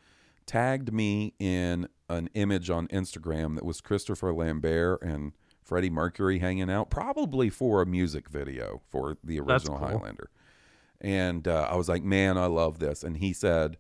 tagged 0.46 0.94
me 0.94 1.34
in 1.40 1.88
an 2.08 2.30
image 2.36 2.70
on 2.70 2.88
Instagram 2.90 3.56
that 3.56 3.66
was 3.66 3.82
Christopher 3.82 4.32
Lambert 4.34 5.02
and 5.02 5.34
Freddie 5.66 5.90
Mercury 5.90 6.40
hanging 6.40 6.70
out, 6.70 6.90
probably 6.90 7.50
for 7.50 7.82
a 7.82 7.86
music 7.86 8.30
video 8.30 8.82
for 8.90 9.18
the 9.24 9.40
original 9.40 9.78
cool. 9.78 9.88
Highlander. 9.88 10.30
And 11.02 11.48
uh, 11.48 11.68
I 11.70 11.76
was 11.76 11.90
like, 11.90 12.04
man, 12.04 12.38
I 12.38 12.46
love 12.46 12.80
this. 12.80 13.04
And 13.04 13.18
he 13.18 13.34
said 13.34 13.78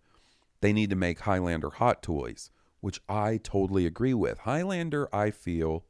they 0.62 0.74
need 0.74 0.90
to 0.90 0.96
make 0.96 1.22
Highlander 1.22 1.70
hot 1.70 2.02
toys, 2.02 2.52
which 2.82 3.00
I 3.08 3.40
totally 3.42 3.86
agree 3.86 4.14
with. 4.14 4.40
Highlander, 4.40 5.08
I 5.16 5.32
feel, 5.32 5.86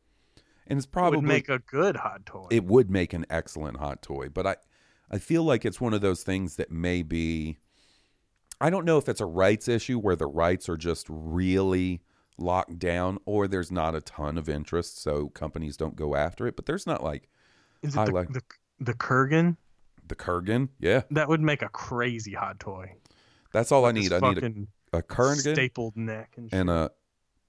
and 0.67 0.77
it's 0.77 0.85
probably 0.85 1.17
would 1.17 1.27
make 1.27 1.49
a 1.49 1.59
good 1.59 1.97
hot 1.97 2.26
toy. 2.26 2.47
it 2.51 2.65
would 2.65 2.89
make 2.89 3.13
an 3.13 3.26
excellent 3.30 3.77
hot 3.77 4.01
toy 4.01 4.27
but 4.30 4.47
i 4.47 4.55
i 5.11 5.17
feel 5.17 5.43
like 5.43 5.65
it's 5.65 5.80
one 5.80 5.93
of 5.93 6.01
those 6.01 6.23
things 6.23 6.55
that 6.55 6.72
may 6.72 7.01
be 7.03 7.57
i 8.59 8.69
don't 8.69 8.85
know 8.85 8.97
if 8.97 9.07
it's 9.07 9.22
a 9.22 9.26
rights 9.26 9.67
issue 9.67 9.99
where 9.99 10.15
the 10.15 10.26
rights 10.27 10.67
are 10.67 10.77
just 10.77 11.05
really 11.09 12.01
locked 12.38 12.78
down 12.80 13.18
or 13.26 13.48
there's 13.48 13.72
not 13.72 13.95
a 13.95 14.02
ton 14.02 14.38
of 14.38 14.49
interest 14.49 15.02
so 15.02 15.30
companies 15.30 15.78
don't 15.78 15.95
go 15.95 16.16
after 16.16 16.45
it 16.48 16.56
but 16.56 16.66
there's 16.66 16.86
not 16.86 17.02
like 17.03 17.30
Is 17.82 17.91
it 17.91 17.94
the, 17.94 17.99
highlight- 17.99 18.34
the 18.34 18.41
the 18.80 18.94
Kurgan? 18.94 19.56
the 20.07 20.16
kurgan? 20.16 20.70
Yeah. 20.80 21.02
That 21.12 21.30
would 21.30 21.41
make 21.41 21.62
a 21.62 21.70
crazy 21.70 22.34
hot 22.34 22.60
toy. 22.60 22.94
that's 23.53 23.72
all 23.72 23.86
i 23.86 23.91
need. 23.91 24.12
I 24.14 24.20
need 24.20 24.68
a, 24.91 24.98
a 24.98 25.02
kurgan 25.02 25.53
stapled 25.53 25.95
neck 25.98 26.34
and 26.38 26.49
and 26.53 26.70
a 26.70 26.91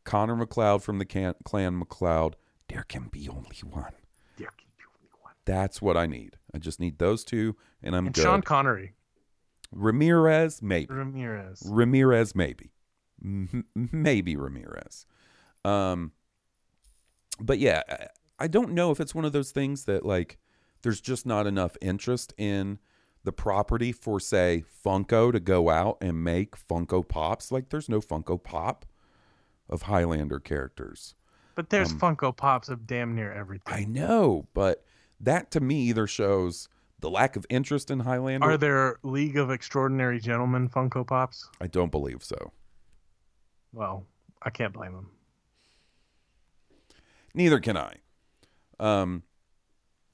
connor 0.04 0.36
macleod 0.36 0.82
from 0.82 0.98
the 0.98 1.04
can, 1.04 1.34
clan 1.44 1.78
macleod. 1.78 2.36
There 2.68 2.84
can 2.84 3.08
be 3.08 3.28
only 3.28 3.58
one. 3.68 3.92
There 4.38 4.46
can 4.56 4.68
be 4.78 4.84
only 4.88 5.10
one. 5.20 5.32
that's 5.44 5.82
what 5.82 5.96
i 5.96 6.06
need. 6.06 6.36
I 6.54 6.58
just 6.58 6.78
need 6.80 6.98
those 6.98 7.24
two 7.24 7.56
and 7.82 7.94
i'm 7.96 8.06
And 8.06 8.14
good. 8.14 8.22
Sean 8.22 8.40
Connery, 8.42 8.94
ramirez 9.72 10.62
maybe. 10.62 10.92
Ramirez. 10.94 11.62
Ramirez, 11.68 12.34
maybe, 12.34 12.70
M- 13.22 13.64
maybe 13.74 14.36
Ramirez. 14.36 15.06
Um, 15.64 16.12
but 17.40 17.58
yeah, 17.58 17.82
I- 18.38 18.46
don't 18.48 18.72
know 18.72 18.90
if 18.90 19.00
it's 19.00 19.14
one 19.14 19.24
of 19.24 19.32
those 19.32 19.50
things 19.50 19.84
that 19.84 20.04
like 20.04 20.38
there's 20.82 21.00
just 21.00 21.26
not 21.26 21.46
enough 21.46 21.76
interest 21.80 22.32
in 22.36 22.78
the 23.24 23.32
property 23.32 23.90
for 23.92 24.20
say 24.20 24.62
Funko 24.84 25.32
to 25.32 25.40
go 25.40 25.68
out 25.70 25.96
and 26.00 26.22
make 26.22 26.56
Funko 26.56 27.06
Pops. 27.06 27.50
Like 27.50 27.70
there's 27.70 27.88
no 27.88 28.00
Funko 28.00 28.40
Pop 28.42 28.84
of 29.68 29.82
Highlander 29.82 30.38
characters. 30.38 31.14
But 31.56 31.70
there's 31.70 31.92
Um, 31.92 31.98
Funko 31.98 32.36
Pops 32.36 32.68
of 32.68 32.86
damn 32.86 33.14
near 33.16 33.32
everything. 33.32 33.72
I 33.74 33.84
know, 33.84 34.46
but 34.54 34.84
that 35.18 35.50
to 35.52 35.60
me 35.60 35.80
either 35.88 36.06
shows 36.06 36.68
the 37.00 37.10
lack 37.10 37.34
of 37.36 37.44
interest 37.50 37.90
in 37.90 38.00
Highlander. 38.00 38.46
Are 38.46 38.56
there 38.58 38.98
League 39.02 39.36
of 39.36 39.50
Extraordinary 39.50 40.20
Gentlemen 40.20 40.68
Funko 40.68 41.06
Pops? 41.06 41.48
I 41.60 41.66
don't 41.66 41.90
believe 41.90 42.22
so. 42.22 42.52
Well, 43.76 44.06
I 44.42 44.50
can't 44.50 44.72
blame 44.72 44.92
them. 44.92 45.10
Neither 47.34 47.60
can 47.60 47.76
I. 47.76 47.96
Um, 48.80 49.22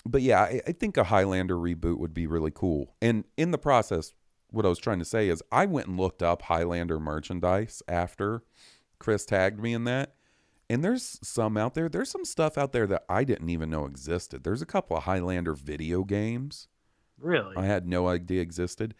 but 0.04 0.22
yeah, 0.22 0.40
I, 0.40 0.60
I 0.66 0.72
think 0.72 0.96
a 0.96 1.04
Highlander 1.04 1.54
reboot 1.54 1.98
would 1.98 2.12
be 2.12 2.26
really 2.26 2.50
cool. 2.52 2.96
And 3.00 3.24
in 3.36 3.52
the 3.52 3.58
process, 3.58 4.12
what 4.50 4.66
I 4.66 4.68
was 4.68 4.80
trying 4.80 4.98
to 4.98 5.04
say 5.04 5.28
is 5.28 5.42
I 5.52 5.66
went 5.66 5.86
and 5.86 5.98
looked 5.98 6.22
up 6.22 6.42
Highlander 6.42 6.98
merchandise 6.98 7.82
after 7.86 8.42
Chris 8.98 9.24
tagged 9.24 9.60
me 9.60 9.74
in 9.74 9.84
that. 9.84 10.14
And 10.68 10.82
there's 10.82 11.20
some 11.22 11.56
out 11.56 11.74
there. 11.74 11.88
There's 11.88 12.10
some 12.10 12.24
stuff 12.24 12.58
out 12.58 12.72
there 12.72 12.88
that 12.88 13.04
I 13.08 13.22
didn't 13.22 13.50
even 13.50 13.70
know 13.70 13.84
existed. 13.84 14.42
There's 14.42 14.62
a 14.62 14.66
couple 14.66 14.96
of 14.96 15.04
Highlander 15.04 15.54
video 15.54 16.02
games 16.02 16.66
Really? 17.22 17.56
I 17.56 17.64
had 17.64 17.86
no 17.86 18.08
idea 18.08 18.42
existed. 18.42 18.94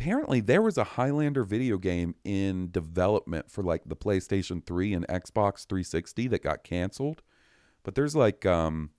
Apparently, 0.00 0.40
there 0.40 0.62
was 0.62 0.78
a 0.78 0.84
Highlander 0.84 1.44
video 1.44 1.76
game 1.76 2.14
in 2.24 2.70
development 2.70 3.50
for 3.50 3.62
like 3.62 3.82
the 3.84 3.94
PlayStation 3.94 4.64
3 4.64 4.94
and 4.94 5.08
Xbox 5.08 5.66
360 5.66 6.26
that 6.28 6.42
got 6.42 6.64
canceled. 6.64 7.20
But 7.82 7.94
there's 7.94 8.16
like 8.16 8.46
um 8.46 8.92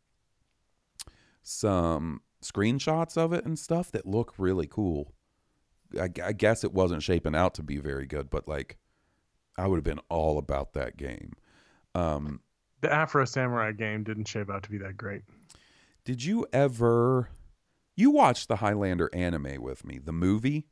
some 1.41 2.22
screenshots 2.44 3.18
of 3.18 3.34
it 3.34 3.45
and 3.45 3.57
stuff 3.57 3.91
that 3.94 4.06
look 4.06 4.36
really 4.38 4.68
cool. 4.68 5.11
I, 5.99 6.10
I 6.23 6.34
guess 6.34 6.64
it 6.64 6.72
wasn't 6.72 7.02
shaping 7.02 7.34
out 7.34 7.56
to 7.56 7.64
be 7.64 7.78
very 7.78 8.06
good, 8.06 8.30
but 8.30 8.48
like 8.48 8.78
I 9.57 9.65
would 9.65 9.78
have 9.78 9.84
been 9.84 10.02
all 10.07 10.38
about 10.38 10.73
that 10.73 10.98
game. 10.98 11.34
Um, 11.95 12.41
the 12.82 12.94
Afro 12.94 13.26
Samurai 13.26 13.72
game 13.72 14.03
didn't 14.03 14.28
shape 14.28 14.52
out 14.52 14.61
to 14.64 14.69
be 14.69 14.78
that 14.78 14.98
great. 14.98 15.23
did 16.06 16.23
you 16.23 16.45
ever 16.53 17.30
you 17.95 18.11
watched 18.11 18.48
the 18.48 18.57
Highlander 18.57 19.10
anime 19.14 19.60
with 19.64 19.84
me, 19.84 19.98
the 19.98 20.14
movie? 20.14 20.68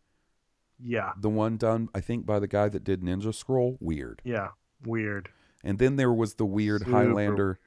Yeah. 0.84 1.12
The 1.20 1.30
one 1.30 1.58
done, 1.58 1.90
I 1.94 2.00
think, 2.02 2.26
by 2.26 2.40
the 2.40 2.48
guy 2.48 2.70
that 2.70 2.84
did 2.84 3.02
Ninja 3.02 3.34
Scroll. 3.34 3.78
Weird. 3.80 4.22
Yeah. 4.24 4.50
Weird. 4.86 5.30
And 5.64 5.78
then 5.78 5.98
there 5.98 6.14
was 6.14 6.36
the 6.36 6.46
weird 6.46 6.82
Super- 6.82 6.92
Highlander 6.92 7.60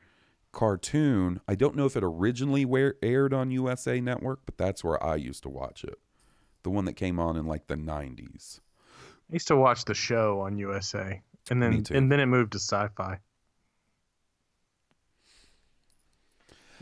cartoon. 0.53 1.41
I 1.49 1.55
don't 1.55 1.77
know 1.77 1.87
if 1.87 1.97
it 1.97 2.05
originally 2.05 2.65
wa- 2.65 2.93
aired 3.03 3.33
on 3.35 3.51
USA 3.51 4.01
Network, 4.01 4.41
but 4.47 4.57
that's 4.59 4.83
where 4.85 5.03
I 5.03 5.17
used 5.17 5.43
to 5.45 5.49
watch 5.49 5.85
it. 5.85 5.99
The 6.63 6.71
one 6.71 6.85
that 6.85 6.95
came 6.95 7.19
on 7.19 7.37
in 7.37 7.47
like 7.47 7.67
the 7.67 7.77
90s. 7.77 8.61
I 9.31 9.35
used 9.35 9.49
to 9.49 9.57
watch 9.57 9.85
the 9.87 9.95
show 9.95 10.41
on 10.41 10.59
USA, 10.59 11.23
and 11.51 11.63
then 11.63 11.83
and 11.91 12.13
then 12.13 12.21
it 12.21 12.27
moved 12.27 12.53
to 12.53 12.59
Sci-Fi. 12.59 13.19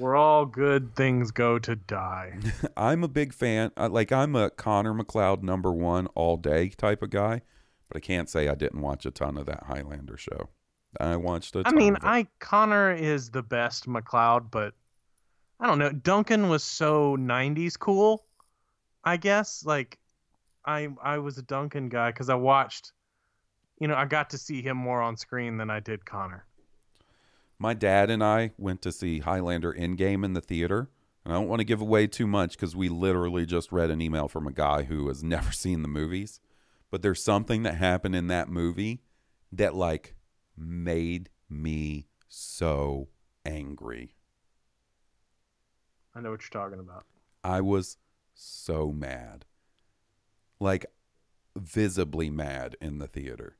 Where 0.00 0.16
all 0.16 0.46
good 0.46 0.96
things 0.96 1.30
go 1.30 1.58
to 1.58 1.76
die. 1.76 2.38
I'm 2.76 3.04
a 3.04 3.08
big 3.08 3.34
fan. 3.34 3.70
Uh, 3.76 3.90
like 3.90 4.10
I'm 4.10 4.34
a 4.34 4.48
Connor 4.48 4.94
MacLeod 4.94 5.42
number 5.42 5.70
one 5.70 6.06
all 6.14 6.36
day 6.38 6.70
type 6.70 7.02
of 7.02 7.10
guy, 7.10 7.42
but 7.88 7.98
I 7.98 8.00
can't 8.00 8.28
say 8.28 8.48
I 8.48 8.54
didn't 8.54 8.80
watch 8.80 9.04
a 9.04 9.10
ton 9.10 9.36
of 9.36 9.44
that 9.46 9.64
Highlander 9.64 10.16
show. 10.16 10.48
I 10.98 11.16
watched 11.16 11.54
a 11.54 11.62
I 11.66 11.72
mean, 11.72 11.96
of 11.96 12.02
it. 12.02 12.06
I 12.06 12.26
Connor 12.38 12.92
is 12.92 13.30
the 13.30 13.42
best 13.42 13.86
MacLeod, 13.86 14.50
but 14.50 14.74
I 15.60 15.66
don't 15.66 15.78
know. 15.78 15.92
Duncan 15.92 16.48
was 16.48 16.64
so 16.64 17.16
'90s 17.16 17.78
cool. 17.78 18.24
I 19.04 19.18
guess 19.18 19.64
like 19.64 19.98
I 20.64 20.88
I 21.02 21.18
was 21.18 21.36
a 21.36 21.42
Duncan 21.42 21.90
guy 21.90 22.10
because 22.10 22.30
I 22.30 22.34
watched. 22.36 22.92
You 23.78 23.88
know, 23.88 23.94
I 23.94 24.04
got 24.06 24.30
to 24.30 24.38
see 24.38 24.62
him 24.62 24.76
more 24.76 25.00
on 25.00 25.16
screen 25.16 25.56
than 25.56 25.70
I 25.70 25.80
did 25.80 26.04
Connor. 26.04 26.46
My 27.62 27.74
dad 27.74 28.08
and 28.08 28.24
I 28.24 28.52
went 28.56 28.80
to 28.82 28.90
see 28.90 29.18
Highlander 29.18 29.74
Endgame 29.74 30.24
in 30.24 30.32
the 30.32 30.40
theater. 30.40 30.88
And 31.24 31.34
I 31.34 31.36
don't 31.36 31.48
want 31.48 31.60
to 31.60 31.66
give 31.66 31.82
away 31.82 32.06
too 32.06 32.26
much 32.26 32.52
because 32.52 32.74
we 32.74 32.88
literally 32.88 33.44
just 33.44 33.70
read 33.70 33.90
an 33.90 34.00
email 34.00 34.28
from 34.28 34.46
a 34.46 34.52
guy 34.52 34.84
who 34.84 35.08
has 35.08 35.22
never 35.22 35.52
seen 35.52 35.82
the 35.82 35.88
movies. 35.88 36.40
But 36.90 37.02
there's 37.02 37.22
something 37.22 37.62
that 37.64 37.74
happened 37.74 38.16
in 38.16 38.28
that 38.28 38.48
movie 38.48 39.02
that, 39.52 39.74
like, 39.74 40.14
made 40.56 41.28
me 41.50 42.06
so 42.28 43.08
angry. 43.44 44.14
I 46.14 46.20
know 46.22 46.30
what 46.30 46.40
you're 46.40 46.62
talking 46.62 46.80
about. 46.80 47.04
I 47.44 47.60
was 47.60 47.98
so 48.32 48.90
mad. 48.90 49.44
Like, 50.58 50.86
visibly 51.54 52.30
mad 52.30 52.74
in 52.80 52.98
the 52.98 53.06
theater. 53.06 53.56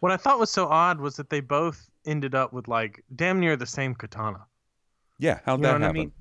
What 0.00 0.10
I 0.10 0.16
thought 0.16 0.38
was 0.38 0.50
so 0.50 0.68
odd 0.68 1.00
was 1.00 1.16
that 1.16 1.28
they 1.28 1.40
both 1.40 1.90
ended 2.08 2.34
up 2.34 2.52
with 2.52 2.66
like 2.68 3.04
damn 3.14 3.38
near 3.40 3.56
the 3.56 3.66
same 3.66 3.94
katana. 3.94 4.46
Yeah, 5.18 5.40
how'd 5.44 5.60
You 5.60 5.64
that 5.64 5.72
what 5.72 5.82
I 5.82 5.84
happen? 5.86 6.00
mean? 6.00 6.12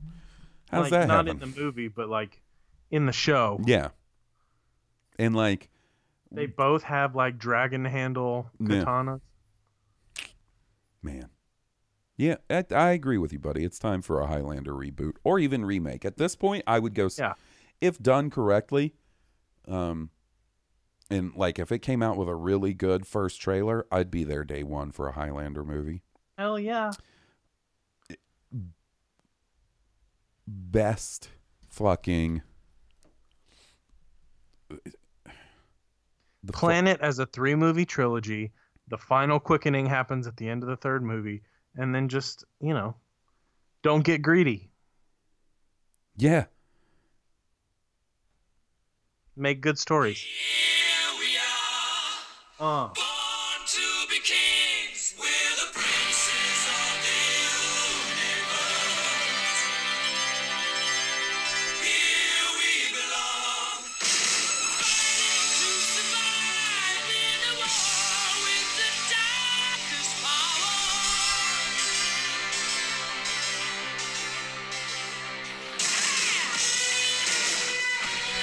How's 0.70 0.84
like, 0.84 0.92
that 0.92 1.08
not 1.08 1.28
happen? 1.28 1.42
in 1.44 1.52
the 1.52 1.60
movie, 1.60 1.88
but 1.88 2.10
like 2.10 2.42
in 2.92 3.06
the 3.06 3.12
show. 3.14 3.60
Yeah. 3.66 3.90
And, 5.20 5.36
like, 5.36 5.70
They 6.32 6.46
both 6.46 6.84
have 6.84 7.16
like 7.16 7.38
dragon 7.40 7.86
handle 7.86 8.50
Yeah. 8.60 8.84
katanas. 8.84 9.22
Man. 11.02 11.30
Yeah, 12.18 12.38
I, 12.50 12.66
I 12.72 12.92
agree 12.92 13.18
with 13.18 13.32
you, 13.32 13.40
buddy. 13.40 13.64
It's 13.64 13.80
time 13.80 14.02
for 14.02 14.20
a 14.20 14.28
Highlander 14.28 14.74
reboot 14.74 15.14
or 15.24 15.40
even 15.40 15.64
remake. 15.64 16.04
At 16.04 16.18
this 16.18 16.36
point, 16.36 16.64
I 16.68 16.80
would 16.80 16.94
go, 16.96 17.10
Yeah. 17.18 17.34
if 17.80 18.00
done 18.02 18.30
correctly, 18.30 18.96
um, 19.68 20.10
and 21.10 21.36
like 21.36 21.60
if 21.60 21.72
it 21.72 21.80
came 21.80 22.04
out 22.04 22.18
with 22.18 22.28
a 22.28 22.36
really 22.36 22.74
good 22.74 23.06
first 23.06 23.42
trailer, 23.42 23.86
I'd 23.92 24.12
be 24.12 24.24
there 24.24 24.44
day 24.44 24.64
one 24.64 24.92
for 24.92 25.08
a 25.08 25.14
Highlander 25.14 25.64
movie. 25.64 26.04
Hell 26.38 26.60
yeah. 26.60 26.92
Best 30.48 31.30
fucking. 31.70 32.42
The 34.70 36.54
Planet 36.54 37.00
Plan 37.00 37.10
as 37.10 37.20
a 37.20 37.26
three 37.26 37.56
movie 37.56 37.86
trilogy. 37.86 38.52
The 38.90 38.98
final 38.98 39.40
quickening 39.40 39.86
happens 39.86 40.28
at 40.28 40.38
the 40.38 40.48
end 40.48 40.64
of 40.64 40.70
the 40.70 40.78
third 40.78 41.04
movie, 41.04 41.42
and 41.76 41.94
then 41.94 42.08
just, 42.08 42.46
you 42.62 42.74
know, 42.74 42.96
don't 43.82 44.04
get 44.04 44.22
greedy. 44.22 44.70
Yeah. 46.16 46.46
Make 49.36 49.62
good 49.62 49.78
stories. 49.78 50.26
Uh. 52.60 52.90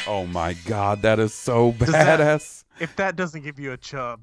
Oh 0.07 0.27
my 0.27 0.53
God, 0.67 1.03
that 1.03 1.19
is 1.19 1.33
so 1.35 1.73
Does 1.73 1.89
that- 1.93 2.21
badass. 2.21 2.64
If 2.81 2.97
that 2.97 3.17
doesn't 3.17 3.43
give 3.43 3.59
you 3.59 3.73
a 3.73 3.77
chub, 3.77 4.21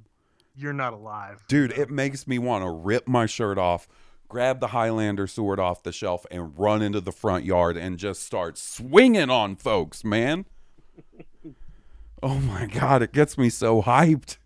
you're 0.55 0.73
not 0.73 0.93
alive. 0.93 1.43
Dude, 1.47 1.71
it 1.71 1.89
makes 1.89 2.27
me 2.27 2.37
want 2.39 2.63
to 2.63 2.69
rip 2.69 3.07
my 3.07 3.25
shirt 3.25 3.57
off, 3.57 3.87
grab 4.27 4.59
the 4.59 4.67
Highlander 4.67 5.27
sword 5.27 5.59
off 5.59 5.83
the 5.83 5.91
shelf, 5.91 6.25
and 6.29 6.57
run 6.57 6.81
into 6.81 7.01
the 7.01 7.11
front 7.11 7.45
yard 7.45 7.77
and 7.77 7.97
just 7.97 8.23
start 8.23 8.57
swinging 8.57 9.29
on 9.29 9.55
folks, 9.55 10.03
man. 10.03 10.45
Oh 12.23 12.37
my 12.37 12.67
God, 12.67 13.01
it 13.01 13.13
gets 13.13 13.35
me 13.35 13.49
so 13.49 13.81
hyped. 13.81 14.37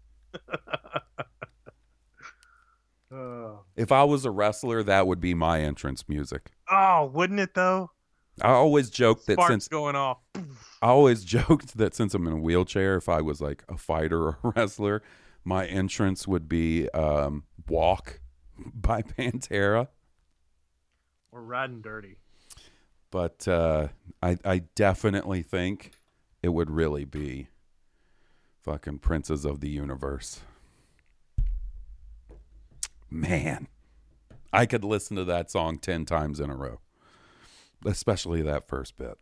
Oh. 3.11 3.60
If 3.76 3.91
I 3.91 4.06
was 4.06 4.23
a 4.23 4.32
wrestler, 4.32 4.82
that 4.84 5.06
would 5.07 5.19
be 5.19 5.34
my 5.34 5.60
entrance 5.60 6.07
music. 6.07 6.52
Oh, 6.72 7.11
wouldn't 7.14 7.41
it 7.41 7.53
though? 7.53 7.91
I 8.41 8.52
always 8.52 8.90
joke 8.90 9.26
that 9.26 9.34
Sparks 9.34 9.52
since 9.52 9.68
going 9.68 9.98
off. 9.98 10.19
I 10.86 10.90
always 10.90 11.24
joked 11.38 11.78
that 11.78 11.95
since 11.95 12.14
I'm 12.14 12.28
in 12.28 12.34
a 12.34 12.38
wheelchair, 12.38 12.95
if 12.95 13.10
I 13.10 13.20
was 13.22 13.41
like 13.41 13.64
a 13.68 13.76
fighter 13.76 14.22
or 14.22 14.38
a 14.44 14.49
wrestler, 14.56 15.02
my 15.44 15.66
entrance 15.66 16.28
would 16.28 16.48
be 16.48 16.88
um, 16.90 17.45
"Walk" 17.68 18.20
by 18.76 19.02
Pantera. 19.02 19.88
We're 21.32 21.41
riding 21.41 21.82
dirty. 21.82 22.18
but 23.10 23.48
uh, 23.48 23.88
I 24.22 24.38
I 24.45 24.60
definitely 24.76 25.41
think 25.41 25.94
it 26.44 26.49
would 26.49 26.70
really 26.70 27.03
be 27.03 27.48
fucking 28.62 28.99
Princes 28.99 29.44
of 29.44 29.62
the 29.62 29.70
Universe. 29.70 30.41
Man, 33.10 33.68
I 34.53 34.68
could 34.68 34.84
listen 34.84 35.18
to 35.18 35.24
that 35.24 35.49
song 35.49 35.80
ten 35.80 36.06
times 36.06 36.40
in 36.40 36.52
a 36.52 36.56
row, 36.56 36.80
especially 37.84 38.44
that 38.44 38.68
first 38.68 38.98
bit. 38.98 39.18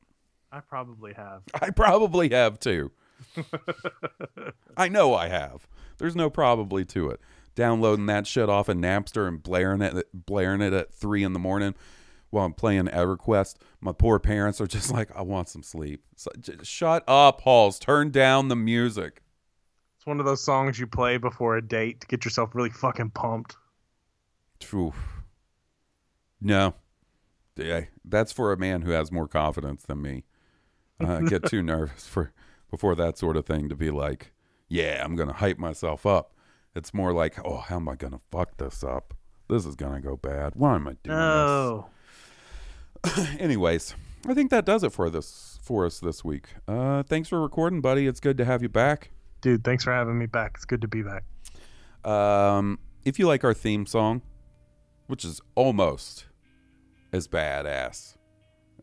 I 0.53 0.59
probably 0.59 1.13
have. 1.13 1.41
I 1.61 1.71
probably 1.71 2.29
have 2.29 2.59
too. 2.59 2.91
I 4.77 4.87
know 4.87 5.15
I 5.15 5.27
have. 5.27 5.67
There's 5.97 6.15
no 6.15 6.29
probably 6.29 6.85
to 6.85 7.09
it. 7.09 7.19
Downloading 7.55 8.05
that 8.05 8.27
shit 8.27 8.49
off 8.49 8.69
of 8.69 8.77
Napster 8.77 9.27
and 9.27 9.41
blaring 9.41 9.81
it, 9.81 10.07
blaring 10.13 10.61
it 10.61 10.73
at 10.73 10.93
three 10.93 11.23
in 11.23 11.33
the 11.33 11.39
morning 11.39 11.73
while 12.29 12.45
I'm 12.45 12.53
playing 12.53 12.85
EverQuest. 12.85 13.55
My 13.81 13.93
poor 13.93 14.19
parents 14.19 14.61
are 14.61 14.67
just 14.67 14.91
like, 14.93 15.09
"I 15.15 15.23
want 15.23 15.49
some 15.49 15.63
sleep." 15.63 16.03
So, 16.15 16.31
shut 16.61 17.03
up, 17.07 17.41
Halls. 17.41 17.79
Turn 17.79 18.11
down 18.11 18.47
the 18.47 18.55
music. 18.55 19.21
It's 19.97 20.05
one 20.05 20.19
of 20.19 20.25
those 20.25 20.43
songs 20.43 20.79
you 20.79 20.85
play 20.85 21.17
before 21.17 21.57
a 21.57 21.67
date 21.67 22.01
to 22.01 22.07
get 22.07 22.25
yourself 22.25 22.53
really 22.53 22.69
fucking 22.69 23.11
pumped. 23.11 23.55
True. 24.59 24.93
No, 26.41 26.75
yeah, 27.55 27.85
that's 28.05 28.31
for 28.31 28.51
a 28.51 28.57
man 28.57 28.81
who 28.81 28.91
has 28.91 29.11
more 29.11 29.27
confidence 29.27 29.83
than 29.83 30.01
me. 30.01 30.25
I 31.09 31.21
get 31.21 31.45
too 31.45 31.61
nervous 31.63 32.07
for 32.07 32.31
before 32.71 32.95
that 32.95 33.17
sort 33.17 33.37
of 33.37 33.45
thing 33.45 33.69
to 33.69 33.75
be 33.75 33.91
like, 33.91 34.33
yeah, 34.67 35.01
I'm 35.03 35.15
gonna 35.15 35.33
hype 35.33 35.57
myself 35.59 36.05
up. 36.05 36.33
It's 36.75 36.93
more 36.93 37.13
like, 37.13 37.37
oh, 37.45 37.57
how 37.57 37.75
am 37.75 37.87
I 37.89 37.95
gonna 37.95 38.21
fuck 38.31 38.57
this 38.57 38.83
up? 38.83 39.13
This 39.49 39.65
is 39.65 39.75
gonna 39.75 40.01
go 40.01 40.15
bad. 40.17 40.53
Why 40.55 40.75
am 40.75 40.87
I 40.87 40.95
doing 41.03 41.17
No. 41.17 41.87
this? 43.03 43.29
Anyways, 43.39 43.95
I 44.27 44.33
think 44.33 44.49
that 44.51 44.65
does 44.65 44.83
it 44.83 44.91
for 44.93 45.09
this 45.09 45.59
for 45.61 45.85
us 45.85 45.99
this 45.99 46.23
week. 46.23 46.47
Uh, 46.67 47.03
thanks 47.03 47.29
for 47.29 47.41
recording, 47.41 47.79
buddy. 47.81 48.07
It's 48.07 48.19
good 48.19 48.37
to 48.37 48.45
have 48.45 48.61
you 48.61 48.69
back. 48.69 49.11
Dude, 49.41 49.63
thanks 49.63 49.83
for 49.83 49.91
having 49.93 50.17
me 50.17 50.25
back. 50.25 50.53
It's 50.55 50.65
good 50.65 50.81
to 50.81 50.87
be 50.87 51.03
back. 51.03 51.23
Um, 52.09 52.79
if 53.05 53.19
you 53.19 53.27
like 53.27 53.43
our 53.43 53.53
theme 53.53 53.85
song, 53.85 54.21
which 55.07 55.23
is 55.25 55.41
almost 55.55 56.25
as 57.11 57.27
badass 57.27 58.15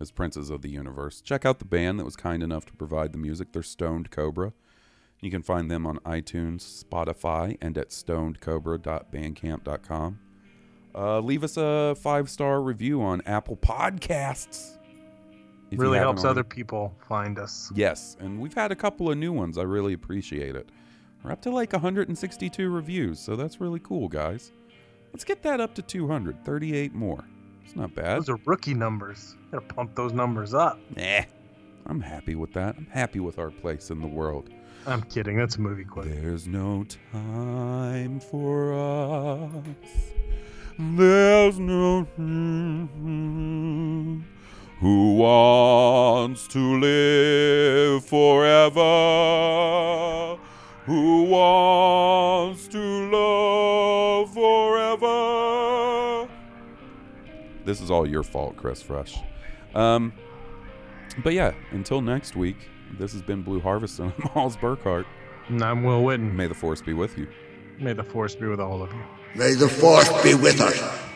as 0.01 0.11
Princes 0.11 0.51
of 0.51 0.63
the 0.63 0.71
Universe, 0.71 1.21
check 1.21 1.45
out 1.45 1.59
the 1.59 1.65
band 1.65 2.01
that 2.01 2.05
was 2.05 2.17
kind 2.17 2.43
enough 2.43 2.65
to 2.67 2.73
provide 2.73 3.13
the 3.13 3.19
music. 3.19 3.53
They're 3.53 3.63
Stoned 3.63 4.11
Cobra. 4.11 4.53
You 5.21 5.31
can 5.31 5.43
find 5.43 5.71
them 5.71 5.87
on 5.87 5.99
iTunes, 5.99 6.83
Spotify, 6.83 7.59
and 7.61 7.77
at 7.77 7.91
stonedcobra.bandcamp.com. 7.91 10.19
Uh, 10.93 11.21
leave 11.21 11.45
us 11.45 11.57
a 11.57 11.95
five 12.01 12.29
star 12.31 12.61
review 12.63 13.01
on 13.03 13.23
Apple 13.27 13.57
Podcasts. 13.57 14.79
really 15.71 15.99
helps 15.99 16.25
already. 16.25 16.41
other 16.41 16.45
people 16.45 16.97
find 17.07 17.39
us. 17.39 17.71
Yes, 17.75 18.17
and 18.19 18.41
we've 18.41 18.55
had 18.55 18.73
a 18.73 18.77
couple 18.77 19.09
of 19.11 19.19
new 19.19 19.33
ones. 19.33 19.59
I 19.59 19.63
really 19.63 19.93
appreciate 19.93 20.57
it. 20.57 20.71
We're 21.23 21.33
up 21.33 21.43
to 21.43 21.51
like 21.51 21.75
162 21.75 22.71
reviews, 22.71 23.21
so 23.21 23.37
that's 23.37 23.61
really 23.61 23.81
cool, 23.81 24.09
guys. 24.09 24.53
Let's 25.13 25.25
get 25.25 25.43
that 25.43 25.61
up 25.61 25.75
to 25.75 25.83
200, 25.83 26.43
38 26.45 26.95
more. 26.95 27.25
It's 27.71 27.77
not 27.77 27.95
bad. 27.95 28.19
Those 28.19 28.29
are 28.31 28.39
rookie 28.47 28.75
numbers. 28.75 29.37
Gotta 29.53 29.65
pump 29.65 29.95
those 29.95 30.13
numbers 30.13 30.55
up. 30.55 30.81
Nah, 30.97 31.21
I'm 31.87 32.01
happy 32.01 32.35
with 32.35 32.53
that. 32.55 32.75
I'm 32.77 32.89
happy 32.91 33.21
with 33.21 33.39
our 33.39 33.53
place 33.53 33.93
in 33.93 34.01
the 34.01 34.09
world. 34.09 34.51
I'm 34.89 35.03
kidding. 35.03 35.37
That's 35.37 35.55
a 35.55 35.61
movie 35.61 35.85
quote. 35.85 36.07
There's 36.07 36.49
no 36.49 36.85
time 37.13 38.19
for 38.19 38.75
us. 38.75 40.11
There's 40.81 41.61
no 41.61 42.03
hmm 42.17 44.23
who 44.81 45.15
wants 45.15 46.49
to 46.49 46.81
live 46.81 48.05
forever. 48.05 48.81
Who 50.87 51.23
wants 51.23 52.67
to 52.67 53.11
love 53.13 53.50
This 57.71 57.81
is 57.81 57.89
all 57.89 58.05
your 58.05 58.25
fault, 58.25 58.57
Chris 58.57 58.83
Fresh. 58.83 59.21
Um, 59.77 60.13
but 61.23 61.35
yeah, 61.35 61.53
until 61.71 62.01
next 62.01 62.35
week, 62.35 62.57
this 62.99 63.13
has 63.13 63.23
been 63.23 63.43
Blue 63.43 63.61
Harvest 63.61 64.01
and 64.01 64.13
I'm 64.19 64.23
Halls 64.31 64.57
Burkhart. 64.57 65.07
And 65.47 65.63
I'm 65.63 65.85
Will 65.85 66.03
Witten. 66.03 66.35
May 66.35 66.49
the 66.49 66.55
force 66.55 66.83
be 66.83 66.95
with 66.95 67.17
you. 67.17 67.29
May 67.79 67.93
the 67.93 68.03
force 68.03 68.35
be 68.35 68.49
with 68.49 68.59
all 68.59 68.83
of 68.83 68.93
you. 68.93 69.03
May 69.37 69.55
the 69.55 69.69
force 69.69 70.09
be 70.25 70.35
with 70.35 70.61
us. 70.61 71.10